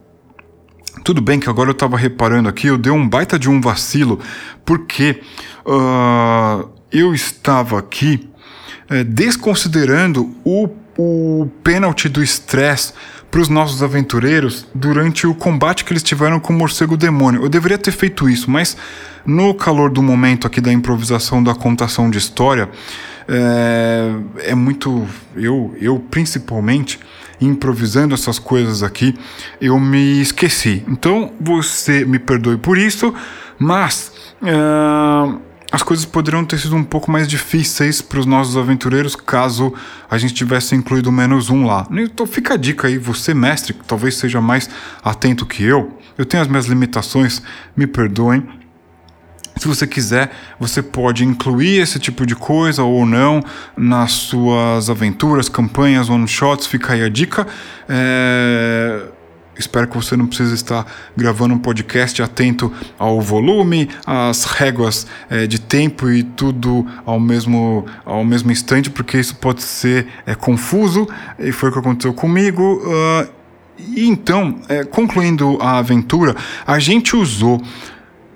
Tudo 1.03 1.21
bem 1.21 1.39
que 1.39 1.49
agora 1.49 1.69
eu 1.69 1.73
estava 1.73 1.97
reparando 1.97 2.47
aqui, 2.47 2.67
eu 2.67 2.77
dei 2.77 2.91
um 2.91 3.07
baita 3.07 3.37
de 3.37 3.49
um 3.49 3.59
vacilo, 3.59 4.19
porque 4.63 5.21
uh, 5.65 6.69
eu 6.89 7.13
estava 7.13 7.79
aqui 7.79 8.29
uh, 8.89 9.03
desconsiderando 9.03 10.33
o, 10.45 10.69
o 10.97 11.47
pênalti 11.61 12.07
do 12.07 12.23
estresse 12.23 12.93
para 13.29 13.41
os 13.41 13.49
nossos 13.49 13.83
aventureiros 13.83 14.65
durante 14.73 15.27
o 15.27 15.35
combate 15.35 15.83
que 15.83 15.91
eles 15.91 16.03
tiveram 16.03 16.39
com 16.39 16.53
o 16.53 16.55
morcego 16.55 16.95
demônio. 16.95 17.43
Eu 17.43 17.49
deveria 17.49 17.77
ter 17.77 17.91
feito 17.91 18.29
isso, 18.29 18.49
mas 18.49 18.77
no 19.25 19.53
calor 19.53 19.89
do 19.89 20.01
momento 20.01 20.47
aqui 20.47 20.61
da 20.61 20.71
improvisação 20.71 21.43
da 21.43 21.55
contação 21.55 22.09
de 22.09 22.17
história, 22.17 22.69
é, 23.27 24.51
é 24.51 24.55
muito. 24.55 25.07
Eu, 25.35 25.75
eu 25.79 25.99
principalmente 25.99 26.99
improvisando 27.41 28.13
essas 28.13 28.39
coisas 28.39 28.83
aqui, 28.83 29.17
eu 29.59 29.79
me 29.79 30.21
esqueci. 30.21 30.83
Então 30.87 31.33
você 31.39 32.05
me 32.05 32.19
perdoe 32.19 32.57
por 32.57 32.77
isso, 32.77 33.13
mas 33.59 34.11
uh, 34.41 35.39
as 35.71 35.81
coisas 35.81 36.05
poderiam 36.05 36.45
ter 36.45 36.59
sido 36.59 36.75
um 36.75 36.83
pouco 36.83 37.11
mais 37.11 37.27
difíceis 37.27 38.01
para 38.01 38.19
os 38.19 38.25
nossos 38.25 38.55
aventureiros 38.55 39.15
caso 39.15 39.73
a 40.09 40.17
gente 40.17 40.33
tivesse 40.33 40.75
incluído 40.75 41.11
menos 41.11 41.49
um 41.49 41.65
lá. 41.65 41.87
Então 41.91 42.25
fica 42.25 42.53
a 42.53 42.57
dica 42.57 42.87
aí, 42.87 42.97
você 42.97 43.33
mestre, 43.33 43.73
que 43.73 43.83
talvez 43.83 44.15
seja 44.15 44.39
mais 44.39 44.69
atento 45.03 45.45
que 45.45 45.63
eu. 45.63 45.97
Eu 46.17 46.25
tenho 46.25 46.43
as 46.43 46.47
minhas 46.47 46.67
limitações, 46.67 47.41
me 47.75 47.87
perdoem. 47.87 48.47
Se 49.57 49.67
você 49.67 49.85
quiser, 49.85 50.31
você 50.59 50.81
pode 50.81 51.23
incluir 51.23 51.81
esse 51.81 51.99
tipo 51.99 52.25
de 52.25 52.35
coisa 52.35 52.83
ou 52.83 53.05
não 53.05 53.43
nas 53.77 54.11
suas 54.11 54.89
aventuras, 54.89 55.47
campanhas, 55.47 56.09
one-shots. 56.09 56.67
Fica 56.67 56.93
aí 56.93 57.03
a 57.03 57.09
dica. 57.09 57.47
É... 57.87 59.03
Espero 59.57 59.87
que 59.87 59.95
você 59.95 60.17
não 60.17 60.25
precise 60.25 60.55
estar 60.55 60.85
gravando 61.15 61.53
um 61.53 61.59
podcast 61.59 62.21
atento 62.23 62.73
ao 62.97 63.21
volume, 63.21 63.87
às 64.05 64.45
réguas 64.45 65.05
é, 65.29 65.45
de 65.45 65.61
tempo 65.61 66.09
e 66.09 66.23
tudo 66.23 66.85
ao 67.05 67.19
mesmo, 67.19 67.85
ao 68.03 68.25
mesmo 68.25 68.51
instante, 68.51 68.89
porque 68.89 69.19
isso 69.19 69.35
pode 69.35 69.61
ser 69.61 70.07
é, 70.25 70.33
confuso, 70.33 71.07
e 71.37 71.51
foi 71.51 71.69
o 71.69 71.71
que 71.71 71.77
aconteceu 71.77 72.13
comigo. 72.15 72.81
Uh, 72.83 73.29
e 73.77 74.07
então, 74.07 74.59
é, 74.67 74.83
concluindo 74.83 75.57
a 75.61 75.77
aventura, 75.77 76.35
a 76.65 76.79
gente 76.79 77.15
usou 77.15 77.61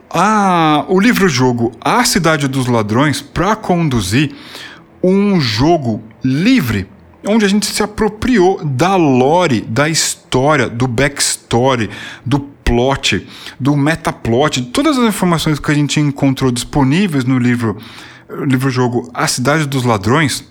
a, 0.09 0.85
o 0.87 0.99
livro-jogo 0.99 1.71
A 1.81 2.03
Cidade 2.03 2.47
dos 2.47 2.67
Ladrões 2.67 3.21
para 3.21 3.55
conduzir 3.55 4.33
um 5.03 5.39
jogo 5.39 6.01
livre, 6.23 6.87
onde 7.25 7.45
a 7.45 7.47
gente 7.47 7.65
se 7.65 7.83
apropriou 7.83 8.63
da 8.63 8.95
lore, 8.95 9.61
da 9.61 9.87
história, 9.89 10.69
do 10.69 10.87
backstory, 10.87 11.89
do 12.25 12.39
plot, 12.39 13.27
do 13.59 13.75
metaplot, 13.75 14.61
de 14.61 14.67
todas 14.67 14.97
as 14.97 15.07
informações 15.07 15.59
que 15.59 15.71
a 15.71 15.75
gente 15.75 15.99
encontrou 15.99 16.51
disponíveis 16.51 17.23
no 17.23 17.37
livro 17.39 17.77
livro-jogo 18.45 19.09
A 19.13 19.25
Cidade 19.25 19.65
dos 19.65 19.83
Ladrões 19.83 20.43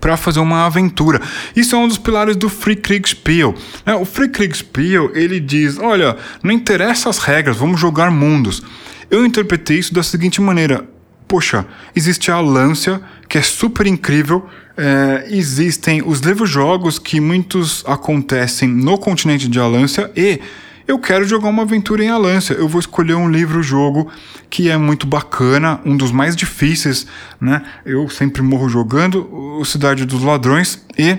para 0.00 0.16
fazer 0.16 0.40
uma 0.40 0.66
aventura. 0.66 1.20
Isso 1.54 1.74
é 1.74 1.78
um 1.78 1.88
dos 1.88 1.98
pilares 1.98 2.36
do 2.36 2.48
Free 2.48 2.76
Kriegspiel. 2.76 3.54
Né? 3.84 3.94
O 3.94 4.04
Free 4.04 4.28
Kriegspiel 4.28 5.10
ele 5.14 5.40
diz: 5.40 5.78
olha, 5.78 6.16
não 6.42 6.52
interessa 6.52 7.08
as 7.08 7.18
regras, 7.18 7.56
vamos 7.56 7.80
jogar 7.80 8.10
mundos. 8.10 8.62
Eu 9.10 9.24
interpretei 9.24 9.78
isso 9.78 9.94
da 9.94 10.02
seguinte 10.02 10.40
maneira: 10.40 10.86
poxa, 11.28 11.66
existe 11.94 12.30
a 12.30 12.40
Lancia, 12.40 13.00
que 13.28 13.38
é 13.38 13.42
super 13.42 13.86
incrível. 13.86 14.48
É, 14.76 15.28
existem 15.28 16.02
os 16.04 16.18
livros 16.18 16.50
jogos 16.50 16.98
que 16.98 17.20
muitos 17.20 17.84
acontecem 17.86 18.68
no 18.68 18.98
continente 18.98 19.48
de 19.48 19.60
Alância 19.60 20.10
e 20.16 20.40
eu 20.86 20.98
quero 20.98 21.24
jogar 21.24 21.48
uma 21.48 21.62
aventura 21.62 22.04
em 22.04 22.08
Alância. 22.08 22.54
Eu 22.54 22.68
vou 22.68 22.78
escolher 22.78 23.14
um 23.14 23.30
livro-jogo 23.30 24.10
que 24.50 24.68
é 24.68 24.76
muito 24.76 25.06
bacana, 25.06 25.80
um 25.84 25.96
dos 25.96 26.12
mais 26.12 26.36
difíceis, 26.36 27.06
né? 27.40 27.62
Eu 27.84 28.08
sempre 28.08 28.42
morro 28.42 28.68
jogando 28.68 29.28
o 29.58 29.64
Cidade 29.64 30.04
dos 30.04 30.22
Ladrões 30.22 30.84
e 30.98 31.18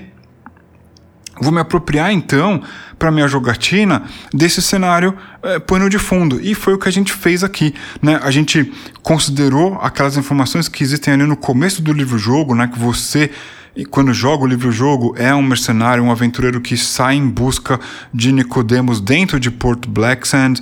vou 1.41 1.51
me 1.51 1.59
apropriar 1.59 2.11
então 2.13 2.61
para 2.97 3.11
minha 3.11 3.27
jogatina 3.27 4.03
desse 4.33 4.61
cenário 4.61 5.17
é, 5.43 5.59
pano 5.59 5.89
de 5.89 5.99
fundo 5.99 6.39
e 6.41 6.55
foi 6.55 6.73
o 6.73 6.77
que 6.77 6.87
a 6.87 6.91
gente 6.91 7.11
fez 7.11 7.43
aqui, 7.43 7.73
né? 8.01 8.19
A 8.21 8.31
gente 8.31 8.71
considerou 9.01 9.79
aquelas 9.81 10.15
informações 10.15 10.69
que 10.69 10.83
existem 10.83 11.13
ali 11.13 11.23
no 11.23 11.35
começo 11.35 11.81
do 11.81 11.91
livro-jogo, 11.91 12.55
né? 12.55 12.67
Que 12.67 12.79
você 12.79 13.31
e 13.75 13.83
quando 13.83 14.13
joga 14.13 14.45
o 14.45 14.47
livro-jogo, 14.47 15.15
é 15.17 15.35
um 15.35 15.41
mercenário, 15.41 16.01
um 16.03 16.11
aventureiro 16.11 16.61
que 16.61 16.77
sai 16.77 17.15
em 17.15 17.27
busca 17.27 17.79
de 18.13 18.31
Nicodemos 18.31 19.01
dentro 19.01 19.37
de 19.39 19.51
Port 19.51 19.85
Blacksand. 19.87 20.55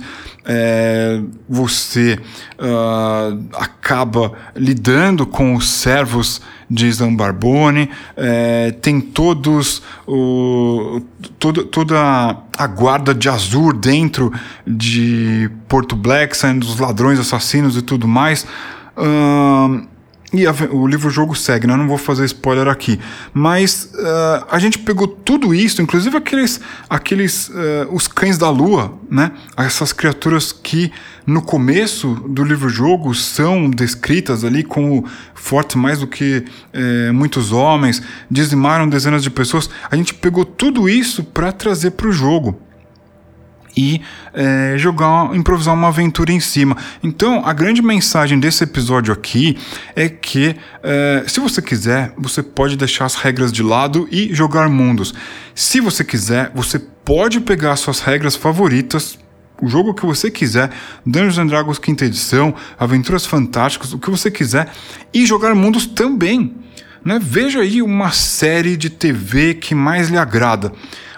É, 0.44 1.20
você 1.48 2.18
uh, 2.58 3.40
acaba 3.54 4.32
lidando 4.54 5.24
com 5.26 5.54
os 5.54 5.70
servos 5.70 6.42
de 6.68 6.90
Zambarbone, 6.90 7.88
é, 8.16 8.72
tem 8.72 9.00
todos 9.00 9.80
o, 10.06 11.00
todo, 11.38 11.64
toda 11.64 12.36
a 12.58 12.66
guarda 12.66 13.14
de 13.14 13.28
Azur 13.28 13.74
dentro 13.74 14.32
de 14.66 15.50
Porto 15.68 15.94
Blacksand, 15.94 16.60
os 16.60 16.78
ladrões 16.78 17.18
assassinos 17.18 17.76
e 17.76 17.82
tudo 17.82 18.08
mais. 18.08 18.44
Uh, 18.96 19.86
e 20.34 20.46
a, 20.46 20.52
o 20.72 20.86
livro-jogo 20.86 21.34
segue, 21.34 21.66
né? 21.66 21.74
Eu 21.74 21.78
não 21.78 21.88
vou 21.88 21.96
fazer 21.96 22.24
spoiler 22.24 22.66
aqui. 22.66 22.98
Mas 23.32 23.90
uh, 23.94 24.46
a 24.50 24.58
gente 24.58 24.80
pegou 24.80 25.06
tudo 25.06 25.54
isso, 25.54 25.80
inclusive 25.80 26.16
aqueles, 26.16 26.60
aqueles 26.90 27.48
uh, 27.48 27.52
os 27.90 28.08
cães 28.08 28.36
da 28.36 28.50
lua, 28.50 28.98
né? 29.08 29.30
Essas 29.56 29.92
criaturas 29.92 30.50
que 30.52 30.92
no 31.26 31.40
começo 31.40 32.14
do 32.28 32.42
livro-jogo 32.42 33.14
são 33.14 33.70
descritas 33.70 34.44
ali 34.44 34.62
como 34.62 35.06
fortes 35.34 35.76
mais 35.76 36.00
do 36.00 36.06
que 36.06 36.44
eh, 36.70 37.10
muitos 37.12 37.50
homens, 37.50 38.02
dizimaram 38.30 38.86
dezenas 38.86 39.22
de 39.22 39.30
pessoas. 39.30 39.70
A 39.90 39.96
gente 39.96 40.12
pegou 40.12 40.44
tudo 40.44 40.86
isso 40.86 41.24
para 41.24 41.50
trazer 41.50 41.92
para 41.92 42.08
o 42.08 42.12
jogo 42.12 42.60
e 43.76 44.00
é, 44.32 44.74
jogar, 44.76 45.34
improvisar 45.34 45.74
uma 45.74 45.88
aventura 45.88 46.32
em 46.32 46.40
cima. 46.40 46.76
Então, 47.02 47.42
a 47.44 47.52
grande 47.52 47.82
mensagem 47.82 48.38
desse 48.38 48.64
episódio 48.64 49.12
aqui 49.12 49.58
é 49.94 50.08
que, 50.08 50.56
é, 50.82 51.24
se 51.26 51.40
você 51.40 51.60
quiser, 51.60 52.12
você 52.16 52.42
pode 52.42 52.76
deixar 52.76 53.04
as 53.04 53.14
regras 53.14 53.52
de 53.52 53.62
lado 53.62 54.08
e 54.10 54.34
jogar 54.34 54.68
mundos. 54.68 55.14
Se 55.54 55.80
você 55.80 56.04
quiser, 56.04 56.50
você 56.54 56.78
pode 56.78 57.40
pegar 57.40 57.76
suas 57.76 58.00
regras 58.00 58.36
favoritas, 58.36 59.18
o 59.60 59.68
jogo 59.68 59.94
que 59.94 60.04
você 60.04 60.30
quiser, 60.30 60.70
Dungeons 61.06 61.38
and 61.38 61.46
Dragons 61.46 61.78
quinta 61.78 62.04
edição, 62.04 62.54
Aventuras 62.78 63.24
Fantásticas, 63.24 63.92
o 63.92 63.98
que 63.98 64.10
você 64.10 64.30
quiser, 64.30 64.68
e 65.12 65.24
jogar 65.24 65.54
mundos 65.54 65.86
também. 65.86 66.54
Né? 67.04 67.18
Veja 67.20 67.60
aí 67.60 67.82
uma 67.82 68.10
série 68.10 68.76
de 68.76 68.88
TV 68.88 69.54
que 69.54 69.74
mais 69.74 70.08
lhe 70.08 70.16
agrada. 70.16 70.72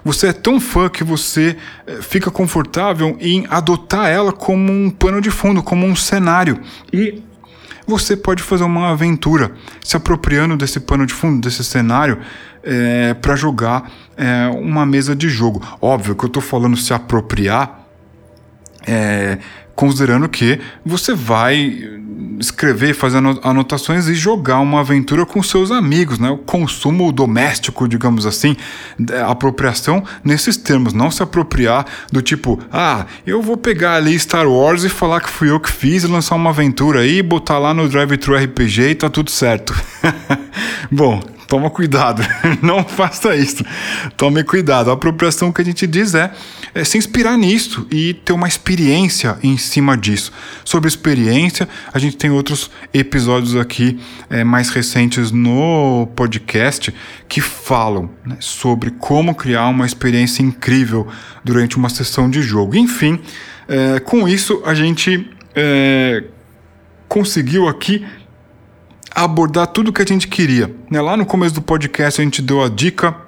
Você 0.05 0.29
é 0.29 0.33
tão 0.33 0.61
fã 0.61 0.89
que 0.89 1.03
você 1.03 1.57
eh, 1.87 1.99
fica 2.01 2.31
confortável 2.31 3.17
em 3.21 3.45
adotar 3.51 4.09
ela 4.09 4.33
como 4.33 4.73
um 4.73 4.89
pano 4.89 5.21
de 5.21 5.31
fundo, 5.31 5.63
como 5.63 5.85
um 5.85 5.97
cenário. 5.97 6.61
E 6.93 7.23
você 7.87 8.17
pode 8.17 8.43
fazer 8.43 8.63
uma 8.65 8.91
aventura 8.91 9.53
se 9.83 9.97
apropriando 9.97 10.57
desse 10.57 10.79
pano 10.79 11.07
de 11.07 11.13
fundo, 11.13 11.41
desse 11.41 11.65
cenário, 11.65 12.21
é, 12.63 13.11
eh, 13.11 13.15
para 13.15 13.35
jogar 13.35 13.91
é, 14.17 14.47
uma 14.49 14.87
mesa 14.87 15.15
de 15.15 15.29
jogo. 15.29 15.61
Óbvio 15.81 16.15
que 16.15 16.25
eu 16.25 16.29
estou 16.29 16.43
falando 16.43 16.77
se 16.77 16.95
apropriar. 16.95 17.85
É, 18.87 19.39
considerando 19.77 20.29
que 20.29 20.59
você 20.85 21.15
vai 21.15 21.97
escrever, 22.41 22.95
fazer 22.95 23.19
anotações 23.43 24.09
e 24.09 24.15
jogar 24.15 24.59
uma 24.61 24.81
aventura 24.81 25.25
com 25.25 25.43
seus 25.43 25.71
amigos, 25.71 26.19
né? 26.19 26.31
O 26.31 26.39
consumo 26.39 27.13
doméstico, 27.13 27.87
digamos 27.87 28.27
assim, 28.27 28.57
apropriação 29.29 30.03
nesses 30.25 30.57
termos, 30.57 30.93
não 30.93 31.11
se 31.11 31.23
apropriar 31.23 31.87
do 32.11 32.23
tipo, 32.23 32.61
ah, 32.73 33.07
eu 33.27 33.43
vou 33.43 33.57
pegar 33.57 33.95
ali 33.95 34.19
Star 34.19 34.49
Wars 34.49 34.83
e 34.85 34.89
falar 34.89 35.21
que 35.21 35.31
fui 35.31 35.51
eu 35.51 35.61
que 35.61 35.71
fiz 35.71 36.05
lançar 36.05 36.35
uma 36.35 36.51
aventura 36.51 37.01
aí, 37.01 37.23
botar 37.23 37.59
lá 37.59 37.75
no 37.75 37.89
Drive-Thru 37.89 38.37
RPG 38.37 38.83
e 38.83 38.95
tá 38.95 39.11
tudo 39.11 39.31
certo. 39.31 39.75
Bom, 40.91 41.23
toma 41.47 41.71
cuidado, 41.71 42.23
não 42.63 42.85
faça 42.85 43.37
isso. 43.37 43.65
Tome 44.17 44.43
cuidado. 44.45 44.91
A 44.91 44.95
apropriação 44.95 45.53
que 45.53 45.63
a 45.63 45.65
gente 45.65 45.87
diz 45.87 46.15
é, 46.15 46.31
é, 46.77 46.85
se 46.85 46.99
inspirar 46.99 47.39
nisso 47.39 47.87
e 47.91 48.13
ter 48.13 48.35
uma 48.35 48.47
experiência 48.47 49.39
em 49.43 49.57
cima 49.57 49.97
disso. 49.97 50.31
Sobre 50.63 50.89
experiência, 50.89 51.67
a 51.91 51.99
gente 51.99 52.19
tem 52.19 52.31
outros 52.31 52.71
episódios 52.93 53.57
aqui 53.57 53.99
é, 54.29 54.45
mais 54.45 54.69
recentes 54.69 55.31
no 55.31 56.07
podcast 56.15 56.95
que 57.27 57.41
falam 57.41 58.11
né, 58.27 58.37
sobre 58.41 58.91
como 58.91 59.35
criar 59.35 59.69
uma 59.69 59.87
experiência 59.87 60.43
incrível 60.43 61.09
durante 61.43 61.79
uma 61.79 61.89
sessão 61.89 62.29
de 62.29 62.43
jogo. 62.43 62.77
Enfim, 62.77 63.19
é, 63.67 63.99
com 63.99 64.29
isso 64.29 64.63
a 64.67 64.75
gente 64.75 65.31
é, 65.55 66.25
conseguiu 67.09 67.69
aqui 67.69 68.05
abordar 69.11 69.69
tudo 69.69 69.89
o 69.89 69.93
que 69.95 70.03
a 70.03 70.07
gente 70.07 70.29
queria. 70.29 70.71
Né? 70.91 71.01
Lá 71.01 71.17
no 71.17 71.25
começo 71.25 71.55
do 71.55 71.63
podcast 71.63 72.21
a 72.21 72.25
gente 72.25 72.43
deu 72.43 72.63
a 72.63 72.69
dica 72.69 73.26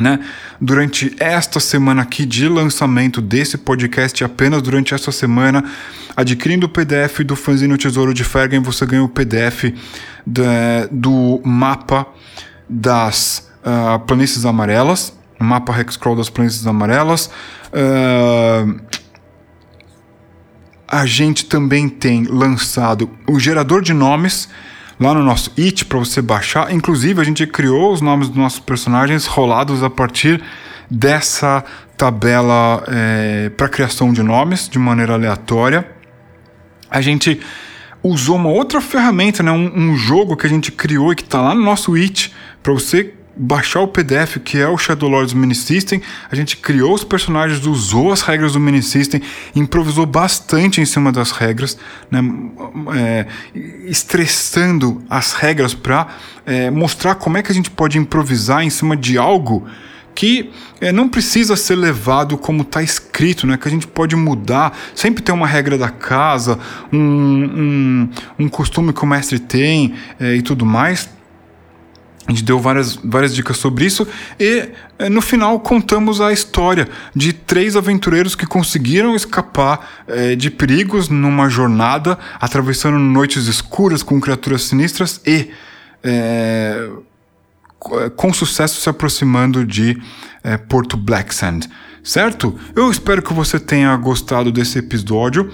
né? 0.00 0.18
Durante 0.60 1.14
esta 1.18 1.60
semana 1.60 2.02
aqui 2.02 2.24
de 2.24 2.48
lançamento 2.48 3.20
desse 3.20 3.58
podcast, 3.58 4.24
apenas 4.24 4.62
durante 4.62 4.94
esta 4.94 5.12
semana, 5.12 5.64
adquirindo 6.16 6.66
o 6.66 6.68
PDF 6.68 7.20
do 7.24 7.36
Fanzine 7.36 7.76
Tesouro 7.76 8.14
de 8.14 8.24
Fergen, 8.24 8.60
você 8.60 8.86
ganha 8.86 9.04
o 9.04 9.08
PDF 9.08 9.72
da, 10.26 10.88
do 10.90 11.40
mapa 11.44 12.06
das 12.68 13.50
uh, 13.64 13.98
planícies 14.00 14.44
amarelas, 14.44 15.12
mapa 15.38 15.78
Hexcrawl 15.78 16.16
das 16.16 16.30
planícies 16.30 16.66
amarelas. 16.66 17.30
Uh, 17.72 18.80
a 20.88 21.06
gente 21.06 21.44
também 21.44 21.88
tem 21.88 22.24
lançado 22.24 23.10
o 23.28 23.38
gerador 23.38 23.80
de 23.80 23.92
nomes 23.92 24.48
lá 25.00 25.14
no 25.14 25.22
nosso 25.22 25.50
It 25.58 25.86
para 25.86 25.98
você 25.98 26.20
baixar. 26.20 26.72
Inclusive, 26.72 27.20
a 27.20 27.24
gente 27.24 27.46
criou 27.46 27.92
os 27.92 28.02
nomes 28.02 28.28
dos 28.28 28.36
nossos 28.36 28.60
personagens 28.60 29.26
rolados 29.26 29.82
a 29.82 29.88
partir 29.88 30.42
dessa 30.90 31.64
tabela 31.96 32.84
é, 32.88 33.48
para 33.50 33.68
criação 33.68 34.12
de 34.12 34.22
nomes 34.22 34.68
de 34.68 34.78
maneira 34.78 35.14
aleatória. 35.14 35.90
A 36.90 37.00
gente 37.00 37.40
usou 38.02 38.36
uma 38.36 38.50
outra 38.50 38.80
ferramenta, 38.80 39.42
né, 39.42 39.50
um, 39.50 39.90
um 39.90 39.96
jogo 39.96 40.36
que 40.36 40.46
a 40.46 40.50
gente 40.50 40.70
criou 40.70 41.12
e 41.12 41.16
que 41.16 41.22
está 41.22 41.40
lá 41.40 41.54
no 41.54 41.62
nosso 41.62 41.94
It 41.94 42.34
para 42.62 42.72
você 42.72 43.14
baixar 43.42 43.80
o 43.80 43.88
PDF 43.88 44.36
que 44.44 44.58
é 44.58 44.68
o 44.68 44.76
Shadow 44.76 45.08
Lords 45.08 45.32
Mini 45.32 45.54
System. 45.54 46.02
A 46.30 46.36
gente 46.36 46.58
criou 46.58 46.92
os 46.92 47.02
personagens, 47.02 47.64
usou 47.64 48.12
as 48.12 48.20
regras 48.20 48.52
do 48.52 48.60
Mini 48.60 48.82
System, 48.82 49.22
improvisou 49.56 50.04
bastante 50.04 50.80
em 50.80 50.84
cima 50.84 51.10
das 51.10 51.30
regras, 51.30 51.78
né, 52.10 52.20
é, 52.94 53.26
estressando 53.86 55.02
as 55.08 55.32
regras 55.32 55.72
para 55.72 56.08
é, 56.44 56.70
mostrar 56.70 57.14
como 57.14 57.38
é 57.38 57.42
que 57.42 57.50
a 57.50 57.54
gente 57.54 57.70
pode 57.70 57.96
improvisar 57.96 58.62
em 58.62 58.70
cima 58.70 58.94
de 58.94 59.16
algo 59.16 59.66
que 60.14 60.50
é, 60.80 60.92
não 60.92 61.08
precisa 61.08 61.56
ser 61.56 61.76
levado 61.76 62.36
como 62.36 62.60
está 62.60 62.82
escrito, 62.82 63.46
né? 63.46 63.56
que 63.56 63.66
a 63.66 63.70
gente 63.70 63.86
pode 63.86 64.14
mudar, 64.16 64.76
sempre 64.94 65.22
tem 65.22 65.34
uma 65.34 65.46
regra 65.46 65.78
da 65.78 65.88
casa, 65.88 66.58
um, 66.92 66.98
um, 66.98 68.08
um 68.40 68.48
costume 68.48 68.92
que 68.92 69.02
o 69.02 69.06
mestre 69.06 69.38
tem 69.38 69.94
é, 70.18 70.34
e 70.34 70.42
tudo 70.42 70.66
mais 70.66 71.08
a 72.30 72.34
gente 72.34 72.44
deu 72.44 72.58
várias, 72.58 72.96
várias 72.96 73.34
dicas 73.34 73.56
sobre 73.56 73.84
isso 73.84 74.06
e 74.38 74.68
eh, 74.98 75.08
no 75.08 75.20
final 75.20 75.58
contamos 75.60 76.20
a 76.20 76.32
história 76.32 76.88
de 77.14 77.32
três 77.32 77.76
aventureiros 77.76 78.34
que 78.34 78.46
conseguiram 78.46 79.16
escapar 79.16 80.04
é, 80.06 80.36
de 80.36 80.50
perigos 80.50 81.08
numa 81.08 81.48
jornada, 81.48 82.18
atravessando 82.40 82.98
noites 82.98 83.46
escuras 83.46 84.02
com 84.02 84.20
criaturas 84.20 84.62
sinistras 84.62 85.20
e 85.26 85.50
é, 86.02 86.88
com 88.16 88.32
sucesso 88.32 88.80
se 88.80 88.88
aproximando 88.88 89.64
de 89.64 90.00
é, 90.44 90.56
Porto 90.56 90.96
Blacksand. 90.96 91.60
Certo? 92.02 92.58
Eu 92.74 92.90
espero 92.90 93.22
que 93.22 93.32
você 93.34 93.58
tenha 93.58 93.94
gostado 93.96 94.50
desse 94.50 94.78
episódio. 94.78 95.50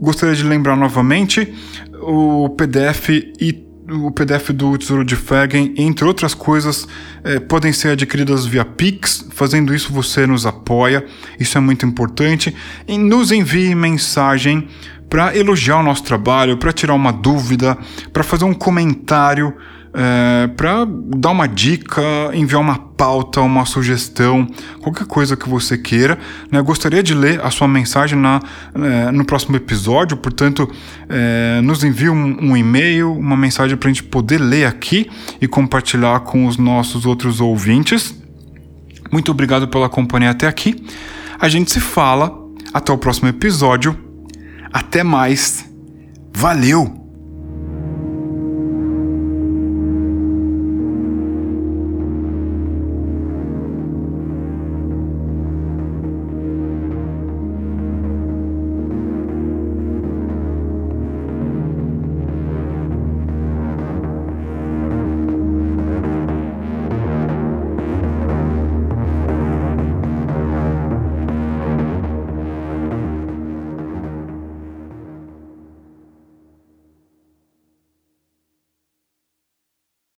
Gostaria 0.00 0.34
de 0.34 0.44
lembrar 0.44 0.76
novamente 0.76 1.52
o 2.00 2.48
PDF 2.50 3.08
e 3.40 3.63
o 3.88 4.10
PDF 4.10 4.50
do 4.50 4.76
Tesouro 4.78 5.04
de 5.04 5.14
Fergen, 5.14 5.74
entre 5.76 6.04
outras 6.04 6.34
coisas, 6.34 6.88
é, 7.22 7.38
podem 7.38 7.72
ser 7.72 7.90
adquiridas 7.90 8.46
via 8.46 8.64
Pix. 8.64 9.26
Fazendo 9.30 9.74
isso, 9.74 9.92
você 9.92 10.26
nos 10.26 10.46
apoia, 10.46 11.04
isso 11.38 11.58
é 11.58 11.60
muito 11.60 11.84
importante. 11.84 12.54
E 12.88 12.96
nos 12.96 13.30
envie 13.30 13.74
mensagem 13.74 14.68
para 15.08 15.36
elogiar 15.36 15.78
o 15.78 15.82
nosso 15.82 16.02
trabalho, 16.02 16.56
para 16.56 16.72
tirar 16.72 16.94
uma 16.94 17.12
dúvida, 17.12 17.76
para 18.12 18.22
fazer 18.22 18.44
um 18.44 18.54
comentário 18.54 19.54
é, 19.94 20.48
para 20.48 20.84
dar 21.16 21.30
uma 21.30 21.46
dica, 21.46 22.02
enviar 22.34 22.60
uma 22.60 22.76
pauta, 22.78 23.40
uma 23.40 23.64
sugestão, 23.64 24.46
qualquer 24.80 25.06
coisa 25.06 25.36
que 25.36 25.48
você 25.48 25.78
queira. 25.78 26.18
Né? 26.50 26.60
Gostaria 26.60 27.02
de 27.02 27.14
ler 27.14 27.40
a 27.44 27.50
sua 27.50 27.68
mensagem 27.68 28.18
na, 28.18 28.40
é, 28.74 29.12
no 29.12 29.24
próximo 29.24 29.56
episódio, 29.56 30.16
portanto, 30.16 30.68
é, 31.08 31.60
nos 31.62 31.84
envie 31.84 32.10
um, 32.10 32.50
um 32.50 32.56
e-mail, 32.56 33.12
uma 33.12 33.36
mensagem 33.36 33.76
para 33.76 33.88
a 33.88 33.92
gente 33.92 34.02
poder 34.02 34.38
ler 34.38 34.66
aqui 34.66 35.08
e 35.40 35.46
compartilhar 35.46 36.20
com 36.20 36.46
os 36.46 36.56
nossos 36.56 37.06
outros 37.06 37.40
ouvintes. 37.40 38.14
Muito 39.12 39.30
obrigado 39.30 39.68
pela 39.68 39.88
companhia 39.88 40.30
até 40.30 40.48
aqui. 40.48 40.84
A 41.38 41.48
gente 41.48 41.70
se 41.70 41.80
fala. 41.80 42.42
Até 42.72 42.92
o 42.92 42.98
próximo 42.98 43.28
episódio. 43.28 43.96
Até 44.72 45.04
mais. 45.04 45.64
Valeu! 46.34 47.03